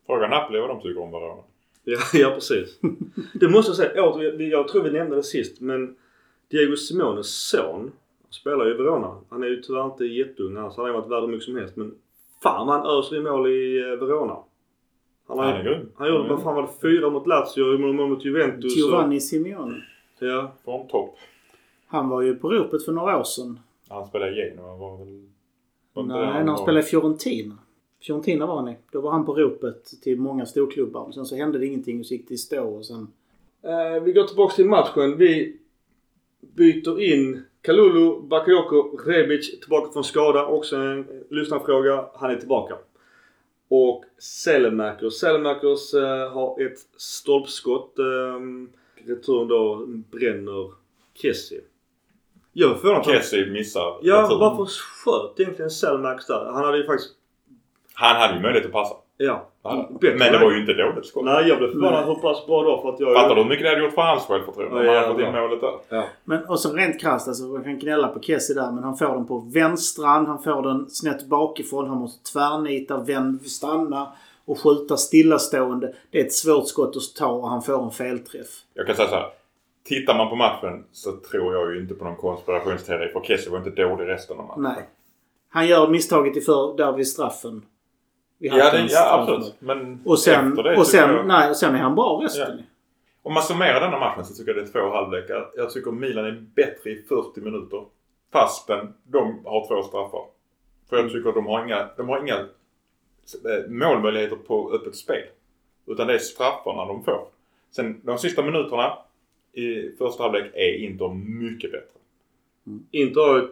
Fråga 0.06 0.28
Napoli 0.28 0.60
vad 0.60 0.68
de 0.68 0.80
tycker 0.80 1.02
om 1.02 1.10
Verona. 1.12 1.42
Ja, 1.84 1.98
ja 2.14 2.30
precis. 2.30 2.78
Det 3.34 3.48
måste 3.48 3.70
jag 3.70 3.76
säga. 3.76 4.32
Vi- 4.36 4.50
jag 4.50 4.68
tror 4.68 4.82
vi 4.82 4.90
nämnde 4.90 5.16
det 5.16 5.22
sist 5.22 5.60
men 5.60 5.96
Diego 6.50 6.76
Simones 6.76 7.48
son 7.48 7.92
spelar 8.30 8.64
ju 8.64 8.70
i 8.70 8.76
Verona. 8.76 9.20
Han 9.30 9.42
är 9.42 9.46
ju 9.46 9.62
tyvärr 9.62 9.84
inte 9.84 10.04
jätteung 10.04 10.56
annars 10.56 10.76
hade 10.76 10.88
han 10.92 11.00
varit 11.00 11.10
värd 11.10 11.20
hur 11.20 11.28
mycket 11.28 11.44
som 11.44 11.56
helst. 11.56 11.76
Men 11.76 11.94
fan 12.42 12.68
han 12.68 12.86
öser 12.98 13.16
i 13.16 13.20
mål 13.20 13.50
i 13.50 13.78
eh, 13.80 13.86
Verona. 14.06 14.36
Han, 15.28 15.38
har- 15.38 15.44
Han 15.44 15.54
är 15.60 15.62
grym. 15.64 15.88
Han 15.96 16.08
gjorde, 16.08 16.28
vad 16.28 16.42
fan 16.42 16.54
var 16.54 16.62
det, 16.62 16.68
fyra 16.82 17.10
mot 17.10 17.26
Lazio, 17.26 17.78
mål 17.78 18.08
mot, 18.08 18.24
Juventus. 18.24 18.64
och- 18.64 18.78
Giovanni 18.78 19.20
Simeone. 19.20 19.82
Ja. 20.18 20.52
Formtopp. 20.64 21.16
Han 21.86 22.08
var 22.08 22.22
ju 22.22 22.34
på 22.36 22.50
ropet 22.50 22.84
för 22.84 22.92
några 22.92 23.18
år 23.18 23.24
sedan. 23.24 23.58
Han 23.88 24.06
spelade 24.06 24.32
i 24.32 24.34
Genoa 24.34 24.76
var 24.76 24.96
väl... 24.98 25.28
Nej, 25.94 26.04
när 26.04 26.46
han 26.46 26.58
spelade 26.58 26.80
i 26.80 26.88
Fiorentina. 26.88 27.58
Fiorentina 28.02 28.46
var 28.46 28.56
han 28.56 28.68
i. 28.68 28.76
Då 28.92 29.00
var 29.00 29.10
han 29.10 29.26
på 29.26 29.34
ropet 29.34 29.84
till 30.02 30.20
många 30.20 30.46
storklubbar. 30.46 31.12
Sen 31.12 31.26
så 31.26 31.36
hände 31.36 31.58
det 31.58 31.66
ingenting 31.66 32.00
och 32.00 32.06
så 32.06 32.14
gick 32.14 32.28
det 32.28 32.34
i 32.34 32.38
stå 32.38 32.64
och 32.64 32.86
sen... 32.86 33.08
Eh, 33.62 34.02
vi 34.02 34.12
går 34.12 34.24
tillbaks 34.24 34.56
till 34.56 34.66
matchen. 34.66 35.16
Vi 35.16 35.56
byter 36.40 37.00
in 37.00 37.42
Kalulu, 37.62 38.20
Bakayoko, 38.20 38.96
Rebic 39.06 39.60
tillbaka 39.60 39.92
från 39.92 40.04
skada. 40.04 40.46
Också 40.46 40.76
en 40.76 41.06
lyssnarfråga. 41.30 42.06
Han 42.14 42.30
är 42.30 42.36
tillbaka. 42.36 42.74
Och 43.68 44.04
Selemakers. 44.18 45.14
Selemakers 45.14 45.94
eh, 45.94 46.32
har 46.32 46.66
ett 46.66 46.78
stolpskott. 46.96 47.98
Eh, 47.98 48.04
return 49.06 49.48
då 49.48 49.86
bränner 49.86 50.70
Kessie. 51.14 51.60
Jag 52.56 52.70
är 52.70 52.74
förvånad. 52.74 53.00
att 53.00 53.06
Kessie 53.06 53.46
missar. 53.46 53.98
Ja, 54.02 54.22
returen. 54.22 54.38
varför 54.38 54.64
sköt 54.64 55.40
egentligen 55.40 55.70
Selemakers 55.70 56.26
där? 56.26 56.50
Han 56.52 56.64
hade 56.64 56.78
ju 56.78 56.86
faktiskt... 56.86 57.10
Han 57.94 58.16
hade 58.16 58.34
ju 58.34 58.40
möjlighet 58.40 58.66
att 58.66 58.72
passa. 58.72 58.94
Ja. 59.16 59.50
Men 60.00 60.32
det 60.32 60.38
var 60.38 60.52
ju 60.52 60.60
inte 60.60 60.72
dåligt 60.74 61.06
skott. 61.06 61.24
Nej, 61.24 61.48
jag 61.48 61.58
blev 61.58 61.68
förvånad 61.72 62.04
hur 62.06 62.14
pass 62.14 62.46
bra 62.46 62.62
då 62.62 62.82
för 62.82 62.88
att 62.88 63.00
jag... 63.00 63.14
Fattar 63.14 63.34
du 63.34 63.42
hur 63.42 63.48
mycket 63.48 63.64
det 63.64 63.68
hade 63.70 63.82
gjort 63.82 63.94
för 63.94 64.02
hans 64.02 64.22
självförtroende 64.22 64.80
om 64.80 64.86
Ja, 64.86 64.92
han 64.92 65.02
hade 65.02 65.14
fått 65.14 65.22
in 65.22 65.32
målet 65.32 65.60
där? 65.60 65.72
Ja. 65.88 66.04
Men 66.24 66.44
och 66.44 66.60
så 66.60 66.72
rent 66.72 67.00
krasst, 67.00 67.28
alltså 67.28 67.44
man 67.44 67.64
kan 67.64 67.78
gnälla 67.78 68.08
på 68.08 68.20
Kessie 68.20 68.54
där 68.54 68.72
men 68.72 68.84
han 68.84 68.96
får 68.96 69.06
den 69.08 69.26
på 69.26 69.38
vänstran, 69.38 70.26
han 70.26 70.42
får 70.42 70.62
den 70.62 70.90
snett 70.90 71.26
bakifrån, 71.26 71.88
han 71.88 71.98
måste 71.98 72.32
tvärnita, 72.32 72.96
vänd, 72.96 73.46
stanna 73.46 74.12
och 74.44 74.60
skjuta 74.60 74.96
stillastående. 74.96 75.94
Det 76.10 76.20
är 76.20 76.24
ett 76.24 76.32
svårt 76.32 76.68
skott 76.68 76.96
att 76.96 77.16
ta 77.18 77.26
och 77.26 77.48
han 77.48 77.62
får 77.62 77.84
en 77.84 77.90
felträff. 77.90 78.48
Jag 78.74 78.86
kan 78.86 78.96
säga 78.96 79.08
så 79.08 79.14
här. 79.14 79.26
Tittar 79.84 80.16
man 80.16 80.28
på 80.28 80.36
matchen 80.36 80.84
så 80.92 81.12
tror 81.12 81.54
jag 81.54 81.74
ju 81.74 81.80
inte 81.80 81.94
på 81.94 82.04
någon 82.04 82.16
konspirationsteori 82.16 83.12
för 83.12 83.20
Kessie 83.20 83.50
var 83.50 83.58
inte 83.58 83.70
dålig 83.70 84.08
resten 84.08 84.38
av 84.38 84.46
matchen. 84.46 84.62
Nej. 84.62 84.88
Han 85.48 85.66
gör 85.66 85.88
misstaget 85.88 86.36
i 86.36 86.40
för, 86.40 86.76
där 86.76 86.92
vid 86.92 87.08
straffen. 87.08 87.66
Vid 88.38 88.52
Ja, 88.52 88.70
det, 88.70 88.86
ja 88.90 89.20
absolut. 89.20 89.54
Men 89.58 90.02
Och 90.04 90.18
sen, 90.18 90.54
det 90.54 90.76
och 90.76 90.86
sen, 90.86 91.10
jag, 91.14 91.26
nej, 91.26 91.50
och 91.50 91.56
sen 91.56 91.74
är 91.74 91.78
han 91.78 91.94
bra 91.94 92.20
resten. 92.24 92.62
Om 93.22 93.34
man 93.34 93.42
summerar 93.42 93.80
denna 93.80 93.98
matchen 93.98 94.24
så 94.24 94.34
tycker 94.34 94.54
jag 94.54 94.64
det 94.64 94.68
är 94.68 94.72
två 94.72 94.90
halvlekar. 94.94 95.50
Jag 95.56 95.70
tycker 95.70 95.90
Milan 95.90 96.24
är 96.24 96.44
bättre 96.54 96.90
i 96.90 97.02
40 97.02 97.40
minuter. 97.40 97.84
Fastän 98.32 98.94
de 99.04 99.44
har 99.44 99.68
två 99.68 99.82
straffar. 99.82 100.24
För 100.88 100.96
jag 100.96 101.12
tycker 101.12 101.32
de 101.32 101.46
har 101.46 101.64
inga, 101.64 101.88
de 101.96 102.08
har 102.08 102.20
inga 102.20 102.34
eh, 102.34 103.68
målmöjligheter 103.68 104.36
på 104.36 104.72
öppet 104.72 104.96
spel. 104.96 105.24
Utan 105.86 106.06
det 106.06 106.14
är 106.14 106.18
straffarna 106.18 106.84
de 106.84 107.04
får. 107.04 107.26
Sen 107.70 108.00
de 108.02 108.18
sista 108.18 108.42
minuterna 108.42 108.98
i 109.54 109.94
första 109.98 110.22
halvlek 110.22 110.50
är 110.54 110.74
Inter 110.74 111.14
mycket 111.14 111.72
bättre. 111.72 111.98
Inter 112.90 113.20
har 113.20 113.36
ju 113.36 113.46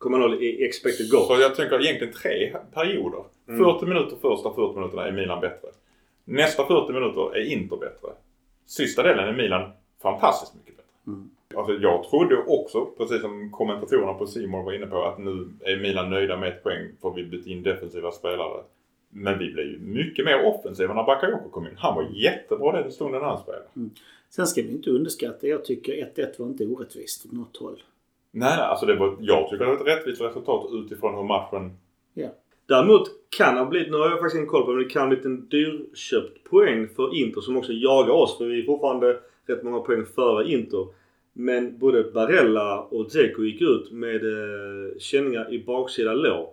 3,0 0.00 0.34
i 0.40 0.64
expected 0.64 1.10
goal. 1.10 1.26
Så 1.26 1.40
jag 1.40 1.54
tänker 1.54 1.84
egentligen 1.84 2.12
tre 2.12 2.56
perioder. 2.74 3.24
Mm. 3.48 3.64
40 3.64 3.86
minuter 3.86 4.16
första 4.16 4.54
40 4.54 4.78
minuterna 4.78 5.08
är 5.08 5.12
Milan 5.12 5.40
bättre. 5.40 5.68
Nästa 6.24 6.66
40 6.66 6.92
minuter 6.92 7.36
är 7.36 7.52
Inter 7.52 7.76
bättre. 7.76 8.08
Sista 8.66 9.02
delen 9.02 9.28
är 9.28 9.32
Milan 9.32 9.70
fantastiskt 10.02 10.54
mycket 10.54 10.76
bättre. 10.76 10.90
Mm. 11.06 11.30
Alltså 11.56 11.72
jag 11.72 12.04
trodde 12.10 12.36
också, 12.36 12.84
precis 12.84 13.20
som 13.20 13.50
kommentatorerna 13.50 14.14
på 14.14 14.26
Simon 14.26 14.64
var 14.64 14.72
inne 14.72 14.86
på, 14.86 15.04
att 15.04 15.18
nu 15.18 15.48
är 15.60 15.76
Milan 15.76 16.10
nöjda 16.10 16.36
med 16.36 16.48
ett 16.48 16.62
poäng 16.62 16.88
för 17.02 17.10
vi 17.10 17.24
bytte 17.24 17.50
in 17.50 17.62
defensiva 17.62 18.10
spelare. 18.12 18.62
Men 19.10 19.38
vi 19.38 19.52
blev 19.52 19.66
ju 19.66 19.78
mycket 19.78 20.24
mer 20.24 20.46
offensiva 20.46 20.94
när 20.94 21.04
Bakayoko 21.04 21.48
kom 21.48 21.66
in. 21.66 21.76
Han 21.76 21.94
var 21.94 22.06
jättebra 22.12 22.82
den 22.82 22.92
stunden 22.92 23.22
han 23.22 23.42
spelade. 23.42 23.64
Sen 24.36 24.46
ska 24.46 24.62
vi 24.62 24.68
inte 24.72 24.90
underskatta. 24.90 25.46
Jag 25.46 25.64
tycker 25.64 25.92
1-1 25.92 26.34
var 26.38 26.46
inte 26.46 26.66
orättvist 26.66 27.26
åt 27.26 27.32
något 27.32 27.56
håll. 27.56 27.82
Nej, 28.30 28.56
nej, 28.56 28.66
alltså 28.66 28.86
det 28.86 28.96
var, 28.96 29.16
jag 29.20 29.50
tycker 29.50 29.64
det 29.64 29.70
var 29.70 29.80
ett 29.80 29.86
rättvist 29.86 30.20
resultat 30.20 30.70
utifrån 30.72 31.14
hur 31.14 31.22
matchen... 31.22 31.72
Ja. 32.14 32.28
Däremot 32.66 33.08
kan 33.36 33.54
det 33.54 33.60
ha 33.60 33.66
blivit, 33.66 33.90
nu 33.90 33.96
har 33.96 34.10
jag 34.10 34.18
faktiskt 34.18 34.34
ingen 34.34 34.48
koll 34.48 34.64
på 34.64 34.70
men 34.70 34.82
det 34.82 34.90
kan 34.90 35.02
ha 35.02 35.08
blivit 35.08 35.24
en 35.24 35.48
dyrköpt 35.48 36.44
poäng 36.44 36.88
för 36.96 37.14
Inter 37.14 37.40
som 37.40 37.56
också 37.56 37.72
jagar 37.72 38.14
oss. 38.14 38.38
För 38.38 38.44
vi 38.44 38.60
är 38.62 38.66
fortfarande 38.66 39.20
rätt 39.46 39.62
många 39.62 39.80
poäng 39.80 40.04
före 40.14 40.52
Inter. 40.52 40.86
Men 41.32 41.78
både 41.78 42.02
Barella 42.02 42.80
och 42.80 43.08
Dzeko 43.08 43.42
gick 43.42 43.62
ut 43.62 43.92
med 43.92 44.24
eh, 44.24 44.98
känningar 44.98 45.52
i 45.52 45.64
baksida 45.64 46.12
lår. 46.12 46.48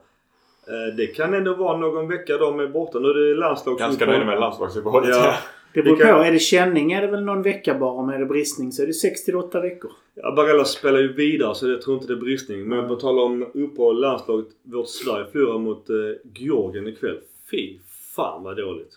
Eh, 0.67 0.95
det 0.97 1.07
kan 1.07 1.33
ändå 1.33 1.53
vara 1.53 1.77
någon 1.77 2.07
vecka 2.07 2.37
de 2.37 2.59
är 2.59 2.67
borta. 2.67 2.99
Nu 2.99 3.09
är 3.09 3.13
det 3.13 3.35
landslag 3.35 3.77
Ganska 3.77 4.05
nöjda 4.05 4.25
med 4.25 4.39
landslagsuppehållet. 4.39 5.09
Ja. 5.09 5.35
Det 5.73 5.81
beror 5.83 5.95
Vi 5.95 6.01
kan- 6.03 6.15
på. 6.15 6.21
Är 6.23 6.31
det 6.31 6.39
känning 6.39 6.91
är 6.91 7.01
det 7.01 7.07
väl 7.07 7.23
någon 7.23 7.41
vecka 7.41 7.73
bara. 7.75 7.91
Om 7.91 8.09
är 8.09 8.19
det 8.19 8.25
bristning 8.25 8.71
så 8.71 8.83
är 8.83 8.87
det 8.87 8.93
6 8.93 9.23
till 9.25 9.35
8 9.35 9.61
veckor. 9.61 9.91
Ja, 10.15 10.31
Barella 10.35 10.65
spelar 10.65 10.99
ju 10.99 11.13
vidare 11.13 11.55
så 11.55 11.69
jag 11.69 11.81
tror 11.81 11.95
inte 11.95 12.07
det 12.07 12.13
är 12.13 12.17
bristning. 12.21 12.63
Men 12.67 12.87
på 12.87 12.95
tal 12.95 13.19
om 13.19 13.43
uppehåll 13.53 13.97
i 13.97 14.01
landslaget. 14.01 14.47
Vårt 14.63 14.87
Sverige 14.89 15.25
förlorar 15.31 15.59
mot 15.59 15.89
eh, 15.89 15.95
Georgien 16.33 16.87
ikväll. 16.87 17.19
Fy 17.51 17.77
fan 18.15 18.43
vad 18.43 18.57
dåligt. 18.57 18.91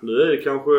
Nu 0.00 0.12
är 0.12 0.26
det 0.26 0.36
kanske... 0.36 0.70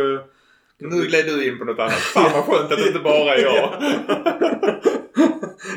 Nu 0.77 1.01
gled 1.07 1.25
du 1.25 1.47
in 1.47 1.59
på 1.59 1.65
något 1.65 1.79
annat. 1.79 1.91
Fan 1.93 2.31
vad 2.33 2.43
skönt 2.43 2.71
att 2.71 2.77
det 2.77 2.87
inte 2.87 2.99
bara 2.99 3.35
är 3.35 3.41
jag. 3.43 3.69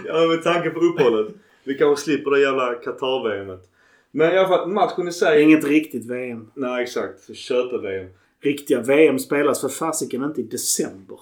ja 0.07 0.27
med 0.29 0.43
tanke 0.43 0.71
på 0.71 0.81
uppehållet. 0.81 1.29
Vi 1.65 1.75
kanske 1.75 2.05
slipper 2.05 2.31
det 2.31 2.41
jävla 2.41 2.75
Qatar-VMet. 2.75 3.61
Men 4.11 4.33
i 4.35 4.39
alla 4.39 4.49
fall 4.49 4.69
matchen 4.69 5.09
i 5.09 5.13
sig... 5.13 5.43
inget 5.43 5.65
riktigt 5.65 6.05
VM. 6.11 6.51
Nej 6.55 6.83
exakt. 6.83 7.37
Köpa-VM. 7.37 8.07
Riktiga 8.45 8.81
VM 8.81 9.19
spelas 9.19 9.61
för 9.61 9.69
fasiken 9.69 10.25
inte 10.25 10.41
i 10.41 10.45
december. 10.45 11.19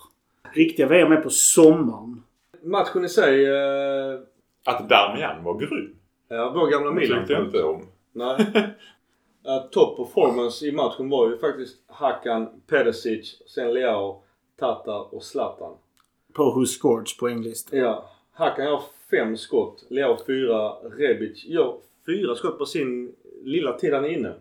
Riktiga 0.52 0.86
VM 0.86 1.12
är 1.12 1.16
på 1.16 1.30
sommaren. 1.30 2.22
Matchen 2.62 3.04
i 3.04 3.08
sig... 3.08 3.46
Eh, 3.46 4.20
Att 4.64 4.88
Darmian 4.88 5.44
var 5.44 5.58
grym. 5.58 5.96
ja, 6.28 6.52
vår 6.54 6.70
gamla 6.70 6.90
Milan. 6.90 7.18
tyckte 7.18 7.32
jag 7.32 7.44
inte 7.44 7.62
om. 7.62 7.86
Nej. 8.12 8.36
Uh, 9.46 9.62
top 9.70 9.96
performance 9.96 10.66
i 10.66 10.72
matchen 10.72 11.08
var 11.10 11.28
ju 11.30 11.38
faktiskt 11.38 11.76
Hakan, 11.86 12.48
Pedesic, 12.66 13.42
sen 13.46 13.74
Leao, 13.74 14.22
Tatar 14.58 15.14
och 15.14 15.22
Zlatan. 15.22 15.74
På 16.32 16.44
Who 16.44 16.64
Scoreds 16.66 17.16
poänglista. 17.16 17.76
Ja. 17.76 18.10
Hakan 18.32 18.64
gör 18.64 18.80
fem 19.10 19.36
skott. 19.36 19.84
Leao 19.88 20.16
fyra. 20.26 20.72
Rebic 20.98 21.44
gör 21.44 21.76
fyra 22.06 22.34
skott 22.34 22.58
på 22.58 22.66
sin 22.66 23.12
lilla 23.42 23.72
tid 23.78 23.94
han 23.94 24.04
är 24.04 24.08
inne. 24.08 24.34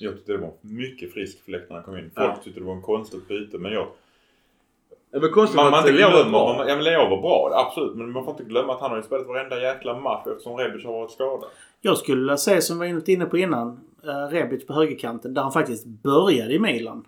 Jag 0.00 0.14
tyckte 0.14 0.32
det 0.32 0.38
var 0.38 0.52
mycket 0.60 1.12
frisk 1.12 1.44
fläkt 1.44 1.68
när 1.70 1.76
han 1.76 1.84
kom 1.84 1.96
in. 1.96 2.10
Folk 2.16 2.30
Ja. 2.30 2.40
tyckte 2.44 2.60
det 2.60 2.66
var 2.66 2.74
en 2.74 2.82
konstigt 2.82 3.28
byte 3.28 3.58
men 3.58 3.72
jag... 3.72 3.86
Det 5.12 5.18
var 5.18 5.28
konstigt 5.28 5.56
Man, 5.56 5.70
man 5.70 5.80
inte 5.80 5.92
var 5.92 5.98
glömmer, 6.10 6.30
bra. 6.30 6.56
man, 6.58 6.68
ja 6.68 6.74
men 6.74 6.84
Leo 6.84 7.08
var 7.10 7.20
bra, 7.20 7.50
absolut. 7.66 7.96
Men 7.96 8.10
man 8.10 8.24
får 8.24 8.30
inte 8.32 8.44
glömma 8.44 8.74
att 8.74 8.80
han 8.80 8.90
har 8.90 8.96
ju 8.96 9.02
spelat 9.02 9.26
varenda 9.26 9.62
jäkla 9.62 9.98
match 10.00 10.26
eftersom 10.26 10.56
Rebic 10.56 10.84
har 10.84 10.92
varit 10.92 11.10
skadad. 11.10 11.44
Jag 11.80 11.96
skulle 11.98 12.36
säga 12.36 12.60
som 12.60 12.78
vi 12.78 12.92
var 12.92 13.10
inne 13.10 13.24
på 13.26 13.38
innan. 13.38 13.80
Uh, 14.06 14.32
Rebic 14.32 14.66
på 14.66 14.72
högerkanten. 14.72 15.34
Där 15.34 15.42
han 15.42 15.52
faktiskt 15.52 15.86
började 15.86 16.54
i 16.54 16.58
Milan. 16.58 17.04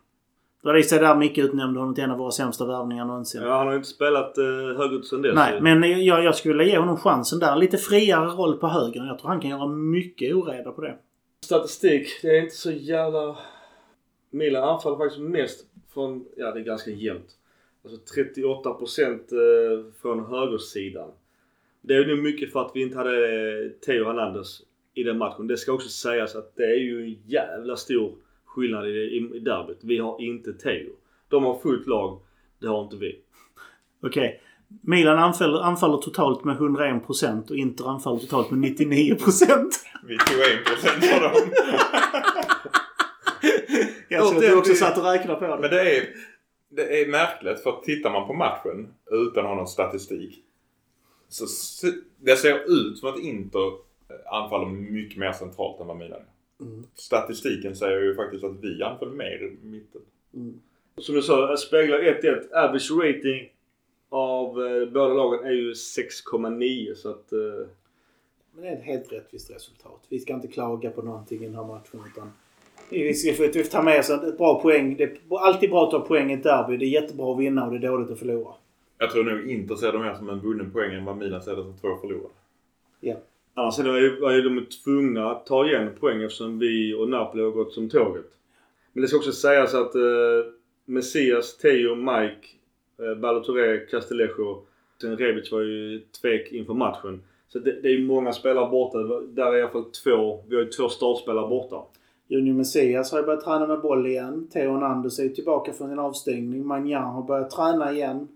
Det 0.62 0.68
var 0.68 0.74
det 0.74 0.82
sig 0.82 0.98
där 0.98 1.14
Micke 1.14 1.38
utnämnde 1.38 1.80
honom 1.80 1.94
till 1.94 2.04
en 2.04 2.10
av 2.10 2.18
våra 2.18 2.30
sämsta 2.30 2.66
värvningar 2.66 3.04
någonsin. 3.04 3.42
Ja, 3.42 3.56
han 3.56 3.66
har 3.66 3.72
ju 3.72 3.76
inte 3.78 3.88
spelat 3.88 4.38
uh, 4.38 4.44
högerut 4.78 5.06
sen 5.06 5.22
dess. 5.22 5.34
Nej, 5.34 5.60
men 5.60 6.04
jag, 6.04 6.24
jag 6.24 6.34
skulle 6.34 6.54
vilja 6.58 6.72
ge 6.72 6.78
honom 6.78 6.96
chansen 6.96 7.38
där. 7.38 7.56
Lite 7.56 7.76
friare 7.76 8.26
roll 8.26 8.56
på 8.56 8.66
högern. 8.68 9.06
Jag 9.06 9.18
tror 9.18 9.28
han 9.28 9.40
kan 9.40 9.50
göra 9.50 9.66
mycket 9.68 10.34
oreda 10.34 10.72
på 10.72 10.80
det. 10.80 10.94
Statistik, 11.44 12.08
det 12.22 12.28
är 12.28 12.42
inte 12.42 12.54
så 12.54 12.72
jävla... 12.72 13.38
Milan 14.30 14.68
anfaller 14.68 14.96
faktiskt 14.96 15.22
mest 15.22 15.66
från, 15.92 16.26
ja 16.36 16.52
det 16.52 16.60
är 16.60 16.64
ganska 16.64 16.90
jämnt. 16.90 17.36
Alltså 17.84 18.20
38% 18.20 19.08
eh, 19.08 19.92
från 20.02 20.26
högersidan. 20.26 21.10
Det 21.80 21.94
är 21.94 22.06
nog 22.06 22.18
mycket 22.18 22.52
för 22.52 22.60
att 22.60 22.70
vi 22.74 22.82
inte 22.82 22.96
hade 22.96 23.28
eh, 23.28 23.70
Theo 23.70 24.04
Hernandez 24.04 24.62
i 24.94 25.02
den 25.02 25.18
matchen. 25.18 25.46
Det 25.46 25.56
ska 25.56 25.72
också 25.72 25.88
sägas 25.88 26.36
att 26.36 26.56
det 26.56 26.64
är 26.64 26.78
ju 26.78 27.04
en 27.04 27.18
jävla 27.26 27.76
stor 27.76 28.14
skillnad 28.44 28.88
i, 28.88 29.30
i, 29.34 29.38
derbyt. 29.38 29.78
Vi 29.80 29.98
har 29.98 30.20
inte 30.20 30.52
Theo. 30.52 30.90
De 31.28 31.44
har 31.44 31.58
fullt 31.58 31.86
lag. 31.86 32.20
Det 32.58 32.68
har 32.68 32.82
inte 32.84 32.96
vi. 32.96 33.20
Okej. 34.00 34.40
Milan 34.80 35.18
anfaller, 35.18 35.60
anfaller 35.60 35.98
totalt 35.98 36.44
med 36.44 36.56
101% 36.56 37.50
och 37.50 37.56
Inter 37.56 37.90
anfaller 37.90 38.18
totalt 38.18 38.50
med 38.50 38.70
99%. 38.70 39.72
Vi 40.06 40.18
tog 40.18 40.38
1% 40.38 41.14
av 41.14 41.20
dem. 41.20 41.50
Jag 44.08 44.26
såg 44.26 44.36
att 44.36 44.42
du 44.42 44.56
också 44.56 44.74
satt 44.74 44.98
och 44.98 45.04
räknade 45.04 45.40
på 45.40 45.46
det. 45.46 45.58
Men 45.60 45.70
det 45.70 45.96
är, 45.96 46.08
det 46.68 47.02
är 47.02 47.08
märkligt 47.08 47.60
för 47.60 47.70
att 47.70 47.82
tittar 47.82 48.10
man 48.10 48.26
på 48.26 48.32
matchen 48.32 48.88
utan 49.10 49.44
att 49.44 49.48
ha 49.48 49.56
någon 49.56 49.68
statistik. 49.68 50.44
Så 51.28 51.46
det 52.20 52.36
ser 52.36 52.72
ut 52.72 52.98
som 52.98 53.08
att 53.08 53.18
Inter 53.18 53.72
anfaller 54.30 54.66
mycket 54.66 55.18
mer 55.18 55.32
centralt 55.32 55.80
än 55.80 55.86
vad 55.86 55.96
Milan 55.96 56.18
gör. 56.18 56.66
Mm. 56.68 56.84
Statistiken 56.94 57.76
säger 57.76 58.00
ju 58.00 58.14
faktiskt 58.14 58.44
att 58.44 58.64
vi 58.64 58.82
anfaller 58.82 59.12
mer 59.12 59.42
i 59.42 59.66
mitten. 59.66 60.00
Som 60.96 61.14
du 61.14 61.22
sa, 61.22 61.56
speglar 61.56 61.98
1-1. 61.98 62.52
Average 62.52 62.90
rating 62.90 63.48
av 64.12 64.66
eh, 64.66 64.88
båda 64.92 65.14
lagen 65.14 65.44
är 65.44 65.52
ju 65.52 65.72
6,9 65.72 66.94
så 66.94 67.10
att... 67.10 67.32
Eh, 67.32 67.38
Men 68.54 68.64
det 68.64 68.68
är 68.68 68.76
ett 68.76 68.84
helt 68.84 69.12
rättvist 69.12 69.50
resultat. 69.50 70.06
Vi 70.08 70.18
ska 70.18 70.32
inte 70.34 70.48
klaga 70.48 70.90
på 70.90 71.02
någonting 71.02 71.42
i 71.42 71.46
den 71.46 71.54
här 71.54 71.64
matchen. 71.64 72.00
Utan 72.12 72.32
vi 72.90 73.14
ska 73.14 73.32
få 73.32 73.42
vi 73.42 73.64
får 73.64 73.70
ta 73.70 73.82
med 73.82 73.98
oss 74.00 74.10
ett 74.10 74.38
bra 74.38 74.62
poäng. 74.62 74.96
Det 74.96 75.04
är 75.04 75.38
alltid 75.38 75.70
bra 75.70 75.84
att 75.84 75.90
ta 75.90 76.00
poäng 76.00 76.30
i 76.30 76.34
ett 76.34 76.42
derby. 76.42 76.76
Det 76.76 76.84
är 76.84 77.02
jättebra 77.02 77.32
att 77.32 77.38
vinna 77.38 77.66
och 77.66 77.70
det 77.72 77.86
är 77.86 77.90
dåligt 77.90 78.10
att 78.10 78.18
förlora. 78.18 78.54
Jag 78.98 79.10
tror 79.10 79.24
nog 79.24 79.50
Inter 79.50 79.74
ser 79.74 79.92
det 79.92 79.98
mer 79.98 80.14
som 80.14 80.28
en 80.28 80.40
vunnen 80.40 80.70
poäng 80.70 80.94
än 80.94 81.04
vad 81.04 81.16
Milan 81.16 81.42
ser 81.42 81.56
det 81.56 81.62
som 81.62 81.76
två 81.78 81.96
förlorade. 81.96 82.34
Ja. 83.00 83.16
annars 83.54 83.78
är 83.78 83.84
de, 83.84 84.34
ju 84.34 84.42
de 84.42 84.66
tvungna 84.84 85.30
att 85.30 85.46
ta 85.46 85.66
igen 85.66 85.90
poäng 86.00 86.22
eftersom 86.22 86.58
vi 86.58 86.94
och 86.94 87.08
Napoli 87.08 87.42
har 87.42 87.50
gått 87.50 87.72
som 87.72 87.88
tåget. 87.88 88.26
Men 88.92 89.02
det 89.02 89.08
ska 89.08 89.16
också 89.16 89.32
sägas 89.32 89.74
att 89.74 89.94
eh, 89.94 90.02
Messias, 90.84 91.56
Theo, 91.56 91.94
Mike, 91.94 92.46
Balotelli, 93.16 93.86
Castellejo, 93.90 94.62
sen 95.00 95.16
Rebic 95.16 95.52
var 95.52 95.60
ju 95.60 96.00
tvek 96.20 96.52
inför 96.52 96.74
matchen. 96.74 97.22
Så 97.48 97.58
det, 97.58 97.80
det 97.82 97.88
är 97.88 97.92
ju 97.92 98.06
många 98.06 98.32
spelare 98.32 98.70
borta. 98.70 98.98
Där 99.28 99.52
är 99.52 99.58
i 99.58 99.62
alla 99.62 99.70
fall 99.70 99.84
två. 99.84 100.44
Vi 100.48 100.56
har 100.56 100.62
ju 100.62 100.68
två 100.68 100.88
startspelare 100.88 101.48
borta. 101.48 101.82
Junior 102.28 102.54
Messias 102.54 103.12
har 103.12 103.18
ju 103.18 103.24
börjat 103.24 103.44
träna 103.44 103.66
med 103.66 103.80
boll 103.80 104.06
igen. 104.06 104.48
Theo 104.52 104.72
Hernandez 104.72 105.18
är 105.18 105.28
tillbaka 105.28 105.72
från 105.72 105.88
sin 105.88 105.98
avstängning. 105.98 106.66
Magnan 106.66 107.14
har 107.14 107.22
börjat 107.22 107.50
träna 107.50 107.92
igen. 107.92 108.28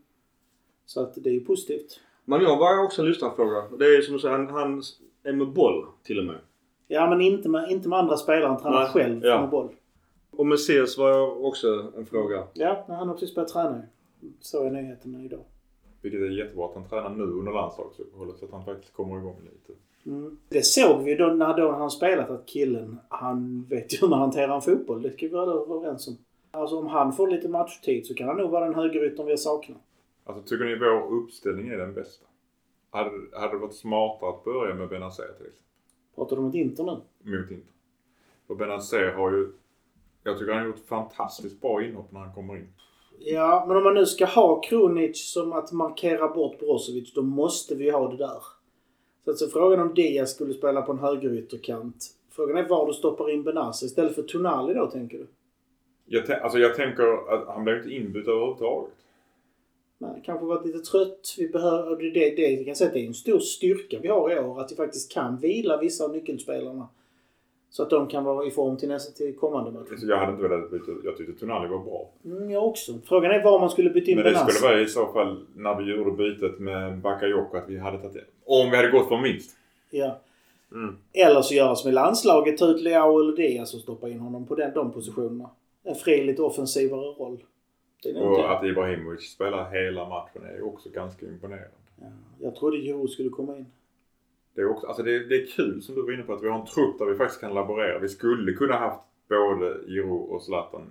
Så 0.87 1.03
att 1.03 1.15
det 1.15 1.31
är 1.31 1.35
ju 1.35 1.45
positivt. 1.45 2.01
Jag 2.25 2.57
var 2.57 2.85
också 2.85 3.03
en 3.03 3.09
lyssnarfråga. 3.09 3.63
Det 3.79 3.85
är 3.85 4.01
som 4.01 4.15
du 4.15 4.21
säger, 4.21 4.37
han, 4.37 4.49
han 4.49 4.83
är 5.23 5.33
med 5.33 5.49
boll 5.49 5.87
till 6.03 6.19
och 6.19 6.25
med. 6.25 6.37
Ja, 6.89 7.11
men 7.11 7.21
inte 7.21 7.49
med, 7.49 7.71
inte 7.71 7.89
med 7.89 7.99
andra 7.99 8.17
spelare. 8.17 8.49
Han 8.49 8.63
tränar 8.63 8.87
själv 8.87 9.21
ja. 9.25 9.41
med 9.41 9.51
boll. 9.51 9.69
Och 10.31 10.47
Messias 10.47 10.99
var 10.99 11.47
också 11.47 11.93
en 11.97 12.07
fråga. 12.07 12.43
Ja, 12.53 12.85
men 12.89 12.97
han 12.97 13.09
har 13.09 13.15
precis 13.15 13.35
börjat 13.35 13.53
träna. 13.53 13.83
Så 14.41 14.65
är 14.65 14.71
nyheterna 14.71 15.25
idag. 15.25 15.45
Vilket 16.03 16.21
är 16.21 16.27
jättebra 16.27 16.67
att 16.67 16.75
han 16.75 16.89
tränar 16.89 17.11
nu 17.11 17.23
under 17.23 17.53
landslagsuppehållet 17.53 18.37
så 18.37 18.45
att 18.45 18.51
han 18.51 18.65
faktiskt 18.65 18.93
kommer 18.93 19.19
igång 19.19 19.41
lite. 19.45 19.79
Mm. 20.07 20.39
Det 20.49 20.63
såg 20.63 21.03
vi 21.03 21.15
då 21.15 21.27
när 21.27 21.57
då 21.57 21.71
han 21.71 21.91
spelat 21.91 22.31
att 22.31 22.47
killen, 22.47 22.99
han 23.09 23.65
vet 23.65 23.95
ju 23.95 23.99
hur 24.01 24.09
man 24.09 24.19
hanterar 24.19 24.55
en 24.55 24.63
fotboll. 24.63 25.03
Det 25.03 25.11
ska 25.11 25.27
vi 25.27 25.33
vara 25.33 25.77
överens 25.77 26.09
om. 26.09 26.17
Alltså 26.51 26.79
om 26.79 26.87
han 26.87 27.13
får 27.13 27.29
lite 27.29 27.49
matchtid 27.49 28.07
så 28.07 28.15
kan 28.15 28.29
han 28.29 28.37
nog 28.37 28.51
vara 28.51 28.65
den 28.65 28.75
högeryttern 28.75 29.27
vi 29.27 29.33
har 29.33 29.37
saknat. 29.37 29.79
Alltså 30.25 30.43
tycker 30.43 30.65
ni 30.65 30.79
vår 30.79 31.15
uppställning 31.15 31.69
är 31.69 31.79
den 31.79 31.95
bästa? 31.95 32.27
Hade, 32.91 33.11
hade 33.33 33.53
det 33.53 33.59
varit 33.59 33.75
smartare 33.75 34.31
att 34.31 34.45
börja 34.45 34.75
med 34.75 34.89
Benazer 34.89 35.25
till 35.25 35.47
exempel? 35.47 35.63
Pratar 36.15 36.37
du 36.37 36.49
ett 36.49 36.55
Inter 36.55 36.85
nu? 36.85 36.91
Mot 36.91 37.51
Inter. 37.51 37.73
För 38.47 38.55
Benazer 38.55 39.13
har 39.13 39.33
ju... 39.33 39.53
Jag 40.23 40.39
tycker 40.39 40.53
han 40.53 40.61
har 40.61 40.69
gjort 40.69 40.87
fantastiskt 40.89 41.61
bra 41.61 41.85
inhopp 41.85 42.13
när 42.13 42.21
han 42.21 42.35
kommer 42.35 42.57
in. 42.57 42.69
Ja, 43.19 43.65
men 43.69 43.77
om 43.77 43.85
man 43.85 43.95
nu 43.95 44.07
ska 44.07 44.25
ha 44.27 44.61
Kronic 44.61 45.33
som 45.33 45.53
att 45.53 45.73
markera 45.73 46.29
bort 46.29 46.59
Brozovic, 46.59 47.13
då 47.15 47.23
måste 47.23 47.75
vi 47.75 47.91
ha 47.91 48.11
det 48.11 48.17
där. 48.17 48.43
Så 49.25 49.31
alltså 49.31 49.49
frågan 49.49 49.81
om 49.81 49.95
Diaz 49.95 50.35
skulle 50.35 50.55
spela 50.55 50.83
på 50.83 50.93
en 50.93 50.99
högerytterkant. 50.99 51.97
Frågan 52.31 52.57
är 52.57 52.69
var 52.69 52.87
du 52.87 52.93
stoppar 52.93 53.31
in 53.31 53.43
Benazer 53.43 53.87
istället 53.87 54.15
för 54.15 54.23
Tonali 54.23 54.75
då, 54.75 54.87
tänker 54.87 55.19
du? 55.19 55.27
Jag, 56.07 56.31
alltså 56.31 56.59
jag 56.59 56.75
tänker 56.75 57.35
att 57.35 57.47
han 57.47 57.65
blev 57.65 57.77
inte 57.77 57.91
inbytt 57.91 58.29
överhuvudtaget. 58.29 58.95
Nej, 59.99 60.23
kanske 60.25 60.47
varit 60.47 60.67
lite 60.67 60.79
trött. 60.79 61.35
Vi 61.39 61.49
behöver, 61.49 61.97
det, 61.97 62.11
det, 62.11 62.57
det, 62.57 62.65
kan 62.65 62.77
säga 62.77 62.89
att 62.89 62.95
det 62.95 63.01
är 63.01 63.07
en 63.07 63.15
stor 63.15 63.39
styrka 63.39 63.99
vi 64.03 64.09
har 64.09 64.33
i 64.33 64.39
år. 64.39 64.61
Att 64.61 64.73
vi 64.73 64.77
faktiskt 64.77 65.13
kan 65.13 65.37
vila 65.37 65.77
vissa 65.77 66.05
av 66.05 66.13
nyckelspelarna. 66.13 66.89
Så 67.77 67.83
att 67.83 67.91
de 67.91 68.07
kan 68.09 68.25
vara 68.25 68.47
i 68.47 68.51
form 68.51 68.77
till 68.77 68.89
nästa 68.89 69.13
till 69.13 69.37
kommande 69.37 69.71
match. 69.71 69.89
Så 70.01 70.07
jag 70.07 70.17
hade 70.19 70.33
inte 70.33 70.49
velat 70.49 70.71
byta. 70.71 70.85
Jag 71.05 71.17
tyckte 71.17 71.41
Tonali 71.41 71.69
var 71.69 71.79
bra. 71.79 72.11
Mm, 72.25 72.51
jag 72.51 72.65
också. 72.67 72.93
Frågan 73.05 73.31
är 73.31 73.45
var 73.45 73.61
man 73.61 73.71
skulle 73.71 73.91
byta 73.91 74.11
in 74.11 74.17
Men 74.17 74.25
det 74.25 74.31
Benazer. 74.31 74.53
skulle 74.53 74.71
vara 74.73 74.81
i 74.81 74.87
så 74.87 75.07
fall 75.13 75.47
när 75.55 75.75
vi 75.75 75.95
gjorde 75.97 76.11
bytet 76.11 76.59
med 76.59 76.99
Bakayoko 76.99 77.57
att 77.57 77.69
vi 77.69 77.79
hade 77.79 77.99
tagit 77.99 78.15
det. 78.15 78.25
Om 78.45 78.71
vi 78.71 78.77
hade 78.77 78.91
gått 78.91 79.09
för 79.09 79.17
minst. 79.21 79.57
Ja. 79.91 80.19
Mm. 80.73 80.97
Eller 81.13 81.43
så 81.43 81.55
göra 81.55 81.75
som 81.77 81.91
i 81.91 81.93
landslaget, 81.93 82.59
ta 82.59 82.67
ut 82.67 82.81
Leao 82.81 83.21
eller 83.21 83.37
Diaz 83.37 83.75
och 83.75 83.81
stoppa 83.81 84.09
in 84.09 84.21
honom 84.21 84.47
på 84.47 84.55
den, 84.55 84.75
de 84.75 84.93
positionerna. 84.93 85.51
En 85.85 85.95
fri, 85.95 86.25
lite 86.25 86.43
offensivare 86.43 87.01
roll. 87.01 87.39
Och 88.05 88.11
inte- 88.11 88.49
att 88.49 88.65
Ibrahimovic 88.65 89.33
spelar 89.33 89.71
hela 89.71 90.09
matchen 90.09 90.43
är 90.45 90.55
ju 90.57 90.63
också 90.63 90.89
ganska 90.89 91.27
imponerande. 91.27 91.69
ja, 92.01 92.07
jag 92.41 92.55
trodde 92.57 92.77
Giroud 92.77 93.11
skulle 93.11 93.29
komma 93.31 93.57
in. 93.57 93.67
Det 94.57 94.63
är, 94.63 94.67
också, 94.71 94.87
alltså 94.87 95.03
det, 95.03 95.15
är, 95.17 95.21
det 95.21 95.43
är 95.43 95.47
kul 95.47 95.83
som 95.83 95.95
du 95.95 96.03
var 96.03 96.13
inne 96.13 96.23
på 96.23 96.33
att 96.33 96.43
vi 96.43 96.49
har 96.49 96.59
en 96.61 96.67
trupp 96.67 96.99
där 96.99 97.07
vi 97.07 97.15
faktiskt 97.17 97.41
kan 97.41 97.55
laborera. 97.55 97.99
Vi 97.99 98.09
skulle 98.09 98.53
kunna 98.53 98.77
haft 98.77 99.01
både 99.29 99.77
Giro 99.87 100.17
och 100.17 100.43
Zlatan 100.43 100.91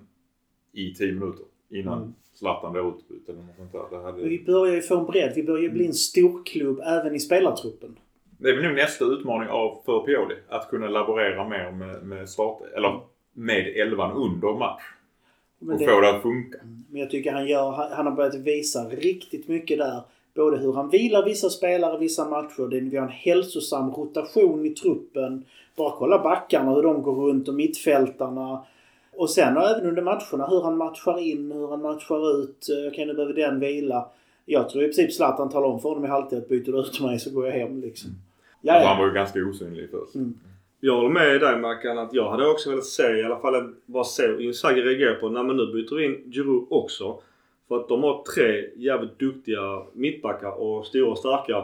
i 0.74 0.94
10 0.94 1.12
minuter 1.14 1.46
innan 1.70 1.98
Mm. 1.98 2.14
Zlatan 2.34 2.72
blev 2.72 2.86
utbytt 2.86 3.30
eller 3.30 3.40
något 3.40 3.72
sånt 3.72 3.92
där. 3.92 3.98
Hade, 3.98 4.24
Vi 4.24 4.44
börjar 4.46 4.76
ju 4.76 4.82
få 4.82 4.98
en 5.00 5.06
bredd. 5.06 5.34
Vi 5.36 5.44
börjar 5.44 5.62
ju 5.64 5.70
bli 5.70 5.86
en 5.86 5.94
storklubb 5.94 6.80
även 6.86 7.16
i 7.16 7.20
spelartruppen. 7.20 7.96
det 8.38 8.50
är 8.50 8.56
väl 8.56 8.64
nog 8.64 8.76
nästa 8.76 9.06
utmaning 9.06 9.50
av 9.50 9.82
för 9.86 10.00
Pioli. 10.00 10.36
Att 10.50 10.70
kunna 10.70 10.88
laborera 10.88 11.50
mer 11.50 11.72
med, 11.72 12.04
med 12.04 12.30
start, 12.30 12.62
eller 12.78 13.00
med 13.34 13.68
elvan 13.68 14.12
under 14.12 14.60
match. 14.60 14.84
Men, 15.60 15.74
Och 15.74 15.80
det, 15.80 15.86
få 15.86 16.02
det 16.02 16.16
att 16.16 16.22
funka. 16.22 16.58
men 16.90 17.02
jag 17.02 17.10
tycker 17.10 17.32
han, 17.32 17.48
gör, 17.48 17.72
han 17.96 18.06
har 18.06 18.16
börjat 18.16 18.36
visa 18.36 18.90
riktigt 18.90 19.48
mycket 19.48 19.78
där. 19.78 20.02
Både 20.36 20.58
hur 20.58 20.74
han 20.74 20.90
vilar 20.90 21.26
vissa 21.26 21.50
spelare 21.50 21.98
vissa 21.98 22.30
matcher. 22.30 22.70
Det, 22.70 22.80
vi 22.80 22.98
har 22.98 23.08
en 23.08 23.12
hälsosam 23.12 23.92
rotation 23.92 24.66
i 24.66 24.70
truppen. 24.70 25.46
Bara 25.76 25.92
kolla 25.98 26.24
backarna, 26.24 26.76
hur 26.76 26.84
de 26.84 27.02
går 27.04 27.16
runt 27.16 27.48
och 27.48 27.54
mittfältarna. 27.54 28.66
Och 29.18 29.30
sen 29.30 29.58
och 29.58 29.64
även 29.64 29.86
under 29.90 30.02
matcherna 30.02 30.48
hur 30.48 30.62
han 30.62 30.78
matchar 30.78 31.20
in, 31.20 31.52
hur 31.52 31.68
han 31.68 31.82
matchar 31.82 32.42
ut. 32.42 32.68
Eh, 32.70 32.92
Okej, 32.92 33.06
nu 33.06 33.14
behöver 33.14 33.34
den 33.34 33.60
vila. 33.60 34.10
Jag 34.46 34.70
tror 34.70 34.84
i 34.84 34.88
princip 34.88 35.14
Zlatan 35.14 35.50
talar 35.50 35.68
om 35.68 35.80
för 35.80 35.90
honom 35.90 36.06
i 36.06 36.08
halvtid 36.08 36.38
att 36.38 36.50
byter 36.50 36.72
du 36.72 36.80
ut 36.80 37.02
mig 37.02 37.20
så 37.20 37.32
går 37.32 37.46
jag 37.46 37.54
hem 37.54 37.82
liksom. 37.82 38.10
Ja, 38.62 38.74
Alltså 38.74 38.88
han 38.88 38.98
var 38.98 39.08
ju 39.08 39.14
ganska 39.14 39.40
osynlig 39.40 39.90
först. 39.92 40.16
Mm. 40.16 40.34
Jag 40.80 40.96
håller 40.96 41.10
med 41.10 41.42
dig 41.42 41.60
Mackan 41.60 41.98
att 41.98 42.14
jag 42.14 42.30
hade 42.30 42.48
också 42.48 42.70
velat 42.70 42.86
se 42.86 43.18
i 43.18 43.24
alla 43.24 43.40
fall 43.40 43.74
vad 43.86 44.08
så 44.08 44.40
Inzaghi 44.40 44.82
reagerar 44.82 45.16
på. 45.16 45.30
Nej 45.30 45.44
men 45.44 45.58
nu 45.58 45.66
byter 45.74 45.96
vi 45.96 46.06
in 46.06 46.32
Giroud 46.32 46.68
också. 46.70 47.20
För 47.68 47.76
att 47.76 47.88
de 47.88 48.04
har 48.04 48.24
tre 48.36 48.70
jävligt 48.76 49.20
duktiga 49.20 49.82
mittbackar 49.94 50.62
och 50.62 50.86
stora 50.86 51.12
och 51.12 51.18
starka. 51.18 51.64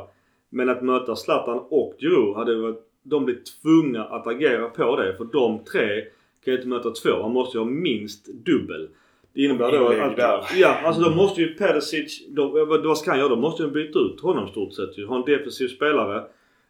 Men 0.49 0.69
att 0.69 0.81
möta 0.81 1.15
Zlatan 1.15 1.59
och 1.69 1.95
Giroud 1.99 2.35
hade 2.35 2.55
varit... 2.55 2.87
De 3.03 3.25
blir 3.25 3.37
tvungna 3.61 4.05
att 4.05 4.27
agera 4.27 4.69
på 4.69 4.95
det. 4.95 5.17
För 5.17 5.25
de 5.25 5.59
tre 5.59 6.01
kan 6.45 6.53
ju 6.53 6.55
inte 6.55 6.67
möta 6.67 6.91
två. 6.91 7.21
Man 7.21 7.31
måste 7.31 7.57
ju 7.57 7.63
ha 7.63 7.71
minst 7.71 8.27
dubbel. 8.27 8.89
Det 9.33 9.41
innebär 9.43 9.71
då 9.71 9.87
att... 9.87 10.15
där. 10.15 10.43
Ja, 10.55 10.75
alltså 10.83 11.01
då 11.01 11.15
måste 11.15 11.41
ju 11.41 11.53
Perisic... 11.53 12.23
Vad, 12.83 12.97
ska 12.97 13.11
han 13.11 13.19
göra? 13.19 13.29
Då 13.29 13.35
måste 13.35 13.63
de 13.63 13.71
byta 13.71 13.99
ut 13.99 14.21
honom 14.21 14.47
stort 14.47 14.73
sett 14.73 14.97
ju. 14.97 15.05
Ha 15.05 15.15
en 15.15 15.25
defensiv 15.25 15.67
spelare. 15.67 16.23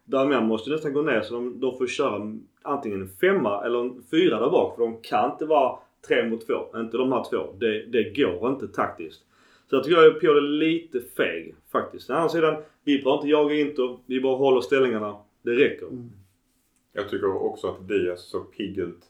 Damian 0.04 0.46
måste 0.46 0.70
nästan 0.70 0.92
gå 0.92 1.02
ner 1.02 1.20
så 1.20 1.34
de, 1.34 1.60
de 1.60 1.78
får 1.78 1.86
köra 1.86 2.36
antingen 2.62 3.00
en 3.00 3.08
femma 3.08 3.64
eller 3.64 3.80
en 3.80 4.02
fyra 4.10 4.40
där 4.40 4.50
bak. 4.50 4.76
För 4.76 4.82
de 4.82 4.96
kan 5.02 5.32
inte 5.32 5.44
vara 5.44 5.78
tre 6.06 6.28
mot 6.28 6.46
två. 6.46 6.66
Inte 6.76 6.96
de 6.96 7.12
här 7.12 7.24
två. 7.30 7.52
Det, 7.58 7.86
det 7.86 8.16
går 8.16 8.50
inte 8.50 8.68
taktiskt. 8.68 9.22
Så 9.70 9.76
jag 9.76 9.84
tycker 9.84 9.96
jag 9.96 10.16
är 10.16 10.20
Pioli 10.20 10.40
lite 10.40 11.00
feg 11.00 11.54
faktiskt. 11.72 12.10
Å 12.10 12.14
andra 12.14 12.28
sidan, 12.28 12.62
vi 12.84 13.02
behöver 13.02 13.16
inte 13.16 13.28
jaga 13.28 13.54
Inter. 13.54 13.98
Vi 14.06 14.20
bara 14.20 14.36
håller 14.36 14.60
ställningarna. 14.60 15.16
Det 15.42 15.50
räcker. 15.50 15.88
Jag 16.92 17.08
tycker 17.08 17.36
också 17.36 17.68
att 17.68 17.88
Diaz 17.88 18.20
såg 18.20 18.56
pigg 18.56 18.78
ut. 18.78 19.04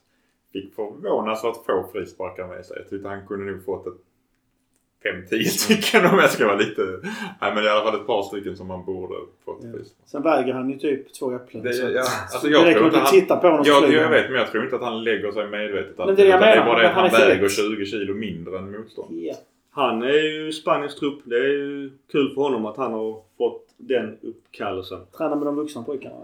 Fick 0.52 0.74
förvånansvärt 0.74 1.66
få 1.66 1.88
frisparkar 1.92 2.48
med 2.48 2.66
sig. 2.66 2.76
Jag 2.78 2.88
tyckte 2.88 3.08
han 3.08 3.26
kunde 3.26 3.52
nog 3.52 3.64
fått 3.64 3.86
ett 3.86 4.00
5-10 5.04 5.42
stycken 5.44 6.06
om 6.06 6.18
jag 6.18 6.30
ska 6.30 6.46
vara 6.46 6.56
lite... 6.56 6.82
Nej 7.40 7.54
men 7.54 7.64
i 7.64 7.68
alla 7.68 7.84
fall 7.84 8.00
ett 8.00 8.06
par 8.06 8.22
stycken 8.22 8.56
som 8.56 8.66
man 8.66 8.84
borde 8.84 9.14
fått 9.44 9.58
Ja. 9.62 9.78
Sen 10.06 10.22
väger 10.22 10.52
han 10.52 10.70
ju 10.70 10.78
typ 10.78 11.12
två 11.12 11.32
äpplen. 11.34 11.62
Det, 11.62 11.72
så 11.72 11.82
ja, 11.82 12.00
alltså 12.32 12.46
det 12.46 12.52
jag 12.52 12.66
räcker 12.66 12.74
tror 12.74 12.86
inte 12.86 12.98
han... 12.98 13.10
titta 13.10 13.36
på 13.36 13.46
honom 13.46 13.62
Jag, 13.66 13.92
jag 13.92 14.02
han. 14.02 14.10
vet 14.12 14.30
men 14.30 14.38
jag 14.38 14.50
tror 14.50 14.64
inte 14.64 14.76
att 14.76 14.82
han 14.82 15.04
lägger 15.04 15.32
sig 15.32 15.48
medvetet. 15.48 15.98
Men 15.98 16.06
det 16.06 16.14
det 16.14 16.24
jag 16.28 16.40
menar. 16.40 16.54
Det 16.54 16.60
är 16.60 16.66
bara 16.66 16.78
det 16.78 16.88
att 16.88 16.94
Han 16.94 17.10
han, 17.10 17.20
väger 17.20 17.42
lätt. 17.42 17.52
20 17.52 17.86
kilo 17.86 18.14
mindre 18.14 18.58
än 18.58 18.70
motstånd. 18.72 19.08
Ja. 19.20 19.34
Han 19.70 20.02
är 20.02 20.12
ju 20.34 20.52
Spaniens 20.52 20.96
trupp. 20.96 21.18
Det 21.24 21.36
är 21.36 21.48
ju 21.48 21.90
kul 22.12 22.34
för 22.34 22.42
honom 22.42 22.66
att 22.66 22.76
han 22.76 22.92
har 22.92 23.22
fått 23.38 23.66
den 23.76 24.16
uppkallelsen. 24.22 25.00
Tränar 25.18 25.36
med 25.36 25.46
de 25.46 25.56
vuxna 25.56 25.82
pojkarna. 25.82 26.14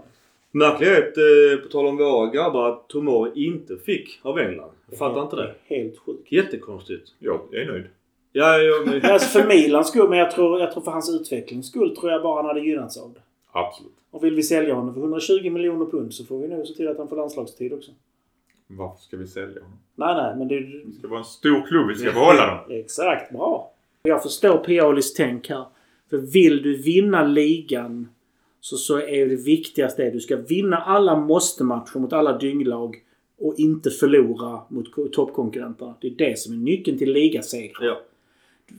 Märklighet 0.51 1.13
eh, 1.17 1.63
på 1.63 1.69
tal 1.69 1.85
om 1.87 1.97
våra 1.97 2.31
grabbar 2.31 2.69
att 2.69 2.87
Tomori 2.87 3.31
inte 3.45 3.77
fick 3.77 4.19
av 4.21 4.39
England. 4.39 4.71
Jag 4.89 4.99
fattar 4.99 5.21
inte 5.21 5.35
det. 5.35 5.55
Helt 5.67 5.97
sjukt. 5.97 6.31
Jättekonstigt. 6.31 7.09
Jag 7.19 7.41
är 7.53 7.65
nöjd. 7.65 7.83
Ja, 8.31 8.57
jag, 8.57 8.87
men, 8.87 9.11
Alltså 9.11 9.39
för 9.39 9.47
Milans 9.47 9.87
skull, 9.87 10.09
men 10.09 10.19
jag 10.19 10.31
tror, 10.31 10.59
jag 10.59 10.71
tror 10.71 10.83
för 10.83 10.91
hans 10.91 11.09
utvecklings 11.21 11.67
skull 11.67 11.95
tror 11.95 12.11
jag 12.11 12.21
bara 12.23 12.35
han 12.35 12.45
hade 12.45 12.59
gynnats 12.61 12.97
av 12.97 13.13
det. 13.13 13.19
Absolut. 13.51 13.91
Och 14.11 14.23
vill 14.23 14.35
vi 14.35 14.43
sälja 14.43 14.73
honom 14.73 14.93
för 14.93 15.01
120 15.01 15.49
miljoner 15.49 15.85
pund 15.85 16.13
så 16.13 16.25
får 16.25 16.39
vi 16.39 16.47
nog 16.47 16.67
se 16.67 16.73
till 16.73 16.87
att 16.87 16.97
han 16.97 17.07
får 17.07 17.15
landslagstid 17.15 17.73
också. 17.73 17.91
Varför 18.67 19.01
ska 19.01 19.17
vi 19.17 19.27
sälja 19.27 19.61
honom? 19.61 19.77
Nej, 19.95 20.15
nej, 20.15 20.35
men 20.37 20.47
det... 20.47 20.59
Det 20.85 20.91
ska 20.99 21.07
vara 21.07 21.19
en 21.19 21.25
stor 21.25 21.67
klubb. 21.67 21.87
Vi 21.87 21.95
ska 21.95 22.11
behålla 22.11 22.45
dem. 22.47 22.57
Exakt, 22.69 23.31
bra. 23.31 23.71
Jag 24.03 24.23
förstår 24.23 24.57
Pialis 24.57 25.13
tänk 25.13 25.49
här. 25.49 25.65
För 26.09 26.17
vill 26.17 26.61
du 26.63 26.81
vinna 26.81 27.23
ligan 27.27 28.09
så, 28.61 28.77
så 28.77 28.97
är 28.97 29.25
det 29.25 29.35
viktigaste 29.35 30.03
det. 30.03 30.09
Du 30.11 30.19
ska 30.19 30.35
vinna 30.37 30.77
alla 30.77 31.15
måste-matcher 31.19 31.99
mot 31.99 32.13
alla 32.13 32.37
dynglag 32.37 32.95
och 33.39 33.55
inte 33.57 33.89
förlora 33.89 34.61
mot 34.69 34.91
ko- 34.91 35.07
toppkonkurrenterna. 35.07 35.93
Det 36.01 36.07
är 36.07 36.11
det 36.11 36.39
som 36.39 36.53
är 36.53 36.57
nyckeln 36.57 36.97
till 36.97 37.11
ligasegrar. 37.13 37.85
ja. 37.85 38.01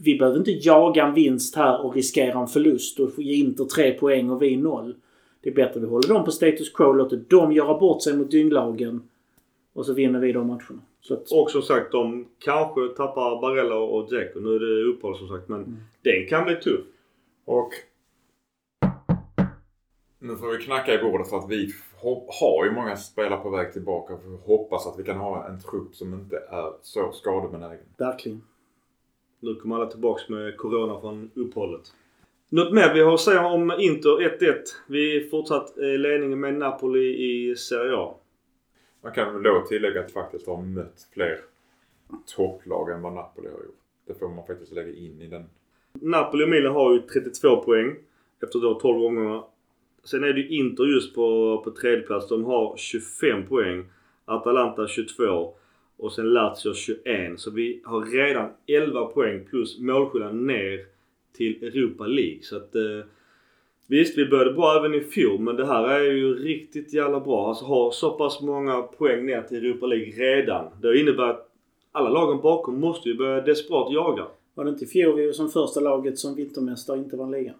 Vi 0.02 0.18
behöver 0.18 0.38
inte 0.38 0.50
jaga 0.50 1.06
en 1.06 1.14
vinst 1.14 1.56
här 1.56 1.84
och 1.84 1.94
riskera 1.94 2.40
en 2.40 2.46
förlust 2.46 3.00
och 3.00 3.14
få 3.14 3.22
ge 3.22 3.34
Inter 3.34 3.64
tre 3.64 3.92
poäng 3.92 4.30
och 4.30 4.42
vi 4.42 4.56
noll. 4.56 4.94
Det 5.40 5.50
är 5.50 5.54
bättre 5.54 5.74
att 5.74 5.82
vi 5.82 5.86
håller 5.86 6.08
dem 6.08 6.24
på 6.24 6.30
status 6.30 6.72
quo, 6.72 6.92
låter 6.92 7.16
dem 7.16 7.52
göra 7.52 7.78
bort 7.78 8.02
sig 8.02 8.16
mot 8.16 8.30
dynglagen 8.30 9.02
och 9.72 9.86
så 9.86 9.92
vinner 9.92 10.20
vi 10.20 10.32
de 10.32 10.46
matcherna. 10.46 10.80
Så 11.00 11.14
att, 11.14 11.32
Och 11.32 11.50
som 11.50 11.62
sagt, 11.62 11.92
de 11.92 12.28
kanske 12.38 12.88
tappar 12.96 13.40
Barella 13.40 13.76
och 13.76 14.06
Dzeko. 14.06 14.40
Nu 14.40 14.54
är 14.54 14.60
det 14.60 14.90
uppehåll 14.90 15.18
som 15.18 15.28
sagt, 15.28 15.48
men 15.48 15.84
den 16.02 16.26
kan 16.28 16.44
bli 16.44 16.56
tuff. 16.56 16.84
Och 17.44 17.70
nu 20.18 20.36
får 20.36 20.56
vi 20.58 20.64
knacka 20.64 20.94
i 20.94 21.02
bordet 21.02 21.30
för 21.30 21.38
att 21.38 21.50
vi 21.50 21.72
har 22.40 22.64
ju 22.64 22.72
många 22.72 22.96
spelare 22.96 23.40
på 23.40 23.50
väg 23.50 23.72
tillbaka. 23.72 24.16
För 24.16 24.30
vi 24.30 24.36
hoppas 24.46 24.86
att 24.86 24.98
vi 24.98 25.04
kan 25.04 25.16
ha 25.18 25.48
en 25.48 25.60
trupp 25.60 25.94
som 25.94 26.14
inte 26.14 26.36
är 26.36 26.72
så 26.82 27.12
skadebenägen. 27.12 27.84
verkligen. 27.98 28.42
Nu 29.40 29.54
kommer 29.54 29.76
alla 29.76 29.86
tillbaks 29.86 30.28
med 30.28 30.56
Corona 30.56 31.00
från 31.00 31.30
uppehållet. 31.34 31.92
Något 32.48 32.72
mer 32.72 32.94
vi 32.94 33.00
har 33.00 33.14
att 33.14 33.20
säga 33.20 33.46
om 33.46 33.72
Inter 33.78 34.38
1-1. 34.38 34.54
Vi 34.86 35.28
fortsatt 35.30 35.78
eh, 35.78 35.84
ledningen 35.84 36.40
med 36.40 36.54
Napoli 36.54 37.00
i 37.00 37.56
Serie 37.56 37.96
A. 37.96 38.14
Man 39.02 39.12
kan 39.12 39.34
väl 39.34 39.42
då 39.42 39.64
tillägga 39.68 40.00
att 40.00 40.12
faktiskt 40.12 40.46
har 40.46 40.62
mött 40.62 41.08
fler 41.14 41.40
topplag 42.26 42.90
än 42.90 43.02
vad 43.02 43.12
Napoli 43.12 43.48
har 43.48 43.64
gjort. 43.64 43.80
Det 44.06 44.14
får 44.14 44.28
man 44.28 44.46
faktiskt 44.46 44.72
lägga 44.72 44.92
in 44.92 45.20
i 45.20 45.26
den. 45.26 45.44
Napoli 45.92 46.44
och 46.44 46.48
Milan 46.48 46.74
har 46.74 46.92
ju 46.92 47.00
32 47.00 47.56
poäng 47.56 47.96
efter 48.42 48.58
då 48.58 48.74
12 48.74 48.98
gånger. 49.00 49.42
Sen 50.04 50.24
är 50.24 50.32
det 50.32 50.40
ju 50.40 50.48
Inter 50.48 50.84
just 50.84 51.14
på, 51.14 51.60
på 51.64 51.70
tredje 51.70 52.06
plats. 52.06 52.28
De 52.28 52.44
har 52.44 52.76
25 52.76 53.46
poäng. 53.46 53.84
Atalanta 54.24 54.86
22. 54.86 55.54
Och 56.00 56.12
sen 56.12 56.32
Lazio 56.32 56.74
21. 56.74 57.40
Så 57.40 57.50
vi 57.50 57.80
har 57.84 58.04
redan 58.04 58.48
11 58.66 59.04
poäng 59.06 59.44
plus 59.50 59.78
målskillnad 59.80 60.34
ner 60.34 60.84
till 61.36 61.64
Europa 61.64 62.06
League. 62.06 62.42
Så 62.42 62.56
att 62.56 62.74
eh, 62.74 62.82
Visst, 63.86 64.18
vi 64.18 64.26
började 64.26 64.52
bra 64.52 64.78
även 64.78 64.94
i 64.94 65.00
fjol 65.00 65.40
men 65.40 65.56
det 65.56 65.66
här 65.66 65.88
är 65.88 66.12
ju 66.12 66.34
riktigt 66.34 66.92
jävla 66.94 67.20
bra. 67.20 67.48
Alltså 67.48 67.64
ha 67.64 67.92
så 67.92 68.10
pass 68.10 68.40
många 68.42 68.82
poäng 68.82 69.26
ner 69.26 69.42
till 69.42 69.56
Europa 69.56 69.86
League 69.86 70.06
redan. 70.06 70.64
Det 70.82 71.00
innebär 71.00 71.22
att 71.30 71.48
alla 71.92 72.08
lagen 72.08 72.40
bakom 72.42 72.80
måste 72.80 73.08
ju 73.08 73.16
börja 73.16 73.40
desperat 73.40 73.92
jaga. 73.92 74.26
Var 74.54 74.64
det 74.64 74.70
inte 74.70 74.84
i 74.84 74.88
fjol 74.88 75.16
vi 75.16 75.26
var 75.26 75.32
som 75.32 75.48
första 75.48 75.80
laget 75.80 76.18
som 76.18 76.34
vintermästare 76.34 76.98
inte 76.98 77.16
vann 77.16 77.30
ligan? 77.30 77.54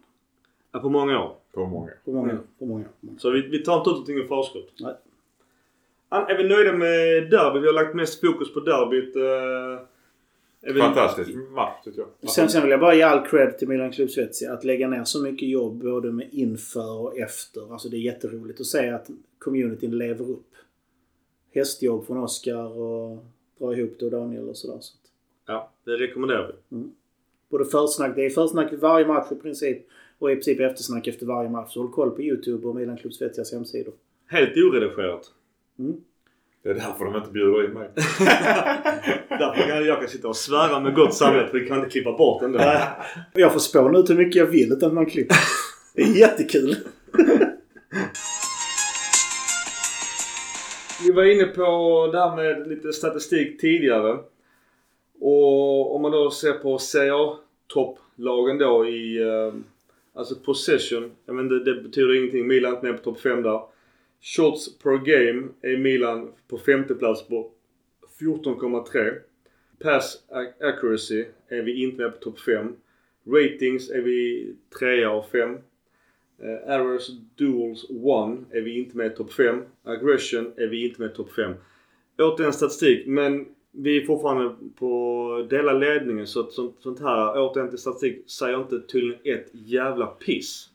Ja, 0.73 0.81
på 0.81 0.89
många 0.89 1.25
år. 1.25 1.33
På 1.53 1.67
många. 1.67 1.91
På 2.05 2.11
många, 2.12 2.31
Mm. 2.31 2.43
på 2.59 2.65
många. 2.67 2.85
på 2.85 3.07
många. 3.07 3.19
Så 3.19 3.31
vi, 3.31 3.41
vi 3.49 3.59
tar 3.59 3.79
inte 3.79 3.91
ut 3.91 3.95
någonting 3.95 4.19
i 4.19 4.23
förskott. 4.29 4.73
Nej. 4.81 4.95
An- 6.12 6.27
Är 6.28 6.37
vi 6.37 6.49
nöjda 6.49 6.73
med 6.73 7.31
derby? 7.31 7.59
Vi 7.61 7.66
har 7.66 7.74
lagt 7.74 7.95
mest 7.95 8.20
fokus 8.20 8.55
på 8.55 8.61
derbyt. 8.61 9.16
eh, 9.16 9.23
är 10.62 10.73
vi- 10.73 10.81
Fantastisk 10.81 11.31
match 11.51 11.85
tycker 11.85 12.01
jag. 12.20 12.31
Sen, 12.31 12.49
sen 12.49 12.62
vill 12.62 12.70
jag 12.70 12.81
bara 12.81 12.95
ge 12.95 13.03
all 13.03 13.27
cred 13.27 13.59
till 13.59 13.69
Milan 13.69 13.93
Club 13.93 14.11
Svezia. 14.11 14.53
Att 14.53 14.65
lägga 14.65 14.89
ner 14.89 15.05
så 15.05 15.23
mycket 15.23 15.49
jobb 15.49 15.82
både 15.82 16.12
med 16.12 16.28
inför 16.32 16.99
och 17.01 17.19
efter. 17.19 17.73
Alltså 17.73 17.89
det 17.89 17.97
är 17.97 18.01
jätteroligt 18.01 18.61
att 18.61 18.66
se 18.66 18.89
att 18.89 19.11
communityn 19.39 19.99
lever 19.99 20.31
upp. 20.31 20.47
Hästjobb 21.55 22.07
från 22.07 22.19
Oskar 22.19 22.78
och 22.78 23.24
dra 23.59 23.77
ihop 23.77 23.97
det 23.99 24.05
och 24.05 24.11
Daniel 24.11 24.49
och 24.49 24.57
sådär. 24.57 24.78
Så. 24.81 24.95
Ja, 25.47 25.73
det 25.85 25.91
rekommenderar 25.91 26.53
vi. 26.70 26.77
Både 27.51 27.65
försnack, 27.65 28.16
det 28.16 28.27
är 28.27 28.31
försnack 28.31 28.73
varje 28.73 29.07
match 29.07 29.32
i 29.32 29.35
princip. 29.35 29.87
Och 30.19 30.31
i 30.31 30.35
princip 30.35 30.61
eftersnack 30.61 31.07
efter 31.07 31.27
varje 31.27 31.51
match. 31.51 31.73
Så 31.73 31.81
håll 31.81 31.91
koll 31.93 32.11
på 32.11 32.23
YouTube 32.23 32.69
och 32.69 32.74
Milan 32.77 32.97
Club 32.97 33.12
Svezias 33.12 33.53
hemsidor. 33.53 33.95
Helt 34.27 34.57
oredigerat. 34.57 35.32
Det 36.62 36.70
är 36.70 36.74
därför 36.74 37.05
de 37.05 37.16
inte 37.16 37.31
bjuder 37.31 37.65
in 37.65 37.70
mig. 37.70 37.90
Därför 39.28 39.69
kan 39.69 39.85
jag 39.86 40.01
kan 40.01 40.09
sitta 40.09 40.28
och 40.28 40.36
svära 40.36 40.81
med 40.81 40.94
gott 40.94 41.15
samvete. 41.15 41.51
Vi 41.52 41.69
kan 41.69 41.78
inte 41.78 41.90
klippa 41.90 42.12
bort 42.12 42.40
den 42.40 42.52
där. 42.52 42.89
Jag 43.35 43.52
får 43.52 43.61
spåna 43.61 43.98
ut 43.98 44.11
hur 44.11 44.15
mycket 44.15 44.35
jag 44.35 44.47
vill 44.47 44.73
utan 44.73 44.89
att 44.89 44.94
man 44.94 45.07
klipper. 45.07 45.36
Det 45.94 46.02
är 46.02 46.16
jättekul. 46.16 46.77
Vi 51.05 51.12
var 51.12 51.24
inne 51.24 51.44
på 51.44 52.09
det 52.12 52.19
här 52.19 52.36
med 52.36 52.69
lite 52.69 52.93
statistik 52.93 53.61
tidigare. 53.61 54.19
Och 55.20 55.94
om 55.94 56.02
man 56.02 56.11
då 56.11 56.31
ser 56.31 56.52
på 56.52 56.78
Serie 56.78 57.15
A-topplagen 57.15 58.59
då 58.59 58.86
i... 58.86 59.23
Eh, 59.23 59.55
alltså 60.15 60.35
possession. 60.35 61.11
Jag 61.27 61.35
vet 61.35 61.43
inte, 61.43 61.55
det 61.55 61.82
betyder 61.82 62.16
ingenting. 62.16 62.47
Milan 62.47 62.73
är 62.73 62.77
inte 62.77 62.86
med 62.86 62.97
på 62.97 63.02
topp 63.02 63.20
5 63.20 63.43
där. 63.43 63.61
Shots 64.21 64.79
per 64.79 64.99
game 64.99 65.49
är 65.63 65.77
Milan 65.77 66.33
på 66.49 66.59
femte 66.59 66.95
plats 66.95 67.29
på 67.29 67.51
14,3. 68.21 69.15
Pass 69.83 70.25
accuracy 70.61 71.25
är 71.49 71.63
vi 71.63 71.83
inte 71.83 72.03
med 72.03 72.13
på 72.13 72.19
topp 72.19 72.41
5. 72.41 72.77
Ratings 73.27 73.91
är 73.91 74.01
vi 74.01 74.53
trea 74.79 75.11
av 75.11 75.23
5. 75.33 75.51
Uh, 75.51 75.59
eh, 76.41 76.75
errors 76.75 77.09
duels 77.35 77.85
1 77.85 77.91
är 78.55 78.61
vi 78.61 78.79
inte 78.79 78.97
med 78.97 79.13
i 79.13 79.17
topp 79.17 79.33
5. 79.33 79.63
Aggression 79.85 80.53
är 80.57 80.67
vi 80.67 80.89
inte 80.89 81.01
med 81.01 81.11
i 81.11 81.15
topp 81.15 81.33
5. 81.33 81.55
Återigen 82.19 82.53
statistik 82.53 83.07
men 83.07 83.47
vi 83.73 84.03
är 84.03 84.07
fortfarande 84.07 84.57
på 84.79 85.47
dela 85.51 85.73
ledningen 85.73 86.27
så 86.27 86.41
att 86.41 86.53
sånt, 86.53 86.77
sånt 86.81 87.01
här 87.01 87.33
återigen 87.37 87.71
till 87.71 87.79
statistik 87.79 88.31
säger 88.31 88.61
inte 88.61 88.81
tydligen 88.81 89.39
ett 89.39 89.51
jävla 89.53 90.07
piss. 90.07 90.69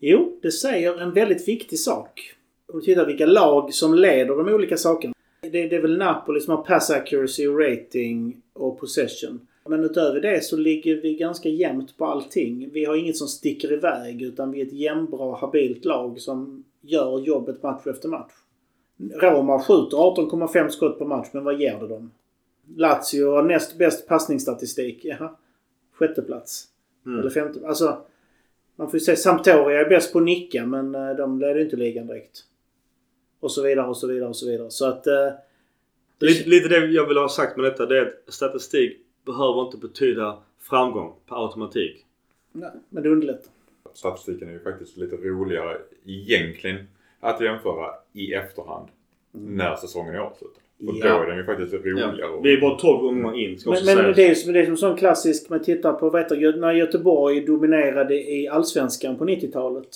Jo, 0.00 0.38
det 0.42 0.52
säger 0.52 1.00
en 1.00 1.12
väldigt 1.12 1.48
viktig 1.48 1.78
sak. 1.78 2.33
Om 2.72 2.78
du 2.78 2.84
tittar 2.84 3.06
vilka 3.06 3.26
lag 3.26 3.74
som 3.74 3.94
leder 3.94 4.36
de 4.36 4.54
olika 4.54 4.76
sakerna. 4.76 5.14
Det, 5.40 5.48
det 5.48 5.76
är 5.76 5.82
väl 5.82 5.98
Napoli 5.98 6.40
som 6.40 6.56
har 6.56 6.62
pass 6.64 6.90
accuracy, 6.90 7.46
rating 7.46 8.42
och 8.52 8.80
possession. 8.80 9.46
Men 9.68 9.84
utöver 9.84 10.20
det 10.20 10.44
så 10.44 10.56
ligger 10.56 10.96
vi 10.96 11.14
ganska 11.14 11.48
jämnt 11.48 11.98
på 11.98 12.04
allting. 12.04 12.70
Vi 12.72 12.84
har 12.84 12.96
inget 12.96 13.16
som 13.16 13.28
sticker 13.28 13.72
iväg 13.72 14.22
utan 14.22 14.50
vi 14.50 14.60
är 14.60 14.66
ett 14.66 14.72
jämnbra, 14.72 15.36
habilt 15.36 15.84
lag 15.84 16.20
som 16.20 16.64
gör 16.80 17.20
jobbet 17.20 17.62
match 17.62 17.86
efter 17.86 18.08
match. 18.08 18.32
Roma 18.96 19.58
skjuter 19.58 19.96
18,5 19.96 20.68
skott 20.68 20.98
per 20.98 21.04
match, 21.04 21.28
men 21.32 21.44
vad 21.44 21.60
ger 21.60 21.80
det 21.80 21.88
dem? 21.88 22.10
Lazio 22.76 23.30
har 23.30 23.42
näst 23.42 23.78
bäst 23.78 24.08
passningsstatistik. 24.08 25.00
Jaha. 25.04 25.36
Sjätte 25.92 26.22
plats. 26.22 26.64
Mm. 27.06 27.20
Eller 27.20 27.30
femte. 27.30 27.66
Alltså, 27.66 27.98
man 28.76 28.90
får 28.90 28.94
ju 28.94 29.04
säga 29.04 29.16
Sampdoria 29.16 29.80
är 29.80 29.88
bäst 29.88 30.12
på 30.12 30.18
att 30.18 30.24
nicka 30.24 30.66
men 30.66 30.94
eh, 30.94 31.10
de 31.16 31.38
leder 31.38 31.60
inte 31.60 31.76
ligan 31.76 32.06
direkt. 32.06 32.44
Och 33.44 33.52
så 33.52 33.62
vidare 33.62 33.86
och 33.86 33.96
så 33.96 34.06
vidare 34.06 34.28
och 34.28 34.36
så 34.36 34.46
vidare. 34.50 34.70
Så 34.70 34.86
att... 34.88 35.06
Eh, 35.06 35.28
Lite, 36.20 36.48
lite 36.48 36.68
det 36.68 36.86
jag 36.86 37.06
vill 37.08 37.16
ha 37.16 37.28
sagt 37.28 37.56
med 37.56 37.64
detta 37.64 37.86
det 37.86 37.98
är 37.98 38.02
att 38.26 38.34
statistik 38.34 38.96
behöver 39.26 39.62
inte 39.64 39.76
betyda 39.76 40.38
framgång 40.60 41.12
per 41.28 41.44
automatik. 41.46 42.04
nej, 42.52 42.70
men 42.88 43.02
det 43.02 43.08
underlättar. 43.08 43.50
Statistiken 43.94 44.48
är 44.48 44.52
ju 44.52 44.60
faktiskt 44.60 44.96
lite 44.96 45.16
roligare 45.16 45.76
egentligen 46.06 46.76
att 47.20 47.40
jämföra 47.40 47.90
i 48.12 48.32
efterhand. 48.34 48.88
När 49.32 49.76
säsongen 49.76 50.14
är 50.14 50.18
avslutad. 50.18 50.60
Och 50.86 50.94
Ja. 50.94 51.16
då 51.16 51.22
är 51.22 51.26
den 51.26 51.36
ju 51.36 51.44
faktiskt 51.44 51.74
roligare. 51.74 52.40
Vi 52.42 52.52
är 52.56 52.60
bara 52.60 52.78
12 52.78 53.02
gånger 53.02 53.38
in 53.40 53.58
ska 53.58 53.70
Men, 53.70 53.76
också 53.78 53.86
men 53.86 53.96
sägas. 53.96 54.16
det 54.16 54.26
är 54.30 54.34
som, 54.34 54.52
det 54.52 54.60
är 54.60 54.66
som 54.66 54.76
sån 54.76 54.96
klassisk, 54.96 55.50
man 55.50 55.62
tittar 55.62 55.92
på, 55.92 56.10
vad 56.10 56.22
heter, 56.22 56.36
det, 56.36 56.60
när 56.60 56.72
Göteborg 56.72 57.40
dominerade 57.46 58.14
i 58.14 58.48
Allsvenskan 58.48 59.18
på 59.18 59.24
90-talet. 59.24 59.88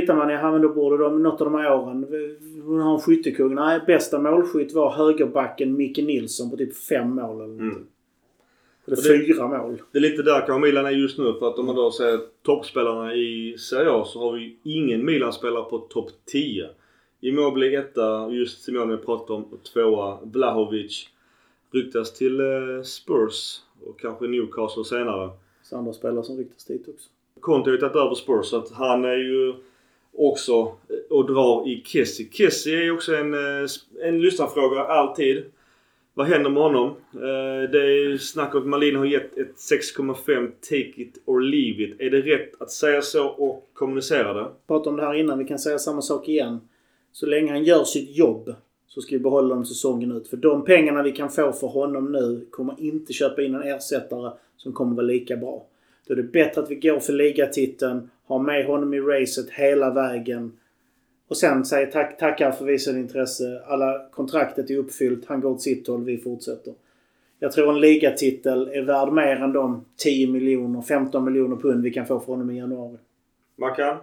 Tittar 0.00 0.14
man, 0.16 0.28
ja 0.30 0.52
men 0.52 0.62
då 0.62 0.68
borde 0.68 1.04
de, 1.04 1.22
något 1.22 1.40
av 1.40 1.50
de 1.52 1.54
här 1.54 1.72
åren, 1.74 2.06
hon 2.64 2.80
har 2.80 2.94
en 2.94 3.00
skyttekung. 3.00 3.54
Nej, 3.54 3.80
bästa 3.86 4.18
målskytt 4.20 4.72
var 4.72 4.90
högerbacken 4.92 5.76
Micke 5.76 5.98
Nilsson 5.98 6.50
på 6.50 6.56
typ 6.56 6.76
fem 6.76 7.10
mål 7.10 7.36
eller 7.36 7.46
någonting. 7.46 7.68
Mm. 7.68 7.86
Det 8.84 8.92
är 8.92 8.96
det- 9.18 9.26
fyra 9.26 9.48
mål. 9.48 9.82
Det 9.92 9.98
är 9.98 10.02
lite 10.02 10.22
där 10.22 10.46
kanske 10.46 10.58
Milan 10.68 10.86
är 10.86 10.90
just 10.90 11.18
nu. 11.18 11.32
För 11.38 11.48
att 11.48 11.58
om 11.58 11.66
man 11.66 11.76
då 11.76 11.90
säger 11.90 12.20
toppspelarna 12.42 13.14
i 13.14 13.56
Serie 13.58 13.90
A 13.90 14.04
så 14.04 14.20
har 14.20 14.32
vi 14.32 14.56
ingen 14.62 15.04
Milan-spelare 15.04 15.64
på 15.70 15.78
topp 15.78 16.10
10. 16.24 16.68
Immobile 17.20 17.78
etta, 17.78 18.30
just 18.30 18.62
Simone 18.62 18.96
pratade 18.96 19.32
om. 19.32 19.44
Och 19.44 19.62
tvåa 19.62 20.18
Vlahovic. 20.22 21.08
Ryktas 21.72 22.14
till 22.14 22.40
eh, 22.40 22.82
Spurs 22.84 23.60
och 23.86 24.00
kanske 24.00 24.26
Newcastle 24.26 24.84
senare. 24.84 25.30
Så 25.62 25.76
andra 25.76 25.92
spelare 25.92 26.24
som 26.24 26.36
ryktas 26.36 26.64
dit 26.64 26.88
också. 26.88 27.08
Conte 27.40 27.70
har 27.70 27.74
ju 27.74 27.80
tagit 27.80 27.96
över 27.96 28.14
Spurs 28.14 28.46
så 28.46 28.56
att 28.56 28.70
han 28.72 29.04
är 29.04 29.16
ju 29.16 29.54
också 30.16 30.52
eh, 30.52 31.16
och 31.16 31.26
drar 31.26 31.68
i 31.68 31.82
Kessie. 31.86 32.28
Kessie 32.32 32.78
är 32.78 32.82
ju 32.82 32.90
också 32.90 33.14
en, 33.14 33.34
eh, 33.34 33.68
en 34.02 34.20
lyssnarfråga 34.20 34.80
alltid. 34.80 35.44
Vad 36.14 36.26
händer 36.26 36.50
med 36.50 36.62
honom? 36.62 36.88
Eh, 37.14 37.70
det 37.70 37.78
är 37.78 38.08
ju 38.08 38.18
snack 38.18 38.54
om 38.54 38.60
att 38.60 38.66
Malin 38.66 38.96
har 38.96 39.04
gett 39.04 39.38
ett 39.38 39.56
6,5 39.56 40.50
take 40.60 41.02
it 41.02 41.22
or 41.24 41.40
leave 41.40 41.82
it. 41.84 42.00
Är 42.00 42.10
det 42.10 42.20
rätt 42.20 42.62
att 42.62 42.70
säga 42.70 43.02
så 43.02 43.28
och 43.28 43.68
kommunicera 43.72 44.32
det? 44.32 44.48
pratade 44.66 44.90
om 44.90 44.96
det 44.96 45.02
här 45.02 45.14
innan. 45.14 45.38
Vi 45.38 45.44
kan 45.44 45.58
säga 45.58 45.78
samma 45.78 46.02
sak 46.02 46.28
igen. 46.28 46.60
Så 47.12 47.26
länge 47.26 47.52
han 47.52 47.64
gör 47.64 47.84
sitt 47.84 48.16
jobb 48.16 48.54
så 48.86 49.00
ska 49.00 49.16
vi 49.16 49.22
behålla 49.22 49.48
honom 49.48 49.64
säsongen 49.64 50.12
ut. 50.12 50.28
För 50.28 50.36
de 50.36 50.64
pengarna 50.64 51.02
vi 51.02 51.12
kan 51.12 51.30
få 51.30 51.52
för 51.52 51.66
honom 51.66 52.12
nu 52.12 52.46
kommer 52.50 52.74
inte 52.78 53.12
köpa 53.12 53.42
in 53.42 53.54
en 53.54 53.62
ersättare 53.62 54.32
som 54.56 54.72
kommer 54.72 54.96
vara 54.96 55.06
lika 55.06 55.36
bra. 55.36 55.66
Då 56.06 56.12
är 56.12 56.16
det 56.16 56.22
bättre 56.22 56.60
att 56.60 56.70
vi 56.70 56.74
går 56.74 57.00
för 57.00 57.12
ligatiteln, 57.12 58.10
har 58.26 58.38
med 58.38 58.66
honom 58.66 58.94
i 58.94 59.00
racet 59.00 59.50
hela 59.50 59.90
vägen 59.90 60.52
och 61.28 61.36
sen 61.36 61.64
säger 61.64 61.86
tack, 61.86 62.18
tackar 62.18 62.52
för 62.52 62.64
visat 62.64 62.94
intresse. 62.94 63.62
Alla 63.66 64.08
kontraktet 64.10 64.70
är 64.70 64.76
uppfyllt. 64.76 65.26
Han 65.26 65.40
går 65.40 65.50
åt 65.50 65.62
sitt 65.62 65.88
håll. 65.88 66.04
Vi 66.04 66.18
fortsätter. 66.18 66.74
Jag 67.38 67.52
tror 67.52 67.70
en 67.70 67.80
ligatitel 67.80 68.68
är 68.68 68.82
värd 68.82 69.12
mer 69.12 69.36
än 69.36 69.52
de 69.52 69.84
10 69.96 70.26
miljoner, 70.26 70.82
15 70.82 71.24
miljoner 71.24 71.56
pund 71.56 71.82
vi 71.82 71.90
kan 71.90 72.06
få 72.06 72.20
för 72.20 72.26
honom 72.26 72.50
i 72.50 72.58
januari. 72.58 72.98
Mackan? 73.56 73.96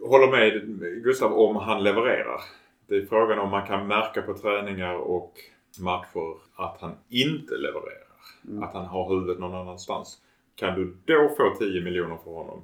Håller 0.00 0.30
med 0.30 0.66
Gustav 1.02 1.32
om 1.32 1.56
han 1.56 1.82
levererar. 1.82 2.40
Det 2.88 2.96
är 2.96 3.06
frågan 3.06 3.38
om 3.38 3.50
man 3.50 3.66
kan 3.66 3.86
märka 3.86 4.22
på 4.22 4.34
träningar 4.34 4.94
och 4.94 5.32
matcher 5.80 6.36
att 6.56 6.80
han 6.80 6.92
inte 7.08 7.54
levererar. 7.54 8.64
Att 8.64 8.74
han 8.74 8.86
har 8.86 9.14
huvudet 9.14 9.38
någon 9.38 9.54
annanstans. 9.54 10.18
Kan 10.54 10.74
du 10.74 10.96
då 11.04 11.34
få 11.36 11.54
10 11.58 11.84
miljoner 11.84 12.16
för 12.24 12.30
honom? 12.30 12.62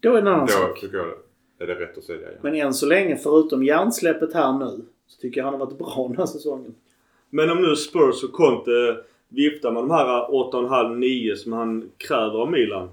Då 0.00 0.08
är 0.08 0.12
det 0.12 0.20
en 0.20 0.26
annan 0.26 0.46
Då 0.46 0.52
sak. 0.52 0.80
tycker 0.80 0.96
jag 0.96 1.06
är 1.58 1.66
det 1.66 1.74
rätt 1.74 1.98
att 1.98 2.04
sälja 2.04 2.28
igen. 2.28 2.40
Men 2.42 2.54
än 2.54 2.74
så 2.74 2.86
länge, 2.86 3.16
förutom 3.16 3.64
hjärnsläppet 3.64 4.34
här 4.34 4.52
nu, 4.52 4.84
så 5.06 5.20
tycker 5.20 5.40
jag 5.40 5.44
han 5.44 5.54
har 5.54 5.66
varit 5.66 5.78
bra 5.78 6.06
den 6.08 6.16
här 6.16 6.26
säsongen. 6.26 6.74
Men 7.30 7.50
om 7.50 7.62
nu 7.62 7.76
Spurs 7.76 8.24
och 8.24 8.32
Conte 8.32 8.96
viftar 9.28 9.72
med 9.72 9.82
de 9.82 9.90
här 9.90 10.06
8,5-9 10.06 11.34
som 11.34 11.52
han 11.52 11.90
kräver 11.96 12.38
av 12.38 12.50
Milan. 12.50 12.88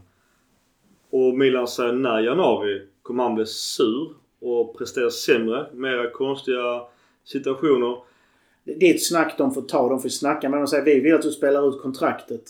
Och 1.10 1.38
Milan 1.38 1.68
säger 1.68 1.94
nej 1.94 2.24
i 2.24 2.26
januari. 2.26 2.82
Kommer 3.02 3.24
han 3.24 3.36
bli 3.36 3.46
sur 3.46 4.10
och 4.40 4.78
prestera 4.78 5.10
sämre? 5.10 5.68
Mera 5.74 6.10
konstiga 6.10 6.82
situationer. 7.24 7.98
Det 8.64 8.90
är 8.90 8.96
ett 8.96 9.04
snack 9.06 9.36
de 9.38 9.54
får 9.54 9.62
ta. 9.62 9.90
De 9.90 10.02
får 10.02 10.10
snacka 10.10 10.50
med 10.50 10.58
dem 10.58 10.64
och 10.64 10.70
säga 10.70 10.84
vi 10.84 11.00
vill 11.00 11.16
att 11.16 11.22
du 11.22 11.32
spelar 11.32 11.70
ut 11.70 11.82
kontraktet. 11.82 12.44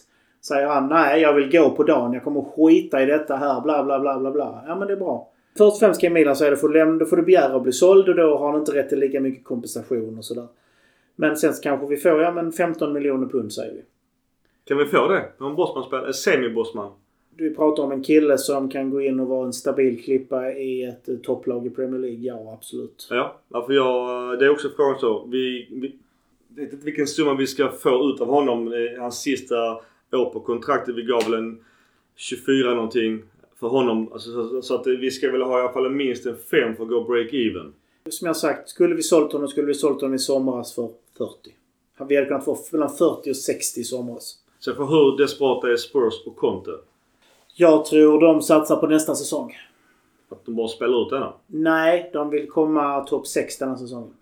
Säger 0.47 0.67
han 0.67 0.87
nej 0.87 1.21
jag 1.21 1.33
vill 1.33 1.51
gå 1.51 1.69
på 1.69 1.83
dagen. 1.83 2.13
Jag 2.13 2.23
kommer 2.23 2.41
skita 2.41 3.03
i 3.03 3.05
detta 3.05 3.35
här. 3.35 3.61
Bla 3.61 3.83
bla 3.83 3.99
bla 3.99 4.19
bla 4.19 4.31
bla. 4.31 4.63
Ja 4.67 4.75
men 4.75 4.87
det 4.87 4.93
är 4.93 4.97
bra. 4.97 5.29
Först 5.57 5.73
och 5.73 5.79
främst 5.79 5.99
ska 5.99 6.09
Milan 6.09 6.35
säga 6.35 6.55
lämna- 6.73 6.97
då 6.99 7.05
får 7.05 7.17
du 7.17 7.23
begära 7.23 7.55
att 7.55 7.63
bli 7.63 7.71
såld 7.71 8.09
och 8.09 8.15
då 8.15 8.37
har 8.37 8.51
han 8.51 8.59
inte 8.59 8.71
rätt 8.75 8.89
till 8.89 8.99
lika 8.99 9.19
mycket 9.19 9.43
kompensation 9.43 10.17
och 10.17 10.25
sådär. 10.25 10.47
Men 11.15 11.37
sen 11.37 11.53
så 11.53 11.61
kanske 11.63 11.87
vi 11.87 11.97
får 11.97 12.21
ja 12.21 12.31
men 12.31 12.51
15 12.51 12.93
miljoner 12.93 13.27
pund 13.27 13.53
säger 13.53 13.73
vi. 13.73 13.81
Kan 14.67 14.77
vi 14.77 14.85
få 14.85 15.07
det? 15.07 15.23
En 15.39 15.55
bossman 15.55 16.05
En 16.05 16.13
semi-bossman? 16.13 16.91
Du 17.35 17.55
pratar 17.55 17.83
om 17.83 17.91
en 17.91 18.03
kille 18.03 18.37
som 18.37 18.69
kan 18.69 18.89
gå 18.89 19.01
in 19.01 19.19
och 19.19 19.27
vara 19.27 19.45
en 19.45 19.53
stabil 19.53 20.03
klippa 20.03 20.51
i 20.51 20.83
ett 20.83 21.09
eh, 21.09 21.15
topplag 21.15 21.65
i 21.67 21.69
Premier 21.69 21.99
League. 21.99 22.19
Ja 22.19 22.53
absolut. 22.53 23.07
Ja. 23.09 23.35
för 23.65 23.73
jag, 23.73 24.39
det 24.39 24.45
är 24.45 24.49
också 24.49 24.69
frågan 24.75 24.99
så. 24.99 25.25
Vi, 25.31 25.67
vi 25.71 25.95
vet 26.61 26.73
inte 26.73 26.85
vilken 26.85 27.07
summa 27.07 27.33
vi 27.33 27.47
ska 27.47 27.69
få 27.69 28.09
ut 28.13 28.21
av 28.21 28.27
honom. 28.27 28.67
eh, 28.73 29.01
Hans 29.01 29.21
sista 29.21 29.55
år 30.13 30.29
på 30.29 30.39
kontraktet. 30.39 30.95
Vi 30.95 31.03
gav 31.03 31.23
väl 31.23 31.33
en 31.33 31.63
24 32.15 32.73
någonting 32.73 33.23
för 33.59 33.67
honom. 33.67 34.13
Alltså, 34.13 34.49
så, 34.49 34.61
så 34.61 34.75
att 34.75 34.87
vi 34.87 35.11
ska 35.11 35.31
väl 35.31 35.41
ha 35.41 35.59
i 35.59 35.61
alla 35.61 35.73
fall 35.73 35.89
minst 35.89 36.25
en 36.25 36.37
5 36.37 36.75
för 36.75 36.83
att 36.83 36.89
gå 36.89 37.03
break-even. 37.03 37.71
Som 38.09 38.25
jag 38.27 38.37
sagt, 38.37 38.69
skulle 38.69 38.95
vi 38.95 39.03
sålt 39.03 39.33
honom 39.33 39.47
skulle 39.47 39.67
vi 39.67 39.73
sålt 39.73 40.01
honom 40.01 40.15
i 40.15 40.19
somras 40.19 40.75
för 40.75 40.89
40. 41.17 41.33
Vi 42.07 42.15
hade 42.15 42.27
kunnat 42.27 42.45
få 42.45 42.57
mellan 42.71 42.89
40 42.89 43.31
och 43.31 43.37
60 43.37 43.79
i 43.79 43.83
somras. 43.83 44.35
Så 44.59 44.73
för 44.73 44.85
hur 44.85 45.17
desperata 45.17 45.71
är 45.71 45.75
Spurs 45.75 46.13
och 46.25 46.35
Conte? 46.35 46.71
Jag 47.55 47.85
tror 47.85 48.21
de 48.21 48.41
satsar 48.41 48.75
på 48.75 48.87
nästa 48.87 49.15
säsong. 49.15 49.57
Att 50.29 50.45
de 50.45 50.55
bara 50.55 50.67
spelar 50.67 51.01
ut 51.01 51.09
denna? 51.09 51.33
Nej, 51.47 52.09
de 52.13 52.29
vill 52.29 52.49
komma 52.49 53.03
topp 53.03 53.27
6 53.27 53.57
den 53.57 53.69
här 53.69 53.75
säsongen. 53.75 54.13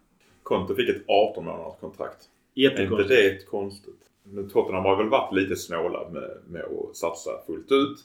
Conte 0.43 0.75
fick 0.75 0.89
ett 0.89 1.01
18 1.07 1.45
månaders 1.45 1.79
kontrakt. 1.79 2.29
Är 2.55 2.69
inte 2.69 2.81
Jättekonstigt. 2.81 3.09
det 3.09 3.45
konstigt? 3.45 3.99
Nu 4.31 4.49
Tottenham 4.49 4.85
har 4.85 4.95
väl 4.95 5.09
varit 5.09 5.33
lite 5.33 5.55
snåla 5.55 6.09
med, 6.09 6.29
med 6.47 6.61
att 6.61 6.95
satsa 6.95 7.31
fullt 7.47 7.71
ut. 7.71 7.97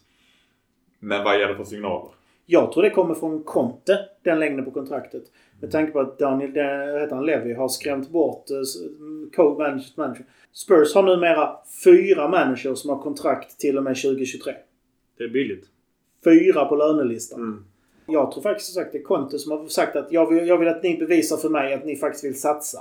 Men 0.99 1.25
vad 1.25 1.39
ger 1.39 1.49
det 1.49 1.57
för 1.57 1.65
signaler? 1.65 2.11
Jag 2.47 2.73
tror 2.73 2.83
det 2.83 2.91
kommer 2.91 3.15
från 3.15 3.43
Conte, 3.43 3.99
den 4.23 4.41
längden 4.41 4.65
på 4.65 4.71
kontraktet. 4.71 5.23
Med 5.61 5.71
tanke 5.71 5.93
på 5.93 6.01
att 6.01 6.19
Daniel, 6.19 6.51
heter 7.01 7.15
han, 7.15 7.27
Levy 7.27 7.55
har 7.55 7.69
skrämt 7.69 8.11
bort 8.11 8.51
eh, 8.51 8.57
co-managers 9.37 9.97
manager. 9.97 10.25
Spurs 10.53 10.95
har 10.95 11.03
numera 11.03 11.57
fyra 11.85 12.29
managers 12.29 12.79
som 12.79 12.91
har 12.91 13.03
kontrakt 13.03 13.61
till 13.61 13.79
och 13.79 13.85
med 13.85 13.97
2023. 13.97 14.53
Det 15.19 15.25
är 15.25 15.29
billigt. 15.29 15.65
Fyra 16.25 16.65
på 16.65 16.77
lönelistan. 16.77 17.41
Mm. 17.41 17.65
Jag 18.07 18.33
tror 18.33 18.43
faktiskt 18.43 18.73
som 18.73 18.83
sagt 18.83 18.93
det 18.93 18.99
är 18.99 19.03
Conte 19.03 19.39
som 19.39 19.53
har 19.53 19.67
sagt 19.67 19.97
att 19.97 20.13
jag 20.13 20.31
vill, 20.31 20.49
jag 20.49 20.59
vill 20.59 20.69
att 20.69 20.83
ni 20.83 20.97
bevisar 20.97 21.37
för 21.37 21.49
mig 21.49 21.75
att 21.75 21.85
ni 21.85 21.97
faktiskt 21.97 22.25
vill 22.25 22.41
satsa. 22.41 22.79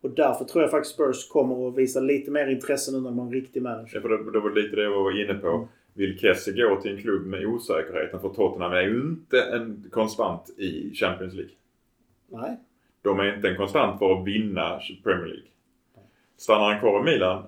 Och 0.00 0.10
därför 0.10 0.44
tror 0.44 0.62
jag 0.62 0.70
faktiskt 0.70 0.94
Spurs 0.94 1.28
kommer 1.28 1.68
att 1.68 1.76
visa 1.76 2.00
lite 2.00 2.30
mer 2.30 2.46
intresse 2.46 2.92
nu 2.92 3.00
när 3.00 3.10
har 3.10 3.22
en 3.22 3.32
riktig 3.32 3.62
manager. 3.62 3.90
Ja, 3.94 4.00
för 4.00 4.08
det, 4.08 4.32
det 4.32 4.40
var 4.40 4.50
lite 4.50 4.76
det 4.76 4.82
jag 4.82 4.90
var 4.90 5.24
inne 5.24 5.34
på. 5.34 5.68
Vill 5.94 6.18
Kessie 6.18 6.68
gå 6.68 6.80
till 6.80 6.96
en 6.96 7.02
klubb 7.02 7.26
med 7.26 7.46
osäkerheten? 7.46 8.20
För 8.20 8.28
Tottenham 8.28 8.72
är 8.72 8.82
ju 8.82 9.00
inte 9.00 9.42
en 9.42 9.84
konstant 9.90 10.50
i 10.56 10.94
Champions 10.94 11.34
League. 11.34 11.52
Nej. 12.28 12.56
De 13.02 13.20
är 13.20 13.36
inte 13.36 13.48
en 13.48 13.56
konstant 13.56 13.98
för 13.98 14.20
att 14.20 14.26
vinna 14.26 14.80
Premier 15.02 15.26
League. 15.26 15.44
Stannar 16.36 16.70
han 16.70 16.80
kvar 16.80 17.00
i 17.00 17.02
Milan 17.02 17.42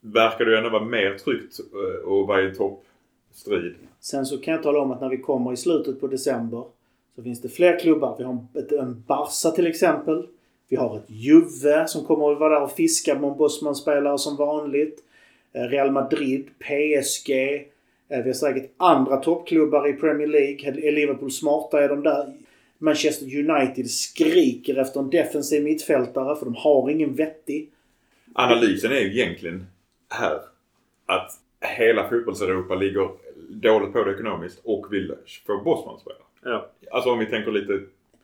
verkar 0.00 0.44
det 0.44 0.50
ju 0.50 0.56
ändå 0.56 0.70
vara 0.70 0.84
mer 0.84 1.18
tryggt 1.18 1.60
eh, 1.60 2.12
att 2.12 2.28
vara 2.28 2.42
i 2.42 2.54
toppstrid. 2.54 3.74
Sen 4.00 4.26
så 4.26 4.38
kan 4.38 4.54
jag 4.54 4.62
tala 4.62 4.78
om 4.78 4.90
att 4.90 5.00
när 5.00 5.08
vi 5.08 5.18
kommer 5.18 5.52
i 5.52 5.56
slutet 5.56 6.00
på 6.00 6.06
december 6.06 6.64
så 7.16 7.22
finns 7.22 7.40
det 7.40 7.48
fler 7.48 7.78
klubbar. 7.78 8.14
Vi 8.18 8.24
har 8.24 8.46
en 8.82 9.04
Barca 9.06 9.50
till 9.50 9.66
exempel. 9.66 10.26
Vi 10.70 10.76
har 10.76 10.96
ett 10.96 11.04
Juve 11.10 11.88
som 11.88 12.04
kommer 12.04 12.32
att 12.32 12.38
vara 12.38 12.54
där 12.54 12.62
och 12.62 12.72
fiska 12.72 13.18
med 13.18 13.36
Bosman-spelare 13.36 14.18
som 14.18 14.36
vanligt. 14.36 14.98
Eh, 15.52 15.62
Real 15.62 15.90
Madrid, 15.90 16.48
PSG. 16.58 17.30
Eh, 18.08 18.22
Vi 18.22 18.28
har 18.28 18.32
säkert 18.32 18.70
andra 18.76 19.16
toppklubbar 19.16 19.88
i 19.88 19.92
Premier 19.92 20.26
League. 20.28 20.88
Är 20.88 20.92
Liverpool 20.92 21.30
smarta 21.30 21.84
är 21.84 21.88
de 21.88 22.02
där. 22.02 22.32
Manchester 22.78 23.26
United 23.38 23.90
skriker 23.90 24.78
efter 24.78 25.00
en 25.00 25.10
defensiv 25.10 25.64
mittfältare 25.64 26.36
för 26.36 26.44
de 26.44 26.54
har 26.54 26.90
ingen 26.90 27.14
vettig. 27.14 27.70
Analysen 28.34 28.92
är 28.92 29.00
ju 29.00 29.20
egentligen 29.20 29.66
här 30.08 30.40
att 31.06 31.32
hela 31.60 32.08
fotbolls-Europa 32.08 32.74
ligger 32.74 33.08
dåligt 33.48 33.92
på 33.92 34.04
det 34.04 34.12
ekonomiskt 34.14 34.60
och 34.64 34.92
vill 34.92 35.14
få 35.46 35.62
Bosman-spelare. 35.64 36.22
Ja. 36.44 36.70
Alltså 36.90 37.10
om 37.10 37.18
vi 37.18 37.26
tänker 37.26 37.52
lite 37.52 37.80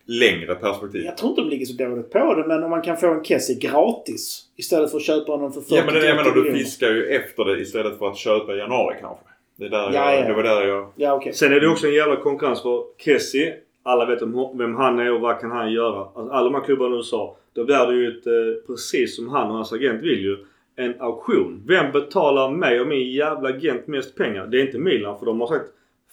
längre 0.06 0.54
perspektiv. 0.54 1.04
Jag 1.04 1.16
tror 1.16 1.30
inte 1.30 1.40
de 1.40 1.50
ligger 1.50 1.66
så 1.66 1.84
dåligt 1.84 2.10
på 2.10 2.34
det 2.34 2.46
men 2.46 2.64
om 2.64 2.70
man 2.70 2.82
kan 2.82 2.96
få 2.96 3.06
en 3.06 3.24
Kessie 3.24 3.58
gratis 3.58 4.44
istället 4.56 4.90
för 4.90 4.96
att 4.96 5.04
köpa 5.04 5.32
honom 5.32 5.52
för 5.52 5.60
40 5.60 5.74
Ja 5.74 5.82
men 5.84 5.94
det, 5.94 6.06
jag 6.06 6.16
menar, 6.16 6.30
du 6.30 6.52
fiskar 6.52 6.88
ju 6.88 7.06
efter 7.06 7.44
det 7.44 7.60
istället 7.60 7.98
för 7.98 8.08
att 8.08 8.16
köpa 8.16 8.54
i 8.54 8.58
januari 8.58 8.96
kanske. 9.00 9.24
Det, 9.56 9.64
är 9.64 9.70
där 9.70 9.90
Ja, 9.92 10.12
jag, 10.12 10.24
ja. 10.24 10.28
det 10.28 10.34
var 10.34 10.42
där 10.42 10.66
jag... 10.66 10.92
Ja 10.96 11.12
okej. 11.12 11.32
Sen 11.32 11.52
är 11.52 11.60
det 11.60 11.68
också 11.68 11.86
en 11.86 11.94
jävla 11.94 12.16
konkurrens 12.16 12.62
för 12.62 12.84
Kessie. 12.98 13.54
Alla 13.82 14.04
vet 14.04 14.22
om 14.22 14.58
vem 14.58 14.74
han 14.74 14.98
är 14.98 15.12
och 15.12 15.20
vad 15.20 15.40
kan 15.40 15.50
han 15.50 15.72
göra. 15.72 16.00
Alltså, 16.00 16.32
alla 16.32 16.44
de 16.44 16.54
här 16.54 16.62
klubbarna 16.62 16.94
i 16.94 16.98
USA. 16.98 17.36
Då 17.52 17.64
blir 17.64 17.86
det 17.86 17.94
ju 17.94 18.08
ett, 18.08 18.26
eh, 18.26 18.66
precis 18.66 19.16
som 19.16 19.28
han 19.28 19.48
och 19.48 19.54
hans 19.54 19.72
agent 19.72 20.02
vill 20.02 20.20
ju, 20.20 20.36
en 20.76 21.00
auktion. 21.00 21.62
Vem 21.66 21.92
betalar 21.92 22.50
mig 22.50 22.80
och 22.80 22.86
min 22.86 23.12
jävla 23.12 23.48
agent 23.48 23.86
mest 23.86 24.16
pengar? 24.16 24.46
Det 24.46 24.60
är 24.60 24.66
inte 24.66 24.78
Milan 24.78 25.18
för 25.18 25.26
de 25.26 25.40
har 25.40 25.46
sagt 25.46 25.66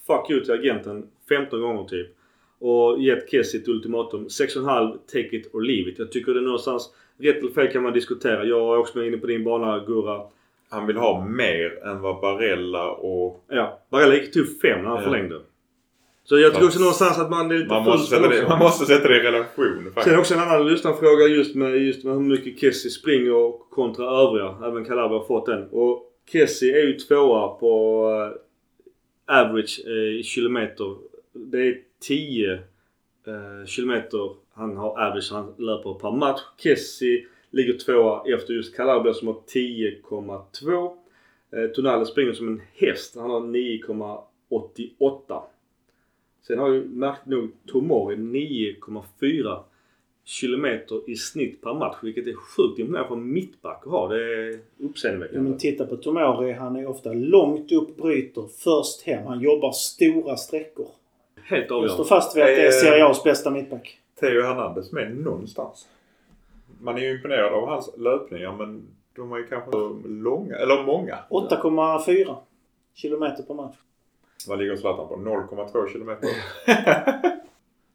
fuck 0.07 0.29
you 0.29 0.43
till 0.43 0.53
agenten 0.53 1.07
15 1.29 1.61
gånger 1.61 1.83
typ. 1.83 2.07
Och 2.65 3.01
gett 3.01 3.29
Kessie 3.31 3.59
ett 3.61 3.67
ultimatum. 3.67 4.27
6,5 4.27 4.97
take 5.13 5.35
it 5.35 5.49
or 5.55 5.61
leave 5.61 5.89
it. 5.91 5.99
Jag 5.99 6.11
tycker 6.11 6.33
det 6.33 6.39
är 6.39 6.43
någonstans, 6.43 6.89
rätt 7.19 7.37
eller 7.37 7.51
fel 7.51 7.67
kan 7.71 7.83
man 7.83 7.93
diskutera. 7.93 8.45
Jag 8.45 8.73
är 8.73 8.77
också 8.77 9.03
inne 9.05 9.17
på 9.17 9.27
din 9.27 9.43
bana 9.43 9.79
Gurra. 9.87 10.21
Han 10.69 10.87
vill 10.87 10.97
ha 10.97 11.25
mer 11.25 11.83
än 11.85 12.01
vad 12.01 12.21
Barella 12.21 12.91
och... 12.91 13.43
Ja, 13.49 13.79
Barella 13.89 14.15
gick 14.15 14.31
typ 14.33 14.61
5 14.61 14.81
när 14.81 14.89
han 14.89 14.97
Ja. 14.97 15.03
förlängde. 15.03 15.41
Så 16.25 16.37
jag 16.39 16.53
tycker 16.53 16.65
också 16.67 16.79
någonstans 16.79 17.19
att 17.19 17.29
man 17.29 17.51
är 17.51 17.55
lite 17.55 17.67
Man 17.69 17.83
måste, 17.83 18.15
sätta 18.15 18.29
det, 18.29 18.47
man 18.49 18.59
måste 18.59 18.85
sätta 18.85 19.07
det 19.07 19.17
i 19.17 19.19
relation 19.19 19.81
Sen 19.83 19.93
faktiskt. 19.93 20.17
också 20.17 20.33
en 20.33 20.39
annan 20.39 20.67
lyssnarfråga 20.67 21.25
just 21.27 21.55
med, 21.55 21.77
just 21.77 22.03
med 22.03 22.13
hur 22.13 22.21
mycket 22.21 22.59
Kessie 22.59 22.91
springer 22.91 23.33
och 23.35 23.67
kontra 23.69 24.05
övriga. 24.21 24.55
Även 24.65 24.85
Calabria 24.85 25.19
har 25.19 25.25
fått 25.25 25.45
den. 25.45 25.67
Och 25.71 26.11
Kessie 26.31 26.81
är 26.81 26.87
ju 26.87 26.93
tvåa 26.93 27.47
på 27.47 28.03
eh, 29.27 29.39
average 29.39 29.81
eh, 29.87 30.19
i 30.19 30.23
kilometer. 30.23 30.95
Det 31.33 31.57
är 31.67 31.77
10 32.07 32.51
eh, 32.53 32.59
kilometer 33.67 34.29
han 34.53 34.77
har 34.77 34.89
average 34.89 35.29
han 35.31 35.53
löper 35.57 35.93
per 35.93 36.11
match. 36.11 36.41
Kessie 36.57 37.25
ligger 37.51 37.73
tvåa 37.73 38.23
efter 38.35 38.53
just 38.53 38.75
Calabria 38.75 39.13
som 39.13 39.27
har 39.27 39.35
10,2. 39.53 40.91
Eh, 41.51 41.67
Tonali 41.69 42.05
springer 42.05 42.33
som 42.33 42.47
en 42.47 42.61
häst. 42.73 43.15
Han 43.15 43.29
har 43.29 43.39
9,88. 43.41 45.41
Sen 46.47 46.59
har 46.59 46.69
ju 46.69 46.83
märkt 46.85 47.25
nog 47.25 47.49
Tomori 47.67 48.15
9,4 48.15 49.59
kilometer 50.25 51.09
i 51.09 51.15
snitt 51.15 51.61
per 51.61 51.73
match. 51.73 51.95
Vilket 52.01 52.27
är 52.27 52.33
sjukt 52.33 52.79
imponerande 52.79 53.07
för 53.07 53.15
en 53.15 53.33
mittback 53.33 53.81
att 53.85 53.91
ha. 53.91 54.07
Det 54.07 54.23
är 54.23 54.51
Ja, 54.51 54.57
uppseendeväckande. 54.89 55.49
men 55.49 55.57
titta 55.59 55.85
på 55.85 55.97
Tomori. 55.97 56.51
Han 56.51 56.75
är 56.75 56.87
ofta 56.87 57.13
långt 57.13 57.71
upp, 57.71 57.97
bryter, 57.97 58.47
först 58.57 59.01
hem. 59.01 59.27
Han 59.27 59.41
jobbar 59.41 59.71
stora 59.71 60.37
sträckor. 60.37 60.87
Helt 61.45 61.61
Jag 61.61 61.65
står 61.67 61.77
avgörande. 61.77 62.05
fast 62.05 62.35
vid 62.37 62.43
att 62.43 62.47
det 62.49 62.61
är 62.61 62.65
Eh, 62.65 62.71
Serie 62.71 63.03
A's 63.05 63.23
bästa 63.23 63.49
mittback. 63.51 63.99
Theo 64.19 64.41
Hernandez 64.41 64.91
med 64.91 65.17
någonstans. 65.17 65.87
Man 66.81 66.97
är 66.97 67.01
ju 67.01 67.11
imponerad 67.15 67.53
av 67.53 67.67
hans 67.67 67.89
löpningar 67.97 68.51
men 68.57 68.87
de 69.15 69.31
är 69.33 69.37
ju 69.37 69.47
kanske 69.47 69.71
långa, 70.07 70.55
eller 70.55 70.83
många. 70.83 71.17
8,4 71.29 72.35
kilometer 72.93 73.43
per 73.43 73.53
match. 73.53 73.75
Vad 74.47 74.59
ligger 74.59 74.75
Zlatan 74.75 75.07
på? 75.07 75.15
0,2 75.15 75.91
kilometer? 75.91 76.29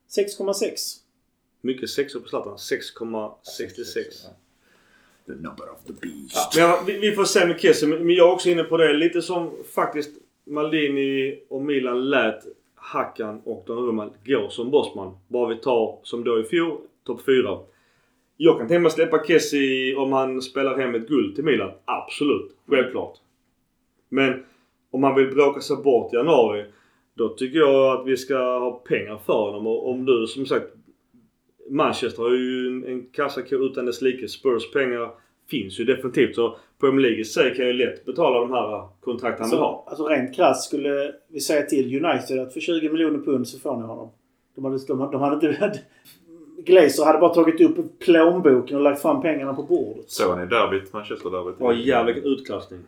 6,6. 0.08 0.74
Mycket 1.60 1.90
sexor 1.90 2.20
på 2.20 2.28
Zlatan. 2.28 2.56
6,66. 2.56 4.26
The 5.26 5.32
number 5.32 5.70
of 5.70 5.84
the 5.86 5.92
beast. 5.92 6.56
Men 6.56 6.64
ja, 6.64 6.82
vi, 6.86 6.98
vi 6.98 7.12
får 7.12 7.24
se 7.24 7.46
med 7.46 7.60
Kessie. 7.60 7.88
Men 7.88 8.10
jag 8.10 8.28
är 8.28 8.32
också 8.32 8.48
inne 8.48 8.64
på 8.64 8.76
det. 8.76 8.92
Lite 8.92 9.22
som 9.22 9.50
faktiskt 9.74 10.10
Maldini 10.44 11.40
och 11.48 11.62
Milan 11.62 12.10
lät 12.10 12.44
Hackan 12.88 13.40
och 13.44 13.64
Donnarumma 13.66 14.10
går 14.24 14.48
som 14.48 14.70
bossman. 14.70 15.16
Bara 15.28 15.48
vi 15.48 15.56
tar, 15.56 15.98
som 16.02 16.24
då 16.24 16.40
i 16.40 16.44
fjol, 16.44 16.78
topp 17.06 17.20
4. 17.26 17.58
Jag 18.36 18.58
kan 18.58 18.68
tänka 18.68 18.80
mig 18.80 18.86
att 18.86 18.92
släppa 18.92 19.24
Kessie 19.24 19.96
om 19.96 20.12
han 20.12 20.42
spelar 20.42 20.76
hem 20.76 20.94
ett 20.94 21.08
guld 21.08 21.34
till 21.34 21.44
Milan. 21.44 21.70
Absolut. 21.84 22.56
Självklart. 22.66 23.18
Men 24.08 24.44
om 24.90 25.00
man 25.00 25.14
vill 25.14 25.34
bråka 25.34 25.60
sig 25.60 25.76
bort 25.76 26.12
i 26.12 26.16
januari. 26.16 26.64
Då 27.14 27.28
tycker 27.28 27.58
jag 27.58 28.00
att 28.00 28.06
vi 28.06 28.16
ska 28.16 28.38
ha 28.38 28.70
pengar 28.70 29.18
för 29.26 29.32
honom. 29.32 29.66
Och 29.66 29.90
om 29.90 30.04
du 30.04 30.26
som 30.26 30.46
sagt 30.46 30.66
Manchester 31.70 32.22
har 32.22 32.30
ju 32.30 32.66
en, 32.68 32.84
en 32.84 33.06
kassako 33.06 33.56
utan 33.56 33.86
dess 33.86 34.02
like. 34.02 34.28
Spurs 34.28 34.72
pengar 34.72 35.10
finns 35.50 35.80
ju 35.80 35.84
definitivt. 35.84 36.34
Så 36.34 36.56
Premier 36.80 37.00
League 37.00 37.20
i 37.20 37.24
sig 37.24 37.54
kan 37.54 37.66
ju 37.66 37.72
lätt 37.72 38.04
betala 38.04 38.40
de 38.40 38.52
här 38.52 38.88
kontrakten 39.00 39.42
han 39.42 39.50
vill 39.50 39.58
ha. 39.58 39.84
alltså 39.86 40.04
rent 40.06 40.36
krasst 40.36 40.64
skulle 40.68 41.12
vi 41.28 41.40
säga 41.40 41.62
till 41.62 42.04
United 42.04 42.38
att 42.40 42.52
för 42.52 42.60
20 42.60 42.88
miljoner 42.88 43.18
pund 43.18 43.48
så 43.48 43.58
får 43.58 43.76
ni 43.76 43.82
honom. 43.82 44.10
De 44.54 44.64
hade, 44.64 44.78
de 44.86 45.00
hade, 45.00 45.12
de 45.12 45.20
hade 45.20 45.46
inte... 45.46 45.80
Glazer 46.66 47.04
hade 47.04 47.18
bara 47.18 47.34
tagit 47.34 47.60
upp 47.60 47.98
plånboken 47.98 48.76
och 48.76 48.82
lagt 48.82 49.02
fram 49.02 49.22
pengarna 49.22 49.54
på 49.54 49.62
bordet. 49.62 50.10
Såg 50.10 50.38
ni 50.38 50.46
derbyt? 50.46 50.92
Manchester-derbyt? 50.92 51.54
Åh 51.58 51.80
jävlar 51.80 52.12
vilken 52.12 52.32
utklassning. 52.32 52.80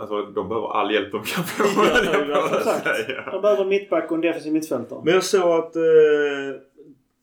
Alltså 0.00 0.22
de 0.22 0.48
behöver 0.48 0.68
all 0.68 0.94
hjälp 0.94 1.12
de 1.12 1.22
kan 1.22 1.44
få. 1.44 1.64
Ja, 2.30 2.60
säga. 2.82 3.30
De 3.32 3.42
behöver 3.42 3.62
en 3.62 3.68
mittback 3.68 4.10
och 4.10 4.14
en 4.14 4.20
defensiv 4.20 4.52
mittfältare. 4.52 5.00
Men 5.04 5.14
jag 5.14 5.24
såg 5.24 5.58
att 5.58 5.76
eh, 5.76 5.82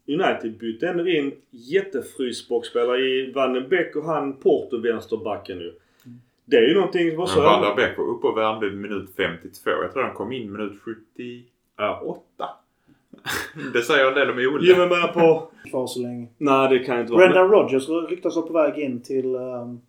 United 0.07 0.57
bytte 0.57 0.87
ändå 0.87 1.07
in 1.07 1.31
jättefrysboxspelare 1.51 2.99
i 2.99 3.31
Van 3.31 3.53
den 3.53 3.69
Beek 3.69 3.95
och 3.95 4.05
han 4.05 4.33
Porto-vänsterbacken 4.33 5.57
nu. 5.57 5.75
Det 6.45 6.57
är 6.57 6.67
ju 6.67 6.73
någonting 6.73 7.09
som 7.09 7.17
var 7.17 7.25
så... 7.25 7.35
Men 7.41 7.45
Van 7.45 7.61
der 7.61 7.75
Beek 7.75 7.97
var 7.97 8.05
uppe 8.05 8.27
och 8.27 8.37
värmde 8.37 8.71
minut 8.71 9.09
52. 9.17 9.69
Jag 9.69 9.93
tror 9.93 10.03
han 10.03 10.13
kom 10.13 10.31
in 10.31 10.51
minut 10.51 10.73
78. 10.81 11.49
Ja. 11.77 12.17
Det 13.73 13.81
säger 13.81 14.07
en 14.07 14.13
del 14.13 14.29
om 14.29 14.37
Ole. 14.55 14.59
Jo 14.71 14.77
men 14.77 14.89
bara 14.89 15.07
på... 15.07 15.51
Kvar 15.69 15.87
så 15.87 15.99
länge. 15.99 16.27
Nej 16.37 16.69
det 16.69 16.79
kan 16.79 16.99
inte 16.99 17.11
vara. 17.13 17.27
Brendan 17.27 17.51
Rodgers 17.51 17.89
ryktas 18.09 18.35
vara 18.35 18.47
på 18.47 18.53
väg 18.53 18.77
in 18.79 19.01
till... 19.01 19.35
ehm, 19.35 19.79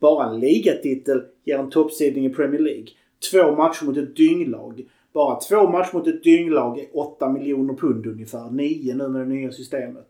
bara 0.00 0.26
en 0.26 0.40
ligatitel 0.40 1.22
ger 1.44 1.58
en 1.58 1.70
toppsidning 1.70 2.26
i 2.26 2.30
Premier 2.30 2.60
League. 2.60 2.86
Två 3.30 3.56
matcher 3.56 3.84
mot 3.84 3.96
ett 3.96 4.16
dynglag. 4.16 4.84
Bara 5.12 5.40
två 5.40 5.68
matcher 5.68 5.94
mot 5.96 6.06
ett 6.06 6.22
dynglag 6.22 6.78
är 6.78 6.86
8 6.92 7.28
miljoner 7.28 7.74
pund 7.74 8.06
ungefär. 8.06 8.50
9 8.50 8.94
nu 8.94 9.08
med 9.08 9.20
det 9.20 9.34
nya 9.34 9.52
systemet. 9.52 10.08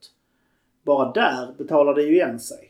Bara 0.83 1.13
där 1.13 1.49
betalar 1.59 1.95
det 1.95 2.03
ju 2.03 2.13
igen 2.13 2.41
sig. 2.41 2.69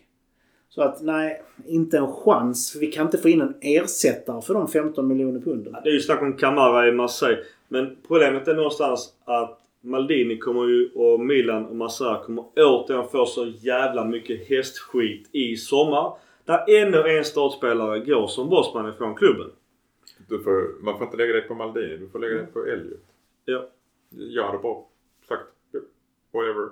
Så 0.68 0.82
att 0.82 1.02
nej, 1.02 1.42
inte 1.66 1.98
en 1.98 2.12
chans. 2.12 2.72
För 2.72 2.78
vi 2.78 2.86
kan 2.86 3.06
inte 3.06 3.18
få 3.18 3.28
in 3.28 3.40
en 3.40 3.54
ersättare 3.60 4.42
för 4.42 4.54
de 4.54 4.68
15 4.68 5.08
miljoner 5.08 5.40
punden. 5.40 5.76
Det 5.84 5.88
är 5.88 5.94
ju 5.94 6.00
snack 6.00 6.22
om 6.22 6.32
Camara 6.32 6.88
i 6.88 6.92
Marseille. 6.92 7.42
Men 7.68 7.96
problemet 8.08 8.48
är 8.48 8.54
någonstans 8.54 9.14
att 9.24 9.58
Maldini 9.80 10.38
kommer 10.38 10.68
ju 10.68 10.90
och 10.94 11.20
Milan 11.20 11.66
och 11.66 11.76
Massara 11.76 12.24
kommer 12.24 12.44
återigen 12.56 13.08
få 13.08 13.26
så 13.26 13.46
jävla 13.46 14.04
mycket 14.04 14.48
hästskit 14.48 15.28
i 15.32 15.56
sommar. 15.56 16.12
Där 16.44 16.82
ännu 16.82 17.18
en 17.18 17.24
startspelare 17.24 17.98
går 17.98 18.26
som 18.26 18.48
bossman 18.48 18.88
ifrån 18.88 19.14
klubben. 19.14 19.50
Du 20.32 20.42
får, 20.42 20.82
man 20.82 20.98
får 20.98 21.04
inte 21.06 21.16
lägga 21.16 21.32
det 21.32 21.40
på 21.40 21.54
Maldini. 21.54 21.96
Du 21.96 22.08
får 22.08 22.18
lägga 22.18 22.34
det 22.34 22.46
på 22.46 22.64
Elliot. 22.64 23.00
Ja. 23.44 23.68
Jag 24.10 24.46
hade 24.46 24.58
bara 24.58 24.84
sagt 25.28 25.42
whatever. 26.32 26.68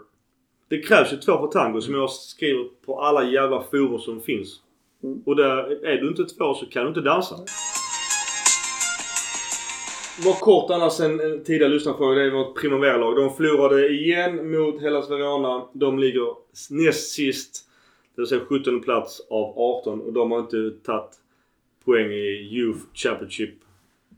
Det 0.68 0.78
krävs 0.78 1.12
ju 1.12 1.16
två 1.16 1.38
för 1.38 1.46
tango 1.46 1.80
som 1.80 1.94
jag 1.94 2.10
skriver 2.10 2.64
på 2.86 3.00
alla 3.00 3.24
jävla 3.24 3.62
forum 3.62 3.98
som 3.98 4.20
finns. 4.20 4.60
Och 5.26 5.36
där, 5.36 5.84
är 5.86 5.96
du 5.96 6.08
inte 6.08 6.24
två 6.24 6.54
så 6.54 6.66
kan 6.66 6.82
du 6.82 6.88
inte 6.88 7.00
dansa. 7.00 7.36
Var 10.24 10.34
kort 10.40 10.70
annars 10.70 11.00
en 11.00 11.20
en 11.20 11.44
tidigare 11.44 11.72
lyssnarfråga. 11.72 12.14
Det 12.14 12.26
är 12.26 12.30
vårt 12.30 12.60
Primavera-lag. 12.60 13.16
De 13.16 13.34
förlorade 13.36 13.88
igen 13.88 14.50
mot 14.50 14.80
Hellas 14.80 15.10
Verona. 15.10 15.68
De 15.72 15.98
ligger 15.98 16.34
näst 16.70 17.10
sist. 17.10 17.68
Det 18.14 18.22
vill 18.22 18.28
säga 18.28 18.40
17 18.48 18.80
plats 18.80 19.20
av 19.30 19.58
18 19.58 20.00
och 20.00 20.12
de 20.12 20.30
har 20.30 20.38
inte 20.38 20.70
tagit 20.84 21.19
poäng 21.84 22.10
i 22.12 22.48
Youth 22.52 22.80
Championship. 22.94 23.50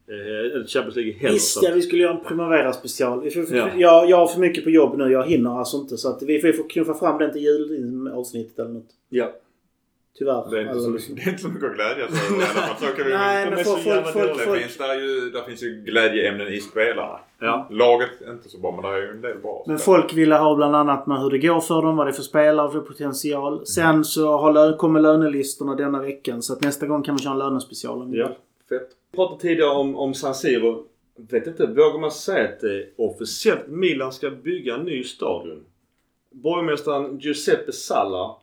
Eh, 0.08 0.52
eller 0.54 0.66
Champions 0.66 0.96
League 0.96 1.12
heller. 1.12 1.32
Visst 1.32 1.62
ja, 1.62 1.70
vi 1.74 1.82
skulle 1.82 2.02
göra 2.02 2.16
en 2.18 2.24
Primavera 2.24 2.72
special. 2.72 3.22
Vi 3.22 3.30
får, 3.30 3.56
Ja. 3.56 3.68
jag, 3.76 4.10
jag 4.10 4.16
har 4.16 4.26
för 4.26 4.40
mycket 4.40 4.64
på 4.64 4.70
jobb 4.70 4.98
nu. 4.98 5.12
Jag 5.12 5.26
hinner 5.26 5.58
alltså 5.58 5.76
inte. 5.76 5.96
Så 5.96 6.08
att 6.08 6.22
vi 6.22 6.40
får, 6.40 6.48
vi 6.48 6.52
får 6.54 6.68
knuffa 6.68 6.94
fram 6.94 7.18
den 7.18 7.32
till 7.32 7.42
julavsnittet 7.42 8.58
eller 8.58 8.70
något. 8.70 8.90
Ja. 9.08 9.32
Tyvärr. 10.18 10.50
Det 10.50 10.58
är 10.58 10.62
inte, 10.62 10.80
så, 10.80 10.90
det 11.14 11.22
är 11.22 11.28
inte 11.28 11.42
så 11.42 11.48
mycket 11.48 11.70
att 11.70 11.74
glädjas 11.76 12.10
över. 12.30 12.40
i 12.40 12.44
alla 12.44 12.44
fall. 12.44 12.76
Så 12.90 12.96
kan 12.96 13.06
vi- 13.06 13.12
Nej, 13.12 13.44
de 13.44 13.50
men 13.50 13.58
är 13.58 13.64
folk, 13.64 13.82
så 13.82 13.88
jävla 13.88 14.02
folk, 14.02 14.14
folk, 14.14 14.28
dåliga. 14.28 14.38
Det 14.38 14.44
folk, 14.50 14.60
finns, 14.62 14.78
där, 14.78 14.94
ju, 14.94 15.30
där 15.30 15.42
finns 15.42 15.62
ju 15.62 15.68
glädjeämnen 15.86 16.48
i 16.48 16.60
spelarna. 16.60 17.18
Ja. 17.40 17.66
Laget 17.70 18.10
är 18.26 18.32
inte 18.32 18.48
så 18.48 18.58
bra 18.58 18.72
men 18.72 18.82
det 18.90 18.96
är 18.98 19.02
ju 19.02 19.08
en 19.10 19.20
del 19.20 19.38
bra. 19.38 19.64
Men 19.66 19.78
folk 19.78 20.12
ville 20.14 20.34
ha 20.34 20.54
bland 20.56 20.76
annat 20.76 21.06
med 21.06 21.20
hur 21.20 21.30
det 21.30 21.38
går 21.38 21.60
för 21.60 21.82
dem, 21.82 21.96
vad 21.96 22.06
det 22.06 22.10
är 22.10 22.12
för 22.12 22.22
spelare, 22.22 22.70
för 22.70 22.80
potential. 22.80 23.66
Sen 23.66 24.04
så 24.04 24.36
har 24.36 24.76
kommer 24.76 25.00
lönelistorna 25.00 25.74
denna 25.74 26.02
veckan. 26.02 26.42
Så 26.42 26.52
att 26.52 26.60
nästa 26.60 26.86
gång 26.86 27.02
kan 27.02 27.16
vi 27.16 27.22
köra 27.22 27.32
en 27.32 27.38
lönespecial. 27.38 28.16
Ja, 28.16 28.28
fett. 28.68 28.88
Vi 29.10 29.16
pratade 29.16 29.40
tidigare 29.40 29.70
om, 29.70 29.96
om 29.96 30.14
San 30.14 30.34
Siro. 30.34 30.84
Vet 31.30 31.46
inte, 31.46 31.66
vågar 31.66 32.00
man 32.00 32.10
säga 32.10 32.48
att 32.48 32.60
det 32.60 32.76
är 32.78 32.86
officiellt 32.98 33.68
Milan 33.68 34.12
ska 34.12 34.30
bygga 34.30 34.74
en 34.74 34.84
ny 34.84 35.04
stadion? 35.04 35.64
Borgmästaren 36.30 37.18
Giuseppe 37.18 37.72
Salla. 37.72 38.36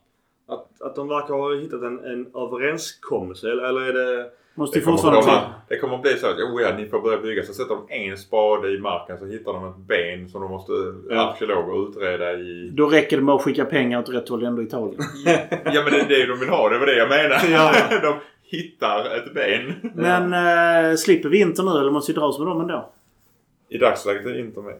Att, 0.80 0.96
de 0.96 1.08
verkar 1.08 1.34
ha 1.34 1.54
hittat 1.56 1.82
en, 1.82 2.00
en 2.06 2.28
överenskommelse 2.36 3.52
eller, 3.52 3.64
eller 3.64 3.82
är 3.82 3.94
det... 3.94 4.30
Måste 4.56 4.80
Det 4.80 4.86
kommer, 4.86 4.98
komma, 5.22 5.54
det 5.68 5.78
kommer 5.78 5.98
bli 5.98 6.18
så 6.18 6.28
att 6.28 6.38
oh 6.38 6.62
ja, 6.62 6.76
ni 6.78 6.86
får 6.88 7.02
börja 7.02 7.18
bygga. 7.22 7.44
Så 7.44 7.54
sätter 7.54 7.76
de 7.76 7.86
en 7.90 8.18
spade 8.18 8.70
i 8.72 8.80
marken 8.80 9.18
så 9.20 9.26
hittar 9.26 9.54
de 9.54 9.66
ett 9.70 9.78
ben 9.78 10.30
som 10.30 10.42
de 10.42 10.52
måste 10.52 10.72
Ja. 11.10 11.30
arkeologer 11.30 11.90
utreda 11.90 12.34
i. 12.34 12.70
Då 12.74 12.88
räcker 12.88 13.18
det 13.18 13.24
med 13.24 13.36
att 13.36 13.42
skicka 13.42 13.66
pengar 13.66 14.00
åt 14.00 14.10
rätt 14.10 14.30
håll 14.30 14.44
ändå 14.46 14.62
Italien. 14.62 15.02
Ja 15.66 15.82
men 15.84 15.94
det 15.94 16.00
är 16.00 16.08
det 16.08 16.26
de 16.26 16.40
vill 16.40 16.50
ha. 16.50 16.70
Det 16.70 16.80
var 16.80 16.86
det 16.86 16.98
jag 16.98 17.10
menade. 17.10 17.52
Ja, 17.52 17.74
de 18.02 18.14
hittar 18.58 19.06
ett 19.18 19.34
ben. 19.34 19.92
Men 19.96 20.34
eh, 20.92 20.96
slipper 20.96 21.30
vi 21.30 21.42
inte 21.42 21.64
nu 21.64 21.72
eller 21.72 21.92
måste 21.92 22.12
vi 22.12 22.20
dra 22.20 22.26
oss 22.26 22.40
med 22.40 22.48
dem 22.48 22.62
ändå? 22.62 22.90
I 23.70 23.78
dagsläget 23.78 24.26
är 24.26 24.40
inte 24.40 24.60
med. 24.60 24.76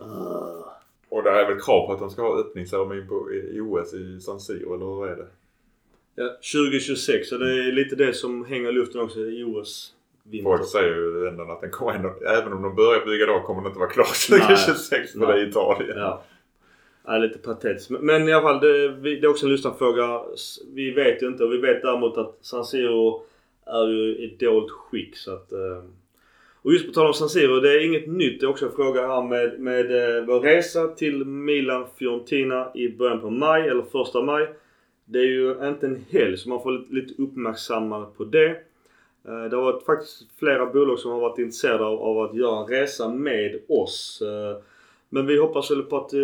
Uh, 0.00 0.64
Och 1.08 1.22
det 1.22 1.30
är 1.30 1.46
väl 1.48 1.60
krav 1.60 1.86
på 1.86 1.92
att 1.92 1.98
de 1.98 2.10
ska 2.10 2.22
ha 2.22 2.40
öppningsceremonin 2.40 3.08
i 3.32 3.56
i 3.56 3.60
OS 3.60 3.94
i 3.94 4.20
San 4.20 4.40
Siro 4.40 4.74
eller 4.74 4.84
hur 4.86 5.06
är 5.06 5.16
det? 5.16 5.26
Ja, 6.14 6.28
2026. 6.52 7.28
Så 7.28 7.36
det 7.38 7.50
är 7.68 7.72
lite 7.72 7.96
det 7.96 8.12
som 8.12 8.44
hänger 8.44 8.68
i 8.68 8.72
luften 8.72 9.00
också 9.00 9.20
i 9.20 9.44
OS. 9.44 9.92
vinter. 10.22 10.50
Folk 10.50 10.64
säger 10.68 10.94
ju 10.94 11.28
ändå 11.28 11.42
att 11.42 11.60
den 11.60 11.70
kommer 11.70 11.92
ändå, 11.94 12.14
även 12.38 12.52
om 12.52 12.62
de 12.62 12.74
börjar 12.74 13.06
bygga 13.06 13.26
då 13.26 13.40
kommer 13.40 13.60
den 13.62 13.68
inte 13.70 13.78
vara 13.78 13.90
klar 13.90 14.06
Nej. 14.30 14.40
2026 14.40 15.12
för 15.12 15.18
det 15.26 15.40
är 15.40 15.48
Italien. 15.48 15.98
Ja. 15.98 16.22
Ja, 17.06 17.18
lite 17.18 17.38
patetiskt. 17.38 17.90
Men- 17.90 18.28
i 18.28 18.32
alla 18.32 18.42
fall, 18.42 18.60
det, 18.60 18.88
det 19.02 19.10
är 19.26 19.26
också 19.26 19.46
en 19.46 19.52
lyssnarfråga. 19.52 20.20
Vi 20.74 20.90
vet 20.90 21.22
ju 21.22 21.26
inte. 21.26 21.44
Och 21.44 21.52
vi 21.52 21.58
vet 21.58 21.82
däremot 21.82 22.18
att 22.18 22.38
San 22.40 22.64
Siro 22.64 23.22
är 23.66 23.88
ju 23.88 24.16
i 24.16 24.36
dåligt 24.40 24.70
skick. 24.70 25.16
Så 25.16 25.32
att, 25.34 25.52
eh. 25.52 25.84
Och 26.62 26.72
just 26.72 26.86
på 26.86 26.92
tal 26.92 27.06
om 27.06 27.14
San 27.14 27.28
Siro, 27.28 27.60
det 27.60 27.72
är 27.72 27.84
inget 27.86 28.08
nytt. 28.08 28.40
Det 28.40 28.46
är 28.46 28.50
också 28.50 28.66
en 28.66 28.72
fråga 28.72 29.06
här 29.06 29.22
med, 29.22 29.60
med 29.60 30.16
eh, 30.16 30.24
vår 30.24 30.40
resa 30.40 30.88
till 30.88 31.24
Milan 31.24 31.86
Fiorentina 31.98 32.70
i 32.74 32.88
början 32.88 33.20
på 33.20 33.30
maj, 33.30 33.68
eller 33.68 33.82
första 33.82 34.22
maj. 34.22 34.48
Det 35.04 35.18
är 35.18 35.24
ju 35.26 35.68
inte 35.68 35.86
en 35.86 36.04
helg 36.10 36.36
så 36.36 36.48
man 36.48 36.62
får 36.62 36.94
lite, 36.94 37.22
uppmärksammad 37.22 38.16
på 38.16 38.24
det. 38.24 38.48
Eh, 39.24 39.44
Det 39.50 39.56
har 39.56 39.62
varit 39.62 39.82
faktiskt 39.82 40.26
flera 40.38 40.66
bolag 40.66 40.98
som 40.98 41.10
har 41.10 41.20
varit 41.20 41.38
intresserade 41.38 41.84
av, 41.84 42.18
att 42.18 42.34
göra 42.36 42.60
en 42.60 42.66
resa 42.66 43.08
med 43.08 43.60
oss. 43.68 44.22
Eh, 44.22 44.62
Men 45.08 45.26
vi 45.26 45.38
hoppas 45.38 45.70
väl 45.70 45.82
på 45.82 45.96
att 45.96 46.12
eh, 46.12 46.20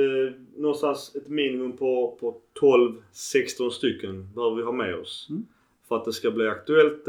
någonstans 0.56 1.16
ett 1.16 1.28
minimum 1.28 1.72
på, 1.72 2.16
på 2.20 2.36
12-16 2.60 3.70
stycken 3.70 4.28
behöver 4.34 4.56
vi 4.56 4.62
ha 4.62 4.72
med 4.72 4.94
oss. 4.94 5.26
Mm. 5.30 5.46
För 5.88 5.96
att 5.96 6.04
det 6.04 6.12
ska 6.12 6.30
bli 6.30 6.48
aktuellt. 6.48 7.04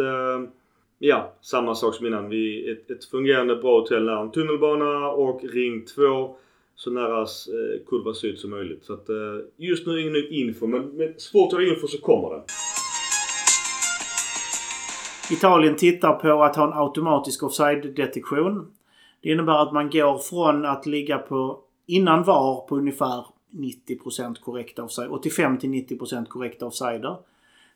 Ja, 1.03 1.33
samma 1.41 1.75
sak 1.75 1.95
som 1.95 2.05
innan. 2.05 2.29
Vi, 2.29 2.71
ett, 2.71 2.91
ett 2.91 3.05
fungerande 3.05 3.55
bra 3.55 3.79
hotell 3.79 4.03
nära 4.05 4.19
en 4.19 4.31
tunnelbana 4.31 5.11
och 5.11 5.43
ring 5.43 5.85
2 5.85 6.35
så 6.83 6.91
nära 6.91 7.21
eh, 7.21 7.85
Kurva 7.87 8.13
Syd 8.13 8.39
som 8.39 8.49
möjligt. 8.49 8.85
Så 8.85 8.93
att, 8.93 9.09
eh, 9.09 9.15
just 9.57 9.87
nu 9.87 10.01
ingen 10.01 10.13
ny 10.13 10.27
info 10.27 10.67
men, 10.67 10.81
men 10.81 11.13
så 11.17 11.31
fort 11.31 11.51
jag 11.51 11.59
har 11.59 11.75
info 11.75 11.87
så 11.87 12.01
kommer 12.01 12.29
det. 12.29 12.43
Italien 15.33 15.75
tittar 15.75 16.13
på 16.13 16.43
att 16.43 16.55
ha 16.55 16.67
en 16.67 16.73
automatisk 16.73 17.43
offside-detektion. 17.43 18.71
Det 19.21 19.29
innebär 19.29 19.61
att 19.61 19.73
man 19.73 19.89
går 19.89 20.17
från 20.17 20.65
att 20.65 20.85
ligga 20.85 21.17
på 21.17 21.59
innan 21.85 22.23
VAR 22.23 22.67
på 22.67 22.75
ungefär 22.75 23.25
90% 23.51 24.41
korrekta 24.41 24.83
offside, 24.83 25.09
85 25.11 25.57
till 25.57 25.69
90% 25.69 26.25
korrekta 26.25 26.65
offsider. 26.65 27.15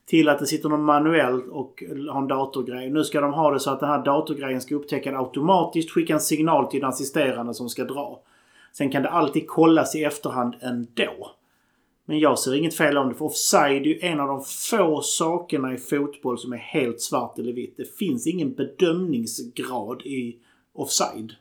Till 0.05 0.29
att 0.29 0.39
det 0.39 0.45
sitter 0.45 0.69
någon 0.69 0.83
manuell 0.83 1.41
och 1.49 1.83
har 2.09 2.21
en 2.21 2.27
datorgrej. 2.27 2.89
Nu 2.89 3.03
ska 3.03 3.21
de 3.21 3.33
ha 3.33 3.51
det 3.51 3.59
så 3.59 3.71
att 3.71 3.79
den 3.79 3.89
här 3.89 4.05
datorgrejen 4.05 4.61
ska 4.61 4.75
upptäcka 4.75 5.11
det 5.11 5.17
automatiskt, 5.17 5.91
skicka 5.91 6.13
en 6.13 6.19
signal 6.19 6.67
till 6.67 6.79
den 6.79 6.89
assisterande 6.89 7.53
som 7.53 7.69
ska 7.69 7.83
dra. 7.83 8.21
Sen 8.77 8.91
kan 8.91 9.03
det 9.03 9.09
alltid 9.09 9.47
kollas 9.47 9.95
i 9.95 10.03
efterhand 10.03 10.55
ändå. 10.61 11.31
Men 12.05 12.19
jag 12.19 12.39
ser 12.39 12.55
inget 12.55 12.73
fel 12.73 12.97
om 12.97 13.09
det. 13.09 13.15
För 13.15 13.25
offside 13.25 13.81
är 13.81 13.85
ju 13.85 13.99
en 14.01 14.19
av 14.19 14.27
de 14.27 14.43
få 14.69 15.01
sakerna 15.01 15.73
i 15.73 15.77
fotboll 15.77 16.37
som 16.37 16.53
är 16.53 16.57
helt 16.57 17.01
svart 17.01 17.39
eller 17.39 17.53
vitt. 17.53 17.73
Det 17.77 17.97
finns 17.97 18.27
ingen 18.27 18.53
bedömningsgrad 18.53 20.01
i 20.01 20.35
offside. 20.73 21.33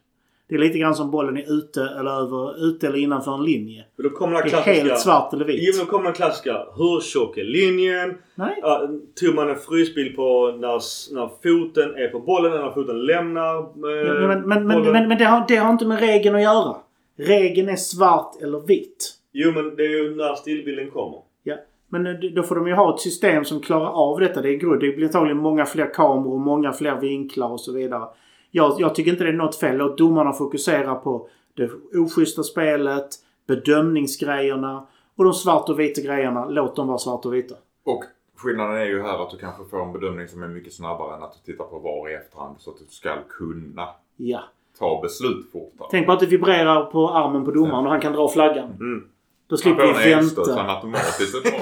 Det 0.49 0.55
är 0.55 0.59
lite 0.59 0.79
grann 0.79 0.95
som 0.95 1.11
bollen 1.11 1.37
är 1.37 1.53
ute 1.59 1.83
eller, 1.83 2.11
över, 2.11 2.65
ute 2.67 2.87
eller 2.87 2.99
innanför 2.99 3.35
en 3.35 3.45
linje. 3.45 3.85
Men 3.97 4.11
då 4.11 4.17
kommer 4.17 4.43
den 4.43 4.51
Det 4.51 4.57
är 4.57 4.83
helt 4.83 5.01
svart 5.01 5.33
eller 5.33 5.45
Jo, 5.45 5.53
vitt. 5.53 5.77
men 5.77 5.87
då 5.87 5.91
kommer 5.91 6.05
den 6.05 6.15
klassiska. 6.15 6.53
Hur 6.77 7.01
tjock 7.01 7.39
är 7.39 7.45
linjen? 7.45 8.19
Nej. 8.35 8.59
Ja, 8.63 8.89
tog 9.21 9.35
man 9.35 9.51
en 9.51 9.57
frysbild 9.57 10.17
på 10.17 10.57
när, 10.61 10.81
när 11.15 11.29
foten 11.43 11.95
är 11.95 12.09
på 12.09 12.21
bollen 12.21 12.53
eller 12.53 12.63
när 12.65 12.71
foten 12.73 13.07
lämnar 13.07 13.59
eh, 13.59 13.65
Men, 13.75 14.29
men, 14.29 14.49
men, 14.49 14.67
men, 14.67 14.79
bollen? 14.79 14.93
men, 14.93 15.09
men 15.09 15.19
det, 15.19 15.25
har, 15.25 15.45
det 15.49 15.57
har 15.57 15.71
inte 15.71 15.87
med 15.87 16.01
regeln 16.01 16.37
att 16.37 16.43
göra. 16.43 16.77
Regeln 17.17 17.69
är 17.69 17.77
svart 17.77 18.43
eller 18.43 18.61
vitt. 18.61 19.15
Jo 19.33 19.53
men 19.53 19.77
det 19.77 19.83
är 19.83 19.89
ju 19.89 20.17
när 20.17 20.35
stillbilden 20.35 20.91
kommer. 20.91 21.23
Ja. 21.43 21.57
Men 21.89 22.35
då 22.35 22.43
får 22.43 22.55
de 22.55 22.67
ju 22.67 22.75
ha 22.75 22.95
ett 22.95 23.01
system 23.01 23.45
som 23.45 23.61
klarar 23.61 23.91
av 23.91 24.21
detta. 24.21 24.43
Det 24.43 24.51
är 24.51 24.57
grund. 24.57 24.81
Det 24.81 24.97
blir 24.97 25.07
antagligen 25.07 25.39
många 25.39 25.67
fler 25.67 25.95
kameror, 25.95 26.39
många 26.39 26.73
fler 26.73 27.01
vinklar 27.01 27.49
och 27.49 27.61
så 27.61 27.73
vidare. 27.73 28.09
Jag, 28.51 28.77
jag 28.79 28.95
tycker 28.95 29.11
inte 29.11 29.25
det 29.25 29.31
är 29.31 29.35
något 29.35 29.57
fel. 29.57 29.77
Låt 29.77 29.99
domarna 29.99 30.33
fokusera 30.33 30.95
på 30.95 31.29
det 31.55 31.71
oschyssta 31.99 32.43
spelet, 32.43 33.09
bedömningsgrejerna 33.47 34.87
och 35.17 35.25
de 35.25 35.33
svart 35.33 35.69
och 35.69 35.81
vita 35.81 36.01
grejerna. 36.01 36.49
Låt 36.49 36.77
dem 36.77 36.89
vara 36.89 36.99
svart 36.99 37.25
och 37.25 37.35
vita. 37.35 37.55
Och 37.85 38.05
skillnaden 38.37 38.77
är 38.77 38.85
ju 38.85 39.03
här 39.03 39.23
att 39.23 39.31
du 39.31 39.37
kanske 39.39 39.65
får 39.65 39.83
en 39.83 39.93
bedömning 39.93 40.29
som 40.29 40.43
är 40.43 40.49
mycket 40.49 40.73
snabbare 40.73 41.17
än 41.17 41.23
att 41.23 41.33
du 41.33 41.53
tittar 41.53 41.65
på 41.65 41.79
VAR 41.79 42.11
i 42.11 42.15
efterhand 42.15 42.57
så 42.59 42.71
att 42.71 42.79
du 42.79 42.85
ska 42.89 43.11
kunna 43.29 43.89
Ja. 44.17 44.41
Ta 44.79 45.01
beslut 45.03 45.53
fortare. 45.53 45.89
Tänk 45.91 46.07
på 46.07 46.13
att 46.13 46.21
det 46.21 46.27
vibrerar 46.27 46.85
på 46.85 47.09
armen 47.11 47.45
på 47.45 47.51
domaren 47.51 47.85
och 47.85 47.91
han 47.91 48.01
kan 48.01 48.13
dra 48.13 48.29
flaggan. 48.29 48.71
Mm. 48.81 49.05
Då 49.47 49.57
slipper 49.57 49.87
får 49.93 49.99
vi 50.05 50.13
en 50.13 50.19
vänta. 50.19 50.55
han 50.63 50.71
automatiskt 50.77 51.35
är 51.35 51.41
bra. 51.51 51.61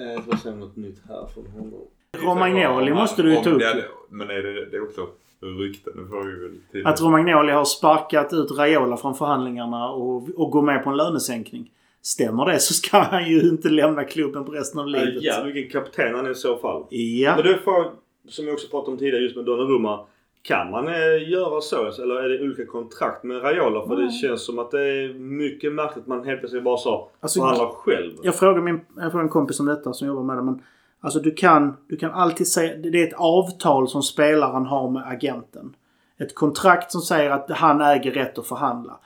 Eh, 0.00 0.12
Jag 0.12 0.22
ska 0.22 0.36
se 0.36 0.50
något 0.56 0.76
nytt 0.76 1.02
här 1.08 1.26
från 1.34 1.46
honom. 1.46 1.80
Romagnoli 2.18 2.94
måste 2.94 3.22
du 3.22 3.34
ju 3.34 3.40
ta 3.42 3.50
upp. 3.50 3.58
det- 3.58 3.84
Men 4.08 4.30
är 4.30 4.42
det, 4.42 4.66
det 4.70 4.76
är 4.76 4.82
också 4.82 5.06
rykten. 5.40 5.92
Nu 5.96 6.06
får 6.08 6.22
vi 6.24 6.42
väl 6.42 6.56
till. 6.72 6.86
Att 6.86 7.00
Romagnoli 7.02 7.52
har 7.52 7.64
sparkat 7.64 8.32
ut 8.32 8.50
Raiola 8.58 8.96
från 8.96 9.14
förhandlingarna 9.14 9.90
och, 9.90 10.28
och 10.36 10.50
går 10.50 10.62
med 10.62 10.84
på 10.84 10.90
en 10.90 10.96
lönesänkning. 10.96 11.70
Stämmer 12.02 12.46
det 12.46 12.58
så 12.58 12.74
ska 12.74 12.98
han 12.98 13.28
ju 13.28 13.40
inte 13.40 13.68
lämna 13.68 14.04
klubben 14.04 14.44
på 14.44 14.52
resten 14.52 14.80
av 14.80 14.86
livet. 14.86 15.14
Ja, 15.22 15.42
vilken 15.44 15.82
kapten 15.82 16.14
han 16.14 16.26
är 16.26 16.30
i 16.30 16.34
så 16.34 16.56
fall. 16.56 16.84
Ja. 16.90 17.34
Men 17.36 17.44
det 17.44 17.50
är 17.52 17.58
frågan, 17.64 17.92
som 18.28 18.44
jag 18.46 18.52
också 18.54 18.68
pratade 18.68 18.92
om 18.92 18.98
tidigare 18.98 19.22
just 19.22 19.36
med 19.36 19.44
Donnarumma. 19.44 20.00
Kan 20.42 20.70
man 20.70 20.88
eh, 20.88 21.30
göra 21.30 21.60
så? 21.60 22.02
Eller 22.02 22.14
är 22.14 22.28
det 22.28 22.44
olika 22.44 22.66
kontrakt 22.66 23.24
med 23.24 23.42
Raiola? 23.42 23.86
För 23.86 23.96
det 23.96 24.10
känns 24.10 24.46
som 24.46 24.58
att 24.58 24.70
det 24.70 24.80
är 24.80 25.14
mycket 25.14 25.72
märkligt 25.72 26.02
att 26.02 26.06
man 26.06 26.24
helt 26.24 26.40
plötsligt 26.40 26.64
bara 26.64 26.76
sa 26.76 27.10
Alltså, 27.20 27.40
förhandlar 27.40 27.66
själv. 27.66 28.12
Jag 28.22 28.34
frågade, 28.34 28.60
min, 28.62 28.80
jag 28.96 29.10
frågade 29.12 29.26
en 29.26 29.28
kompis 29.28 29.60
om 29.60 29.66
detta 29.66 29.92
som 29.92 30.08
jobbar 30.08 30.22
med 30.22 30.36
det. 30.36 30.42
Men 30.42 30.62
alltså 31.00 31.20
du 31.20 31.30
kan, 31.30 31.76
du 31.88 31.96
kan 31.96 32.10
alltid 32.10 32.48
säga... 32.48 32.76
Det 32.76 33.02
är 33.02 33.08
ett 33.08 33.14
avtal 33.18 33.88
som 33.88 34.02
spelaren 34.02 34.66
har 34.66 34.90
med 34.90 35.02
agenten. 35.06 35.76
Ett 36.18 36.34
kontrakt 36.34 36.92
som 36.92 37.00
säger 37.00 37.30
att 37.30 37.50
han 37.50 37.80
äger 37.80 38.10
rätt 38.10 38.38
att 38.38 38.46
förhandla. 38.46 38.98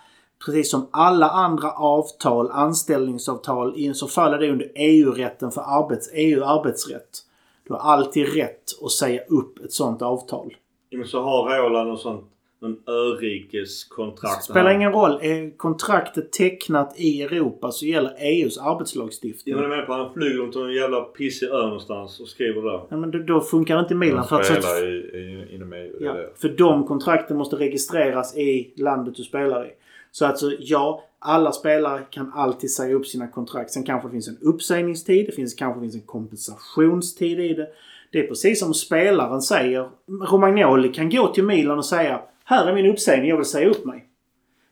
Precis 0.46 0.70
som 0.70 0.88
alla 0.90 1.30
andra 1.30 1.70
avtal, 1.70 2.50
anställningsavtal, 2.50 3.94
så 3.94 4.06
faller 4.06 4.38
det 4.38 4.50
under 4.50 4.70
EU-rätten 4.74 5.50
för 5.50 5.60
arbets, 5.60 6.10
EU-arbetsrätt. 6.12 7.18
Du 7.66 7.72
har 7.72 7.80
alltid 7.80 8.34
rätt 8.34 8.62
att 8.84 8.90
säga 8.90 9.22
upp 9.28 9.64
ett 9.64 9.72
sånt 9.72 10.02
avtal. 10.02 10.54
Men 10.96 11.06
så 11.06 11.22
har 11.22 11.44
Raiola 11.44 11.84
någon 11.84 11.98
sån 11.98 12.24
någon 12.58 12.76
örikeskontrakt. 12.86 14.44
Spelar 14.44 14.70
ingen 14.70 14.92
roll. 14.92 15.18
Är 15.22 15.56
kontraktet 15.56 16.32
tecknat 16.32 16.94
i 16.96 17.22
Europa 17.22 17.70
så 17.70 17.86
gäller 17.86 18.14
EUs 18.18 18.58
arbetslagstiftning. 18.58 19.54
Ja 19.54 19.60
men 19.60 19.70
jag 19.70 19.76
menar 19.76 19.86
på 19.86 19.92
han 19.92 20.12
flyger 20.12 20.38
runt 20.38 20.56
en 20.56 20.72
jävla 20.72 21.00
pissig 21.00 21.46
ö 21.46 21.62
någonstans 21.62 22.20
och 22.20 22.28
skriver 22.28 22.62
där. 22.62 22.80
Ja, 22.88 22.96
men 22.96 23.10
då, 23.10 23.18
då 23.18 23.40
funkar 23.40 23.80
inte 23.80 23.94
Milan. 23.94 24.16
De 24.16 24.28
För 24.28 24.40
att, 24.40 24.46
så 24.46 24.52
att, 24.52 24.82
i, 24.82 24.86
i, 24.86 25.54
inom 25.54 25.72
EU. 25.72 25.96
ja, 26.00 26.12
det. 26.12 26.30
för 26.36 26.48
de 26.48 26.86
kontrakten 26.86 27.36
måste 27.36 27.56
registreras 27.56 28.36
i 28.36 28.72
landet 28.76 29.14
du 29.14 29.22
spelar 29.22 29.66
i. 29.66 29.70
Så 30.10 30.26
alltså 30.26 30.52
ja, 30.58 31.04
alla 31.18 31.52
spelare 31.52 32.02
kan 32.10 32.32
alltid 32.34 32.70
säga 32.70 32.94
upp 32.94 33.06
sina 33.06 33.28
kontrakt. 33.28 33.70
Sen 33.70 33.84
kanske 33.84 34.08
det 34.08 34.12
finns 34.12 34.28
en 34.28 34.38
uppsägningstid. 34.40 35.26
Det 35.26 35.32
finns, 35.32 35.54
kanske 35.54 35.80
finns 35.80 35.94
en 35.94 36.06
kompensationstid 36.06 37.40
i 37.40 37.54
det. 37.54 37.68
Det 38.16 38.20
är 38.20 38.26
precis 38.26 38.60
som 38.60 38.74
spelaren 38.74 39.42
säger. 39.42 39.90
Romagnoli 40.06 40.92
kan 40.92 41.10
gå 41.10 41.34
till 41.34 41.44
Milan 41.44 41.78
och 41.78 41.84
säga 41.84 42.22
Här 42.44 42.66
är 42.66 42.74
min 42.74 42.86
uppsägning, 42.86 43.30
jag 43.30 43.36
vill 43.36 43.46
säga 43.46 43.68
upp 43.68 43.84
mig. 43.84 44.08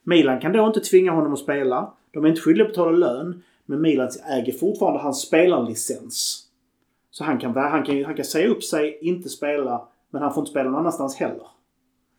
Milan 0.03 0.41
kan 0.41 0.53
då 0.53 0.67
inte 0.67 0.81
tvinga 0.81 1.13
honom 1.13 1.33
att 1.33 1.39
spela. 1.39 1.93
De 2.11 2.25
är 2.25 2.29
inte 2.29 2.41
skyldiga 2.41 2.65
att 2.65 2.71
betala 2.71 2.91
lön. 2.91 3.43
Men 3.67 3.81
Milan 3.81 4.09
äger 4.31 4.53
fortfarande 4.53 5.01
hans 5.01 5.23
spelarlicens. 5.23 6.45
Så 7.11 7.25
han 7.25 7.39
kan, 7.39 7.57
han, 7.57 7.83
kan, 7.85 8.05
han 8.05 8.15
kan 8.15 8.25
säga 8.25 8.49
upp 8.49 8.65
sig, 8.65 8.99
inte 9.01 9.29
spela, 9.29 9.89
men 10.11 10.23
han 10.23 10.35
får 10.35 10.41
inte 10.41 10.51
spela 10.51 10.71
någon 10.71 10.81
annanstans 10.81 11.17
heller. 11.17 11.47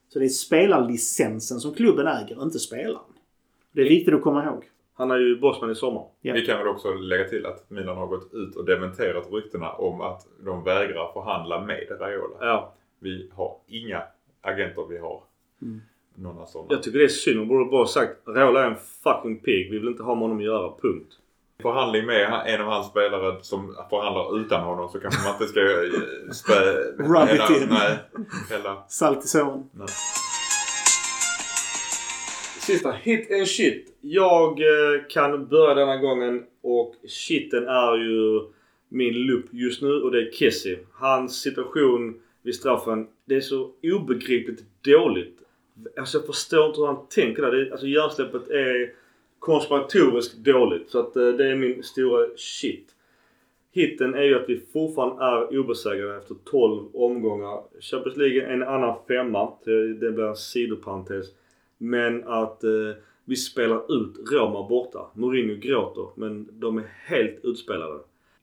Så 0.10 0.20
det 0.20 0.26
är 0.26 0.30
spelarlicensen 0.30 1.60
som 1.60 1.74
klubben 1.74 2.08
äger, 2.08 2.44
inte 2.44 2.60
spelaren. 2.60 3.14
Det 3.72 3.82
är 3.82 3.90
viktigt 3.90 4.14
att 4.14 4.22
komma 4.22 4.46
ihåg. 4.46 4.64
Han 4.98 5.12
är 5.12 5.18
ju 5.18 5.40
bossman 5.40 5.72
i 5.72 5.76
sommar. 5.76 6.04
Ja. 6.22 6.34
Vi 6.34 6.46
kan 6.46 6.58
väl 6.58 6.68
också 6.68 6.94
lägga 6.94 7.24
till 7.24 7.46
att 7.46 7.70
Milan 7.70 7.98
har 7.98 8.08
gått 8.08 8.34
ut 8.34 8.56
och 8.56 8.66
dementerat 8.66 9.28
ryktena 9.32 9.72
om 9.72 10.02
att 10.02 10.28
de 10.46 10.64
vägrar 10.64 11.14
förhandla 11.14 11.62
med 11.62 11.88
Raiola. 12.00 12.36
Ja. 12.40 12.74
Vi 13.00 13.32
har 13.34 13.58
inga 13.68 14.04
agenter 14.42 14.86
vi 14.90 14.98
har. 14.98 15.24
Mm. 15.62 15.82
Några 16.16 16.46
sådana. 16.46 16.68
Jag 16.72 16.84
tycker 16.84 17.00
det 17.00 17.06
är 17.06 17.08
synd. 17.08 17.38
Man 17.38 17.48
borde 17.48 17.72
bara 17.72 17.86
sagt 17.86 18.28
Raiola 18.28 18.64
är 18.64 18.68
en 18.68 18.78
fucking 19.04 19.40
pig. 19.40 19.72
Vi 19.72 19.80
vill 19.80 19.88
inte 19.88 20.04
ha 20.04 20.16
med 20.16 20.22
honom 20.22 20.38
att 20.38 20.44
göra. 20.44 20.74
Punkt. 20.82 21.14
Förhandling 21.62 22.06
med 22.06 22.44
en 22.46 22.62
av 22.62 22.68
hans 22.68 22.88
spelare 22.88 23.38
som 23.42 23.76
förhandlar 23.90 24.40
utan 24.40 24.64
honom 24.64 24.90
så 24.90 25.00
kanske 25.00 25.24
man 25.24 25.34
inte 25.34 25.46
ska 25.46 25.62
eh, 25.62 26.32
spä... 26.32 26.54
Rub 26.98 27.30
it 27.30 27.62
in. 27.62 27.70
Nej. 27.70 27.98
Salt 28.88 29.26
i 29.26 29.28
såren. 29.28 29.70
Sista 32.66 32.92
hit 32.92 33.32
and 33.32 33.48
shit. 33.48 33.98
Jag 34.02 34.60
eh, 34.60 35.02
kan 35.10 35.48
börja 35.48 35.74
denna 35.74 35.98
gången 35.98 36.44
och 36.62 36.96
shiten 37.08 37.68
är 37.68 37.98
ju 37.98 38.42
min 38.90 39.14
lupp 39.14 39.46
just 39.52 39.82
nu 39.82 40.02
och 40.02 40.12
det 40.12 40.22
är 40.22 40.32
Kessie. 40.32 40.80
Hans 40.92 41.42
situation 41.42 42.22
vid 42.42 42.56
straffen. 42.56 43.08
Det 43.26 43.36
är 43.36 43.42
så 43.42 43.72
obegripligt 43.84 44.64
dåligt. 44.82 45.38
Alltså 45.98 46.18
jag 46.18 46.26
förstår 46.26 46.66
inte 46.66 46.80
hur 46.80 46.88
han 46.88 47.08
tänker 47.10 47.42
där. 47.42 47.52
Det, 47.52 47.72
alltså 47.72 47.88
hjärnsläppet 47.88 48.50
är 48.50 48.94
konspiratoriskt 49.40 50.36
dåligt. 50.38 50.90
Så 50.90 51.00
att 51.00 51.16
eh, 51.16 51.28
det 51.28 51.48
är 51.52 51.56
min 51.56 51.84
stora 51.84 52.28
shit. 52.36 52.90
Hitten 53.72 54.14
är 54.14 54.24
ju 54.24 54.36
att 54.36 54.50
vi 54.50 54.62
fortfarande 54.74 55.26
är 55.26 55.60
obesegrade 55.60 56.18
efter 56.18 56.36
12 56.46 56.86
omgångar. 56.94 57.62
Champions 57.82 58.18
League 58.18 58.44
är 58.44 58.54
en 58.54 58.64
annan 58.64 58.96
femma. 59.08 59.52
Det 60.00 60.12
blir 60.12 60.30
en 60.30 60.36
sidoparentes. 60.36 61.28
Men 61.78 62.24
att 62.28 62.64
eh, 62.64 62.72
vi 63.26 63.36
spelar 63.36 63.78
ut 63.78 64.32
Roma 64.32 64.68
borta. 64.70 65.08
Mourinho 65.14 65.56
gråter 65.56 66.08
men 66.16 66.60
de 66.60 66.78
är 66.78 66.88
helt 67.06 67.46
utspelade. 67.46 68.00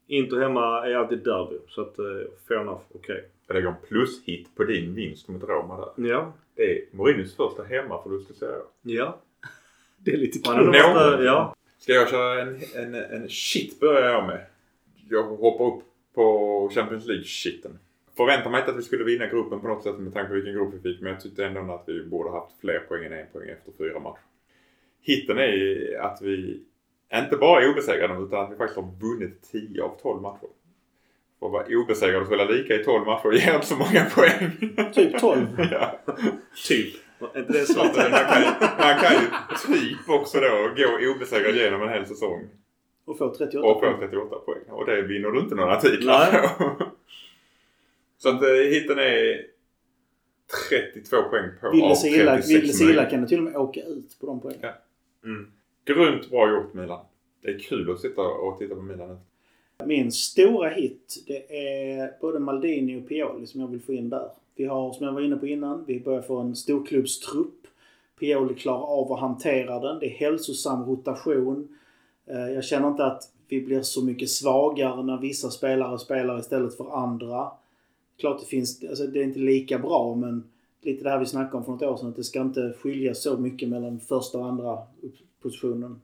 Inter 0.06 0.36
hemma 0.40 0.86
är 0.86 0.94
alltid 0.94 1.18
derby. 1.18 1.56
Så 1.68 1.80
att 1.80 1.98
eh, 1.98 2.04
fair 2.48 2.60
enough, 2.60 2.80
okej. 2.94 3.28
Jag 3.46 3.54
lägger 3.54 3.68
en 3.68 3.74
plushit 3.88 4.54
på 4.54 4.64
din 4.64 4.94
vinst 4.94 5.28
mot 5.28 5.42
Roma 5.42 5.76
där. 5.76 6.08
Ja. 6.08 6.32
Det 6.56 6.62
är 6.62 6.84
Mourinhos 6.90 7.36
första 7.36 7.62
hemmaförlust 7.62 8.30
i 8.30 8.34
Serie 8.34 8.56
A. 8.56 8.66
Ja. 8.82 9.20
Det 10.04 10.12
är 10.12 10.16
lite 10.16 10.38
kul. 10.38 10.66
måste, 10.66 11.22
ja. 11.24 11.54
Ska 11.78 11.92
jag 11.92 12.10
köra 12.10 12.40
en, 12.42 12.60
en, 12.74 12.94
en 12.94 13.28
shit 13.28 13.80
börjar 13.80 14.10
jag 14.10 14.26
med. 14.26 14.46
Jag 15.08 15.22
hoppar 15.22 15.64
upp 15.64 15.82
på 16.14 16.70
Champions 16.74 17.06
League-shiten. 17.06 17.78
Förväntar 18.16 18.50
mig 18.50 18.60
inte 18.60 18.70
att 18.70 18.78
vi 18.78 18.82
skulle 18.82 19.04
vinna 19.04 19.26
gruppen 19.26 19.60
på 19.60 19.68
något 19.68 19.82
sätt 19.82 19.98
med 19.98 20.14
tanke 20.14 20.28
på 20.28 20.34
vilken 20.34 20.54
grupp 20.54 20.74
vi 20.74 20.80
fick. 20.80 21.00
Men 21.00 21.12
jag 21.12 21.20
tyckte 21.20 21.46
ändå 21.46 21.74
att 21.74 21.84
vi 21.86 22.04
borde 22.04 22.30
haft 22.30 22.60
fler 22.60 22.78
poäng 22.78 23.04
än 23.04 23.12
en 23.12 23.26
poäng 23.32 23.48
efter 23.48 23.72
fyra 23.78 23.98
matcher. 24.00 24.22
Hitten 25.00 25.38
är 25.38 25.98
att 26.00 26.22
vi 26.22 26.62
inte 27.14 27.36
bara 27.36 27.62
är 27.62 27.70
obesegrade 27.70 28.24
utan 28.24 28.44
att 28.44 28.52
vi 28.52 28.56
faktiskt 28.56 28.80
har 28.80 28.88
vunnit 29.00 29.42
10 29.52 29.82
av 29.82 29.98
12 30.02 30.22
matcher. 30.22 30.48
För 31.38 31.46
att 31.46 31.52
vara 31.52 31.66
obesegrad 31.82 32.20
och 32.20 32.26
spela 32.26 32.44
lika 32.44 32.74
i 32.74 32.84
12 32.84 33.06
matcher 33.06 33.32
ger 33.32 33.54
inte 33.54 33.66
så 33.66 33.76
många 33.76 34.04
poäng. 34.04 34.50
Typ 34.92 35.20
12. 35.20 35.46
ja. 35.70 36.00
Typ. 36.68 36.94
Är 37.34 37.38
inte 37.40 37.52
det? 37.52 37.66
Så 37.66 37.80
att 37.80 37.96
man, 37.96 38.10
kan, 38.10 38.42
man 38.78 38.94
kan 39.00 39.12
ju 39.12 39.28
typ 39.66 40.08
också 40.08 40.40
då 40.40 40.70
gå 40.76 41.12
obesegrad 41.14 41.54
genom 41.54 41.82
en 41.82 41.88
hel 41.88 42.06
säsong. 42.06 42.48
Och 43.04 43.18
få 43.18 43.34
38 43.34 43.66
Och 43.68 43.74
få 43.74 43.80
poäng. 43.80 43.98
38 43.98 44.36
poäng. 44.36 44.62
Och 44.68 44.86
det 44.86 45.02
vinner 45.02 45.30
du 45.30 45.40
inte 45.40 45.54
några 45.54 45.80
titlar 45.80 46.28
Nej. 46.32 46.48
på. 46.58 46.84
Så 48.22 48.28
att 48.28 48.42
eh, 48.42 48.48
hitten 48.48 48.98
är 48.98 49.46
32 50.68 51.22
poäng 51.22 51.50
på 51.60 51.70
Vill 51.70 51.82
av 51.82 51.88
det 51.88 51.96
sig 51.96 52.20
illa, 52.20 52.36
36 52.36 52.50
vill 52.50 52.66
det 52.66 52.72
sig 52.72 52.90
illa 52.90 53.04
kan 53.04 53.20
du 53.20 53.26
till 53.28 53.38
och 53.38 53.44
med 53.44 53.56
åka 53.56 53.80
ut 53.80 54.16
på 54.20 54.26
de 54.26 54.40
poängen. 54.40 54.60
Ja. 54.62 54.72
Grymt 55.84 56.30
bra 56.30 56.50
gjort 56.50 56.74
Milan. 56.74 57.04
Det 57.42 57.48
är 57.48 57.58
kul 57.58 57.90
att 57.90 58.00
sitta 58.00 58.22
och 58.22 58.58
titta 58.58 58.74
på 58.74 58.82
Milan. 58.82 59.20
Min 59.84 60.12
stora 60.12 60.68
hit 60.68 61.24
det 61.26 61.56
är 61.98 62.20
både 62.20 62.38
Maldini 62.38 63.00
och 63.00 63.08
Pioli 63.08 63.46
som 63.46 63.60
jag 63.60 63.68
vill 63.68 63.80
få 63.80 63.92
in 63.92 64.10
där. 64.10 64.30
Vi 64.56 64.64
har, 64.64 64.92
som 64.92 65.06
jag 65.06 65.12
var 65.12 65.20
inne 65.20 65.36
på 65.36 65.46
innan, 65.46 65.84
vi 65.86 66.00
börjar 66.00 66.22
få 66.22 66.38
en 66.38 66.56
storklubbstrupp. 66.56 67.66
Pioli 68.20 68.54
klarar 68.54 68.82
av 68.82 69.12
att 69.12 69.20
hantera 69.20 69.78
den. 69.80 69.98
Det 69.98 70.06
är 70.06 70.10
hälsosam 70.10 70.84
rotation. 70.84 71.78
Eh, 72.26 72.54
Jag 72.54 72.64
känner 72.64 72.88
inte 72.88 73.04
att 73.04 73.22
vi 73.48 73.60
blir 73.60 73.82
så 73.82 74.04
mycket 74.04 74.30
svagare 74.30 75.02
när 75.02 75.18
vissa 75.18 75.50
spelare 75.50 75.98
spelar 75.98 76.38
istället 76.38 76.76
för 76.76 77.02
andra. 77.04 77.50
Klart 78.22 78.40
det 78.40 78.46
finns, 78.46 78.84
alltså 78.88 79.06
det 79.06 79.18
är 79.18 79.24
inte 79.24 79.38
lika 79.38 79.78
bra 79.78 80.14
men 80.14 80.44
lite 80.80 81.04
det 81.04 81.10
här 81.10 81.18
vi 81.18 81.26
snackade 81.26 81.56
om 81.56 81.64
för 81.64 81.72
något 81.72 81.82
år 81.82 81.96
sedan 81.96 82.08
att 82.08 82.16
det 82.16 82.24
ska 82.24 82.40
inte 82.40 82.74
skilja 82.80 83.14
så 83.14 83.36
mycket 83.36 83.68
mellan 83.68 84.00
första 84.00 84.38
och 84.38 84.46
andra 84.46 84.78
positionen. 85.42 86.00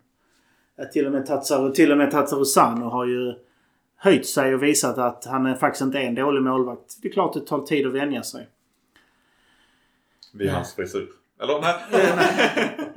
Till 0.93 1.07
och 1.07 1.13
med 1.13 1.27
Tatsaru, 1.27 1.73
till 1.73 1.93
och 1.93 1.99
med 1.99 2.11
Tatsarusano 2.11 2.85
har 2.85 3.07
ju 3.07 3.35
höjt 3.97 4.27
sig 4.27 4.55
och 4.55 4.63
visat 4.63 4.99
att 4.99 5.25
han 5.25 5.47
är 5.47 5.55
faktiskt 5.55 5.83
inte 5.83 5.99
är 5.99 6.03
en 6.03 6.15
dålig 6.15 6.43
målvakt. 6.43 7.03
Det 7.03 7.09
är 7.09 7.13
klart 7.13 7.35
det 7.35 7.41
tar 7.41 7.63
tid 7.63 7.87
att 7.87 7.93
vänja 7.93 8.23
sig. 8.23 8.49
Vid 10.33 10.51
hans 10.51 10.75
frisyr. 10.75 11.09
Eller 11.41 11.61
nej. 11.61 12.95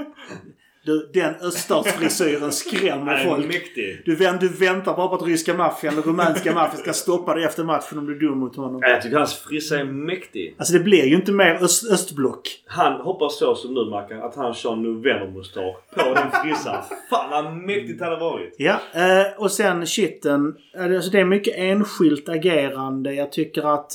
Du, 0.84 1.10
den 1.14 1.36
öststatsfrisyren 1.36 2.52
skrämmer 2.52 3.18
folk. 3.26 3.48
mäktig. 3.48 4.02
Du, 4.06 4.16
du 4.16 4.48
väntar 4.48 4.96
bara 4.96 5.08
på 5.08 5.16
att 5.16 5.28
ryska 5.28 5.54
maffian 5.54 5.98
och 5.98 6.06
rumänska 6.06 6.54
maffian 6.56 6.82
ska 6.82 6.94
stoppa 6.94 7.36
dig 7.36 7.44
efter 7.44 7.64
matchen 7.64 7.98
om 7.98 8.06
du 8.06 8.16
är 8.16 8.20
dum 8.20 8.38
mot 8.38 8.56
honom. 8.56 8.82
Jag 8.84 9.02
tycker 9.02 9.18
hans 9.18 9.34
frissa 9.34 9.80
är 9.80 9.84
mäktig. 9.84 10.56
Alltså 10.58 10.74
det 10.74 10.80
blir 10.80 11.06
ju 11.06 11.16
inte 11.16 11.32
mer 11.32 11.64
öst, 11.64 11.92
östblock. 11.92 12.50
Han 12.66 13.02
hoppas 13.02 13.40
så 13.40 13.56
som 13.56 13.74
nu 13.74 13.86
Mackan 13.90 14.22
att 14.22 14.36
han 14.36 14.54
kör 14.54 14.76
novembermustasch 14.76 15.76
på 15.96 16.14
den 16.14 16.32
frissan. 16.44 16.84
Fan 17.10 17.30
vad 17.30 17.54
mäktigt 17.54 18.00
det 18.00 18.06
hade 18.06 18.20
varit. 18.20 18.56
Ja, 18.58 18.80
eh, 18.94 19.42
och 19.42 19.52
sen 19.52 19.86
shitten. 19.86 20.56
Alltså 20.78 21.12
det 21.12 21.20
är 21.20 21.26
mycket 21.26 21.54
enskilt 21.58 22.30
agerande. 22.30 23.14
Jag 23.14 23.32
tycker 23.32 23.74
att... 23.76 23.92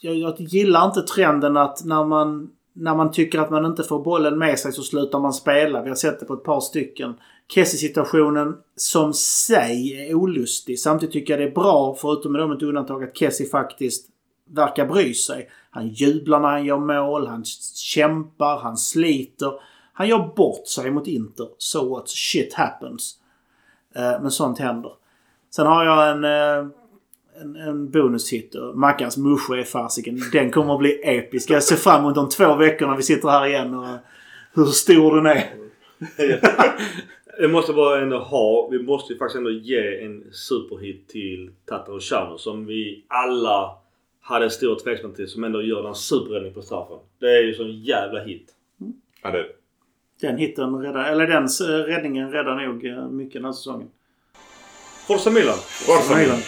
Jag, 0.00 0.14
jag 0.14 0.34
gillar 0.38 0.86
inte 0.86 1.02
trenden 1.02 1.56
att 1.56 1.84
när 1.84 2.04
man, 2.04 2.50
när 2.76 2.94
man 2.94 3.12
tycker 3.12 3.38
att 3.38 3.50
man 3.50 3.66
inte 3.66 3.82
får 3.82 4.04
bollen 4.04 4.38
med 4.38 4.58
sig 4.58 4.72
så 4.72 4.82
slutar 4.82 5.20
man 5.20 5.32
spela. 5.32 5.82
Vi 5.82 5.88
har 5.88 5.96
sett 5.96 6.20
det 6.20 6.26
på 6.26 6.34
ett 6.34 6.44
par 6.44 6.60
stycken. 6.60 7.14
Kessie-situationen 7.48 8.56
som 8.76 9.12
sig 9.14 10.08
är 10.08 10.14
olustig. 10.14 10.78
Samtidigt 10.80 11.12
tycker 11.12 11.32
jag 11.32 11.40
det 11.40 11.50
är 11.50 11.54
bra, 11.54 11.96
förutom 12.00 12.32
med 12.32 12.52
ett 12.52 12.62
undantag, 12.62 13.04
att 13.04 13.16
Kessie 13.16 13.46
faktiskt 13.46 14.08
verkar 14.50 14.86
bry 14.86 15.14
sig. 15.14 15.50
Han 15.70 15.88
jublar 15.88 16.40
när 16.40 16.48
han 16.48 16.64
gör 16.64 16.78
mål, 16.78 17.26
han 17.26 17.44
kämpar, 17.74 18.58
han 18.58 18.76
sliter. 18.76 19.52
Han 19.92 20.08
gör 20.08 20.34
bort 20.36 20.68
sig 20.68 20.90
mot 20.90 21.06
Inter. 21.06 21.48
So 21.58 21.88
what? 21.88 22.08
Shit 22.08 22.54
happens. 22.54 23.18
Eh, 23.94 24.22
men 24.22 24.30
sånt 24.30 24.58
händer. 24.58 24.92
Sen 25.50 25.66
har 25.66 25.84
jag 25.84 26.10
en, 26.10 26.24
eh, 26.24 26.70
en, 27.40 27.56
en 27.56 27.90
bonushit. 27.90 28.54
och 28.54 28.78
Mackans 28.78 29.16
musche 29.16 29.60
är 29.60 29.64
fasiken. 29.64 30.20
Den 30.32 30.50
kommer 30.50 30.74
att 30.74 30.78
bli 30.78 31.00
episk. 31.04 31.50
Jag 31.50 31.62
ser 31.62 31.76
fram 31.76 32.00
emot 32.00 32.14
de 32.14 32.28
två 32.28 32.54
veckorna 32.54 32.96
vi 32.96 33.02
sitter 33.02 33.28
här 33.28 33.46
igen 33.46 33.74
och 33.74 33.86
hur 34.54 34.64
stor 34.64 35.16
den 35.16 35.26
är. 35.26 35.44
Det 37.38 37.48
måste 37.48 37.72
bara 37.72 38.02
ändå 38.02 38.18
ha, 38.18 38.68
vi 38.70 38.82
måste 38.82 39.12
ju 39.12 39.18
faktiskt 39.18 39.36
ändå 39.36 39.50
ge 39.50 40.04
en 40.04 40.24
superhit 40.32 41.08
till 41.08 41.50
Tatar 41.64 41.92
och 41.92 42.02
Chano 42.02 42.38
som 42.38 42.66
vi 42.66 43.04
alla 43.08 43.76
hade 44.20 44.50
stor 44.50 44.78
tveksamhet 44.84 45.16
till 45.16 45.28
som 45.28 45.44
ändå 45.44 45.62
gör 45.62 45.88
en 45.88 45.94
superräddning 45.94 46.54
på 46.54 46.62
straffen. 46.62 46.98
Det 47.18 47.26
är 47.26 47.42
ju 47.42 47.54
sån 47.54 47.80
jävla 47.80 48.24
hit. 48.24 48.52
Ja, 49.22 49.30
det, 49.30 49.46
Den 50.20 50.38
hitten 50.38 50.82
räddar, 50.82 51.12
eller 51.12 51.26
den 51.26 51.48
räddningen 51.86 52.30
räddar 52.30 52.66
nog 52.66 52.86
eh, 52.86 53.08
mycket 53.08 53.34
den 53.34 53.44
här 53.44 53.52
säsongen. 53.52 53.88
Forza 55.06 55.30
Milan! 55.30 55.56
Forza 55.58 56.18
Milan. 56.18 56.38